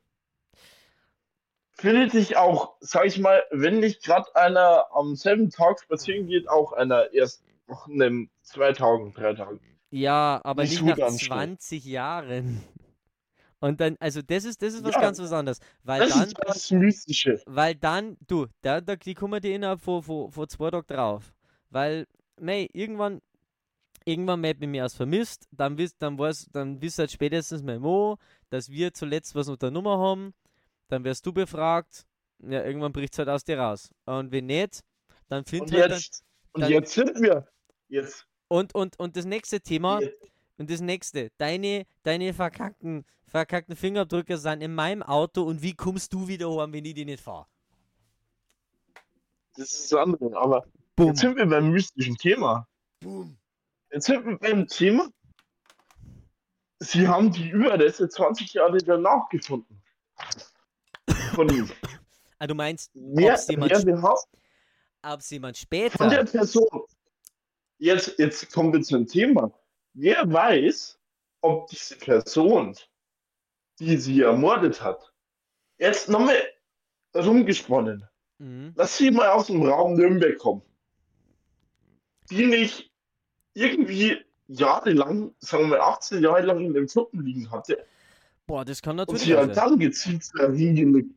findet 1.74 2.12
sich 2.14 2.38
auch, 2.38 2.76
sag 2.80 3.06
ich 3.06 3.20
mal, 3.20 3.44
wenn 3.52 3.82
nicht 3.82 4.04
gerade 4.04 4.34
einer 4.38 4.86
am 4.94 5.18
selben 5.18 5.50
Tag 5.50 5.82
spazieren 5.82 6.28
geht, 6.28 6.48
auch 6.48 6.72
einer 6.72 7.12
erst 7.12 7.44
nach 7.68 7.88
einem 7.90 8.30
zwei 8.42 8.72
Tagen, 8.72 9.14
drei 9.14 9.34
Tagen. 9.34 9.60
Ja, 9.90 10.40
aber 10.46 10.62
Nicht 10.64 10.82
nicht, 10.82 10.90
nach 10.92 10.96
ganz 10.98 11.20
schnell. 11.20 11.40
20 11.40 11.84
Jahren. 11.84 12.64
Und 13.60 13.82
dann, 13.82 13.98
also 14.00 14.22
das 14.22 14.46
ist, 14.46 14.62
das 14.62 14.76
ist 14.76 14.84
was 14.86 14.96
Ja. 14.96 15.02
ganz 15.02 15.20
anderes. 15.20 15.60
Weil 15.84 16.00
Das 16.00 16.10
dann, 16.12 16.28
ist 16.28 16.38
das 16.46 16.72
Mystische. 16.72 17.42
weil 17.48 17.76
dann, 17.76 18.16
du, 18.28 18.46
da, 18.62 18.80
da, 18.80 18.96
die 18.96 19.14
kommen 19.14 19.42
dir 19.42 19.56
innerhalb 19.56 19.82
von, 19.82 20.02
von, 20.04 20.32
von 20.32 20.48
zwei 20.48 20.72
Tagen 20.72 20.88
drauf. 20.88 21.34
Weil, 21.70 22.08
mei, 22.40 22.70
irgendwann, 22.72 23.22
irgendwann 24.06 24.40
meldet 24.41 24.61
mich 24.61 24.69
mir 24.69 24.84
als 24.84 24.94
vermisst, 24.94 25.48
dann 25.52 25.77
wisst, 25.77 26.02
dann 26.02 26.18
weiß, 26.18 26.49
dann 26.52 26.82
wisst 26.82 26.99
halt 26.99 27.11
spätestens 27.11 27.61
mein 27.64 27.82
Mo, 27.82 28.18
dass 28.49 28.69
wir 28.69 28.94
zuletzt 28.94 29.36
was 29.36 29.49
unter 29.49 29.72
Nummer 29.72 29.98
haben, 29.98 30.34
dann 30.88 31.03
wirst 31.03 31.26
du 31.26 31.34
befragt, 31.34 32.06
ja, 32.40 32.64
irgendwann 32.64 32.94
bricht 32.94 33.14
es 33.14 33.19
halt 33.19 33.30
aus 33.30 33.44
dir 33.44 33.60
raus. 33.60 33.90
Und 34.06 34.32
wenn 34.32 34.45
nicht, 34.45 34.82
dann 35.27 35.44
findet 35.45 35.73
halt 35.73 35.91
dann, 35.91 35.98
jetzt, 35.98 36.23
und 36.53 36.61
dann- 36.61 36.72
jetzt 36.72 36.94
sind 36.94 37.22
wir. 37.22 37.48
Jetzt. 37.88 38.27
und, 38.48 38.73
und, 38.73 38.98
und 38.99 39.15
das 39.15 39.26
nächste 39.26 39.60
Thema, 39.61 39.99
jetzt 40.02 40.18
Und 40.57 40.69
das 40.69 40.80
nächste, 40.82 41.32
deine, 41.38 41.86
deine 42.03 42.34
verkackten, 42.34 43.06
verkackten 43.27 43.76
Fingerabdrücke 43.76 44.38
sind 44.38 44.61
in 44.61 44.73
meinem 44.73 45.03
Auto 45.03 45.44
und 45.44 45.61
wie 45.61 45.73
kommst 45.73 46.14
du 46.14 46.27
wieder 46.27 46.49
heim, 46.56 46.72
wenn 46.72 46.86
ich 46.86 46.94
die 46.94 47.06
nicht 47.06 47.22
fahre? 47.22 47.48
das 49.57 49.72
ist 49.72 49.91
das 49.91 49.99
andere. 49.99 50.36
Aber 50.38 50.65
Boom. 50.95 51.07
jetzt 51.07 51.19
sind 51.19 51.38
wir 51.38 51.45
beim 51.45 51.72
mystischen 51.72 52.15
Thema. 52.15 52.68
Jetzt 53.96 54.08
sind 54.08 54.26
wir 54.26 54.38
beim 54.38 54.68
Thema. 54.68 55.10
Sie 56.80 57.08
haben 57.08 57.32
die 57.32 57.48
Überreste 57.48 58.10
20 58.10 58.54
Jahre 58.54 58.78
danach 58.80 59.30
gefunden. 59.30 59.82
Von 61.34 61.50
ihm. 61.50 61.72
Ah, 62.38 62.48
du 62.48 62.54
meinst, 62.54 62.92
Wer, 62.94 63.40
jemand, 63.48 63.86
behauptet, 63.86 64.42
ob's 65.02 65.30
jemand 65.30 65.58
von 65.58 66.10
der 66.10 66.18
später. 66.18 66.26
Person. 66.26 66.82
Jetzt, 67.78 68.20
jetzt 68.20 68.52
kommen 68.52 68.74
wir 68.74 68.82
zum 68.82 69.08
Thema. 69.08 69.58
Wer 69.94 70.30
weiß, 70.30 71.00
ob 71.40 71.68
diese 71.70 71.96
Person, 71.96 72.76
die 73.80 73.96
sie 73.96 74.20
ermordet 74.20 74.82
hat, 74.82 75.14
jetzt 75.78 76.10
nochmal 76.10 76.44
rumgesponnen, 77.16 78.06
Mhm. 78.40 78.74
lass 78.76 78.98
sie 78.98 79.12
mal 79.12 79.30
aus 79.30 79.48
dem 79.48 79.64
Raum 79.66 79.94
Nürnberg 79.94 80.38
kommen, 80.38 80.62
die 82.30 82.48
nicht 82.48 82.92
irgendwie 83.56 84.18
jahrelang, 84.48 85.34
sagen 85.40 85.72
wir 85.72 85.82
18 85.82 86.22
Jahre 86.22 86.45
lang 86.45 86.60
in 86.60 86.73
dem 86.73 86.88
Schuppen 86.88 87.26
liegen 87.26 87.49
hatte 87.49 87.84
Boah, 88.48 88.64
das 88.64 88.82
kann 88.82 88.91
und 88.91 89.07
natürlich 89.07 89.23
sie 89.23 89.36
auch 89.36 89.40
halt 89.40 89.56
sein. 89.56 89.69
dann 89.69 89.80
gezielt 89.80 90.30
dahin 90.38 90.76
gelegt 90.76 91.10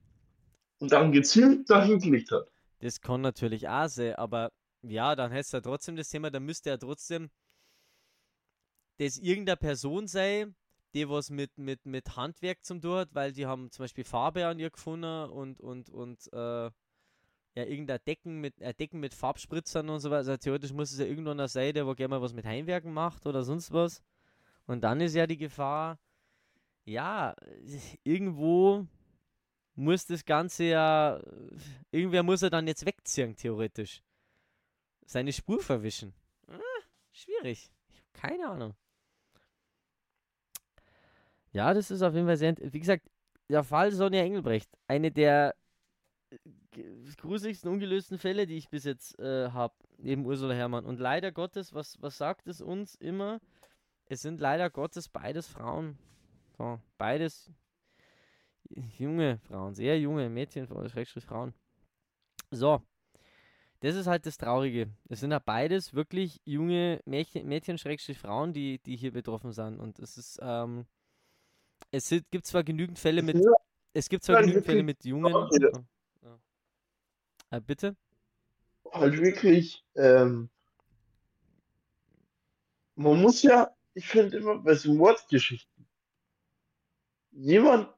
und 0.79 0.93
dann 0.93 1.13
gezielt 1.13 1.69
dahin 1.69 1.99
gelegt 1.99 2.31
hat. 2.31 2.51
Das 2.81 3.01
kann 3.01 3.21
natürlich 3.21 3.69
auch 3.69 3.89
sein, 3.89 4.15
aber 4.15 4.51
ja, 4.83 5.15
dann 5.15 5.33
hättest 5.33 5.53
du 5.53 5.57
ja 5.59 5.61
trotzdem 5.61 5.97
das 5.97 6.09
Thema, 6.09 6.31
dann 6.31 6.45
müsste 6.45 6.71
ja 6.71 6.77
trotzdem 6.77 7.29
das 8.99 9.19
irgendeine 9.19 9.57
Person 9.57 10.07
sein, 10.07 10.55
die 10.95 11.09
was 11.09 11.29
mit, 11.31 11.59
mit, 11.59 11.85
mit 11.85 12.17
Handwerk 12.17 12.65
zum 12.65 12.81
tun 12.81 12.97
hat, 12.97 13.15
weil 13.15 13.33
die 13.33 13.47
haben 13.47 13.71
zum 13.71 13.85
Beispiel 13.85 14.05
Farbe 14.05 14.47
an 14.47 14.59
ihr 14.59 14.71
gefunden 14.71 15.31
und, 15.31 15.61
und, 15.61 15.91
und 15.91 16.33
äh, 16.33 16.71
ja, 17.59 17.65
irgendein 17.65 17.99
Decken 18.07 18.41
mit, 18.41 18.61
äh, 18.61 18.73
Decken 18.73 19.01
mit 19.01 19.15
Farbspritzern 19.15 19.89
und 19.89 19.99
so 19.99 20.11
weiter. 20.11 20.19
Also 20.19 20.37
theoretisch 20.37 20.73
muss 20.73 20.93
es 20.93 21.01
ja 21.01 21.07
irgendeiner 21.07 21.49
sein, 21.49 21.75
der 21.75 21.89
wo 21.89 21.95
gerne 21.95 22.15
mal 22.15 22.23
was 22.23 22.33
mit 22.33 22.45
Heimwerken 22.45 22.93
macht 22.93 23.27
oder 23.27 23.43
sonst 23.43 23.73
was. 23.73 24.01
Und 24.67 24.83
dann 24.85 25.01
ist 25.01 25.17
ja 25.17 25.27
die 25.27 25.39
Gefahr, 25.39 25.99
ja, 26.85 27.35
irgendwo 28.05 28.87
muss 29.75 30.07
das 30.07 30.25
Ganze 30.25 30.65
ja, 30.65 31.21
irgendwer 31.91 32.23
muss 32.23 32.43
er 32.43 32.51
dann 32.51 32.69
jetzt 32.69 32.87
wegziehen, 32.87 33.35
theoretisch. 33.35 34.05
Seine 35.05 35.33
Spur 35.33 35.61
verwischen. 35.61 36.15
Ah, 36.47 36.61
schwierig. 37.11 37.73
Ich 37.89 37.99
hab 37.99 38.15
keine 38.15 38.49
Ahnung. 38.49 38.75
Ja, 41.51 41.75
das 41.75 41.91
ist 41.91 42.03
auf 42.03 42.15
jeden 42.15 42.27
Fall 42.27 42.37
sehr, 42.37 42.55
wie 42.61 42.79
gesagt, 42.79 43.11
der 43.49 43.65
Fall 43.65 43.91
Sonja 43.91 44.23
Engelbrecht, 44.23 44.71
eine 44.87 45.11
der 45.11 45.57
gruseligsten 47.17 47.71
ungelösten 47.71 48.19
Fälle, 48.19 48.47
die 48.47 48.57
ich 48.57 48.69
bis 48.69 48.85
jetzt 48.85 49.19
äh, 49.19 49.51
habe, 49.51 49.75
neben 49.99 50.25
Ursula 50.25 50.55
Herrmann. 50.55 50.85
Und 50.85 51.01
leider 51.01 51.33
Gottes, 51.33 51.75
was, 51.75 52.01
was 52.01 52.19
sagt 52.19 52.49
es 52.49 52.61
uns 52.61 52.95
immer? 52.95 53.41
Es 54.07 54.23
sind 54.23 54.41
leider 54.41 54.71
Gottes 54.71 55.09
beides 55.09 55.47
Frauen. 55.47 55.99
So, 56.57 56.81
beides 56.97 57.51
junge 58.99 59.39
Frauen, 59.39 59.75
sehr 59.75 59.99
junge 59.99 60.29
Mädchen 60.29 60.67
Schrägstrich 60.89 61.25
Frauen. 61.25 61.55
So, 62.51 62.83
das 63.81 63.95
ist 63.95 64.07
halt 64.07 64.27
das 64.27 64.37
Traurige. 64.37 64.89
Es 65.09 65.21
sind 65.21 65.31
ja 65.31 65.39
beides 65.39 65.95
wirklich 65.95 66.41
junge 66.45 67.01
Mädchen, 67.05 67.47
Mädchen 67.47 67.79
Schrägstrich 67.79 68.19
Frauen, 68.19 68.53
die, 68.53 68.79
die 68.81 68.97
hier 68.97 69.13
betroffen 69.13 69.53
sind. 69.53 69.79
Und 69.79 69.99
es 69.99 70.19
ist, 70.19 70.41
ähm, 70.43 70.87
es 71.91 72.09
gibt 72.31 72.47
zwar 72.47 72.65
genügend 72.65 72.99
Fälle 72.99 73.23
mit, 73.23 73.37
es 73.93 74.09
gibt 74.09 74.25
zwar 74.25 74.41
genügend 74.41 74.67
Fälle 74.67 74.83
mit 74.83 75.05
Jungen. 75.05 75.33
Äh, 77.51 77.61
bitte? 77.61 77.97
halt 78.93 79.19
wirklich, 79.19 79.85
ähm, 79.97 80.51
man 82.95 83.21
muss 83.21 83.43
ja, 83.43 83.75
ich 83.95 84.07
finde 84.07 84.39
immer 84.39 84.59
bei 84.59 84.75
so 84.75 84.93
Mordgeschichten, 84.93 85.87
jemand, 87.31 87.93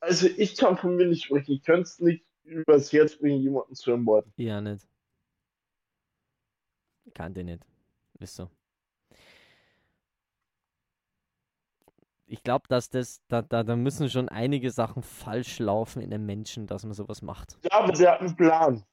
also 0.00 0.26
ich 0.26 0.56
kann 0.56 0.76
von 0.76 0.96
mir 0.96 1.06
nicht 1.06 1.24
sprechen, 1.24 1.52
ich 1.52 1.62
könnte 1.62 1.82
es 1.82 1.98
nicht 2.00 2.24
übers 2.44 2.92
Herz 2.92 3.16
bringen, 3.16 3.42
jemanden 3.42 3.74
zu 3.74 3.90
ermorden. 3.90 4.32
Ja, 4.36 4.60
nicht. 4.60 4.86
Kannte 7.14 7.42
nicht. 7.42 7.62
Ist 8.18 8.36
so. 8.36 8.50
Ich 12.30 12.42
glaube, 12.42 12.66
dass 12.68 12.90
das, 12.90 13.22
da, 13.28 13.40
da, 13.40 13.62
da 13.64 13.74
müssen 13.74 14.10
schon 14.10 14.28
einige 14.28 14.70
Sachen 14.70 15.02
falsch 15.02 15.58
laufen 15.60 16.02
in 16.02 16.12
einem 16.12 16.26
Menschen, 16.26 16.66
dass 16.66 16.84
man 16.84 16.92
sowas 16.92 17.22
macht. 17.22 17.58
Ja, 17.64 17.78
aber 17.80 17.92
der 17.92 18.12
hat 18.12 18.20
einen 18.20 18.36
Plan. 18.36 18.84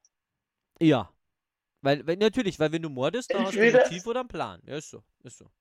Ja. 0.79 1.11
Weil, 1.81 2.07
weil 2.07 2.15
natürlich, 2.15 2.57
weil 2.59 2.71
wenn 2.71 2.81
du 2.81 2.89
mordest, 2.89 3.33
dann 3.33 3.43
hast 3.45 3.53
du 3.55 3.59
ein 3.59 3.65
Entweder- 3.65 3.83
Motiv 3.83 4.07
oder 4.07 4.19
einen 4.21 4.29
Plan. 4.29 4.61
Ja, 4.65 4.75
ist 4.77 4.89
so. 4.89 5.03
Ist 5.23 5.37
so. 5.37 5.51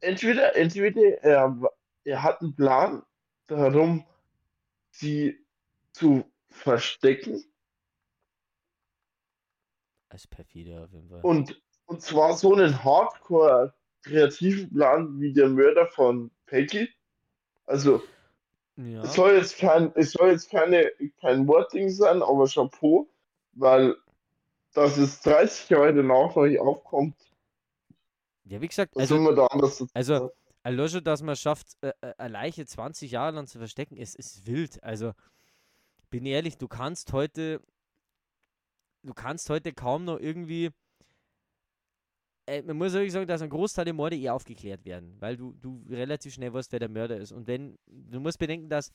Entweder, 0.00 0.56
entweder 0.56 1.22
er, 1.22 1.60
er 2.04 2.22
hat 2.22 2.40
einen 2.40 2.54
Plan 2.56 3.02
darum, 3.46 4.06
sie 4.90 5.44
zu 5.92 6.24
verstecken 6.48 7.44
Als 10.08 10.26
perfide 10.26 10.82
auf 10.82 10.92
jeden 10.92 11.08
Fall. 11.10 11.20
und, 11.22 11.60
und 11.86 12.00
zwar 12.00 12.34
so 12.36 12.54
einen 12.54 12.82
hardcore 12.82 13.74
kreativen 14.02 14.72
Plan 14.72 15.20
wie 15.20 15.32
der 15.34 15.48
Mörder 15.48 15.86
von 15.88 16.30
Peggy. 16.48 16.88
Also, 17.66 18.02
ja. 18.76 19.02
Es 19.02 19.14
soll 19.14 19.34
jetzt 19.34 19.58
kein, 19.58 19.92
es 19.94 20.12
soll 20.12 20.30
jetzt 20.30 20.50
keine, 20.50 20.90
kein 21.20 21.46
Wortding 21.46 21.90
sein, 21.90 22.22
aber 22.22 22.46
Chapeau, 22.46 23.08
weil 23.52 23.96
dass 24.74 24.96
es 24.96 25.22
30 25.22 25.70
Jahre 25.70 25.94
danach 25.94 26.36
noch 26.36 26.44
nicht 26.44 26.60
aufkommt, 26.60 27.16
ja, 28.48 28.60
wie 28.62 28.68
gesagt, 28.68 28.96
also, 28.96 29.32
da 29.32 29.46
anders 29.46 29.84
also 29.92 30.30
schon, 30.88 31.04
dass 31.04 31.22
man 31.22 31.36
schafft, 31.36 31.76
äh, 31.82 31.92
äh, 32.00 32.14
eine 32.16 32.32
Leiche 32.32 32.64
20 32.64 33.10
Jahre 33.10 33.36
lang 33.36 33.46
zu 33.46 33.58
verstecken, 33.58 33.96
ist, 33.96 34.16
ist 34.16 34.46
wild. 34.46 34.82
Also, 34.82 35.12
bin 36.08 36.24
ehrlich, 36.24 36.56
du 36.56 36.66
kannst 36.66 37.12
heute, 37.12 37.60
du 39.02 39.12
kannst 39.12 39.50
heute 39.50 39.72
kaum 39.72 40.04
noch 40.04 40.18
irgendwie, 40.18 40.70
äh, 42.48 42.62
man 42.62 42.76
muss 42.76 42.92
wirklich 42.92 43.12
sagen, 43.12 43.26
dass 43.26 43.42
ein 43.42 43.50
Großteil 43.50 43.84
der 43.84 43.94
Morde 43.94 44.16
eh 44.16 44.30
aufgeklärt 44.30 44.84
werden, 44.84 45.16
weil 45.20 45.36
du, 45.36 45.52
du 45.60 45.84
relativ 45.88 46.34
schnell 46.34 46.52
weißt, 46.52 46.72
wer 46.72 46.80
der 46.80 46.88
Mörder 46.88 47.18
ist. 47.18 47.32
Und 47.32 47.46
wenn, 47.46 47.78
du 47.86 48.20
musst 48.20 48.38
bedenken, 48.38 48.68
dass 48.68 48.92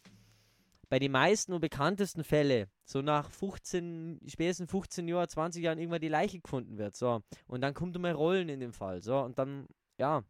bei 0.89 0.99
den 0.99 1.11
meisten 1.11 1.53
und 1.53 1.61
bekanntesten 1.61 2.23
Fällen 2.23 2.67
so 2.83 3.01
nach 3.01 3.29
15, 3.31 4.21
spätestens 4.27 4.69
15 4.69 5.07
Jahren, 5.07 5.27
20 5.27 5.63
Jahren 5.63 5.77
irgendwann 5.79 6.01
die 6.01 6.09
Leiche 6.09 6.39
gefunden 6.39 6.77
wird. 6.77 6.95
So. 6.95 7.23
Und 7.47 7.61
dann 7.61 7.73
kommt 7.73 7.97
mal 7.97 8.11
Rollen 8.11 8.49
in 8.49 8.59
dem 8.59 8.73
Fall. 8.73 9.01
So. 9.01 9.17
Und 9.19 9.39
dann, 9.39 9.67
ja. 9.97 10.23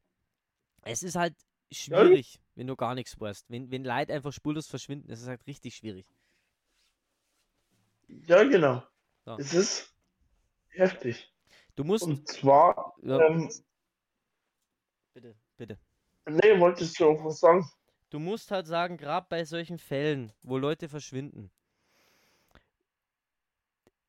Es 0.83 1.01
ist 1.01 1.15
halt 1.15 1.35
schwierig, 1.71 2.39
wenn 2.55 2.67
du 2.67 2.75
gar 2.75 2.93
nichts 2.93 3.19
weißt. 3.19 3.49
Wenn, 3.49 3.71
wenn 3.71 3.83
Leute 3.83 4.13
einfach 4.13 4.31
spurlos 4.31 4.67
verschwinden, 4.67 5.07
das 5.07 5.21
ist 5.21 5.27
halt 5.27 5.45
richtig 5.47 5.75
schwierig. 5.75 6.05
Ja, 8.07 8.43
genau. 8.43 8.83
Ja. 9.25 9.37
Es 9.37 9.53
ist 9.53 9.93
heftig. 10.69 11.32
Du 11.75 11.83
musst. 11.83 12.03
Und 12.03 12.27
zwar, 12.27 12.93
ja, 13.01 13.19
ähm, 13.19 13.49
bitte, 15.13 15.35
bitte. 15.57 15.77
nee, 16.27 16.59
wolltest 16.59 16.99
du 16.99 17.11
noch 17.11 17.25
was 17.25 17.39
sagen? 17.39 17.67
Du 18.09 18.19
musst 18.19 18.51
halt 18.51 18.67
sagen, 18.67 18.97
gerade 18.97 19.25
bei 19.27 19.43
solchen 19.43 19.79
Fällen, 19.79 20.31
wo 20.43 20.57
Leute 20.57 20.87
verschwinden, 20.87 21.49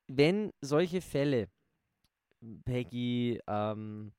wenn 0.07 0.53
solche 0.61 1.01
Fälle, 1.01 1.49
Peggy, 2.65 3.41
ähm, 3.47 4.11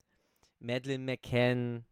Madeleine 0.59 1.05
McCann, 1.05 1.85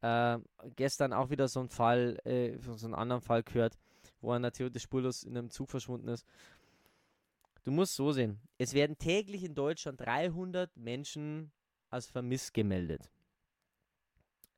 äh, 0.00 0.38
gestern 0.74 1.12
auch 1.12 1.30
wieder 1.30 1.46
so 1.46 1.60
ein 1.60 1.68
Fall, 1.68 2.18
äh, 2.24 2.58
so 2.58 2.86
einen 2.86 2.94
anderen 2.94 3.22
Fall 3.22 3.44
gehört, 3.44 3.78
wo 4.20 4.32
einer 4.32 4.50
theoretisch 4.50 4.82
spurlos 4.82 5.22
in 5.22 5.36
einem 5.36 5.50
Zug 5.50 5.70
verschwunden 5.70 6.08
ist. 6.08 6.26
Du 7.64 7.70
musst 7.70 7.94
so 7.94 8.12
sehen, 8.12 8.40
es 8.58 8.74
werden 8.74 8.98
täglich 8.98 9.44
in 9.44 9.54
Deutschland 9.54 10.00
300 10.00 10.76
Menschen 10.76 11.52
als 11.90 12.06
vermisst 12.06 12.54
gemeldet. 12.54 13.10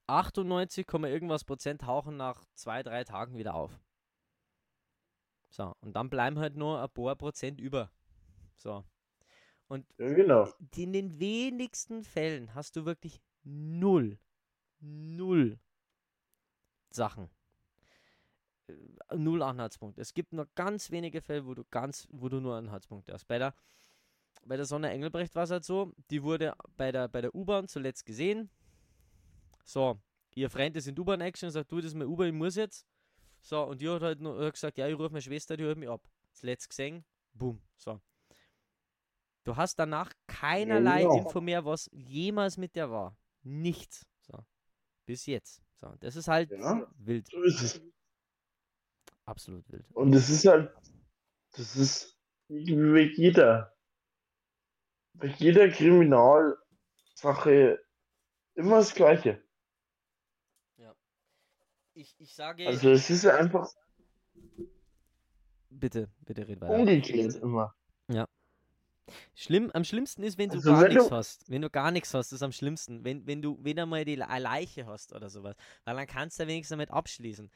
98, 0.07 0.87
irgendwas 1.05 1.45
Prozent 1.45 1.83
tauchen 1.83 2.17
nach 2.17 2.45
zwei, 2.55 2.83
drei 2.83 3.05
Tagen 3.05 3.37
wieder 3.37 3.55
auf. 3.55 3.79
So, 5.51 5.75
und 5.81 5.95
dann 5.95 6.11
bleiben 6.11 6.39
halt 6.39 6.57
nur 6.57 6.83
ein 6.83 6.91
paar 6.91 7.17
Prozent 7.17 7.61
über. 7.61 7.91
So. 8.57 8.85
Und 9.69 9.87
Ja, 9.99 10.13
genau. 10.13 10.49
in 10.77 10.93
den 10.93 11.19
wenigsten 11.19 12.05
Fällen 12.05 12.55
hast 12.55 12.77
du 12.77 12.85
wirklich 12.85 13.21
null, 13.43 14.19
null 14.81 15.59
Sachen. 16.91 17.31
Äh, 18.67 19.17
Null 19.17 19.43
Anhaltspunkte. 19.43 20.01
Es 20.01 20.15
gibt 20.15 20.33
nur 20.33 20.49
ganz 20.55 20.91
wenige 20.91 21.21
Fälle, 21.21 21.47
wo 21.47 21.55
du 21.55 21.65
ganz, 21.71 22.07
wo 22.11 22.29
du 22.29 22.41
nur 22.41 22.57
Anhaltspunkte 22.57 23.13
hast. 23.13 23.27
Bei 23.27 23.39
der, 23.39 23.55
bei 24.45 24.57
der 24.57 24.67
Sonne 24.67 24.91
Engelbrecht 24.91 25.35
war 25.35 25.45
es 25.45 25.51
halt 25.51 25.65
so, 25.65 25.93
die 26.11 26.23
wurde 26.23 26.55
bei 26.77 26.93
der, 26.93 27.09
bei 27.09 27.21
der 27.21 27.35
U-Bahn 27.35 27.69
zuletzt 27.69 28.07
gesehen. 28.07 28.51
So, 29.65 29.99
ihr 30.35 30.51
Freund 30.51 30.77
ist 30.77 30.87
in 30.87 30.99
U-Bahn-Action, 30.99 31.51
sagt, 31.51 31.71
du, 31.73 31.77
das 31.77 31.87
ist 31.87 31.95
meine 31.95 32.09
U-Bahn, 32.09 32.29
ich 32.29 32.35
muss 32.35 32.57
jetzt. 32.57 32.87
So, 33.41 33.63
und 33.63 33.81
die 33.81 33.89
hat 33.89 34.03
halt 34.03 34.21
nur 34.21 34.43
hat 34.45 34.55
gesagt, 34.55 34.79
ja, 34.79 34.89
ich 34.89 34.95
rufe 34.95 35.11
meine 35.11 35.23
Schwester, 35.23 35.57
die 35.57 35.65
holt 35.65 35.79
mich 35.79 35.89
ab. 35.89 36.03
Zuletzt 36.33 36.69
gesehen, 36.69 37.05
boom, 37.35 37.61
so. 37.77 38.01
Du 39.45 39.55
hast 39.57 39.77
danach 39.77 40.11
keinerlei 40.27 41.03
genau. 41.03 41.19
Info 41.19 41.41
mehr, 41.41 41.65
was 41.65 41.91
jemals 41.93 42.57
mit 42.57 42.75
der 42.77 42.91
war. 42.91 43.17
Nichts. 43.43 44.07
So. 44.23 44.39
Bis 45.05 45.27
jetzt. 45.27 45.63
So. 45.75 45.93
Das 46.01 46.17
ist 46.17 46.29
halt 46.29 46.51
Ja. 46.51 46.87
wild. 46.97 47.29
So 47.31 47.43
ist 47.43 47.61
es. 47.63 47.83
Absolut 49.27 49.65
wild. 49.73 49.85
Und 49.95 50.15
es 50.15 50.29
ist 50.29 50.45
halt, 50.47 50.71
das 51.53 51.77
ist 51.77 52.19
wie 52.49 53.13
jeder, 53.17 53.73
bei 55.15 55.29
jeder 55.29 55.69
Kriminalsache 55.71 56.59
immer 58.55 58.77
das 58.79 58.95
Gleiche. 58.95 59.43
Ich, 61.97 62.15
ich 62.19 62.35
sage. 62.35 62.67
Also 62.67 62.91
es 62.91 63.09
ist 63.09 63.25
einfach 63.25 63.73
bitte, 65.71 66.11
bitte 66.23 66.47
red 66.49 66.61
weiter. 66.61 66.75
umgekehrt 66.75 67.37
immer. 67.37 67.73
Schlimm, 69.37 69.71
am 69.75 69.85
schlimmsten 69.85 70.23
ist, 70.25 70.39
wenn 70.39 70.49
du 70.49 70.57
Also 70.57 70.71
gar 70.73 70.81
wenn 70.83 70.89
nichts 70.89 71.09
du- 71.09 71.15
hast. 71.15 71.49
Wenn 71.51 71.63
du 71.63 71.69
gar 71.71 71.91
nichts 71.91 72.13
hast, 72.15 72.33
ist 72.33 72.43
am 72.43 72.53
schlimmsten. 72.53 73.05
Wenn, 73.05 73.27
wenn 73.27 73.43
du 73.43 73.63
wieder 73.63 73.85
mal 73.87 74.05
die 74.05 74.17
Leiche 74.17 74.87
hast 74.87 75.13
oder 75.13 75.29
sowas. 75.31 75.55
Weil 75.85 75.95
dann 75.95 76.07
kannst 76.07 76.41
du 76.41 76.47
wenigstens 76.49 76.71
damit 76.71 76.91
abschließen. 76.91 77.51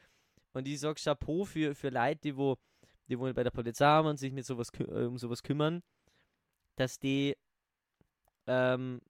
Und 0.53 0.67
ich 0.67 0.79
sag 0.79 0.97
Chapeau 0.97 1.45
für, 1.45 1.75
für 1.75 1.89
Leute, 1.89 2.21
die 2.21 2.37
wo, 2.37 2.57
die 3.07 3.19
wo 3.19 3.31
bei 3.33 3.43
der 3.43 3.51
Polizei 3.51 3.85
haben 3.85 4.07
und 4.07 4.17
sich 4.17 4.31
mit 4.33 4.45
sowas 4.45 4.69
äh, 4.79 5.05
um 5.05 5.17
sowas 5.17 5.43
kümmern, 5.43 5.81
dass 6.75 6.99
die 6.99 7.35
ähm, 8.47 9.01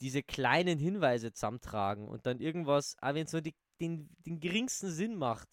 diese 0.00 0.22
kleinen 0.22 0.78
Hinweise 0.78 1.32
zusammentragen 1.32 2.08
und 2.08 2.26
dann 2.26 2.40
irgendwas, 2.40 2.96
auch 3.00 3.14
wenn 3.14 3.24
es 3.26 3.32
nur 3.32 3.42
die, 3.42 3.54
den, 3.80 4.08
den 4.26 4.40
geringsten 4.40 4.90
Sinn 4.90 5.16
macht, 5.16 5.48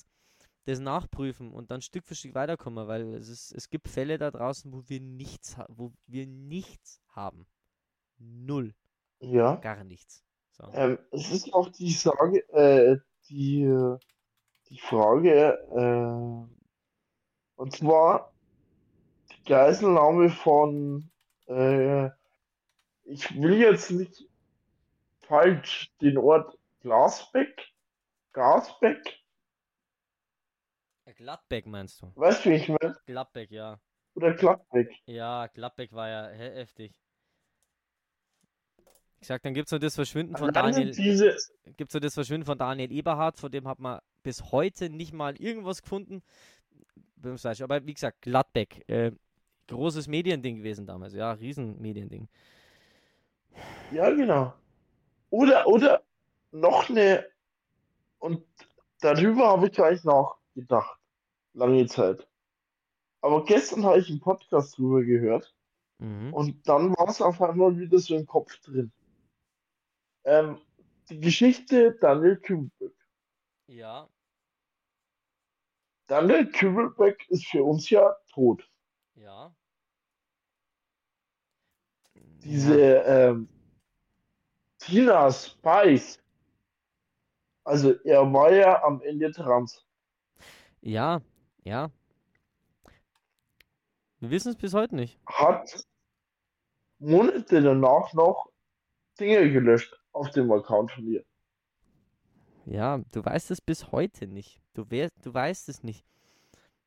das 0.66 0.80
nachprüfen 0.80 1.52
und 1.54 1.72
dann 1.72 1.82
Stück 1.82 2.06
für 2.06 2.16
Stück 2.16 2.36
weiterkommen, 2.36 2.88
weil 2.88 3.14
es, 3.14 3.30
ist, 3.30 3.52
es 3.54 3.70
gibt 3.70 3.88
Fälle 3.88 4.18
da 4.18 4.32
draußen, 4.32 4.72
wo 4.72 4.84
wir 4.88 5.00
nichts, 5.00 5.58
wo 5.70 5.94
wir 6.08 6.28
nichts 6.28 7.02
haben. 7.10 7.48
Null, 8.18 8.74
Ja. 9.22 9.56
gar 9.56 9.84
nichts. 9.84 10.24
So. 10.52 10.70
Ähm, 10.74 11.00
es 11.12 11.32
ist 11.32 11.54
auch 11.54 11.70
die 11.70 11.92
Sage, 11.92 12.48
äh, 12.50 12.98
die, 13.30 13.64
äh, 13.64 13.98
die 14.70 14.80
Frage, 14.80 15.58
äh, 15.72 16.50
und 17.56 17.72
zwar 17.76 18.34
die 19.32 19.44
Geiselnahme 19.44 20.30
von, 20.30 21.10
äh, 21.48 22.08
ich 23.04 23.36
will 23.42 23.58
jetzt 23.60 23.92
nicht 23.92 24.26
falsch 25.22 25.92
den 26.02 26.18
Ort 26.18 26.58
Glasbeck, 26.82 27.72
Gasbeck, 28.34 29.20
Äh, 31.06 31.14
Gladbeck 31.14 31.66
meinst 31.66 32.02
du? 32.02 32.12
weißt 32.16 32.46
du, 32.46 32.50
wie 32.52 32.56
ich 32.56 32.70
meine? 32.70 32.96
Gladbeck, 33.06 33.52
ja. 33.52 33.80
Oder 34.16 34.34
Gladbeck. 34.34 34.92
Ja, 35.06 35.48
Gladbeck 35.48 35.92
war 35.94 36.08
ja 36.10 36.30
he 36.30 36.44
heftig. 36.60 36.94
Ich 39.22 39.28
sag, 39.28 39.42
dann 39.42 39.54
gibt's 39.54 39.72
noch 39.72 39.80
das 39.80 39.96
Verschwinden 39.96 40.38
von 40.38 40.56
Alleine 40.56 40.72
Daniel, 40.76 40.92
diese, 40.96 41.36
gibt's 41.76 41.94
noch 41.94 42.02
das 42.02 42.14
Verschwinden 42.14 42.46
von 42.46 42.58
Daniel 42.58 42.92
Eberhardt, 42.92 43.38
von 43.40 43.52
dem 43.52 43.68
hat 43.68 43.80
man 43.80 44.00
bis 44.24 44.52
heute 44.52 44.90
nicht 44.90 45.14
mal 45.14 45.36
irgendwas 45.38 45.82
gefunden. 45.82 46.22
Aber 47.24 47.86
wie 47.86 47.94
gesagt, 47.94 48.22
Gladbeck, 48.22 48.88
äh, 48.88 49.12
großes 49.68 50.08
Mediending 50.08 50.58
gewesen 50.58 50.86
damals, 50.86 51.14
ja, 51.14 51.32
riesen 51.34 51.80
Mediending. 51.82 52.28
Ja, 53.92 54.10
genau. 54.10 54.54
Oder, 55.30 55.68
oder 55.68 56.04
noch 56.52 56.90
eine, 56.90 57.26
und 58.20 58.44
darüber 59.02 59.50
habe 59.50 59.68
ich 59.68 59.74
gleich 59.74 60.04
nachgedacht, 60.04 61.00
lange 61.54 61.86
Zeit. 61.88 62.28
Aber 63.22 63.44
gestern 63.46 63.84
habe 63.84 64.00
ich 64.00 64.10
einen 64.10 64.22
Podcast 64.22 64.78
drüber 64.78 65.04
gehört 65.04 65.54
Mhm. 66.02 66.34
und 66.34 66.68
dann 66.68 66.96
war 66.96 67.10
es 67.10 67.22
auf 67.22 67.42
einmal 67.42 67.78
wieder 67.78 68.00
so 68.00 68.16
im 68.16 68.26
Kopf 68.26 68.58
drin. 68.62 68.90
Ähm, 70.24 70.58
die 71.10 71.20
Geschichte 71.20 71.98
Daniel 72.00 72.38
Kübelberg. 72.38 72.94
Ja, 73.70 74.10
Daniel 76.08 76.52
Kübelberg 76.52 77.30
ist 77.30 77.46
für 77.46 77.64
uns 77.64 77.88
ja 77.92 78.16
tot. 78.34 78.68
ja. 79.14 79.56
Diese 82.16 82.80
ähm, 82.82 83.48
Tina 84.80 85.32
Spice, 85.32 86.20
also 87.64 87.94
er 88.06 88.34
war 88.34 88.52
ja 88.52 88.82
am 88.82 89.04
Ende 89.04 89.32
trans. 89.32 89.86
Ja, 90.82 91.22
ja. 91.64 91.92
Wir 94.20 94.32
wissen 94.32 94.50
es 94.50 94.56
bis 94.56 94.74
heute 94.74 94.96
nicht. 94.96 95.20
hat 95.28 95.86
Monate 96.98 97.62
danach 97.62 98.14
noch 98.14 98.52
Dinge 99.20 99.52
gelöscht 99.52 99.96
auf 100.12 100.32
dem 100.32 100.52
Account 100.52 100.92
von 100.92 101.06
ihr. 101.06 101.24
Ja, 102.70 103.02
du 103.12 103.26
weißt 103.26 103.50
es 103.50 103.62
bis 103.62 103.92
heute 103.92 104.28
nicht. 104.28 104.62
Du, 104.76 104.86
wer, 104.90 105.10
du 105.24 105.34
weißt 105.34 105.70
es 105.70 105.82
nicht. 105.82 106.06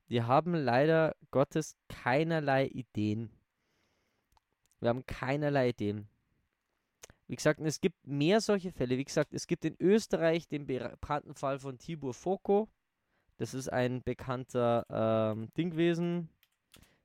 Wir 0.06 0.28
haben 0.28 0.54
leider 0.54 1.16
Gottes 1.32 1.76
keinerlei 1.88 2.66
Ideen. 2.68 3.30
Wir 4.78 4.90
haben 4.90 5.04
keinerlei 5.06 5.70
Ideen. 5.70 6.06
Wie 7.26 7.34
gesagt, 7.34 7.59
es 7.60 7.80
gibt 7.80 8.06
mehr 8.06 8.40
solche 8.40 8.70
Fälle. 8.70 8.96
Wie 8.96 9.04
gesagt, 9.04 9.34
es 9.34 9.48
gibt 9.48 9.64
in 9.64 9.74
Österreich 9.80 10.46
den 10.46 10.66
bekannten 10.66 11.34
Fall 11.34 11.59
von 11.59 11.78
Tibur 11.78 12.14
Foko. 12.14 12.68
Das 13.38 13.52
ist 13.52 13.68
ein 13.68 14.04
bekannter 14.04 14.86
ähm, 14.88 15.52
Ding 15.56 15.70
gewesen. 15.70 16.28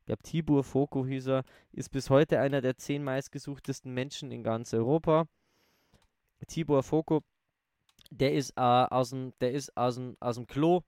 Ich 0.02 0.06
glaube, 0.06 0.22
Tibur 0.22 0.64
Foko 0.64 1.04
hieß 1.04 1.30
er. 1.30 1.44
Ist 1.72 1.90
bis 1.90 2.12
heute 2.12 2.40
einer 2.40 2.62
der 2.62 2.78
zehn 2.78 3.04
meistgesuchtesten 3.04 3.92
Menschen 3.92 4.32
in 4.32 4.44
ganz 4.44 4.72
Europa. 4.72 5.28
Tibor 6.46 6.84
Foko, 6.84 7.24
der 8.12 8.34
ist 8.34 8.52
äh, 8.58 8.62
aus 8.62 9.12
dem, 9.12 9.34
der 9.42 9.52
ist 9.54 9.76
aus 9.78 9.96
dem, 9.96 10.18
aus 10.20 10.36
dem 10.36 10.48
Klo, 10.48 10.82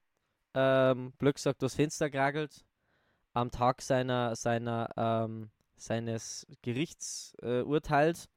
ähm, 0.53 1.13
blöd 1.17 1.35
gesagt, 1.35 1.61
durchs 1.61 1.75
Fenster 1.75 2.09
geragelt, 2.09 2.65
am 3.33 3.51
Tag 3.51 3.81
seiner, 3.81 4.35
seiner, 4.35 4.89
ähm, 4.97 5.51
seines 5.75 6.47
Gerichtsurteils 6.61 8.25
äh, 8.25 8.29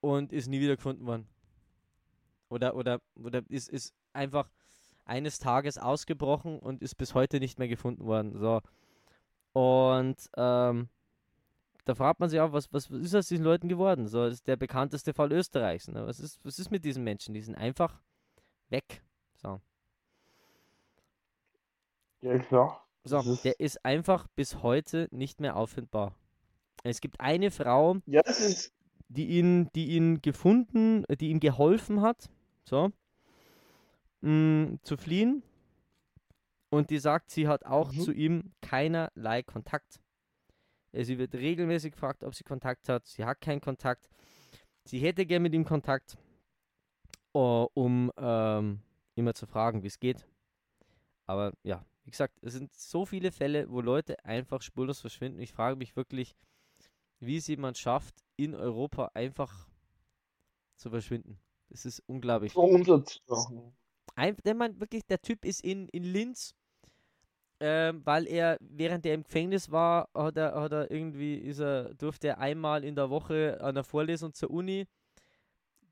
und 0.00 0.32
ist 0.32 0.48
nie 0.48 0.60
wieder 0.60 0.76
gefunden 0.76 1.06
worden. 1.06 1.28
Oder, 2.48 2.74
oder, 2.74 3.00
oder 3.14 3.42
ist, 3.48 3.68
ist 3.68 3.94
einfach 4.12 4.50
eines 5.04 5.38
Tages 5.38 5.78
ausgebrochen 5.78 6.58
und 6.58 6.82
ist 6.82 6.96
bis 6.96 7.14
heute 7.14 7.38
nicht 7.38 7.58
mehr 7.58 7.68
gefunden 7.68 8.04
worden. 8.04 8.38
So. 8.38 8.60
Und 9.52 10.16
ähm, 10.36 10.88
da 11.84 11.94
fragt 11.94 12.20
man 12.20 12.28
sich 12.28 12.40
auch, 12.40 12.52
was, 12.52 12.72
was 12.72 12.90
ist 12.90 13.14
aus 13.14 13.28
diesen 13.28 13.44
Leuten 13.44 13.68
geworden? 13.68 14.06
So, 14.06 14.24
das 14.24 14.34
ist 14.34 14.46
der 14.46 14.56
bekannteste 14.56 15.12
Fall 15.14 15.32
Österreichs. 15.32 15.88
Ne? 15.88 16.06
Was, 16.06 16.20
ist, 16.20 16.38
was 16.44 16.58
ist 16.58 16.70
mit 16.70 16.84
diesen 16.84 17.04
Menschen? 17.04 17.34
Die 17.34 17.40
sind 17.42 17.54
einfach 17.56 18.00
weg. 18.68 19.02
So. 19.36 19.60
Ja, 22.22 22.38
klar. 22.38 22.86
So, 23.04 23.18
ist- 23.20 23.44
der 23.44 23.58
ist 23.60 23.84
einfach 23.84 24.26
bis 24.36 24.62
heute 24.62 25.08
nicht 25.10 25.40
mehr 25.40 25.56
auffindbar. 25.56 26.14
Es 26.82 27.00
gibt 27.00 27.20
eine 27.20 27.50
Frau, 27.50 27.96
Ja, 28.06 28.22
die 29.08 29.26
ihn, 29.38 29.70
die 29.74 29.96
ihn 29.96 30.20
gefunden, 30.22 31.04
die 31.18 31.30
ihm 31.30 31.40
geholfen 31.40 32.00
hat, 32.02 32.30
so, 32.64 32.90
mh, 34.20 34.78
zu 34.82 34.96
fliehen. 34.96 35.42
Und 36.70 36.90
die 36.90 36.98
sagt, 36.98 37.30
sie 37.30 37.48
hat 37.48 37.64
auch 37.66 37.92
Mhm. 37.92 38.00
zu 38.00 38.12
ihm 38.12 38.52
keinerlei 38.62 39.42
Kontakt. 39.42 40.00
Äh, 40.92 41.04
Sie 41.04 41.18
wird 41.18 41.34
regelmäßig 41.34 41.92
gefragt, 41.92 42.24
ob 42.24 42.34
sie 42.34 42.44
Kontakt 42.44 42.88
hat. 42.88 43.06
Sie 43.06 43.24
hat 43.24 43.40
keinen 43.40 43.60
Kontakt. 43.60 44.08
Sie 44.84 44.98
hätte 44.98 45.26
gern 45.26 45.42
mit 45.42 45.54
ihm 45.54 45.64
Kontakt, 45.64 46.16
äh, 47.34 47.38
um 47.38 48.10
ähm, 48.16 48.82
immer 49.14 49.34
zu 49.34 49.46
fragen, 49.46 49.82
wie 49.82 49.88
es 49.88 50.00
geht. 50.00 50.26
Aber 51.26 51.52
ja, 51.62 51.84
wie 52.04 52.10
gesagt, 52.10 52.38
es 52.42 52.54
sind 52.54 52.74
so 52.74 53.06
viele 53.06 53.30
Fälle, 53.30 53.70
wo 53.70 53.80
Leute 53.80 54.24
einfach 54.24 54.62
spurlos 54.62 55.00
verschwinden. 55.00 55.38
Ich 55.40 55.52
frage 55.52 55.76
mich 55.76 55.94
wirklich, 55.96 56.34
wie 57.20 57.36
es 57.36 57.46
jemand 57.46 57.78
schafft, 57.78 58.24
in 58.36 58.54
Europa 58.54 59.10
einfach 59.14 59.68
zu 60.76 60.90
verschwinden. 60.90 61.38
Das 61.68 61.84
ist 61.84 62.02
unglaublich. 62.06 62.52
So 62.52 62.62
unterzutauchen. 62.62 63.76
Ein, 64.16 64.36
der 64.44 64.54
Mann, 64.54 64.80
wirklich, 64.80 65.04
der 65.06 65.20
Typ 65.20 65.44
ist 65.44 65.62
in, 65.62 65.88
in 65.90 66.02
Linz, 66.02 66.54
ähm, 67.60 68.00
weil 68.04 68.26
er, 68.26 68.56
während 68.60 69.04
er 69.06 69.14
im 69.14 69.22
Gefängnis 69.22 69.70
war, 69.70 70.08
hat 70.14 70.36
er, 70.36 70.54
hat 70.60 70.72
er 70.72 70.90
irgendwie, 70.90 71.36
ist 71.36 71.60
er, 71.60 71.94
durfte 71.94 72.28
er 72.28 72.38
einmal 72.38 72.84
in 72.84 72.94
der 72.94 73.10
Woche 73.10 73.58
an 73.60 73.74
der 73.74 73.84
Vorlesung 73.84 74.32
zur 74.34 74.50
Uni, 74.50 74.86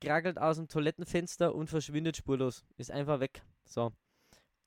krackelt 0.01 0.37
aus 0.39 0.57
dem 0.57 0.67
Toilettenfenster 0.67 1.53
und 1.53 1.67
verschwindet 1.69 2.17
spurlos. 2.17 2.65
Ist 2.77 2.91
einfach 2.91 3.19
weg. 3.19 3.43
So. 3.65 3.91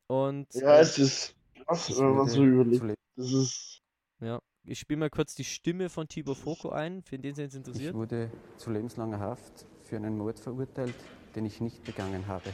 Und 0.07 0.53
Ja, 0.55 0.77
äh, 0.77 0.81
es 0.81 0.99
ist 0.99 1.35
krass, 1.67 1.89
Ich 1.89 1.99
wenn 1.99 2.15
man 2.15 2.29
so 2.29 2.45
überlegt. 2.45 2.85
Das 3.17 3.33
ist. 3.33 3.83
ja, 4.21 4.41
ich 4.65 4.79
spiele 4.79 5.01
mal 5.01 5.11
kurz 5.11 5.35
die 5.35 5.45
Stimme 5.45 5.89
von 5.89 6.07
Thibaut 6.09 6.37
Foko 6.37 6.71
ein, 6.71 7.03
für 7.03 7.19
den 7.19 7.33
es 7.33 7.39
Ich 7.39 7.55
interessiert. 7.55 7.95
wurde 7.95 8.31
zu 8.59 8.71
lebenslanger 8.71 9.19
Haft 9.19 9.67
für 9.85 9.97
einen 9.97 10.17
Mord 10.17 10.39
verurteilt, 10.39 10.95
den 11.35 11.47
ich 11.47 11.61
nicht 11.61 11.83
begangen 11.85 12.27
habe. 12.27 12.51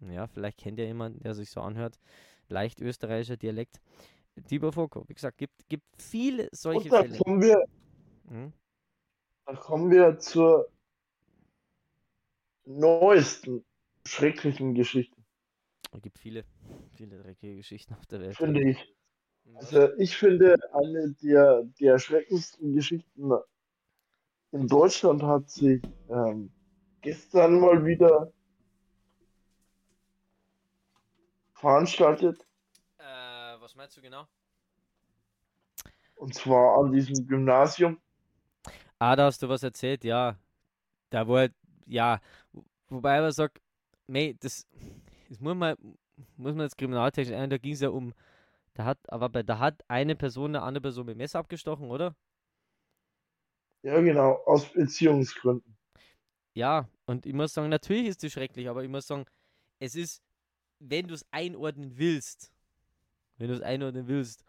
Ja, 0.00 0.26
vielleicht 0.26 0.58
kennt 0.58 0.78
ihr 0.78 0.86
jemanden, 0.86 1.20
der 1.20 1.34
sich 1.34 1.50
so 1.50 1.60
anhört. 1.60 1.98
Leicht 2.48 2.80
österreichischer 2.80 3.36
Dialekt. 3.36 3.80
Thibaut 4.48 4.74
Foko, 4.74 5.04
wie 5.08 5.14
gesagt, 5.14 5.38
gibt, 5.38 5.68
gibt 5.68 5.84
viele 6.00 6.48
solche 6.52 6.88
Und 6.88 6.92
da 6.92 7.02
Fälle. 7.02 7.18
kommen 7.18 7.40
wir, 7.42 7.64
Mhm. 8.24 8.52
da 9.46 9.54
kommen 9.56 9.90
wir 9.90 10.18
zur 10.20 10.70
neuesten 12.66 13.64
schrecklichen 14.06 14.74
Geschichte, 14.74 15.20
Es 15.92 16.02
gibt 16.02 16.18
viele, 16.18 16.44
viele 16.96 17.18
dreckige 17.18 17.56
Geschichten 17.56 17.94
auf 17.94 18.06
der 18.06 18.20
Welt. 18.20 18.36
finde 18.36 18.70
ich. 18.70 18.94
Mhm. 19.44 19.56
Also 19.56 19.94
ich 19.98 20.16
finde, 20.16 20.56
eine 20.72 21.14
der, 21.22 21.64
der 21.80 21.92
erschreckendsten 21.94 22.74
Geschichten 22.74 23.30
in 24.52 24.66
Deutschland 24.66 25.22
hat 25.22 25.48
sich 25.50 25.82
ähm, 26.08 26.52
gestern 27.00 27.60
mal 27.60 27.84
wieder 27.84 28.32
veranstaltet. 31.58 32.44
Äh, 32.98 33.60
was 33.60 33.74
meinst 33.74 33.96
du 33.96 34.00
genau? 34.02 34.26
Und 36.16 36.34
zwar 36.34 36.76
an 36.78 36.92
diesem 36.92 37.26
Gymnasium. 37.26 37.98
Ah, 38.98 39.16
da 39.16 39.26
hast 39.26 39.42
du 39.42 39.48
was 39.48 39.62
erzählt, 39.62 40.04
ja. 40.04 40.36
Da 41.10 41.26
wo 41.28 41.36
er, 41.38 41.50
ja, 41.86 42.20
wo- 42.52 42.64
wobei 42.88 43.20
man 43.20 43.32
sagt, 43.32 43.60
mei, 44.08 44.36
das, 44.40 44.66
das 45.28 45.40
muss 45.40 45.56
man, 45.56 45.76
muss 46.36 46.54
man 46.54 46.62
jetzt 46.66 46.78
kriminaltechnisch 46.78 47.36
ein, 47.36 47.50
da 47.50 47.58
ging 47.58 47.74
es 47.74 47.80
ja 47.80 47.90
um, 47.90 48.14
da 48.74 48.84
hat, 48.86 48.98
aber 49.12 49.28
bei, 49.30 49.42
da 49.44 49.58
hat 49.58 49.84
eine 49.88 50.16
Person 50.16 50.56
eine 50.56 50.64
andere 50.64 50.82
Person 50.82 51.06
mit 51.06 51.16
dem 51.16 51.18
Messer 51.18 51.40
abgestochen, 51.40 51.90
oder? 51.90 52.16
Ja, 53.82 54.00
genau, 54.00 54.34
aus 54.46 54.72
Beziehungsgründen. 54.72 55.76
Ja, 56.54 56.88
und 57.06 57.26
ich 57.26 57.32
muss 57.34 57.54
sagen, 57.54 57.68
natürlich 57.68 58.06
ist 58.08 58.22
das 58.22 58.32
schrecklich, 58.32 58.68
aber 58.68 58.82
ich 58.82 58.90
muss 58.90 59.06
sagen, 59.06 59.24
es 59.80 59.94
ist, 59.94 60.22
wenn 60.80 61.08
du 61.08 61.14
es 61.14 61.26
einordnen 61.30 61.96
willst, 61.96 62.52
wenn 63.38 63.48
du 63.48 63.54
es 63.54 63.62
einordnen 63.62 64.08
willst, 64.08 64.44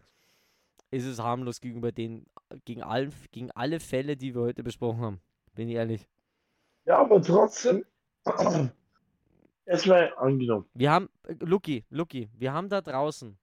ist 0.91 1.06
es 1.06 1.19
harmlos 1.19 1.61
gegenüber 1.61 1.91
den, 1.91 2.26
gegen, 2.65 2.81
allen, 2.81 3.14
gegen 3.31 3.51
alle 3.51 3.80
Fälle, 3.80 4.18
die 4.18 4.34
wir 4.34 4.41
heute 4.41 4.64
besprochen 4.64 5.01
haben. 5.01 5.22
Bin 5.53 5.69
ich 5.69 5.76
ehrlich. 5.76 6.07
Ja, 6.85 6.99
aber 6.99 7.22
trotzdem, 7.22 7.85
erstmal 9.65 10.14
angenommen. 10.18 10.65
Wir 10.73 10.91
haben, 10.91 11.10
äh, 11.27 11.35
Lucky, 11.39 11.85
Lucky, 11.89 12.30
wir 12.34 12.53
haben 12.53 12.69
da 12.69 12.81
draußen, 12.81 13.38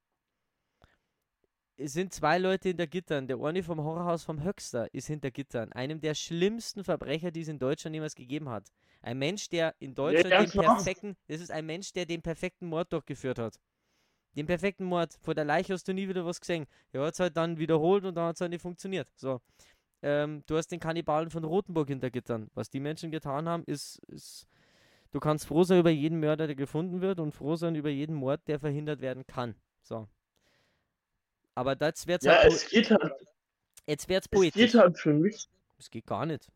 es 1.77 1.93
sind 1.93 2.13
zwei 2.13 2.39
Leute 2.39 2.69
hinter 2.69 2.87
Gittern. 2.87 3.27
Der 3.27 3.39
eine 3.41 3.63
vom 3.63 3.83
Horrorhaus 3.83 4.25
vom 4.25 4.43
Höxter 4.43 4.93
ist 4.95 5.07
hinter 5.07 5.31
Gittern. 5.31 5.73
Einem 5.73 6.01
der 6.01 6.15
schlimmsten 6.15 6.85
Verbrecher, 6.85 7.31
die 7.31 7.43
es 7.43 7.49
in 7.49 7.59
Deutschland 7.59 7.95
jemals 7.95 8.15
gegeben 8.15 8.49
hat. 8.49 8.73
Ein 9.03 9.19
Mensch, 9.19 9.49
der 9.49 9.75
in 9.79 9.95
Deutschland 9.95 10.31
ja, 10.31 10.41
den 10.41 10.51
klar. 10.51 10.77
perfekten, 10.77 11.17
das 11.29 11.41
ist 11.41 11.51
ein 11.51 11.67
Mensch, 11.67 11.93
der 11.93 12.07
den 12.07 12.23
perfekten 12.23 12.67
Mord 12.67 12.93
durchgeführt 12.93 13.39
hat. 13.39 13.61
Den 14.37 14.47
perfekten 14.47 14.85
Mord. 14.85 15.15
Vor 15.21 15.35
der 15.35 15.45
Leiche 15.45 15.73
hast 15.73 15.87
du 15.89 15.95
nie 15.95 16.09
wieder 16.09 16.27
was 16.27 16.41
gesehen. 16.41 16.67
Er 16.93 17.03
hat 17.03 17.15
es 17.15 17.21
halt 17.21 17.37
dann 17.37 17.59
wiederholt 17.59 18.05
und 18.05 18.15
dann 18.15 18.27
hat 18.27 18.37
es 18.37 18.41
halt 18.41 18.51
nicht 18.51 18.63
funktioniert. 18.63 19.09
So. 19.17 19.41
Ähm, 20.03 20.43
du 20.47 20.57
hast 20.57 20.69
den 20.69 20.81
Kannibalen 20.81 21.31
von 21.31 21.45
Rothenburg 21.45 21.89
hinter 21.89 22.11
Gittern. 22.11 22.51
Was 22.55 22.69
die 22.69 22.81
Menschen 22.81 23.11
getan 23.11 23.49
haben, 23.49 23.65
ist, 23.65 23.99
ist 24.09 24.47
Du 25.17 25.21
kannst 25.21 25.47
froh 25.47 25.65
sein 25.65 25.81
über 25.81 25.89
jeden 25.89 26.21
Mörder, 26.21 26.47
der 26.47 26.57
gefunden 26.57 27.01
wird 27.01 27.21
und 27.21 27.33
froh 27.33 27.57
sein 27.57 27.75
über 27.75 27.89
jeden 27.89 28.15
Mord, 28.15 28.47
der 28.49 28.59
verhindert 28.59 29.01
werden 29.01 29.27
kann. 29.27 29.55
So. 29.83 30.09
Aber 31.57 31.75
das 31.75 32.07
wird's 32.07 32.25
Ja, 32.25 32.37
halt, 32.37 32.53
es 32.53 32.69
geht 32.69 32.91
halt, 32.91 33.13
jetzt 33.87 34.09
wird's 34.09 34.27
es 34.27 34.31
geht 34.31 34.53
poetisch. 34.53 34.75
halt 34.75 34.99
für 34.99 35.13
mich, 35.15 35.49
Es 35.79 35.91
geht 35.91 36.07
gar 36.07 36.27
nicht. 36.27 36.53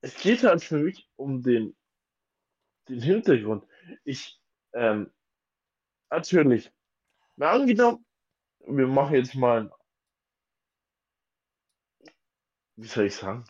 es 0.00 0.16
geht 0.16 0.42
halt 0.42 0.64
für 0.64 0.78
mich 0.78 1.08
um 1.16 1.42
den, 1.42 1.76
den 2.88 3.00
Hintergrund. 3.02 3.64
Ich, 4.04 4.40
ähm, 4.72 5.12
natürlich, 6.10 6.72
mal 7.36 7.60
angenommen, 7.60 8.04
wir 8.60 8.86
machen 8.86 9.16
jetzt 9.16 9.34
mal, 9.34 9.70
wie 12.76 12.86
soll 12.86 13.06
ich 13.06 13.16
sagen? 13.16 13.44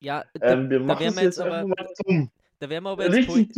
Ja, 0.00 0.24
da, 0.34 0.52
Ähm, 0.52 0.70
wir 0.70 0.78
da 0.78 0.84
machen 0.84 1.06
es 1.06 1.14
jetzt 1.16 1.24
jetzt 1.24 1.38
aber, 1.40 1.58
einfach 1.58 1.76
mal 1.76 1.94
dumm. 2.04 2.30
Da 2.62 2.68
wären 2.68 2.84
wir 2.84 2.90
aber 2.90 3.12
jetzt, 3.12 3.26
poe 3.26 3.48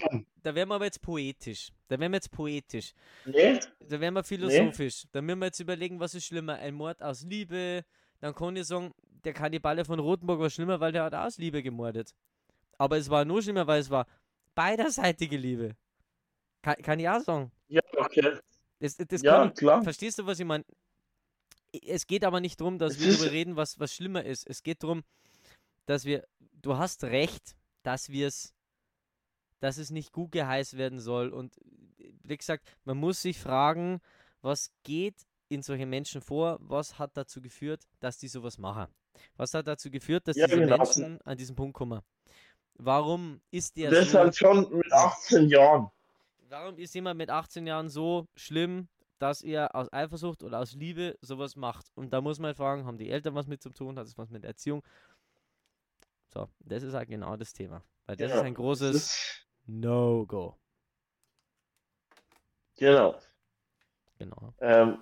da 0.42 0.54
wären 0.54 0.68
wir 0.70 0.74
aber 0.76 0.86
jetzt 0.86 1.02
poetisch. 1.02 1.70
Da 1.88 2.00
wären 2.00 2.12
wir 2.12 2.16
jetzt 2.16 2.30
poetisch. 2.30 2.94
Nee? 3.26 3.60
Da 3.80 4.00
wären 4.00 4.14
wir 4.14 4.24
philosophisch. 4.24 5.04
Da 5.12 5.20
müssen 5.20 5.40
wir 5.40 5.46
jetzt 5.46 5.60
überlegen, 5.60 6.00
was 6.00 6.14
ist 6.14 6.24
schlimmer? 6.24 6.54
Ein 6.54 6.72
Mord 6.72 7.02
aus 7.02 7.22
Liebe. 7.22 7.84
Dann 8.20 8.34
kann 8.34 8.56
ich 8.56 8.64
sagen, 8.64 8.94
der 9.22 9.34
Kannibale 9.34 9.84
von 9.84 9.98
Rothenburg 9.98 10.40
war 10.40 10.48
schlimmer, 10.48 10.80
weil 10.80 10.92
der 10.92 11.04
hat 11.04 11.14
aus 11.14 11.36
Liebe 11.36 11.62
gemordet. 11.62 12.14
Aber 12.78 12.96
es 12.96 13.10
war 13.10 13.26
nur 13.26 13.42
schlimmer, 13.42 13.66
weil 13.66 13.78
es 13.78 13.90
war 13.90 14.06
beiderseitige 14.54 15.36
Liebe. 15.36 15.76
Kann, 16.62 16.76
kann 16.76 16.98
ich 16.98 17.06
auch 17.06 17.20
sagen. 17.20 17.52
Ja, 17.68 17.82
okay. 17.98 18.38
Das, 18.80 18.96
das 18.96 19.20
Ja, 19.20 19.44
ich, 19.44 19.54
klar. 19.54 19.82
Verstehst 19.82 20.18
du, 20.18 20.24
was 20.24 20.40
ich 20.40 20.46
meine? 20.46 20.64
Es 21.86 22.06
geht 22.06 22.24
aber 22.24 22.40
nicht 22.40 22.58
darum, 22.58 22.78
dass 22.78 22.94
Es 22.94 23.00
wir 23.00 23.12
darüber 23.12 23.32
reden, 23.32 23.56
was, 23.56 23.78
was 23.78 23.94
schlimmer 23.94 24.24
ist. 24.24 24.48
Es 24.48 24.62
geht 24.62 24.82
darum, 24.82 25.04
dass 25.84 26.06
wir, 26.06 26.26
du 26.62 26.78
hast 26.78 27.04
recht, 27.04 27.54
dass 27.82 28.08
wir 28.08 28.28
es, 28.28 28.53
dass 29.64 29.78
es 29.78 29.88
nicht 29.88 30.12
gut 30.12 30.30
geheißen 30.32 30.78
werden 30.78 31.00
soll. 31.00 31.30
Und 31.30 31.56
wie 32.22 32.36
gesagt, 32.36 32.68
man 32.84 32.98
muss 32.98 33.22
sich 33.22 33.38
fragen, 33.38 34.02
was 34.42 34.70
geht 34.82 35.14
in 35.48 35.62
solchen 35.62 35.88
Menschen 35.88 36.20
vor? 36.20 36.58
Was 36.60 36.98
hat 36.98 37.16
dazu 37.16 37.40
geführt, 37.40 37.80
dass 37.98 38.18
die 38.18 38.28
sowas 38.28 38.58
machen? 38.58 38.88
Was 39.38 39.54
hat 39.54 39.66
dazu 39.66 39.90
geführt, 39.90 40.28
dass 40.28 40.36
Ja, 40.36 40.46
diese 40.46 40.60
genau. 40.60 40.76
Menschen 40.76 41.18
an 41.22 41.38
diesen 41.38 41.56
Punkt 41.56 41.72
kommen? 41.74 42.02
Warum 42.74 43.40
ist 43.50 43.74
der 43.78 43.90
Das 43.92 44.10
so? 44.10 44.18
halt 44.18 44.36
schon 44.36 44.68
mit 44.76 44.92
18 44.92 45.48
Jahren. 45.48 45.90
Warum 46.50 46.76
ist 46.76 46.94
jemand 46.94 47.16
mit 47.16 47.30
18 47.30 47.66
Jahren 47.66 47.88
so 47.88 48.28
schlimm, 48.36 48.88
dass 49.18 49.40
er 49.40 49.74
aus 49.74 49.90
Eifersucht 49.94 50.42
oder 50.42 50.58
aus 50.60 50.74
Liebe 50.74 51.16
sowas 51.22 51.56
macht? 51.56 51.86
Und 51.94 52.12
da 52.12 52.20
muss 52.20 52.38
man 52.38 52.54
fragen, 52.54 52.84
haben 52.84 52.98
die 52.98 53.08
Eltern 53.08 53.34
was 53.34 53.46
mit 53.46 53.62
zu 53.62 53.70
tun? 53.70 53.98
Hat 53.98 54.06
es 54.06 54.18
was 54.18 54.28
mit 54.28 54.44
Erziehung? 54.44 54.82
So, 56.34 56.50
das 56.58 56.82
ist 56.82 56.92
halt 56.92 57.08
genau 57.08 57.34
das 57.36 57.54
Thema. 57.54 57.82
Weil 58.06 58.16
das 58.16 58.30
Ja, 58.30 58.38
ist 58.38 58.44
ein 58.44 58.54
großes 58.54 59.43
No-Go. 59.66 60.56
genau. 62.76 63.14
Genau. 64.18 64.54
Ähm, 64.60 64.98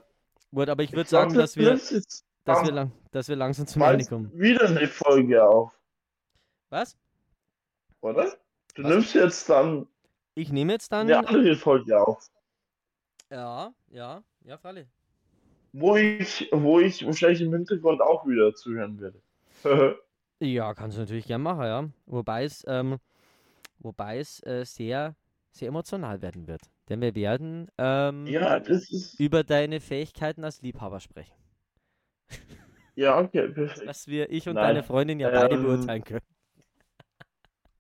Gut, 0.55 0.68
aber 0.68 0.82
ich 0.82 0.93
würde 0.93 1.09
sagen, 1.09 1.34
dass 1.34 1.56
wir, 1.56 1.70
dass, 2.44 2.64
wir 2.64 2.72
lang, 2.72 2.93
dass 3.10 3.28
wir 3.28 3.36
langsam 3.36 3.66
zum 3.66 3.82
Ende 3.82 4.05
kommen. 4.06 4.30
wieder 4.39 4.66
eine 4.68 4.86
Folge 4.89 5.47
auf, 5.47 5.72
Was? 6.70 6.97
oder? 8.01 8.32
Du 8.74 8.82
Was? 8.82 8.90
nimmst 8.90 9.14
jetzt 9.14 9.48
dann 9.48 9.86
Ich 10.34 10.51
nehme 10.52 10.72
jetzt 10.74 10.93
dann. 10.93 11.10
eine 11.10 11.26
andere 11.26 11.56
Folge 11.56 11.98
auf, 12.06 12.26
Ja, 13.30 13.72
ja, 13.90 14.22
ja, 14.44 14.59
Fralle. 14.59 14.86
wo 15.72 15.97
ich, 15.97 16.48
wo 16.52 16.80
ich 16.80 17.05
wahrscheinlich 17.06 17.40
im 17.43 17.52
Hintergrund 17.52 18.01
auch 18.02 18.26
wieder 18.26 18.55
zuhören 18.55 19.01
werde. 19.01 19.20
Ja, 20.40 20.74
kannst 20.74 20.97
du 20.97 21.02
natürlich 21.02 21.26
gern 21.28 21.40
machen, 21.40 21.62
ja. 21.64 21.89
Wobei 22.06 22.43
es, 22.43 22.64
ähm, 22.66 22.98
wobei 23.82 24.18
es 24.18 24.44
äh, 24.44 24.64
sehr, 24.64 25.14
sehr 25.50 25.68
emotional 25.68 26.22
werden 26.22 26.46
wird. 26.46 26.62
Denn 26.88 27.00
wir 27.00 27.14
werden 27.14 27.70
ähm, 27.78 28.26
ja, 28.26 28.56
ist. 28.56 29.18
über 29.18 29.44
deine 29.44 29.80
Fähigkeiten 29.80 30.44
als 30.44 30.62
Liebhaber 30.62 31.00
sprechen. 31.00 31.34
Ja, 32.94 33.18
okay, 33.18 33.48
perfekt. 33.48 33.86
Was 33.86 34.06
wir, 34.06 34.30
ich 34.30 34.46
und 34.46 34.56
Nein, 34.56 34.66
deine 34.66 34.82
Freundin 34.82 35.18
ja 35.18 35.30
beide 35.30 35.54
ähm, 35.54 35.62
beurteilen 35.62 36.04
können. 36.04 36.26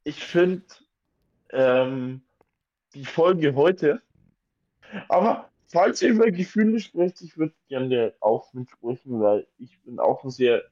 Ich 0.04 0.24
finde 0.24 0.64
ähm, 1.50 2.22
die 2.94 3.04
Folge 3.04 3.54
heute. 3.54 4.00
Aber 5.10 5.50
falls 5.66 6.00
ihr 6.00 6.10
über 6.10 6.30
Gefühle 6.30 6.80
sprecht, 6.80 7.20
ich 7.20 7.36
würde 7.36 7.54
gerne 7.68 8.14
auch 8.20 8.52
mitsprechen, 8.54 9.20
weil 9.20 9.46
ich 9.58 9.78
bin 9.82 9.98
auch 9.98 10.24
ein 10.24 10.30
sehr 10.30 10.62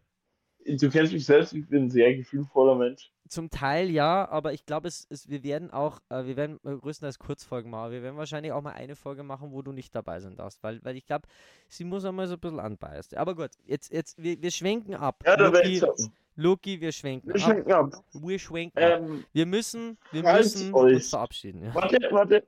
du 0.66 0.90
kennst 0.90 1.12
mich 1.12 1.24
selbst, 1.24 1.52
ich 1.52 1.66
bin 1.68 1.84
ein 1.84 1.90
sehr 1.90 2.14
gefühlvoller 2.14 2.74
Mensch. 2.74 3.10
Zum 3.28 3.48
Teil 3.48 3.90
ja, 3.90 4.28
aber 4.28 4.52
ich 4.52 4.66
glaube, 4.66 4.88
es, 4.88 5.06
es, 5.08 5.28
wir 5.28 5.44
werden 5.44 5.70
auch, 5.70 6.00
äh, 6.08 6.24
wir 6.24 6.36
werden 6.36 6.58
äh, 6.64 6.74
größtenteils 6.76 7.18
Kurzfolgen 7.20 7.70
machen. 7.70 7.92
Wir 7.92 8.02
werden 8.02 8.16
wahrscheinlich 8.16 8.50
auch 8.52 8.60
mal 8.60 8.72
eine 8.72 8.96
Folge 8.96 9.22
machen, 9.22 9.52
wo 9.52 9.62
du 9.62 9.70
nicht 9.70 9.94
dabei 9.94 10.18
sein 10.18 10.34
darfst, 10.34 10.62
weil, 10.64 10.84
weil 10.84 10.96
ich 10.96 11.06
glaube, 11.06 11.28
sie 11.68 11.84
muss 11.84 12.04
einmal 12.04 12.26
so 12.26 12.34
ein 12.34 12.40
bisschen 12.40 12.58
anbeißen. 12.58 13.16
Aber 13.18 13.36
gut, 13.36 13.50
jetzt, 13.66 13.92
jetzt, 13.92 14.20
wir, 14.20 14.42
wir 14.42 14.50
schwenken 14.50 14.94
ab. 14.94 15.22
Ja, 15.24 15.36
da 15.36 15.52
sagen. 15.52 16.12
Loki, 16.34 16.80
wir 16.80 16.90
schwenken 16.90 17.28
Wir 17.28 17.34
ab. 17.36 17.40
schenken 17.40 17.72
ab. 17.72 17.92
Wir 18.14 18.38
schwenken 18.38 18.78
ab. 18.78 19.00
Ähm, 19.00 19.24
Wir 19.32 19.46
müssen, 19.46 19.96
wir 20.10 20.22
müssen 20.24 20.74
euch- 20.74 20.94
uns 20.96 21.10
verabschieden, 21.10 21.62
ja, 21.64 21.74
warte, 21.74 21.98
warte. 22.10 22.46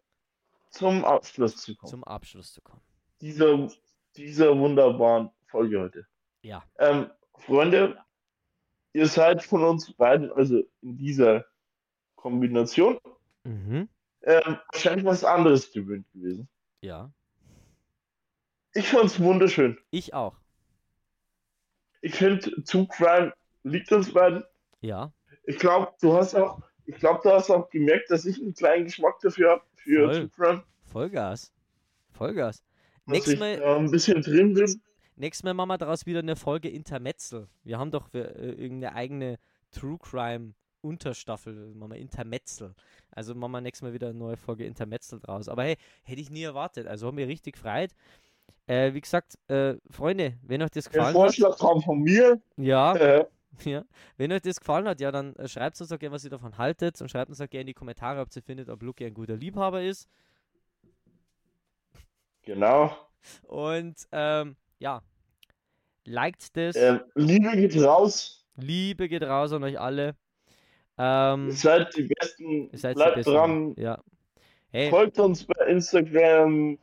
Zum 0.71 1.05
Abschluss 1.05 1.57
zu 1.59 1.77
kommen. 1.77 1.91
zum 1.91 2.03
Abschluss 2.05 2.55
zu 2.55 2.61
kommen. 2.63 2.81
dieser, 3.21 3.69
dieser 4.17 4.59
wunderbaren 4.59 5.31
Folge 5.47 5.79
heute. 5.81 6.07
Ja. 6.41 6.65
Ähm, 6.79 7.07
Freunde, 7.39 7.99
ihr 8.93 9.07
seid 9.07 9.43
von 9.43 9.65
uns 9.65 9.93
beiden, 9.93 10.31
also 10.33 10.63
in 10.83 10.97
dieser 10.97 11.45
Kombination, 12.17 12.99
Mhm. 13.45 13.89
ähm, 14.23 14.57
wahrscheinlich 14.73 15.05
was 15.05 15.25
anderes 15.25 15.73
gewöhnt 15.73 16.07
gewesen. 16.13 16.49
Ja. 16.81 17.11
Ich 18.75 18.89
fand's 18.89 19.19
wunderschön. 19.21 19.77
Ich 19.91 20.15
auch. 20.15 20.37
Ich 22.01 22.15
finde, 22.15 22.63
True 22.65 22.87
Crime 22.89 23.33
liegt 23.65 23.91
uns 23.93 24.13
beiden. 24.13 24.45
Ja. 24.81 25.13
Ich 25.45 25.59
glaube, 25.59 25.93
du 26.01 26.15
hast 26.15 26.35
auch, 26.35 26.63
ich 26.87 26.97
glaube, 26.97 27.21
du 27.23 27.31
hast 27.31 27.51
auch 27.51 27.69
gemerkt, 27.71 28.11
dass 28.11 28.25
ich 28.25 28.41
einen 28.41 28.55
kleinen 28.55 28.85
Geschmack 28.85 29.19
dafür 29.21 29.51
habe, 29.53 29.63
für 29.77 30.05
Voll. 30.07 30.15
True 30.15 30.29
Crime. 30.31 30.63
Vollgas. 30.93 31.53
Vollgas. 32.13 32.63
Nächstes 33.07 33.39
Mal, 33.39 33.59
da 33.59 33.77
ein 33.77 33.91
bisschen 33.91 34.23
drin 34.23 34.55
bin. 34.55 34.81
Nächstes 35.17 35.45
Mal 35.45 35.55
machen 35.55 35.69
wir 35.71 35.79
daraus 35.79 36.07
wieder 36.07 36.21
eine 36.21 36.37
Folge 36.37 36.69
Intermezzel. 36.69 37.49
Wir 37.65 37.79
haben 37.79 37.91
doch 37.91 38.13
wir, 38.13 38.37
äh, 38.37 38.53
irgendeine 38.53 38.95
eigene 38.95 39.39
True 39.71 39.99
Crime 39.99 40.55
Unterstaffel, 40.81 41.75
machen 41.75 41.93
wir 41.93 41.99
Intermezzel. 41.99 42.75
Also 43.11 43.35
machen 43.35 43.53
wir 43.53 43.61
nächstes 43.61 43.83
Mal 43.83 43.93
wieder 43.93 44.09
eine 44.09 44.19
neue 44.19 44.37
Folge 44.37 44.65
Intermezzel 44.67 45.21
draus. 45.21 45.49
Aber 45.49 45.63
hey, 45.65 45.77
hätte 46.03 46.21
ich 46.21 46.31
nie 46.31 46.43
erwartet. 46.43 46.87
Also 46.87 47.07
haben 47.07 47.17
wir 47.17 47.29
richtig 47.29 47.55
gefreut. 47.55 47.91
Äh, 48.67 48.95
wie 48.95 49.01
gesagt, 49.01 49.39
äh, 49.49 49.77
Freunde, 49.91 50.39
wenn 50.43 50.63
euch 50.63 50.71
das 50.71 50.85
Der 50.85 50.93
gefallen 50.93 51.09
hat, 51.23 51.37
Vorschlag 51.37 51.59
von 51.83 52.01
mir. 52.01 52.41
ja, 52.57 52.95
Äh, 52.95 53.27
Ja, 53.65 53.85
wenn 54.17 54.33
euch 54.33 54.41
das 54.43 54.61
gefallen 54.61 54.89
hat, 54.89 55.01
ja, 55.01 55.13
dann 55.13 55.37
äh, 55.37 55.47
schreibt 55.49 55.81
uns 55.81 55.91
doch 55.91 55.99
gerne, 55.99 56.15
was 56.15 56.25
ihr 56.25 56.31
davon 56.31 56.57
haltet 56.59 57.01
und 57.03 57.11
schreibt 57.11 57.29
uns 57.31 57.41
auch 57.41 57.51
gerne 57.51 57.63
in 57.63 57.67
die 57.69 57.75
Kommentare, 57.75 58.21
ob 58.21 58.35
ihr 58.35 58.43
findet, 58.43 58.69
ob 58.71 58.83
Luki 58.83 59.05
ein 59.05 59.15
guter 59.15 59.37
Liebhaber 59.37 59.83
ist. 59.83 60.09
genau. 62.43 62.97
Und 63.43 64.09
ähm, 64.11 64.57
ja, 64.83 65.01
liked 66.05 66.57
das. 66.57 66.75
Ähm, 66.77 67.01
Liebe 67.15 67.51
geht 67.57 67.77
raus. 67.83 68.45
Liebe 68.57 69.09
geht 69.09 69.23
raus 69.23 69.53
an 69.53 69.63
euch 69.63 69.79
alle. 69.79 70.15
Ähm, 70.99 71.47
Ihr 71.49 71.53
seid 71.55 71.97
die 71.97 72.03
Besten. 72.03 72.69
ihr 72.71 72.79
seid 72.79 72.93
die 72.93 72.97
Bleibt 72.97 73.15
Besten. 73.17 73.33
dran. 73.33 73.75
Ja. 73.79 73.99
Hey, 74.73 74.91
Folgt 74.91 75.19
uns 75.19 75.45
bei 75.45 75.67
Instagram, 75.67 76.79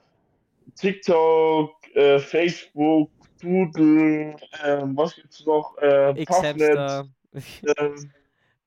TikTok, 0.76 1.72
äh, 1.96 2.20
Facebook, 2.20 3.12
Doodle, 3.42 4.36
ähm, 4.64 4.96
was 4.98 5.16
gibt's 5.16 5.46
noch? 5.46 5.78
Äh, 5.80 6.26
Puffnet, 6.26 7.06
ähm, 7.78 8.12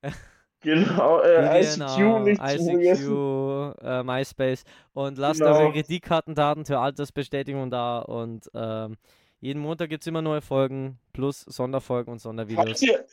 genau, 0.60 1.20
äh, 1.20 1.60
ICQ 1.60 2.20
nicht. 2.24 2.40
ICQ, 2.42 3.74
äh, 3.82 4.02
MySpace 4.02 4.64
und 4.92 5.18
lasst 5.18 5.40
Genau. 5.40 5.58
eure 5.58 5.72
Kreditkartendaten 5.72 6.64
für 6.64 6.78
Altersbestätigung 6.78 7.70
da 7.70 8.00
und 8.00 8.50
ähm, 8.54 8.96
jeden 9.42 9.60
Montag 9.60 9.90
gibt 9.90 10.04
es 10.04 10.06
immer 10.06 10.22
neue 10.22 10.40
Folgen 10.40 11.00
plus 11.12 11.40
Sonderfolgen 11.40 12.12
und 12.12 12.20
Sondervideos. 12.20 12.64
Falls 12.64 12.82
ihr, 12.82 13.04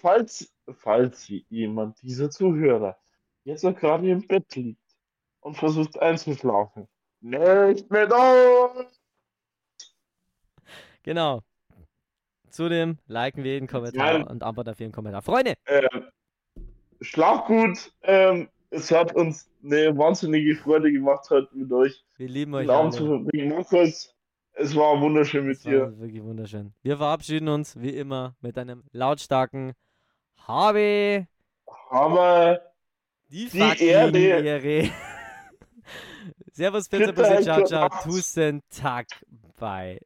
falls, 0.00 0.52
falls 0.78 1.28
jemand 1.50 2.00
dieser 2.00 2.30
Zuhörer 2.30 2.96
jetzt 3.44 3.64
noch 3.64 3.76
gerade 3.76 4.10
im 4.10 4.26
Bett 4.26 4.56
liegt 4.56 4.80
und 5.40 5.56
versucht 5.56 5.98
einzuschlafen, 6.00 6.88
nicht 7.20 7.90
mit 7.90 8.10
uns! 8.10 9.00
Genau. 11.02 11.42
Zudem 12.48 12.96
liken 13.06 13.44
wir 13.44 13.52
jeden 13.52 13.68
Kommentar 13.68 14.14
Nein. 14.14 14.26
und 14.26 14.42
antworten 14.42 14.70
auf 14.70 14.80
jeden 14.80 14.92
Kommentar. 14.92 15.20
Freunde, 15.20 15.54
Ähm, 15.66 16.08
schlaf 17.02 17.46
gut. 17.46 17.92
Ähm, 18.02 18.48
es 18.70 18.90
hat 18.90 19.14
uns 19.14 19.50
eine 19.62 19.96
wahnsinnige 19.98 20.56
Freude 20.56 20.90
gemacht, 20.90 21.28
heute 21.28 21.54
mit 21.54 21.70
euch 21.72 22.04
wir 22.16 22.28
lieben 22.28 22.54
euch 22.54 22.70
Abend 22.70 22.94
zu 22.94 23.06
verbringen. 23.06 23.50
Markus, 23.50 24.17
es 24.58 24.74
war 24.74 25.00
wunderschön 25.00 25.46
mit 25.46 25.64
war 25.64 25.72
dir. 25.72 25.98
wirklich 25.98 26.22
wunderschön. 26.22 26.72
Wir 26.82 26.96
verabschieden 26.96 27.48
uns 27.48 27.80
wie 27.80 27.90
immer 27.96 28.34
mit 28.40 28.58
einem 28.58 28.84
lautstarken 28.92 29.72
Habe 30.46 31.26
Aber 31.90 32.60
die, 33.28 33.48
Die 33.48 33.84
Erde. 33.84 34.18
Ehre. 34.18 34.90
Servus, 36.52 36.88
Pizza, 36.88 37.12
Bussi, 37.12 37.42
ciao, 37.42 37.64
ciao, 37.64 37.88
Tusen, 38.02 38.62
Tag, 38.70 39.06
bye. 39.60 40.00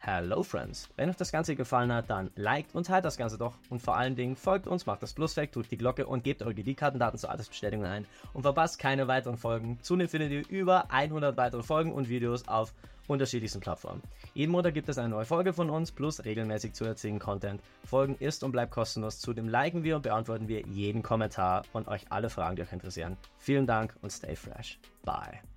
Hello 0.00 0.42
Friends! 0.42 0.88
Wenn 0.96 1.10
euch 1.10 1.16
das 1.16 1.32
Ganze 1.32 1.54
gefallen 1.56 1.92
hat, 1.92 2.08
dann 2.08 2.30
liked 2.36 2.74
und 2.74 2.86
teilt 2.86 3.04
das 3.04 3.16
Ganze 3.16 3.36
doch. 3.36 3.54
Und 3.68 3.82
vor 3.82 3.96
allen 3.96 4.14
Dingen 4.16 4.36
folgt 4.36 4.66
uns, 4.66 4.86
macht 4.86 5.02
das 5.02 5.12
Plus 5.12 5.36
weg, 5.36 5.52
drückt 5.52 5.70
die 5.70 5.76
Glocke 5.76 6.06
und 6.06 6.22
gebt 6.24 6.40
eure 6.42 6.54
Kreditkartendaten 6.54 7.18
zur 7.18 7.30
Altersbestätigung 7.30 7.84
ein. 7.84 8.06
Und 8.32 8.42
verpasst 8.42 8.78
keine 8.78 9.08
weiteren 9.08 9.36
Folgen. 9.36 9.78
Zudem 9.82 10.08
findet 10.08 10.30
ihr 10.30 10.48
über 10.48 10.90
100 10.92 11.36
weitere 11.36 11.62
Folgen 11.62 11.92
und 11.92 12.08
Videos 12.08 12.46
auf 12.46 12.72
unterschiedlichsten 13.08 13.60
Plattformen. 13.60 14.02
Jeden 14.34 14.52
Montag 14.52 14.74
gibt 14.74 14.88
es 14.88 14.98
eine 14.98 15.08
neue 15.08 15.24
Folge 15.24 15.52
von 15.52 15.70
uns 15.70 15.90
plus 15.90 16.24
regelmäßig 16.24 16.74
zusätzlichen 16.74 17.18
Content. 17.18 17.60
Folgen 17.84 18.14
ist 18.20 18.44
und 18.44 18.52
bleibt 18.52 18.72
kostenlos. 18.72 19.18
Zudem 19.18 19.48
liken 19.48 19.82
wir 19.82 19.96
und 19.96 20.02
beantworten 20.02 20.46
wir 20.46 20.60
jeden 20.66 21.02
Kommentar 21.02 21.64
und 21.72 21.88
euch 21.88 22.06
alle 22.10 22.30
Fragen, 22.30 22.56
die 22.56 22.62
euch 22.62 22.72
interessieren. 22.72 23.16
Vielen 23.38 23.66
Dank 23.66 23.96
und 24.02 24.10
stay 24.10 24.36
fresh. 24.36 24.78
Bye. 25.04 25.40